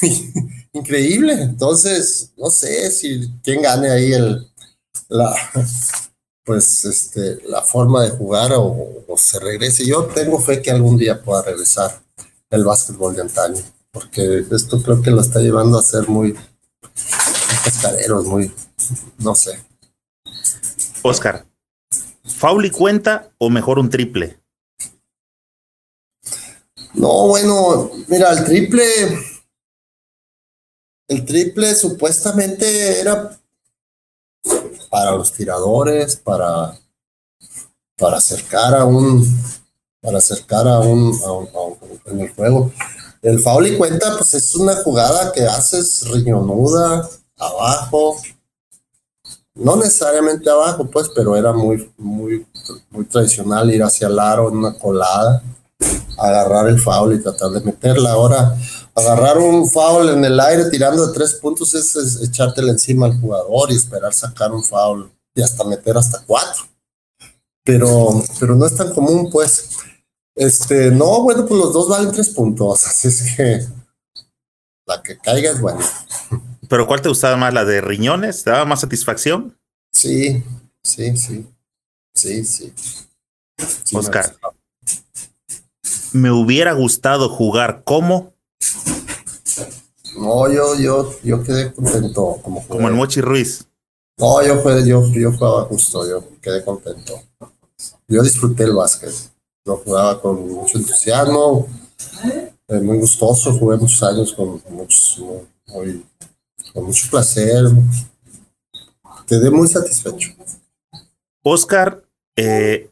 Increíble. 0.72 1.34
Entonces, 1.34 2.32
no 2.36 2.50
sé 2.50 2.90
si 2.90 3.30
quién 3.44 3.62
gane 3.62 3.90
ahí 3.90 4.12
el 4.12 4.48
la 5.08 5.34
pues 6.44 6.84
este 6.84 7.38
la 7.46 7.62
forma 7.62 8.02
de 8.02 8.10
jugar 8.10 8.52
o, 8.54 9.04
o 9.06 9.16
se 9.16 9.38
regrese. 9.38 9.86
Yo 9.86 10.06
tengo 10.06 10.40
fe 10.40 10.60
que 10.60 10.72
algún 10.72 10.96
día 10.96 11.22
pueda 11.22 11.42
regresar 11.42 12.02
el 12.50 12.64
básquetbol 12.64 13.14
de 13.14 13.22
antaño 13.22 13.62
porque 13.92 14.44
esto 14.50 14.82
creo 14.82 15.02
que 15.02 15.10
lo 15.10 15.20
está 15.20 15.40
llevando 15.40 15.78
a 15.78 15.82
ser 15.82 16.08
muy 16.08 16.34
pescaderos, 17.62 18.24
muy, 18.24 18.52
no 19.18 19.34
sé. 19.34 19.58
Oscar, 21.02 21.46
¿fauli 22.24 22.70
cuenta 22.70 23.30
o 23.38 23.50
mejor 23.50 23.78
un 23.78 23.90
triple? 23.90 24.41
No, 26.94 27.28
bueno, 27.28 27.90
mira, 28.08 28.32
el 28.32 28.44
triple, 28.44 28.84
el 31.08 31.24
triple 31.24 31.74
supuestamente 31.74 33.00
era 33.00 33.38
para 34.90 35.12
los 35.12 35.32
tiradores, 35.32 36.16
para, 36.16 36.78
para 37.96 38.18
acercar 38.18 38.74
a 38.74 38.84
un, 38.84 39.24
para 40.00 40.18
acercar 40.18 40.68
a 40.68 40.80
un, 40.80 41.18
a 41.24 41.32
un 41.32 41.48
en 42.06 42.20
el 42.20 42.34
juego. 42.34 42.70
El 43.22 43.38
foul 43.40 43.78
cuenta, 43.78 44.16
pues 44.18 44.34
es 44.34 44.54
una 44.54 44.74
jugada 44.82 45.32
que 45.32 45.42
haces 45.42 46.06
riñonuda, 46.10 47.08
abajo. 47.38 48.16
No 49.54 49.76
necesariamente 49.76 50.50
abajo, 50.50 50.90
pues, 50.90 51.08
pero 51.14 51.36
era 51.36 51.52
muy, 51.52 51.90
muy, 51.96 52.46
muy 52.90 53.04
tradicional 53.04 53.72
ir 53.72 53.82
hacia 53.82 54.08
el 54.08 54.18
aro 54.18 54.48
en 54.48 54.56
una 54.56 54.78
colada, 54.78 55.42
agarrar 56.18 56.68
el 56.68 56.80
foul 56.80 57.14
y 57.14 57.22
tratar 57.22 57.50
de 57.50 57.60
meterla. 57.60 58.12
Ahora, 58.12 58.56
agarrar 58.94 59.38
un 59.38 59.70
foul 59.70 60.10
en 60.10 60.24
el 60.24 60.38
aire 60.40 60.70
tirando 60.70 61.06
de 61.06 61.14
tres 61.14 61.34
puntos 61.34 61.74
es, 61.74 61.96
es 61.96 62.22
echártela 62.22 62.72
encima 62.72 63.06
al 63.06 63.20
jugador 63.20 63.70
y 63.70 63.76
esperar 63.76 64.12
sacar 64.12 64.52
un 64.52 64.62
foul 64.62 65.10
y 65.34 65.42
hasta 65.42 65.64
meter 65.64 65.96
hasta 65.96 66.22
cuatro. 66.26 66.64
Pero, 67.64 68.22
pero 68.40 68.56
no 68.56 68.66
es 68.66 68.74
tan 68.74 68.92
común, 68.92 69.30
pues. 69.30 69.70
Este, 70.34 70.90
no, 70.90 71.22
bueno, 71.22 71.44
pues 71.46 71.60
los 71.60 71.72
dos 71.72 71.88
valen 71.88 72.10
tres 72.10 72.30
puntos, 72.30 72.86
así 72.86 73.08
es 73.08 73.36
que 73.36 73.66
la 74.86 75.02
que 75.02 75.18
caiga 75.18 75.50
es 75.50 75.60
buena. 75.60 75.84
¿Pero 76.68 76.86
cuál 76.86 77.02
te 77.02 77.08
gustaba 77.08 77.36
más? 77.36 77.52
¿La 77.52 77.64
de 77.64 77.80
riñones? 77.80 78.44
¿Te 78.44 78.50
daba 78.50 78.64
más 78.64 78.80
satisfacción? 78.80 79.58
Sí, 79.92 80.42
sí, 80.82 81.16
sí. 81.16 81.46
Sí, 82.14 82.44
sí. 82.44 82.72
Oscar, 83.92 84.36
me, 86.12 86.30
hubiera 86.30 86.72
gustado 86.72 87.28
jugar 87.28 87.82
como. 87.84 88.32
No, 90.18 90.50
yo, 90.50 90.76
yo, 90.78 91.12
yo 91.22 91.42
quedé 91.42 91.72
contento. 91.72 92.38
Como, 92.42 92.66
como 92.66 92.88
el 92.88 92.94
Mochi 92.94 93.20
Ruiz. 93.20 93.66
No, 94.18 94.42
yo, 94.42 94.62
yo, 94.84 95.10
yo 95.12 95.32
jugaba 95.32 95.64
justo, 95.64 96.08
yo 96.08 96.24
quedé 96.40 96.64
contento. 96.64 97.20
Yo 98.08 98.22
disfruté 98.22 98.64
el 98.64 98.74
básquet. 98.74 99.12
Lo 99.64 99.78
jugaba 99.78 100.20
con 100.20 100.48
mucho 100.48 100.78
entusiasmo, 100.78 101.68
eh, 102.68 102.80
muy 102.80 102.98
gustoso, 102.98 103.56
jugué 103.58 103.76
muchos 103.76 104.02
años 104.02 104.32
con, 104.32 104.60
muchos, 104.70 105.22
con 106.72 106.84
mucho 106.84 107.10
placer. 107.10 107.66
Quedé 109.26 109.50
muy 109.50 109.68
satisfecho. 109.68 110.30
Oscar, 111.42 112.02
eh, 112.36 112.90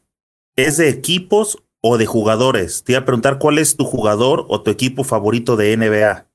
¿es 0.56 0.76
de 0.76 0.88
equipos 0.88 1.58
o 1.80 1.98
de 1.98 2.06
jugadores? 2.06 2.84
Te 2.84 2.92
iba 2.92 3.00
a 3.00 3.04
preguntar 3.04 3.38
cuál 3.38 3.58
es 3.58 3.76
tu 3.76 3.84
jugador 3.84 4.46
o 4.48 4.62
tu 4.62 4.70
equipo 4.70 5.04
favorito 5.04 5.56
de 5.56 5.76
NBA. 5.76 6.26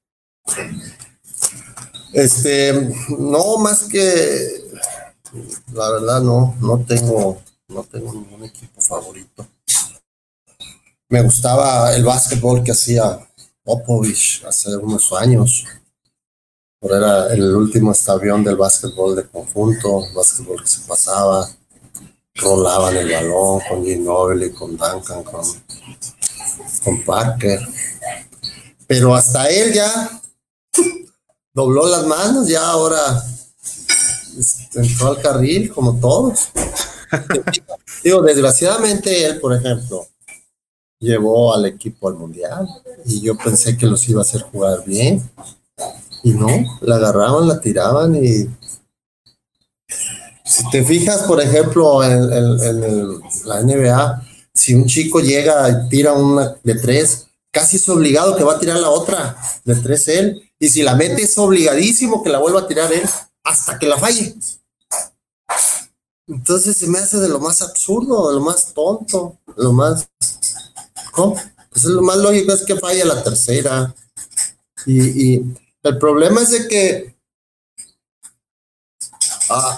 Este, 2.14 2.94
no, 3.18 3.58
más 3.58 3.84
que 3.84 4.62
la 5.74 5.92
verdad 5.92 6.22
no, 6.22 6.56
no 6.62 6.80
tengo, 6.88 7.42
no 7.68 7.84
tengo 7.84 8.14
ningún 8.14 8.44
equipo 8.44 8.82
favorito 8.82 9.46
me 11.10 11.22
gustaba 11.22 11.96
el 11.96 12.04
básquetbol 12.04 12.64
que 12.64 12.72
hacía 12.72 13.20
Popovich 13.64 14.44
hace 14.46 14.76
unos 14.76 15.14
años. 15.14 15.66
Era 16.82 17.34
el 17.34 17.56
último 17.56 17.92
estabión 17.92 18.44
del 18.44 18.56
básquetbol 18.56 19.16
de 19.16 19.28
conjunto, 19.28 20.04
básquetbol 20.14 20.62
que 20.62 20.68
se 20.68 20.82
pasaba, 20.82 21.48
rolaban 22.36 22.98
el 22.98 23.12
balón 23.12 23.62
con 23.68 23.86
Ginobili, 23.86 24.52
con 24.52 24.78
Duncan, 24.78 25.24
con, 25.24 25.46
con 26.84 27.02
Parker. 27.04 27.60
Pero 28.88 29.16
hasta 29.16 29.50
él 29.50 29.74
ya 29.74 30.22
dobló 31.54 31.88
las 31.88 32.06
manos, 32.06 32.48
ya 32.48 32.70
ahora 32.70 33.24
este, 34.38 34.80
entró 34.80 35.08
al 35.08 35.22
carril 35.22 35.74
como 35.74 36.00
todos. 36.00 36.50
Digo, 38.04 38.22
desgraciadamente 38.22 39.26
él, 39.26 39.40
por 39.40 39.56
ejemplo, 39.56 40.06
llevó 41.00 41.54
al 41.54 41.66
equipo 41.66 42.10
al 42.10 42.16
mundial 42.16 42.68
y 43.06 43.22
yo 43.22 43.38
pensé 43.38 43.78
que 43.78 43.86
los 43.86 44.08
iba 44.10 44.22
a 44.22 44.24
hacer 44.24 44.42
jugar 44.42 44.84
bien 44.86 45.28
y 46.24 46.32
no, 46.32 46.48
la 46.82 46.96
agarraban, 46.96 47.48
la 47.48 47.60
tiraban 47.60 48.16
y 48.16 48.50
si 50.46 50.70
te 50.70 50.84
fijas, 50.84 51.24
por 51.24 51.42
ejemplo, 51.42 52.04
en, 52.04 52.30
la 53.46 53.62
NBA, 53.62 54.22
si 54.54 54.74
un 54.74 54.86
chico 54.86 55.20
llega 55.20 55.70
y 55.70 55.90
tira 55.90 56.14
una 56.14 56.56
de 56.64 56.76
tres, 56.76 57.28
casi 57.52 57.78
es 57.78 57.90
obligado 57.90 58.36
que 58.36 58.44
va 58.44 58.54
a 58.54 58.60
tirar 58.60 58.78
la 58.78 58.90
otra 58.90 59.38
de 59.64 59.76
tres 59.76 60.08
él 60.08 60.52
y 60.60 60.70
si 60.70 60.84
la 60.84 60.96
mete 60.96 61.24
es 61.24 61.38
obligadísimo 61.38 62.24
que 62.24 62.30
la 62.30 62.40
vuelva 62.40 62.62
a 62.62 62.68
tirar 62.68 62.92
él 62.94 63.04
hasta 63.44 63.80
que 63.80 63.88
la 63.88 63.98
falle. 63.98 64.36
Entonces 66.28 66.78
se 66.78 66.88
me 66.88 67.00
hace 67.00 67.18
de 67.18 67.30
lo 67.30 67.40
más 67.40 67.62
absurdo, 67.62 68.30
de 68.30 68.36
lo 68.36 68.42
más 68.42 68.74
tonto, 68.74 69.38
lo 69.56 69.74
más 69.74 70.08
pues 71.70 71.86
lo 71.86 72.02
más 72.02 72.18
lógico 72.18 72.52
es 72.52 72.64
que 72.64 72.76
falle 72.76 73.06
la 73.06 73.24
tercera. 73.24 73.94
Y, 74.86 75.42
el 75.84 76.00
problema 76.00 76.42
es 76.42 76.50
de 76.52 76.68
que 76.68 77.16
Ah, 79.50 79.78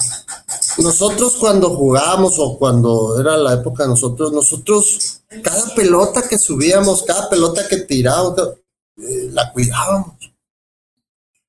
nosotros 0.88 1.36
cuando 1.36 1.76
jugábamos 1.76 2.40
o 2.40 2.58
cuando 2.58 3.20
era 3.20 3.36
la 3.36 3.56
época 3.56 3.84
de 3.84 3.90
nosotros, 3.90 4.32
nosotros, 4.32 5.22
cada 5.44 5.76
pelota 5.76 6.28
que 6.30 6.38
subíamos, 6.38 7.04
cada 7.04 7.30
pelota 7.30 7.68
que 7.68 7.78
tirábamos, 7.78 8.54
eh, 8.98 9.30
la 9.34 9.52
cuidábamos. 9.52 10.16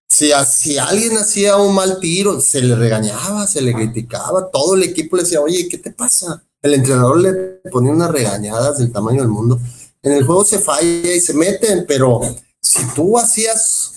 Si, 0.09 0.33
si 0.45 0.77
alguien 0.77 1.17
hacía 1.17 1.57
un 1.57 1.73
mal 1.73 2.01
tiro, 2.01 2.41
se 2.41 2.61
le 2.63 2.75
regañaba, 2.75 3.47
se 3.47 3.63
le 3.63 3.73
criticaba, 3.73 4.51
todo 4.51 4.75
el 4.75 4.83
equipo 4.83 5.17
le 5.17 5.23
decía, 5.23 5.41
oye, 5.41 5.69
¿qué 5.69 5.79
te 5.79 5.93
pasa? 5.93 6.43
El 6.61 6.75
entrenador 6.75 7.21
le 7.21 7.33
ponía 7.71 7.93
unas 7.93 8.11
regañadas 8.11 8.79
del 8.79 8.91
tamaño 8.91 9.21
del 9.21 9.29
mundo. 9.29 9.61
En 10.03 10.13
el 10.13 10.27
juego 10.27 10.45
se 10.45 10.59
falla 10.59 11.15
y 11.15 11.21
se 11.21 11.35
meten, 11.35 11.85
pero 11.87 12.21
si 12.61 12.85
tú 12.97 13.17
hacías 13.17 13.88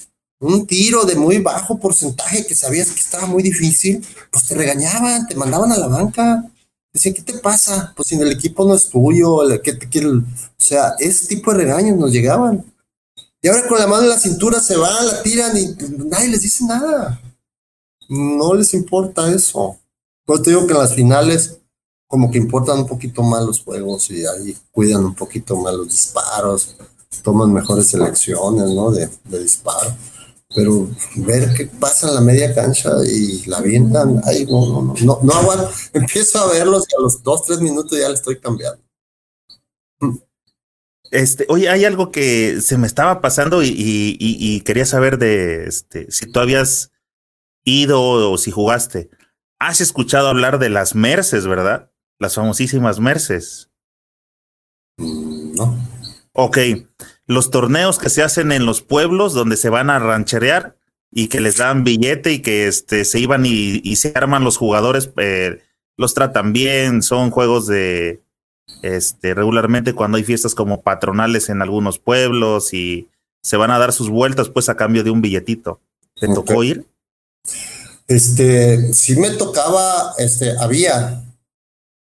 un 0.41 0.65
tiro 0.65 1.05
de 1.05 1.15
muy 1.15 1.38
bajo 1.38 1.80
porcentaje 1.80 2.45
que 2.45 2.55
sabías 2.55 2.89
que 2.89 2.99
estaba 2.99 3.27
muy 3.27 3.43
difícil, 3.43 4.05
pues 4.31 4.45
te 4.47 4.55
regañaban, 4.55 5.27
te 5.27 5.35
mandaban 5.35 5.72
a 5.72 5.77
la 5.77 5.88
banca. 5.88 6.43
Decían, 6.91 7.13
¿qué 7.13 7.22
te 7.22 7.38
pasa? 7.38 7.93
Pues 7.95 8.09
si 8.09 8.15
el 8.15 8.31
equipo 8.31 8.65
no 8.65 8.73
es 8.73 8.89
tuyo, 8.89 9.39
que 9.61 9.73
te 9.73 10.07
o 10.07 10.23
sea, 10.57 10.95
ese 10.99 11.27
tipo 11.27 11.51
de 11.53 11.59
regaños 11.59 11.97
nos 11.97 12.11
llegaban. 12.11 12.65
Y 13.41 13.47
ahora 13.47 13.68
con 13.68 13.80
la 13.80 13.88
mano 13.88 14.03
en 14.03 14.09
la 14.09 14.19
cintura 14.19 14.59
se 14.59 14.76
van, 14.76 15.05
la 15.05 15.22
tiran 15.22 15.55
y 15.55 15.76
nadie 16.05 16.30
les 16.30 16.41
dice 16.41 16.65
nada. 16.65 17.22
No 18.09 18.55
les 18.55 18.73
importa 18.73 19.31
eso. 19.31 19.77
Pues 20.26 20.41
te 20.41 20.49
digo 20.49 20.65
que 20.65 20.73
en 20.73 20.80
las 20.80 20.95
finales 20.95 21.59
como 22.07 22.31
que 22.31 22.39
importan 22.39 22.80
un 22.80 22.88
poquito 22.88 23.22
más 23.22 23.43
los 23.43 23.61
juegos 23.61 24.09
y 24.09 24.26
ahí 24.26 24.57
cuidan 24.72 25.05
un 25.05 25.15
poquito 25.15 25.55
más 25.55 25.73
los 25.73 25.88
disparos, 25.88 26.76
toman 27.23 27.53
mejores 27.53 27.88
selecciones, 27.88 28.69
¿no? 28.72 28.91
De, 28.91 29.07
de 29.26 29.39
disparo 29.43 29.95
pero 30.53 30.90
ver 31.15 31.53
qué 31.56 31.65
pasa 31.65 32.10
en 32.10 32.15
la 32.15 32.22
media 32.22 32.53
cancha 32.53 32.91
y 33.06 33.45
la 33.45 33.57
avientan, 33.57 34.22
ay, 34.26 34.45
no, 34.45 34.65
no, 34.68 34.82
no, 34.82 34.94
no, 35.02 35.19
no 35.22 35.34
aguanto. 35.34 35.72
Empiezo 35.94 36.40
a 36.40 36.52
verlos 36.52 36.86
y 36.90 36.95
a 36.95 37.02
los 37.02 37.23
dos, 37.23 37.45
tres 37.45 37.61
minutos 37.61 37.98
ya 37.98 38.10
le 38.10 38.15
estoy 38.15 38.40
cambiando. 38.40 38.82
Este, 41.11 41.45
oye, 41.49 41.69
hay 41.69 41.84
algo 41.86 42.11
que 42.11 42.61
se 42.61 42.78
me 42.78 42.88
estaba 42.88 43.19
pasando 43.22 43.61
y, 43.64 44.61
quería 44.65 44.86
saber 44.86 45.18
de 45.18 45.65
este, 45.65 46.10
si 46.11 46.32
tú 46.32 46.40
habías 46.40 46.91
ido 47.64 48.32
o 48.32 48.38
si 48.38 48.52
jugaste. 48.52 49.10
Has 49.60 49.82
escuchado 49.82 50.28
hablar 50.28 50.57
de 50.57 50.69
las 50.69 50.95
Merces, 50.95 51.48
¿verdad? 51.48 51.91
Las 52.18 52.36
famosísimas 52.36 52.99
Merces. 52.99 53.69
Mm, 54.98 55.56
no. 55.56 55.78
Ok 56.34 56.57
los 57.27 57.52
torneos 57.52 57.99
que 57.99 58.10
se 58.10 58.23
hacen 58.23 58.52
en 58.52 58.65
los 58.65 58.81
pueblos 58.81 59.34
donde 59.34 59.57
se 59.57 59.69
van 59.69 59.89
a 59.89 59.99
rancherear 59.99 60.76
y 61.11 61.27
que 61.27 61.41
les 61.41 61.57
dan 61.57 61.84
billete 61.84 62.31
y 62.31 62.41
que 62.41 62.68
este, 62.68 63.06
se 63.06 63.19
iban 63.19 63.45
y, 63.45 63.95
se 63.95 64.14
arman 64.15 64.43
los 64.43 64.57
jugadores, 64.57 65.11
eh, 65.18 65.61
los 65.98 66.14
tratan 66.14 66.53
bien, 66.53 67.03
son 67.03 67.31
juegos 67.31 67.68
de, 67.68 68.22
este, 68.81 69.34
regularmente 69.34 69.93
cuando 69.93 70.18
hay 70.18 70.23
fiestas 70.23 70.56
como 70.56 70.81
patronales 70.81 71.49
en 71.49 71.61
algunos 71.61 71.99
pueblos 71.99 72.73
y 72.73 73.10
se 73.43 73.57
van 73.57 73.72
a 73.72 73.80
dar 73.80 73.93
sus 73.93 74.10
vueltas 74.10 74.49
pues 74.49 74.69
a 74.69 74.76
cambio 74.76 75.03
de 75.03 75.11
un 75.11 75.22
billetito. 75.22 75.80
¿Te 76.15 76.27
tocó 76.27 76.64
ir? 76.64 76.85
Este, 78.07 78.93
sí 78.93 79.15
me 79.15 79.31
tocaba, 79.31 80.14
este, 80.18 80.57
había, 80.60 81.23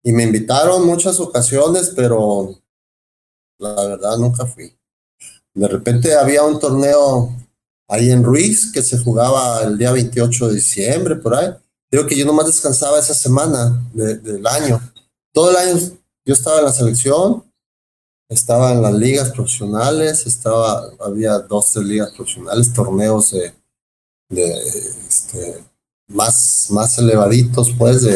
y 0.02 0.12
me 0.12 0.22
invitaron 0.22 0.86
muchas 0.86 1.20
ocasiones, 1.20 1.92
pero 1.94 2.58
la 3.58 3.74
verdad 3.74 4.16
nunca 4.16 4.46
fui. 4.46 4.77
De 5.58 5.66
repente 5.66 6.14
había 6.14 6.44
un 6.44 6.60
torneo 6.60 7.34
ahí 7.88 8.12
en 8.12 8.22
Ruiz 8.22 8.70
que 8.70 8.80
se 8.80 8.96
jugaba 8.98 9.64
el 9.64 9.76
día 9.76 9.90
28 9.90 10.48
de 10.48 10.54
diciembre, 10.54 11.16
por 11.16 11.34
ahí. 11.34 11.52
Digo 11.90 12.06
que 12.06 12.16
yo 12.16 12.24
nomás 12.24 12.46
descansaba 12.46 13.00
esa 13.00 13.12
semana 13.12 13.84
del 13.92 14.46
año. 14.46 14.80
Todo 15.32 15.50
el 15.50 15.56
año 15.56 15.76
yo 16.24 16.32
estaba 16.32 16.60
en 16.60 16.66
la 16.66 16.72
selección, 16.72 17.44
estaba 18.28 18.72
en 18.72 18.82
las 18.82 18.94
ligas 18.94 19.30
profesionales, 19.30 20.26
estaba, 20.26 20.92
había 21.00 21.40
dos, 21.40 21.72
tres 21.72 21.86
ligas 21.86 22.12
profesionales, 22.12 22.72
torneos 22.72 23.34
este, 24.30 25.64
más, 26.06 26.68
más 26.70 26.98
elevaditos, 26.98 27.72
pues, 27.76 28.06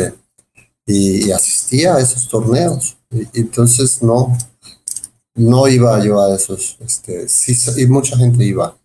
y, 0.86 1.32
asistía 1.32 1.96
a 1.96 2.00
esos 2.00 2.28
torneos. 2.28 2.96
entonces 3.32 4.00
no, 4.00 4.36
no 5.34 5.68
iba 5.68 6.02
yo 6.04 6.20
a 6.20 6.34
esos, 6.34 6.76
este, 6.80 7.28
sí, 7.28 7.56
y 7.80 7.86
mucha 7.86 8.16
gente 8.16 8.44
iba. 8.44 8.76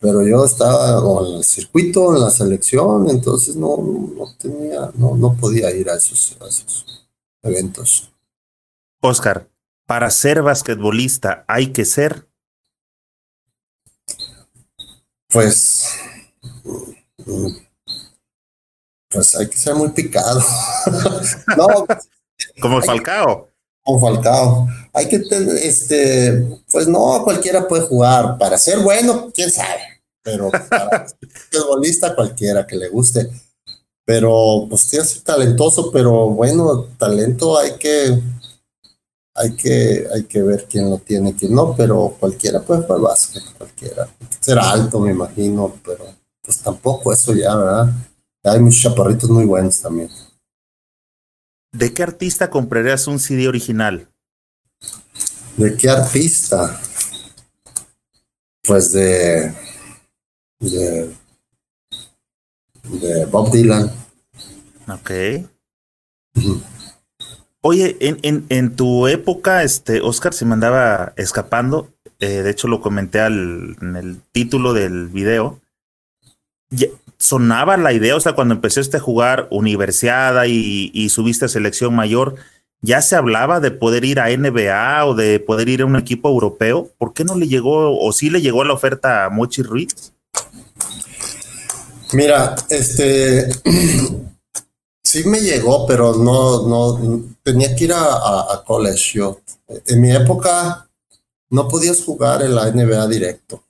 Pero 0.00 0.26
yo 0.26 0.44
estaba 0.44 1.00
en 1.26 1.36
el 1.36 1.44
circuito, 1.44 2.14
en 2.14 2.22
la 2.22 2.30
selección, 2.30 3.10
entonces 3.10 3.56
no, 3.56 3.78
no 3.78 4.32
tenía, 4.36 4.92
no, 4.94 5.16
no 5.16 5.34
podía 5.36 5.70
ir 5.74 5.90
a 5.90 5.96
esos, 5.96 6.36
eventos. 7.42 8.12
Oscar, 9.00 9.48
para 9.86 10.10
ser 10.10 10.42
basquetbolista 10.42 11.44
hay 11.48 11.72
que 11.72 11.84
ser. 11.84 12.28
Pues, 15.28 15.98
pues 19.08 19.34
hay 19.34 19.48
que 19.48 19.56
ser 19.56 19.74
muy 19.74 19.90
picado. 19.90 20.40
no, 21.56 21.86
como 22.60 22.80
Falcao 22.82 23.47
con 23.88 24.00
Falcao. 24.00 24.68
Hay 24.92 25.08
que 25.08 25.20
tener, 25.20 25.56
este, 25.56 26.60
pues 26.70 26.86
no 26.86 27.22
cualquiera 27.24 27.66
puede 27.66 27.86
jugar. 27.86 28.36
Para 28.36 28.58
ser 28.58 28.80
bueno, 28.80 29.30
quién 29.32 29.50
sabe. 29.50 30.02
Pero 30.22 30.50
para 30.70 31.08
ser 31.08 31.18
futbolista, 31.50 32.14
cualquiera 32.14 32.66
que 32.66 32.76
le 32.76 32.88
guste. 32.88 33.28
Pero 34.04 34.66
pues 34.68 34.88
tiene 34.88 35.04
que 35.04 35.10
ser 35.10 35.22
talentoso, 35.22 35.90
pero 35.90 36.28
bueno, 36.30 36.84
talento 36.98 37.58
hay 37.58 37.72
que, 37.72 38.20
hay 39.34 39.56
que, 39.56 40.06
hay 40.14 40.24
que 40.24 40.42
ver 40.42 40.66
quién 40.68 40.90
lo 40.90 40.98
tiene, 40.98 41.34
quién 41.34 41.54
no, 41.54 41.74
pero 41.76 42.16
cualquiera 42.18 42.60
puede 42.60 42.82
jugar 42.82 43.00
básquet, 43.00 43.42
cualquiera. 43.56 44.08
Ser 44.40 44.58
alto, 44.58 45.00
me 45.00 45.10
imagino, 45.10 45.74
pero 45.84 46.06
pues 46.42 46.58
tampoco 46.58 47.12
eso 47.12 47.34
ya, 47.34 47.54
¿verdad? 47.54 47.90
Hay 48.44 48.60
muchos 48.60 48.82
chaparritos 48.82 49.28
muy 49.28 49.44
buenos 49.44 49.80
también. 49.80 50.08
¿De 51.72 51.92
qué 51.92 52.02
artista 52.02 52.50
comprarías 52.50 53.06
un 53.06 53.18
CD 53.18 53.48
original? 53.48 54.08
¿De 55.56 55.76
qué 55.76 55.90
artista? 55.90 56.80
Pues 58.62 58.92
de. 58.92 59.54
de. 60.60 61.10
de 62.84 63.24
Bob 63.26 63.50
Dylan. 63.50 63.90
Ok. 64.88 65.10
Oye, 67.60 67.96
en, 68.00 68.46
en, 68.48 68.76
tu 68.76 69.08
época, 69.08 69.62
este, 69.62 70.00
Oscar 70.00 70.32
se 70.32 70.44
me 70.44 70.54
andaba 70.54 71.12
escapando. 71.16 71.92
Eh, 72.20 72.42
de 72.42 72.50
hecho, 72.50 72.68
lo 72.68 72.80
comenté 72.80 73.20
al, 73.20 73.76
en 73.80 73.96
el 73.96 74.20
título 74.32 74.72
del 74.72 75.08
video 75.08 75.60
sonaba 77.18 77.76
la 77.76 77.92
idea, 77.92 78.16
o 78.16 78.20
sea, 78.20 78.34
cuando 78.34 78.54
empezaste 78.54 78.96
a 78.96 79.00
jugar 79.00 79.48
universidad 79.50 80.44
y, 80.46 81.08
subiste 81.10 81.46
a 81.46 81.48
selección 81.48 81.94
mayor, 81.94 82.36
ya 82.80 83.02
se 83.02 83.16
hablaba 83.16 83.58
de 83.58 83.72
poder 83.72 84.04
ir 84.04 84.20
a 84.20 84.30
NBA 84.30 85.04
o 85.04 85.14
de 85.14 85.40
poder 85.40 85.68
ir 85.68 85.82
a 85.82 85.86
un 85.86 85.96
equipo 85.96 86.28
europeo. 86.28 86.88
¿Por 86.96 87.12
qué 87.12 87.24
no 87.24 87.34
le 87.34 87.48
llegó 87.48 87.98
o 87.98 88.12
sí 88.12 88.30
le 88.30 88.40
llegó 88.40 88.62
la 88.64 88.74
oferta 88.74 89.24
a 89.24 89.30
Mochi 89.30 89.62
Ruiz? 89.62 90.12
Mira, 92.12 92.54
este 92.70 93.48
sí 95.02 95.24
me 95.24 95.40
llegó, 95.40 95.86
pero 95.86 96.14
no, 96.14 96.68
no 96.68 97.24
tenía 97.42 97.74
que 97.74 97.84
ir 97.84 97.92
a, 97.92 98.62
college. 98.64 99.18
Yo 99.18 99.40
en 99.86 100.00
mi 100.00 100.12
época 100.12 100.88
no 101.50 101.66
podías 101.66 102.02
jugar 102.04 102.42
en 102.42 102.54
la 102.54 102.70
NBA 102.70 103.08
directo. 103.08 103.64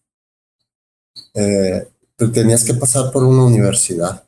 Eh, 1.33 1.89
tenías 2.27 2.65
que 2.65 2.75
pasar 2.75 3.13
por 3.13 3.23
una 3.23 3.45
universidad. 3.45 4.25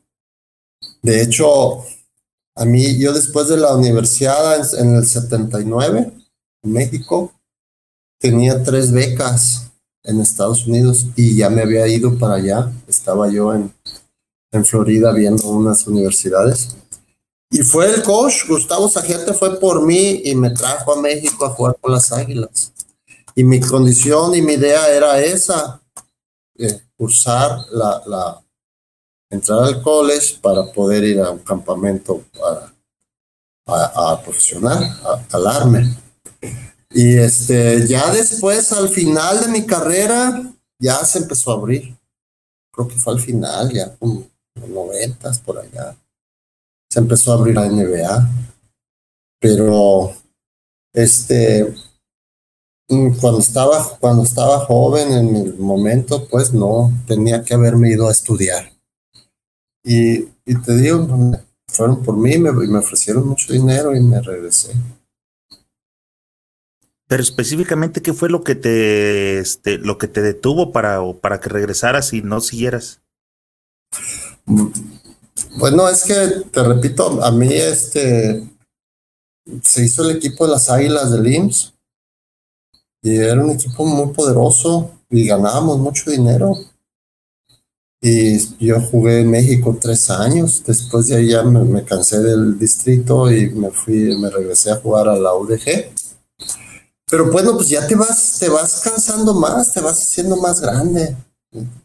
De 1.02 1.22
hecho, 1.22 1.84
a 2.54 2.64
mí, 2.64 2.98
yo 2.98 3.12
después 3.12 3.48
de 3.48 3.56
la 3.56 3.74
universidad 3.74 4.78
en, 4.78 4.94
el 4.94 5.06
79, 5.06 6.12
en 6.62 6.72
México, 6.72 7.32
tenía 8.18 8.62
tres 8.62 8.92
becas 8.92 9.70
en 10.04 10.20
Estados 10.20 10.66
Unidos 10.66 11.06
y 11.16 11.36
ya 11.36 11.50
me 11.50 11.62
había 11.62 11.88
ido 11.88 12.16
para 12.18 12.34
allá. 12.34 12.72
Estaba 12.86 13.28
yo 13.30 13.54
en, 13.54 13.72
en 14.52 14.64
Florida 14.64 15.12
viendo 15.12 15.48
unas 15.48 15.86
universidades. 15.86 16.76
Y 17.50 17.62
fue 17.62 17.92
el 17.92 18.02
coach, 18.02 18.46
Gustavo 18.46 18.88
Sajete 18.88 19.34
fue 19.34 19.58
por 19.58 19.82
mí 19.84 20.22
y 20.24 20.34
me 20.36 20.50
trajo 20.50 20.92
a 20.92 21.00
México 21.00 21.44
a 21.44 21.50
jugar 21.50 21.76
con 21.80 21.92
las 21.92 22.12
Águilas. 22.12 22.72
Y 23.34 23.42
mi 23.42 23.58
condición 23.58 24.34
y 24.34 24.42
mi 24.42 24.52
idea 24.52 24.88
era 24.88 25.20
esa, 25.20 25.80
eh, 26.58 26.80
cursar 27.01 27.64
la, 27.72 28.02
la, 28.05 28.43
entrar 29.31 29.64
al 29.64 29.81
college 29.81 30.39
para 30.43 30.70
poder 30.70 31.02
ir 31.02 31.20
a 31.20 31.31
un 31.31 31.39
campamento 31.39 32.22
a, 33.66 34.12
a, 34.12 34.22
profesional, 34.22 34.85
a 34.85 35.27
calarme. 35.27 35.97
Y 36.90 37.16
este, 37.16 37.86
ya 37.86 38.12
después, 38.12 38.70
al 38.72 38.90
final 38.90 39.40
de 39.40 39.48
mi 39.48 39.64
carrera, 39.64 40.43
ya 40.78 40.97
se 41.06 41.20
empezó 41.20 41.52
a 41.52 41.55
abrir. 41.55 41.97
Creo 42.70 42.86
que 42.86 42.97
fue 42.97 43.14
al 43.14 43.20
final, 43.20 43.72
ya 43.72 43.97
como 43.97 44.27
noventas 44.68 45.39
por 45.39 45.59
allá. 45.59 45.97
se 46.90 46.98
empezó 46.98 47.32
a 47.32 47.36
abrir 47.36 47.55
la 47.55 47.66
NBA, 47.66 48.28
pero 49.40 50.12
este, 50.93 51.74
cuando 53.20 53.38
estaba, 53.38 53.98
cuando 54.00 54.24
estaba 54.24 54.66
joven 54.66 55.12
en 55.12 55.36
el 55.36 55.58
momento, 55.58 56.26
pues 56.26 56.52
no, 56.52 56.92
tenía 57.06 57.44
que 57.44 57.54
haberme 57.54 57.90
ido 57.90 58.08
a 58.08 58.12
estudiar. 58.12 58.72
Y, 59.84 60.24
y 60.44 60.60
te 60.64 60.76
digo, 60.76 61.06
fueron 61.68 62.02
por 62.02 62.16
mí, 62.16 62.36
me, 62.36 62.50
me 62.50 62.78
ofrecieron 62.78 63.28
mucho 63.28 63.52
dinero 63.52 63.94
y 63.94 64.00
me 64.00 64.20
regresé. 64.20 64.72
Pero 67.06 67.22
específicamente, 67.22 68.02
¿qué 68.02 68.12
fue 68.12 68.28
lo 68.28 68.42
que 68.42 68.56
te, 68.56 69.38
este, 69.38 69.78
lo 69.78 69.96
que 69.96 70.08
te 70.08 70.20
detuvo 70.20 70.72
para, 70.72 71.00
para 71.20 71.38
que 71.38 71.48
regresaras 71.48 72.12
y 72.12 72.22
no 72.22 72.40
siguieras? 72.40 73.02
Bueno, 75.58 75.88
es 75.88 76.02
que 76.02 76.44
te 76.50 76.62
repito, 76.64 77.22
a 77.22 77.30
mí 77.30 77.52
este 77.52 78.44
se 79.62 79.84
hizo 79.84 80.08
el 80.08 80.16
equipo 80.16 80.44
de 80.44 80.52
las 80.52 80.70
Águilas 80.70 81.12
del 81.12 81.32
IMSS 81.32 81.74
y 83.02 83.16
era 83.16 83.43
un 83.43 83.51
equipo 83.51 83.85
muy 83.85 84.12
poderoso 84.12 84.90
y 85.09 85.27
ganábamos 85.27 85.78
mucho 85.78 86.10
dinero. 86.10 86.56
Y 88.02 88.64
yo 88.64 88.81
jugué 88.81 89.20
en 89.20 89.31
México 89.31 89.77
tres 89.81 90.09
años. 90.10 90.62
Después 90.64 91.09
de 91.09 91.16
ahí 91.16 91.28
ya 91.28 91.43
me, 91.43 91.85
cansé 91.85 92.20
del 92.20 92.59
distrito 92.59 93.31
y 93.31 93.51
me 93.51 93.70
fui, 93.70 94.16
me 94.18 94.31
regresé 94.31 94.70
a 94.70 94.77
jugar 94.77 95.09
a 95.09 95.16
la 95.16 95.35
UDG. 95.35 95.93
Pero 97.10 97.31
bueno, 97.31 97.55
pues 97.56 97.68
ya 97.68 97.86
te 97.86 97.94
vas, 97.94 98.39
te 98.39 98.48
vas 98.48 98.81
cansando 98.82 99.35
más, 99.35 99.72
te 99.72 99.81
vas 99.81 100.01
haciendo 100.01 100.36
más 100.36 100.60
grande. 100.60 101.16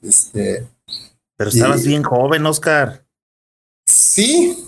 Este. 0.01 0.67
Pero 1.35 1.49
estabas 1.49 1.83
bien 1.83 2.03
joven, 2.03 2.45
Oscar. 2.45 3.05
Sí, 3.85 4.65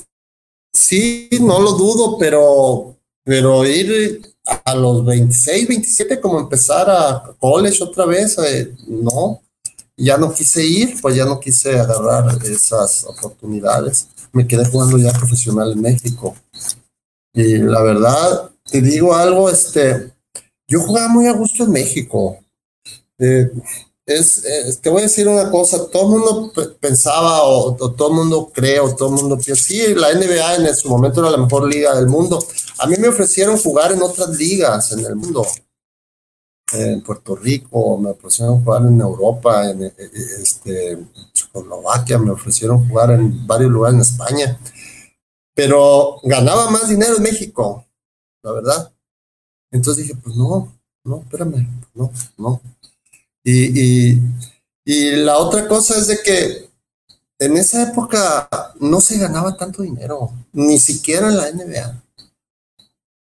sí, 0.73 1.29
no 1.39 1.61
lo 1.61 1.73
dudo, 1.73 2.17
pero, 2.17 2.97
pero 3.23 3.65
ir 3.65 4.35
a 4.63 4.75
los 4.75 5.05
26, 5.05 5.67
27, 5.67 6.19
como 6.19 6.39
empezar 6.39 6.89
a 6.89 7.35
college 7.39 7.83
otra 7.83 8.05
vez, 8.05 8.37
eh, 8.39 8.73
no 8.87 9.41
ya 9.97 10.17
no 10.17 10.31
quise 10.31 10.63
ir, 10.63 11.01
pues 11.01 11.15
ya 11.15 11.25
no 11.25 11.39
quise 11.39 11.77
agarrar 11.79 12.37
esas 12.45 13.03
oportunidades. 13.03 14.07
Me 14.31 14.47
quedé 14.47 14.63
jugando 14.65 14.97
ya 14.97 15.11
profesional 15.11 15.71
en 15.71 15.81
México. 15.81 16.35
Y 17.33 17.57
la 17.57 17.81
verdad, 17.81 18.51
te 18.69 18.81
digo 18.81 19.15
algo, 19.15 19.49
este, 19.49 20.13
yo 20.67 20.81
jugaba 20.81 21.07
muy 21.07 21.25
a 21.25 21.33
gusto 21.33 21.63
en 21.63 21.71
México. 21.71 22.37
Eh, 23.17 23.49
es, 24.07 24.79
te 24.81 24.89
voy 24.89 25.01
a 25.01 25.03
decir 25.03 25.27
una 25.27 25.51
cosa, 25.51 25.89
todo 25.91 26.03
el 26.03 26.19
mundo 26.21 26.53
pensaba 26.79 27.43
o, 27.43 27.75
todo 27.75 28.07
el 28.07 28.15
mundo 28.15 28.49
cree 28.53 28.79
o 28.79 28.95
todo 28.95 29.09
el 29.09 29.21
mundo 29.21 29.37
piensa, 29.37 29.61
sí, 29.61 29.93
la 29.93 30.13
NBA 30.13 30.55
en 30.55 30.75
su 30.75 30.89
momento 30.89 31.19
era 31.19 31.29
la 31.29 31.37
mejor 31.37 31.67
liga 31.67 31.93
del 31.93 32.07
mundo. 32.07 32.43
A 32.79 32.87
mí 32.87 32.95
me 32.97 33.09
ofrecieron 33.09 33.57
jugar 33.57 33.91
en 33.91 34.01
otras 34.01 34.29
ligas 34.29 34.93
en 34.93 35.05
el 35.05 35.15
mundo 35.15 35.45
en 36.73 37.01
Puerto 37.01 37.35
Rico, 37.35 37.97
me 37.97 38.09
ofrecieron 38.09 38.63
jugar 38.63 38.83
en 38.83 38.99
Europa, 38.99 39.69
en, 39.69 39.83
este, 39.83 40.97
Checoslovaquia, 41.33 42.17
me 42.17 42.31
ofrecieron 42.31 42.87
jugar 42.87 43.11
en 43.11 43.47
varios 43.47 43.71
lugares 43.71 43.95
en 43.95 44.01
España, 44.01 44.59
pero 45.53 46.19
ganaba 46.23 46.69
más 46.69 46.89
dinero 46.89 47.17
en 47.17 47.23
México, 47.23 47.85
la 48.43 48.51
verdad. 48.51 48.93
Entonces 49.71 50.03
dije, 50.03 50.19
pues 50.21 50.35
no, 50.35 50.77
no, 51.05 51.21
espérame, 51.21 51.67
no, 51.93 52.11
no. 52.37 52.61
Y, 53.49 53.81
y, 53.81 54.21
y 54.83 55.15
la 55.15 55.37
otra 55.37 55.69
cosa 55.69 55.97
es 55.97 56.07
de 56.07 56.19
que 56.21 56.69
en 57.39 57.55
esa 57.55 57.81
época 57.83 58.49
no 58.81 58.99
se 58.99 59.17
ganaba 59.17 59.55
tanto 59.55 59.83
dinero, 59.83 60.33
ni 60.51 60.77
siquiera 60.79 61.29
en 61.29 61.37
la 61.37 61.51
NBA, 61.53 62.03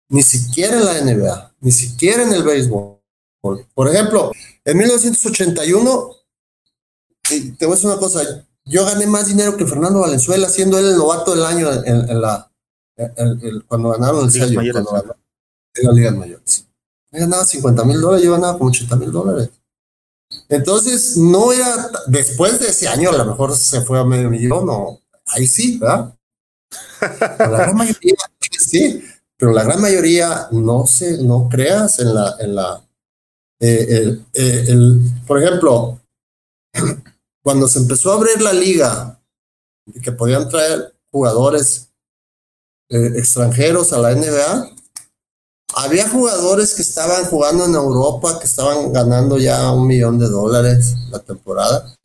ni 0.10 0.24
siquiera 0.24 0.78
en 0.78 0.86
la 0.86 1.02
NBA, 1.02 1.54
ni 1.60 1.72
siquiera 1.72 2.24
en 2.24 2.34
el 2.34 2.42
béisbol. 2.42 2.98
Por 3.40 3.88
ejemplo, 3.88 4.32
en 4.66 4.78
1981, 4.80 6.12
te 7.30 7.66
voy 7.68 7.74
a 7.74 7.76
decir 7.76 7.92
una 7.92 8.00
cosa, 8.00 8.48
yo 8.66 8.86
gané 8.86 9.06
más 9.06 9.28
dinero 9.28 9.56
que 9.56 9.68
Fernando 9.68 10.00
Valenzuela, 10.00 10.50
siendo 10.50 10.80
él 10.80 10.88
el 10.88 10.98
novato 10.98 11.36
del 11.36 11.46
año 11.46 11.70
en, 11.86 12.20
la, 12.20 12.52
cuando 13.68 13.90
ganaron 13.90 14.26
el 14.26 14.32
sello, 14.32 14.60
cuando 14.72 14.92
ganó, 14.92 15.16
en 15.76 15.86
la 15.86 15.94
Liga 15.94 16.12
Mayores. 16.14 16.66
Me 17.12 17.20
ganaba 17.20 17.46
50 17.46 17.84
mil 17.86 18.02
dólares, 18.02 18.26
yo 18.26 18.32
ganaba 18.32 18.58
como 18.58 18.72
80 18.72 18.96
mil 18.96 19.12
dólares. 19.12 19.52
Entonces, 20.48 21.18
no 21.18 21.52
era, 21.52 21.90
después 22.08 22.60
de 22.60 22.68
ese 22.68 22.88
año, 22.88 23.10
a 23.10 23.18
lo 23.18 23.26
mejor 23.26 23.56
se 23.56 23.82
fue 23.82 24.00
a 24.00 24.04
medio 24.04 24.30
millón, 24.30 24.70
o 24.70 25.02
ahí 25.28 25.48
sí, 25.48 25.78
¿verdad? 25.78 26.16
la 27.40 27.48
gran 27.48 27.76
mayoría, 27.76 28.16
sí, 28.60 29.04
pero 29.38 29.52
la 29.52 29.64
gran 29.64 29.82
mayoría 29.82 30.48
no 30.52 30.86
se, 30.86 31.24
no 31.24 31.48
creas 31.50 32.00
en 32.00 32.14
la, 32.14 32.36
en 32.40 32.56
la, 32.56 32.84
eh, 33.60 34.20
eh, 34.34 34.66
el, 34.68 35.02
por 35.26 35.42
ejemplo, 35.42 36.00
cuando 37.44 37.68
se 37.68 37.80
empezó 37.80 38.12
a 38.12 38.16
abrir 38.16 38.42
la 38.42 38.54
liga, 38.54 39.20
que 40.04 40.12
podían 40.12 40.48
traer 40.50 40.94
jugadores 41.12 41.90
eh, 42.90 43.14
extranjeros 43.16 43.94
a 43.94 44.00
la 44.00 44.14
NBA, 44.14 44.76
había 45.76 46.10
jugadores 46.10 46.74
que 46.74 46.82
estaban 46.82 47.26
jugando 47.26 47.66
en 47.66 47.76
Europa, 47.76 48.40
que 48.40 48.46
estaban 48.46 48.92
ganando 48.92 49.38
ya 49.38 49.72
un 49.72 49.88
millón 49.88 50.18
de 50.18 50.28
dólares 50.28 50.96
la 51.12 51.20
temporada, 51.20 51.96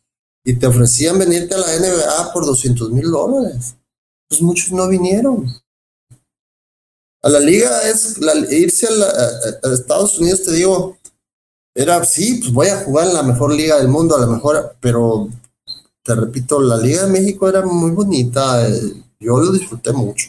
y 0.44 0.54
te 0.54 0.66
ofrecían 0.66 1.18
venirte 1.18 1.54
a 1.54 1.58
la 1.58 1.78
NBA 1.78 2.32
por 2.32 2.44
200 2.44 2.90
mil 2.90 3.10
dólares. 3.10 3.76
Pues 4.28 4.42
muchos 4.42 4.72
no 4.72 4.88
vinieron. 4.88 5.46
A 7.22 7.28
la 7.30 7.40
liga 7.40 7.88
es 7.88 8.18
irse 8.50 8.86
a, 8.86 9.68
a 9.68 9.72
Estados 9.72 10.18
Unidos, 10.18 10.42
te 10.42 10.52
digo, 10.52 10.98
era, 11.74 12.04
sí, 12.04 12.36
pues 12.36 12.52
voy 12.52 12.68
a 12.68 12.84
jugar 12.84 13.08
en 13.08 13.14
la 13.14 13.22
mejor 13.22 13.52
liga 13.52 13.78
del 13.78 13.88
mundo, 13.88 14.14
a 14.14 14.20
lo 14.20 14.28
mejor, 14.28 14.76
pero 14.80 15.28
te 16.04 16.14
repito, 16.14 16.60
la 16.60 16.76
Liga 16.76 17.06
de 17.06 17.12
México 17.12 17.48
era 17.48 17.62
muy 17.62 17.90
bonita, 17.90 18.68
eh, 18.68 19.02
yo 19.18 19.38
lo 19.38 19.50
disfruté 19.50 19.92
mucho. 19.92 20.28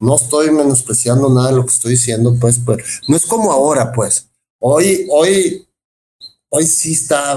No 0.00 0.16
estoy 0.16 0.50
menospreciando 0.50 1.28
nada 1.28 1.50
de 1.50 1.56
lo 1.56 1.64
que 1.64 1.72
estoy 1.72 1.92
diciendo, 1.92 2.36
pues, 2.40 2.58
pues, 2.64 3.00
no 3.08 3.16
es 3.16 3.26
como 3.26 3.52
ahora, 3.52 3.92
pues. 3.92 4.28
Hoy, 4.60 5.06
hoy, 5.10 5.66
hoy 6.48 6.66
sí 6.66 6.92
está, 6.92 7.34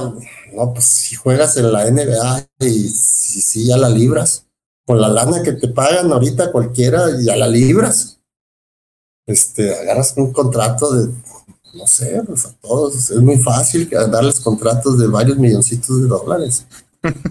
no, 0.54 0.74
pues 0.74 0.86
si 0.86 1.16
juegas 1.16 1.58
en 1.58 1.72
la 1.72 1.90
NBA 1.90 2.48
y 2.60 2.90
si, 2.90 3.42
si 3.42 3.66
ya 3.68 3.78
la 3.78 3.90
libras, 3.90 4.46
con 4.86 5.00
la 5.00 5.10
lana 5.10 5.44
que 5.44 5.54
te 5.54 5.68
pagan 5.68 6.12
ahorita 6.12 6.52
cualquiera, 6.52 7.08
ya 7.22 7.36
la 7.36 7.48
libras. 7.48 8.20
Este, 9.26 9.76
agarras 9.76 10.14
un 10.16 10.32
contrato 10.32 10.94
de 10.94 11.14
no 11.78 11.88
sé, 11.88 12.22
pues 12.26 12.46
a 12.46 12.54
todos 12.54 12.96
es 12.96 13.22
muy 13.22 13.38
fácil 13.38 13.90
darles 13.90 14.40
contratos 14.40 14.98
de 14.98 15.08
varios 15.08 15.38
milloncitos 15.38 16.02
de 16.02 16.08
dólares. 16.08 16.66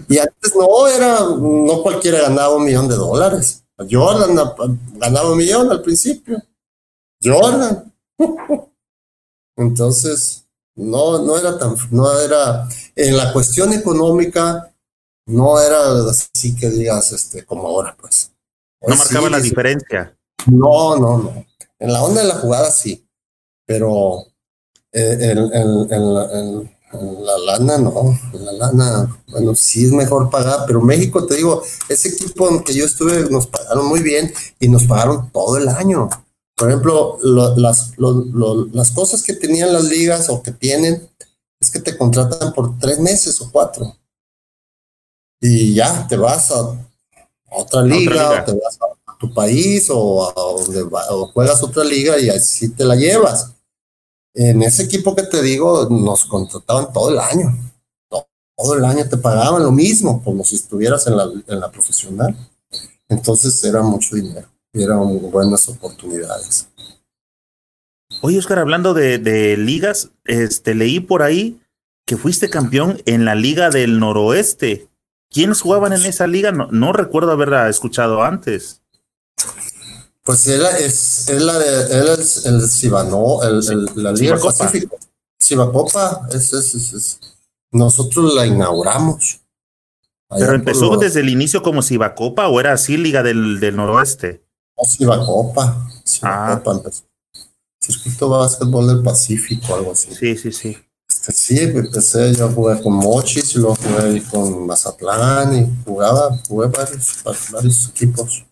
Y 0.09 0.17
antes 0.17 0.55
no 0.55 0.87
era, 0.87 1.19
no 1.19 1.83
cualquiera 1.83 2.21
ganaba 2.21 2.55
un 2.55 2.63
millón 2.63 2.87
de 2.87 2.95
dólares. 2.95 3.63
Jordan 3.89 4.35
ganaba 4.95 5.31
un 5.31 5.37
millón 5.37 5.71
al 5.71 5.81
principio. 5.81 6.41
Jordan. 7.23 7.93
Entonces, 9.57 10.45
no, 10.75 11.19
no 11.23 11.37
era 11.37 11.57
tan, 11.57 11.75
no 11.91 12.19
era, 12.19 12.67
en 12.95 13.17
la 13.17 13.33
cuestión 13.33 13.73
económica, 13.73 14.71
no 15.25 15.59
era 15.59 16.09
así 16.09 16.55
que 16.55 16.69
digas, 16.69 17.11
este, 17.11 17.43
como 17.45 17.67
ahora, 17.67 17.95
pues. 17.99 18.31
no 18.81 18.95
marcaba 18.95 19.29
la 19.29 19.39
diferencia. 19.39 20.15
No, 20.45 20.97
no, 20.97 21.17
no. 21.17 21.45
En 21.79 21.93
la 21.93 22.03
onda 22.03 22.21
de 22.21 22.27
la 22.27 22.35
jugada 22.35 22.71
sí, 22.71 23.07
pero 23.65 24.25
en, 24.91 26.76
la 26.91 27.37
lana 27.39 27.77
no, 27.77 28.17
la 28.33 28.51
lana, 28.53 29.21
bueno, 29.27 29.53
sí 29.55 29.85
es 29.85 29.91
mejor 29.91 30.29
pagar, 30.29 30.61
pero 30.65 30.81
México, 30.81 31.25
te 31.25 31.35
digo, 31.35 31.61
ese 31.89 32.09
equipo 32.09 32.49
en 32.49 32.63
que 32.63 32.73
yo 32.73 32.85
estuve 32.85 33.29
nos 33.29 33.47
pagaron 33.47 33.87
muy 33.87 34.01
bien 34.01 34.33
y 34.59 34.69
nos 34.69 34.85
pagaron 34.85 35.29
todo 35.31 35.57
el 35.57 35.67
año. 35.67 36.09
Por 36.55 36.69
ejemplo, 36.69 37.19
las, 37.57 37.93
las 37.97 38.91
cosas 38.91 39.21
que 39.21 39.33
tenían 39.33 39.73
las 39.73 39.83
ligas 39.83 40.29
o 40.29 40.41
que 40.41 40.51
tienen 40.51 41.07
es 41.59 41.69
que 41.69 41.79
te 41.79 41.97
contratan 41.97 42.53
por 42.53 42.79
tres 42.79 42.99
meses 42.99 43.39
o 43.41 43.51
cuatro. 43.51 43.95
Y 45.39 45.75
ya 45.75 46.07
te 46.07 46.17
vas 46.17 46.51
a 46.51 46.87
otra 47.51 47.83
liga, 47.83 48.41
o 48.41 48.45
te 48.45 48.53
vas 48.53 48.79
a 48.81 49.17
tu 49.19 49.33
país 49.33 49.87
o, 49.89 50.33
o 50.35 51.31
juegas 51.33 51.61
otra 51.61 51.83
liga 51.83 52.17
y 52.19 52.29
así 52.29 52.69
te 52.69 52.85
la 52.85 52.95
llevas 52.95 53.56
en 54.33 54.61
ese 54.61 54.83
equipo 54.83 55.15
que 55.15 55.23
te 55.23 55.41
digo, 55.41 55.87
nos 55.89 56.25
contrataban 56.25 56.91
todo 56.93 57.11
el 57.11 57.19
año. 57.19 57.57
Todo 58.55 58.75
el 58.75 58.85
año 58.85 59.07
te 59.07 59.17
pagaban 59.17 59.63
lo 59.63 59.71
mismo, 59.71 60.23
como 60.23 60.43
si 60.43 60.55
estuvieras 60.55 61.05
en 61.07 61.17
la, 61.17 61.29
en 61.47 61.59
la 61.59 61.71
profesional. 61.71 62.35
Entonces 63.07 63.63
era 63.63 63.81
mucho 63.81 64.15
dinero 64.15 64.47
y 64.73 64.83
eran 64.83 65.31
buenas 65.31 65.67
oportunidades. 65.69 66.67
Oye, 68.21 68.39
Oscar, 68.39 68.59
hablando 68.59 68.93
de, 68.93 69.19
de, 69.19 69.57
ligas, 69.57 70.09
este, 70.25 70.73
leí 70.73 70.99
por 70.99 71.21
ahí 71.21 71.61
que 72.05 72.17
fuiste 72.17 72.49
campeón 72.49 73.01
en 73.05 73.25
la 73.25 73.35
Liga 73.35 73.69
del 73.69 73.99
Noroeste. 73.99 74.87
¿Quiénes 75.29 75.61
jugaban 75.61 75.93
en 75.93 76.05
esa 76.05 76.25
liga? 76.25 76.51
No, 76.51 76.67
no 76.71 76.93
recuerdo 76.93 77.31
haberla 77.31 77.69
escuchado 77.69 78.23
antes. 78.23 78.81
Pues 80.27 80.45
él 80.47 80.61
es, 80.81 81.29
es 81.29 81.41
la 81.41 81.57
de 81.57 81.99
él 81.99 82.07
es 82.19 82.45
el 82.45 82.69
Cibano, 82.69 83.41
el, 83.43 83.65
el, 83.71 84.03
la 84.03 84.11
Liga. 84.11 84.37
Pacífico. 84.37 84.97
Cibacopa, 85.41 86.27
es, 86.33 86.51
es, 86.51 86.75
es, 86.75 86.93
es- 86.93 87.19
nosotros 87.71 88.33
la 88.33 88.45
inauguramos. 88.45 89.39
Allá 90.29 90.45
Pero 90.47 90.55
empezó 90.57 90.97
desde 90.97 91.21
el 91.21 91.29
inicio 91.29 91.63
como 91.63 91.81
Cibacopa 91.81 92.49
o 92.49 92.59
era 92.59 92.73
así 92.73 92.97
Liga 92.97 93.23
del, 93.23 93.61
del 93.61 93.77
Noroeste. 93.77 94.43
no, 94.77 94.83
Cibacopa. 94.85 95.89
Cibacopa 96.05 96.71
empezó. 96.73 97.03
Circuito 97.81 98.27
Básquetbol 98.27 98.87
del 98.87 99.01
Pacífico, 99.03 99.75
algo 99.75 99.93
así. 99.93 100.13
Sí, 100.13 100.35
sí, 100.35 100.51
sí. 100.51 100.77
Este, 101.07 101.31
sí, 101.31 101.57
empecé 101.59 102.33
yo 102.33 102.47
a 102.47 102.51
jugar 102.51 102.81
con 102.81 102.95
Mochis 102.95 103.55
y 103.55 103.59
luego 103.59 103.77
jugué 103.77 104.21
con 104.23 104.65
Mazatlán 104.67 105.55
y 105.57 105.83
jugaba, 105.85 106.37
jugué 106.49 106.67
varios, 106.67 107.23
varios 107.53 107.87
equipos. 107.87 108.45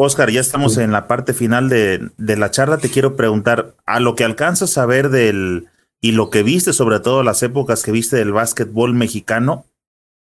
Oscar, 0.00 0.30
ya 0.30 0.40
estamos 0.40 0.76
en 0.76 0.92
la 0.92 1.08
parte 1.08 1.34
final 1.34 1.68
de, 1.68 2.10
de 2.16 2.36
la 2.36 2.52
charla. 2.52 2.78
Te 2.78 2.88
quiero 2.88 3.16
preguntar, 3.16 3.74
a 3.84 3.98
lo 3.98 4.14
que 4.14 4.22
alcanzas 4.22 4.78
a 4.78 4.86
ver 4.86 5.10
del 5.10 5.66
y 6.00 6.12
lo 6.12 6.30
que 6.30 6.44
viste, 6.44 6.72
sobre 6.72 7.00
todo 7.00 7.24
las 7.24 7.42
épocas 7.42 7.82
que 7.82 7.90
viste 7.90 8.16
del 8.16 8.32
básquetbol 8.32 8.94
mexicano, 8.94 9.66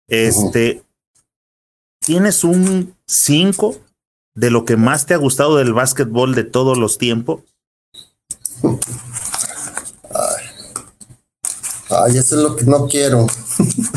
este, 0.08 0.84
¿tienes 2.00 2.44
un 2.44 2.96
5 3.06 3.78
de 4.34 4.50
lo 4.50 4.66
que 4.66 4.78
más 4.78 5.06
te 5.06 5.14
ha 5.14 5.18
gustado 5.18 5.58
del 5.58 5.74
básquetbol 5.74 6.34
de 6.34 6.44
todos 6.44 6.80
los 6.80 6.98
tiempos? 6.98 7.42
Ay, 11.90 12.18
eso 12.18 12.36
es 12.36 12.42
lo 12.42 12.56
que 12.56 12.64
no 12.64 12.88
quiero. 12.88 13.28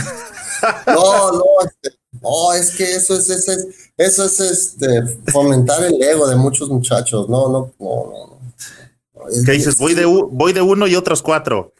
no, 0.87 1.33
no, 1.33 1.45
este, 1.65 1.97
no, 2.25 2.53
es 2.53 2.71
que 2.73 2.95
eso 2.97 3.17
es, 3.17 3.31
eso 3.31 3.53
es, 3.53 3.67
eso 3.97 4.25
es 4.25 4.41
este, 4.41 5.03
fomentar 5.31 5.85
el 5.85 6.03
ego 6.03 6.27
de 6.27 6.37
muchos 6.37 6.69
muchachos. 6.69 7.29
No, 7.29 7.49
no, 7.49 7.73
no, 7.79 8.07
no. 8.07 8.27
no. 9.15 9.45
¿Qué 9.45 9.53
dices? 9.53 9.79
Voy 9.79 9.95
de, 9.95 10.05
voy 10.05 10.53
de 10.53 10.63
uno 10.63 10.87
y 10.87 10.97
otros 10.97 11.23
cuatro. 11.23 11.73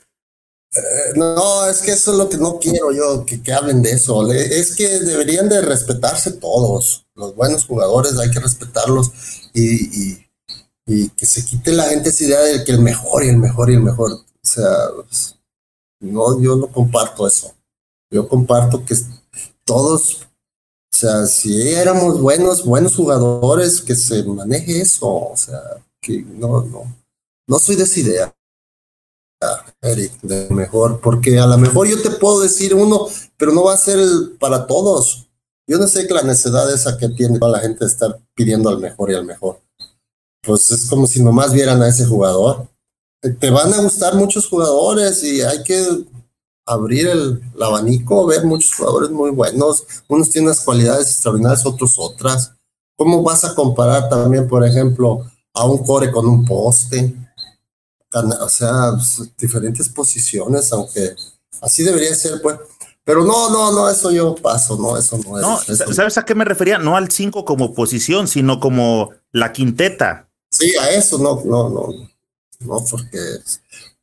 No, 1.15 1.67
es 1.69 1.81
que 1.83 1.93
eso 1.93 2.13
es 2.13 2.19
lo 2.19 2.29
que 2.29 2.37
no 2.37 2.59
quiero 2.59 2.93
yo, 2.93 3.25
que, 3.25 3.43
que 3.43 3.53
hablen 3.53 3.83
de 3.83 3.93
eso. 3.93 4.31
Es 4.33 4.75
que 4.75 5.01
deberían 5.01 5.49
de 5.49 5.61
respetarse 5.61 6.33
todos. 6.33 7.07
Los 7.15 7.35
buenos 7.35 7.65
jugadores 7.65 8.19
hay 8.19 8.31
que 8.31 8.41
respetarlos 8.41 9.13
y, 9.53 10.13
y, 10.13 10.27
y 10.87 11.09
que 11.11 11.27
se 11.27 11.45
quite 11.45 11.73
la 11.73 11.85
gente 11.85 12.09
esa 12.09 12.25
idea 12.25 12.41
de 12.41 12.65
que 12.65 12.73
el 12.73 12.81
mejor 12.81 13.25
y 13.25 13.29
el 13.29 13.39
mejor 13.39 13.71
y 13.71 13.75
el 13.75 13.83
mejor. 13.83 14.13
O 14.13 14.25
sea, 14.43 14.69
pues, 14.97 15.37
no, 16.01 16.41
yo 16.41 16.57
no 16.57 16.67
comparto 16.67 17.27
eso. 17.27 17.55
Yo 18.11 18.29
comparto 18.29 18.85
que 18.85 18.95
todos, 19.65 20.27
o 20.95 20.97
sea, 20.97 21.27
si 21.27 21.73
éramos 21.73 22.21
buenos, 22.21 22.65
buenos 22.65 22.95
jugadores, 22.95 23.81
que 23.81 23.97
se 23.97 24.23
maneje 24.23 24.81
eso. 24.81 25.09
O 25.09 25.37
sea, 25.37 25.61
que 26.01 26.23
no, 26.23 26.63
no, 26.63 26.97
no 27.49 27.59
soy 27.59 27.75
de 27.75 27.83
esa 27.83 27.99
idea. 27.99 28.37
Eric, 29.83 30.13
de 30.23 30.49
mejor, 30.51 31.01
porque 31.01 31.37
a 31.41 31.49
lo 31.49 31.59
mejor 31.59 31.89
yo 31.89 32.01
te 32.01 32.11
puedo 32.11 32.41
decir 32.41 32.77
uno, 32.77 33.09
pero 33.37 33.51
no 33.51 33.65
va 33.65 33.75
a 33.75 33.77
ser 33.77 33.99
para 34.39 34.69
todos. 34.69 35.29
Yo 35.67 35.79
no 35.79 35.89
sé 35.89 36.07
que 36.07 36.15
la 36.15 36.23
necesidad 36.23 36.73
esa 36.73 36.97
que 36.97 37.09
tiene 37.09 37.41
toda 37.41 37.51
la 37.51 37.59
gente 37.59 37.85
de 37.85 37.91
estar 37.91 38.21
pidiendo 38.33 38.69
al 38.69 38.79
mejor 38.79 39.11
y 39.11 39.15
al 39.15 39.25
mejor. 39.25 39.61
Pues 40.43 40.71
es 40.71 40.89
como 40.89 41.09
si 41.09 41.21
nomás 41.21 41.53
vieran 41.53 41.83
a 41.83 41.89
ese 41.89 42.07
jugador. 42.07 42.69
Te 43.41 43.51
van 43.51 43.75
a 43.75 43.83
gustar 43.83 44.15
muchos 44.15 44.47
jugadores 44.47 45.25
y 45.25 45.43
hay 45.43 45.61
que 45.65 46.05
abrir 46.67 47.07
el, 47.09 47.43
el 47.55 47.63
abanico, 47.63 48.27
ver 48.27 48.45
muchos 48.45 48.75
jugadores 48.75 49.11
muy 49.11 49.31
buenos. 49.31 49.85
Unos 50.09 50.31
tienen 50.31 50.49
unas 50.49 50.61
cualidades 50.61 51.09
extraordinarias, 51.11 51.67
otros 51.67 51.95
otras. 51.99 52.53
¿Cómo 52.97 53.23
vas 53.23 53.45
a 53.45 53.55
comparar 53.55 54.09
también, 54.09 54.47
por 54.49 54.65
ejemplo, 54.65 55.31
a 55.53 55.65
un 55.67 55.79
core 55.85 56.11
con 56.11 56.27
un 56.27 56.45
poste? 56.45 57.15
O 58.41 58.49
sea, 58.49 58.93
pues, 58.93 59.37
diferentes 59.37 59.89
posiciones, 59.89 60.73
aunque 60.73 61.15
así 61.61 61.83
debería 61.83 62.15
ser, 62.15 62.41
pues. 62.41 62.57
Pero 63.03 63.23
no, 63.25 63.51
no, 63.51 63.71
no, 63.73 63.91
eso 63.91 64.11
yo 64.13 64.35
paso, 64.37 64.79
no, 64.79 64.97
eso 64.97 65.19
no 65.19 65.37
es. 65.39 65.43
No, 65.43 65.61
eso- 65.61 65.93
¿sabes 65.93 66.17
a 66.17 66.25
qué 66.25 66.35
me 66.35 66.45
refería? 66.45 66.79
No 66.79 66.97
al 66.97 67.11
5 67.11 67.45
como 67.45 67.75
posición, 67.75 68.29
sino 68.29 68.61
como 68.61 69.11
la 69.33 69.53
quinteta. 69.53 70.31
Sí, 70.51 70.75
a 70.77 70.91
eso 70.91 71.19
no, 71.19 71.43
no, 71.45 71.69
no, 71.69 71.89
no, 72.61 72.85
porque, 72.89 73.19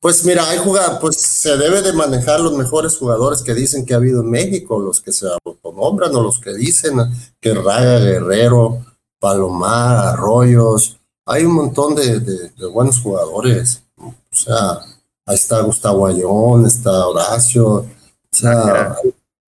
pues 0.01 0.25
mira, 0.25 0.49
hay 0.49 0.57
jugar, 0.57 0.99
pues 0.99 1.17
se 1.17 1.55
debe 1.57 1.81
de 1.81 1.93
manejar 1.93 2.39
los 2.41 2.53
mejores 2.53 2.97
jugadores 2.97 3.41
que 3.43 3.53
dicen 3.53 3.85
que 3.85 3.93
ha 3.93 3.97
habido 3.97 4.21
en 4.21 4.29
México, 4.31 4.79
los 4.79 4.99
que 4.99 5.11
se 5.13 5.27
autonombran 5.45 6.13
o 6.15 6.21
los 6.21 6.39
que 6.39 6.53
dicen 6.53 6.97
que 7.39 7.53
Raga, 7.53 7.99
Guerrero, 7.99 8.83
Palomar, 9.19 10.07
Arroyos, 10.07 10.97
hay 11.27 11.45
un 11.45 11.53
montón 11.53 11.93
de, 11.95 12.19
de- 12.19 12.65
buenos 12.73 12.99
jugadores, 12.99 13.83
o 13.97 14.13
sea, 14.31 14.79
ahí 15.27 15.35
está 15.35 15.61
Gustavo 15.61 16.07
Ayón, 16.07 16.65
está 16.65 17.07
Horacio, 17.07 17.67
o 17.67 17.85
sea, 18.31 18.95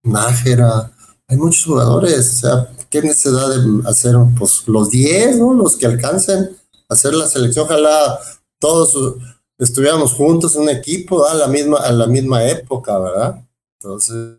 Nájera. 0.04 0.90
Hay 1.26 1.36
muchos 1.36 1.64
jugadores, 1.64 2.18
o 2.34 2.36
sea, 2.46 2.68
qué 2.90 3.00
necesidad 3.02 3.48
de 3.48 3.88
hacer, 3.88 4.14
pues 4.38 4.62
los 4.68 4.90
10, 4.90 5.38
¿no? 5.38 5.54
Los 5.54 5.76
que 5.76 5.86
alcancen 5.86 6.56
hacer 6.88 7.14
la 7.14 7.26
selección, 7.26 7.64
ojalá 7.64 8.20
todos 8.60 9.16
estuviéramos 9.58 10.12
juntos 10.14 10.54
en 10.56 10.62
un 10.62 10.68
equipo 10.70 11.26
a 11.26 11.34
la 11.34 11.46
misma, 11.48 11.78
a 11.78 11.92
la 11.92 12.06
misma 12.06 12.44
época, 12.44 12.98
¿verdad? 12.98 13.44
Entonces, 13.80 14.38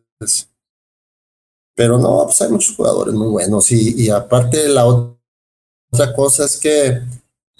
pero 1.76 1.98
no, 1.98 2.24
pues 2.26 2.42
hay 2.42 2.50
muchos 2.50 2.76
jugadores 2.76 3.14
muy 3.14 3.28
buenos 3.28 3.72
y, 3.72 4.02
y 4.04 4.10
aparte 4.10 4.68
la 4.70 4.86
ot- 4.86 5.18
otra 5.92 6.14
cosa 6.14 6.46
es 6.46 6.58
que 6.58 7.02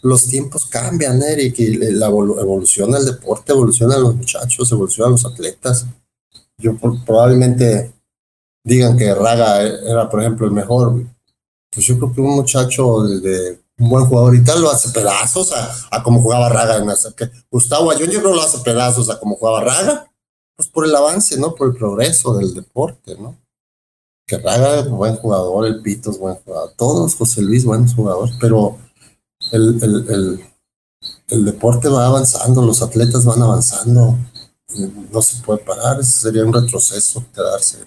los 0.02 0.26
tiempos 0.28 0.66
cambian, 0.68 1.22
Eric, 1.22 1.60
y 1.60 1.78
la 1.94 2.10
evolu- 2.10 2.40
evoluciona 2.40 2.98
el 2.98 3.06
deporte, 3.06 3.52
evolucionan 3.54 4.02
los 4.02 4.16
muchachos, 4.16 4.72
evolucionan 4.72 5.14
los 5.14 5.26
atletas. 5.26 5.86
Yo 6.58 6.78
por- 6.78 7.04
probablemente 7.04 7.94
digan 8.64 8.98
que 8.98 9.14
Raga 9.14 9.62
era, 9.64 10.10
por 10.10 10.22
ejemplo, 10.22 10.46
el 10.46 10.54
mejor. 10.54 11.02
Pues 11.72 11.86
yo 11.88 11.98
creo 11.98 12.14
que 12.14 12.22
un 12.22 12.36
muchacho 12.36 13.02
de 13.04 13.60
un 13.78 13.90
buen 13.90 14.06
jugador 14.06 14.36
y 14.36 14.44
tal 14.44 14.62
lo 14.62 14.72
hace 14.72 14.90
pedazos 14.90 15.52
a, 15.52 15.76
a 15.92 16.04
como 16.04 16.22
jugaba 16.22 16.50
Raga 16.50 16.78
en 16.78 16.90
esa- 16.90 17.14
que 17.14 17.30
Gustavo 17.52 17.92
Ayón 17.92 18.10
yo 18.10 18.20
creo 18.22 18.34
lo 18.34 18.42
hace 18.42 18.60
pedazos 18.60 19.10
a 19.10 19.20
como 19.20 19.36
jugaba 19.36 19.62
Raga, 19.62 20.12
pues 20.56 20.70
por 20.70 20.86
el 20.86 20.96
avance, 20.96 21.38
¿no? 21.38 21.54
Por 21.56 21.70
el 21.70 21.76
progreso 21.76 22.34
del 22.38 22.54
deporte, 22.54 23.16
¿no? 23.20 23.36
Que 24.28 24.38
Raga 24.38 24.80
es 24.80 24.90
buen 24.90 25.18
jugador, 25.18 25.66
el 25.68 25.82
Pito 25.82 26.12
es 26.12 26.18
buen 26.18 26.36
jugador, 26.36 26.74
todos, 26.78 27.16
José 27.16 27.42
Luis, 27.42 27.66
buenos 27.66 27.94
jugadores, 27.94 28.36
pero 28.40 28.78
el, 29.52 29.84
el, 29.84 30.10
el, 30.10 30.46
el 31.28 31.46
deporte 31.46 31.90
va 31.90 32.08
avanzando, 32.08 32.62
los 32.62 32.82
atletas 32.82 33.26
van 33.26 33.42
avanzando, 33.42 34.18
no 35.12 35.22
se 35.22 35.44
puede 35.44 35.60
parar, 35.60 36.00
ese 36.00 36.12
sería 36.20 36.44
un 36.46 36.54
retroceso 36.54 37.24
quedarse. 37.34 37.80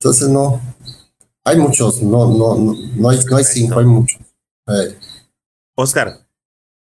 Entonces 0.00 0.28
no, 0.28 0.60
hay 1.44 1.56
muchos, 1.58 2.00
no, 2.02 2.28
no, 2.30 2.54
no, 2.56 2.74
no 2.96 3.10
hay, 3.10 3.18
no 3.24 3.36
hay 3.36 3.44
cinco, 3.44 3.80
hay 3.80 3.86
muchos. 3.86 4.20
Oscar, 5.76 6.26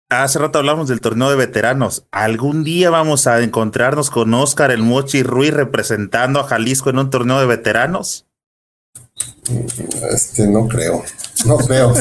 hace 0.09 0.39
rato 0.39 0.59
hablamos 0.59 0.89
del 0.89 1.01
torneo 1.01 1.31
de 1.31 1.37
veteranos. 1.37 2.07
¿Algún 2.11 2.65
día 2.65 2.91
vamos 2.91 3.27
a 3.27 3.41
encontrarnos 3.43 4.11
con 4.11 4.33
Oscar 4.35 4.71
el 4.71 4.83
Mochi 4.83 5.23
Ruiz 5.23 5.53
representando 5.53 6.41
a 6.41 6.45
Jalisco 6.45 6.91
en 6.91 6.99
un 6.99 7.11
torneo 7.11 7.39
de 7.41 7.47
veteranos? 7.47 8.27
Este, 10.11 10.47
no 10.47 10.67
creo, 10.69 11.03
no 11.47 11.57
creo. 11.59 11.95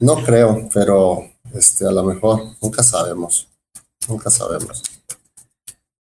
no 0.00 0.16
creo, 0.24 0.68
pero 0.72 1.30
este, 1.52 1.86
a 1.86 1.90
lo 1.90 2.04
mejor, 2.04 2.56
nunca 2.62 2.82
sabemos, 2.82 3.48
nunca 4.08 4.30
sabemos. 4.30 4.82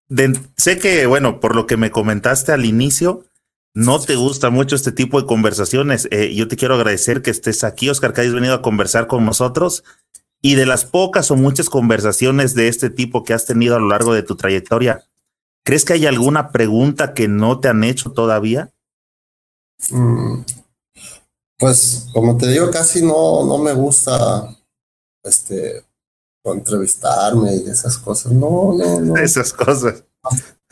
De- 0.08 0.38
sé 0.56 0.78
que, 0.78 1.06
bueno, 1.06 1.40
por 1.40 1.54
lo 1.56 1.66
que 1.66 1.76
me 1.76 1.90
comentaste 1.90 2.52
al 2.52 2.64
inicio, 2.64 3.24
no 3.74 4.00
te 4.00 4.16
gusta 4.16 4.50
mucho 4.50 4.76
este 4.76 4.92
tipo 4.92 5.20
de 5.20 5.26
conversaciones. 5.26 6.08
Eh, 6.10 6.34
yo 6.34 6.48
te 6.48 6.56
quiero 6.56 6.74
agradecer 6.74 7.22
que 7.22 7.30
estés 7.30 7.64
aquí, 7.64 7.88
Oscar, 7.88 8.12
que 8.12 8.20
hayas 8.20 8.34
venido 8.34 8.54
a 8.54 8.62
conversar 8.62 9.06
con 9.06 9.24
nosotros. 9.24 9.84
Y 10.42 10.56
de 10.56 10.66
las 10.66 10.84
pocas 10.84 11.30
o 11.30 11.36
muchas 11.36 11.70
conversaciones 11.70 12.54
de 12.54 12.68
este 12.68 12.90
tipo 12.90 13.22
que 13.22 13.32
has 13.32 13.46
tenido 13.46 13.76
a 13.76 13.78
lo 13.78 13.88
largo 13.88 14.12
de 14.12 14.24
tu 14.24 14.36
trayectoria, 14.36 15.04
¿crees 15.64 15.84
que 15.84 15.92
hay 15.92 16.06
alguna 16.06 16.50
pregunta 16.50 17.14
que 17.14 17.28
no 17.28 17.60
te 17.60 17.68
han 17.68 17.84
hecho 17.84 18.10
todavía? 18.10 18.72
Mm, 19.90 20.42
Pues, 21.58 22.08
como 22.12 22.36
te 22.36 22.48
digo, 22.48 22.70
casi 22.72 23.02
no, 23.02 23.46
no 23.46 23.58
me 23.58 23.72
gusta 23.72 24.48
este 25.22 25.84
entrevistarme 26.44 27.54
y 27.54 27.70
esas 27.70 27.96
cosas. 27.98 28.32
No, 28.32 28.74
no, 28.76 29.00
no. 29.00 29.16
Esas 29.22 29.52
cosas. 29.52 30.04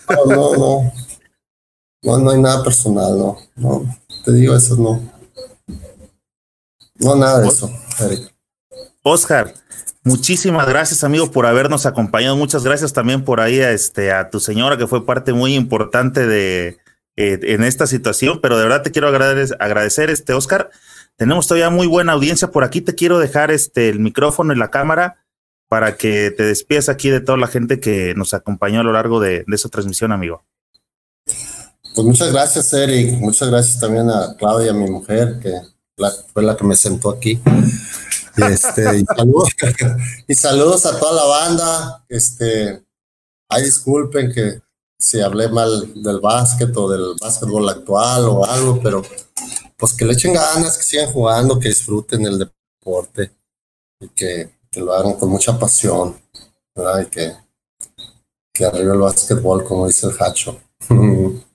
No, 0.09 0.25
no, 0.27 0.57
no. 0.57 0.93
No, 2.03 2.19
no 2.19 2.31
hay 2.31 2.41
nada 2.41 2.63
personal, 2.63 3.19
no. 3.19 3.39
No, 3.57 3.99
te 4.25 4.33
digo 4.33 4.57
eso, 4.57 4.77
no. 4.77 5.01
No, 6.95 7.17
nada 7.17 7.41
de 7.41 7.49
eso, 7.49 7.71
Eric. 8.01 8.35
Oscar, 9.03 9.55
muchísimas 10.05 10.69
gracias, 10.69 11.05
amigo, 11.05 11.31
por 11.31 11.47
habernos 11.47 11.87
acompañado. 11.87 12.37
Muchas 12.37 12.65
gracias 12.65 12.93
también 12.93 13.25
por 13.25 13.41
ahí 13.41 13.61
a, 13.61 13.73
este, 13.73 14.13
a 14.13 14.31
tu 14.31 14.41
señora, 14.41 14.77
que 14.77 14.87
fue 14.87 15.07
parte 15.07 15.33
muy 15.33 15.55
importante 15.55 16.27
de, 16.27 16.79
eh, 17.17 17.39
en 17.43 17.65
esta 17.65 17.87
situación. 17.87 18.41
Pero 18.41 18.59
de 18.59 18.65
verdad 18.65 18.83
te 18.83 18.91
quiero 18.91 19.09
agradecer, 19.09 19.57
agradecer 19.61 20.11
este, 20.11 20.33
Oscar. 20.33 20.71
tenemos 21.17 21.47
todavía 21.47 21.71
muy 21.71 21.87
buena 21.87 22.13
audiencia. 22.13 22.51
Por 22.51 22.65
aquí 22.65 22.81
te 22.81 22.95
quiero 22.95 23.19
dejar 23.19 23.51
este 23.51 23.89
el 23.89 24.01
micrófono 24.01 24.53
y 24.53 24.57
la 24.57 24.71
cámara 24.71 25.25
para 25.71 25.97
que 25.97 26.33
te 26.33 26.43
despides 26.43 26.89
aquí 26.89 27.11
de 27.11 27.21
toda 27.21 27.39
la 27.39 27.47
gente 27.47 27.79
que 27.79 28.13
nos 28.17 28.35
acompañó 28.35 28.81
a 28.81 28.83
lo 28.83 28.93
largo 28.93 29.21
de, 29.21 29.45
esa 29.53 29.69
transmisión, 29.69 30.11
amigo. 30.11 30.45
Pues 31.95 32.07
muchas 32.07 32.33
gracias, 32.33 32.73
Eric. 32.73 33.19
Muchas 33.21 33.51
gracias 33.51 33.79
también 33.79 34.09
a 34.11 34.35
Claudia, 34.37 34.73
mi 34.73 34.89
mujer, 34.91 35.39
que 35.41 35.61
fue 36.33 36.43
la 36.43 36.57
que 36.57 36.65
me 36.65 36.77
sentó 36.77 37.11
aquí. 37.11 37.41
Este, 38.37 38.99
y, 38.99 39.05
saludos, 39.17 39.49
y, 40.27 40.35
saludos, 40.35 40.87
a 40.87 40.99
toda 40.99 41.13
la 41.13 41.25
banda. 41.25 42.05
Este, 42.09 42.83
ay, 43.49 43.65
disculpen 43.65 44.33
que 44.33 44.61
si 44.99 45.21
hablé 45.21 45.49
mal 45.49 45.93
del 46.03 46.21
básquet 46.21 46.77
o 46.77 46.89
del 46.89 47.15
básquetbol 47.21 47.69
actual 47.69 48.25
o 48.29 48.45
algo, 48.45 48.81
pero 48.83 49.03
pues 49.77 49.95
que 49.95 50.05
le 50.05 50.13
echen 50.13 50.35
ganas, 50.35 50.77
que 50.77 50.85
sigan 50.85 51.11
jugando, 51.11 51.59
que 51.59 51.69
disfruten 51.69 52.25
el 52.27 52.39
deporte 52.39 53.33
y 53.99 54.09
que 54.09 54.61
que 54.71 54.81
lo 54.81 54.95
hagan 54.95 55.15
con 55.15 55.31
mucha 55.31 55.59
pasión, 55.59 56.17
¿verdad? 56.75 57.03
Y 57.03 57.07
que, 57.07 57.33
que 58.53 58.65
arriba 58.65 58.95
el 58.95 59.01
básquetbol, 59.01 59.65
como 59.65 59.87
dice 59.87 60.07
el 60.07 60.15
Hacho. 60.19 60.61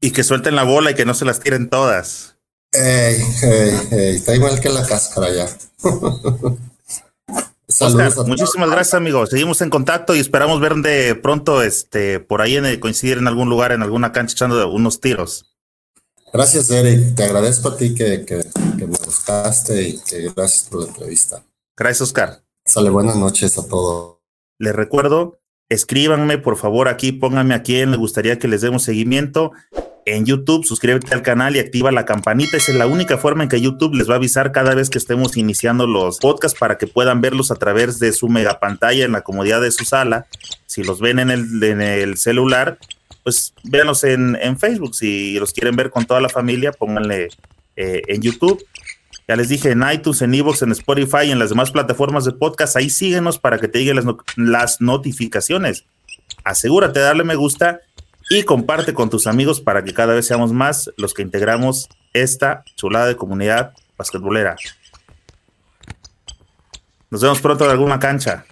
y 0.00 0.10
que 0.12 0.24
suelten 0.24 0.56
la 0.56 0.64
bola 0.64 0.90
y 0.92 0.94
que 0.94 1.04
no 1.04 1.14
se 1.14 1.24
las 1.24 1.40
tiren 1.40 1.68
todas. 1.68 2.36
Ey, 2.72 3.20
ey, 3.42 3.80
ey, 3.90 4.16
está 4.16 4.34
igual 4.34 4.60
que 4.60 4.68
la 4.68 4.86
cáscara 4.86 5.30
ya. 5.30 5.48
Oscar, 7.80 8.12
muchísimas 8.26 8.70
gracias, 8.70 8.94
amigos. 8.94 9.28
Seguimos 9.30 9.60
en 9.60 9.70
contacto 9.70 10.16
y 10.16 10.20
esperamos 10.20 10.58
ver 10.60 10.74
de 10.76 11.14
pronto 11.14 11.62
este, 11.62 12.18
por 12.18 12.40
ahí 12.40 12.56
en, 12.56 12.80
coincidir 12.80 13.18
en 13.18 13.28
algún 13.28 13.50
lugar, 13.50 13.72
en 13.72 13.82
alguna 13.82 14.10
cancha, 14.10 14.32
echando 14.32 14.70
unos 14.70 15.00
tiros. 15.00 15.54
Gracias, 16.32 16.70
Eric. 16.70 17.14
Te 17.14 17.24
agradezco 17.24 17.68
a 17.68 17.76
ti 17.76 17.94
que, 17.94 18.24
que, 18.24 18.42
que 18.78 18.86
me 18.86 18.96
buscaste 18.96 19.82
y 19.82 20.00
que 20.00 20.30
gracias 20.34 20.68
por 20.68 20.82
la 20.82 20.88
entrevista. 20.88 21.42
Gracias, 21.76 22.00
Oscar. 22.08 22.42
Sale 22.64 22.90
buenas 22.90 23.16
noches 23.16 23.56
a 23.58 23.66
todos. 23.66 24.18
Les 24.58 24.74
recuerdo, 24.74 25.38
escríbanme 25.68 26.38
por 26.38 26.56
favor 26.56 26.88
aquí, 26.88 27.12
pónganme 27.12 27.54
a 27.54 27.62
quién 27.62 27.90
les 27.90 28.00
gustaría 28.00 28.38
que 28.38 28.48
les 28.48 28.60
demos 28.60 28.82
seguimiento. 28.82 29.52
En 30.14 30.24
YouTube, 30.24 30.64
suscríbete 30.64 31.12
al 31.14 31.20
canal 31.20 31.54
y 31.54 31.58
activa 31.58 31.92
la 31.92 32.06
campanita. 32.06 32.56
Esa 32.56 32.72
es 32.72 32.78
la 32.78 32.86
única 32.86 33.18
forma 33.18 33.42
en 33.42 33.50
que 33.50 33.60
YouTube 33.60 33.94
les 33.94 34.08
va 34.08 34.14
a 34.14 34.16
avisar 34.16 34.52
cada 34.52 34.74
vez 34.74 34.88
que 34.88 34.96
estemos 34.96 35.36
iniciando 35.36 35.86
los 35.86 36.18
podcasts 36.18 36.58
para 36.58 36.78
que 36.78 36.86
puedan 36.86 37.20
verlos 37.20 37.50
a 37.50 37.56
través 37.56 37.98
de 37.98 38.14
su 38.14 38.28
mega 38.28 38.58
pantalla 38.58 39.04
en 39.04 39.12
la 39.12 39.20
comodidad 39.20 39.60
de 39.60 39.70
su 39.70 39.84
sala. 39.84 40.26
Si 40.64 40.82
los 40.82 41.00
ven 41.00 41.18
en 41.18 41.30
el, 41.30 42.16
celular, 42.16 42.78
pues 43.22 43.52
véanlos 43.64 44.02
en, 44.04 44.58
Facebook. 44.58 44.94
Si 44.94 45.38
los 45.38 45.52
quieren 45.52 45.76
ver 45.76 45.90
con 45.90 46.06
toda 46.06 46.22
la 46.22 46.30
familia, 46.30 46.72
pónganle 46.72 47.28
eh, 47.76 48.00
en 48.08 48.22
YouTube. 48.22 48.64
Ya 49.28 49.36
les 49.36 49.50
dije 49.50 49.72
en 49.72 49.84
iTunes, 49.92 50.22
en 50.22 50.32
Evox, 50.32 50.62
en 50.62 50.72
Spotify 50.72 51.26
y 51.26 51.32
en 51.32 51.38
las 51.38 51.50
demás 51.50 51.70
plataformas 51.70 52.24
de 52.24 52.32
podcast. 52.32 52.76
Ahí 52.76 52.88
síguenos 52.88 53.38
para 53.38 53.58
que 53.58 53.68
te 53.68 53.78
lleguen 53.84 54.16
las, 54.36 54.80
notificaciones. 54.80 55.84
Asegúrate 56.44 56.98
de 56.98 57.04
darle 57.04 57.24
me 57.24 57.34
gusta 57.34 57.80
y 58.30 58.42
comparte 58.42 58.94
con 58.94 59.10
tus 59.10 59.26
amigos 59.26 59.60
para 59.60 59.82
que 59.84 59.94
cada 59.94 60.14
vez 60.14 60.26
seamos 60.26 60.52
más 60.52 60.90
los 60.96 61.14
que 61.14 61.22
integramos 61.22 61.88
esta 62.12 62.64
chulada 62.76 63.06
de 63.06 63.16
comunidad 63.16 63.72
basquetbolera. 63.96 64.56
Nos 67.10 67.22
vemos 67.22 67.40
pronto 67.40 67.64
en 67.64 67.70
alguna 67.70 67.98
cancha. 67.98 68.44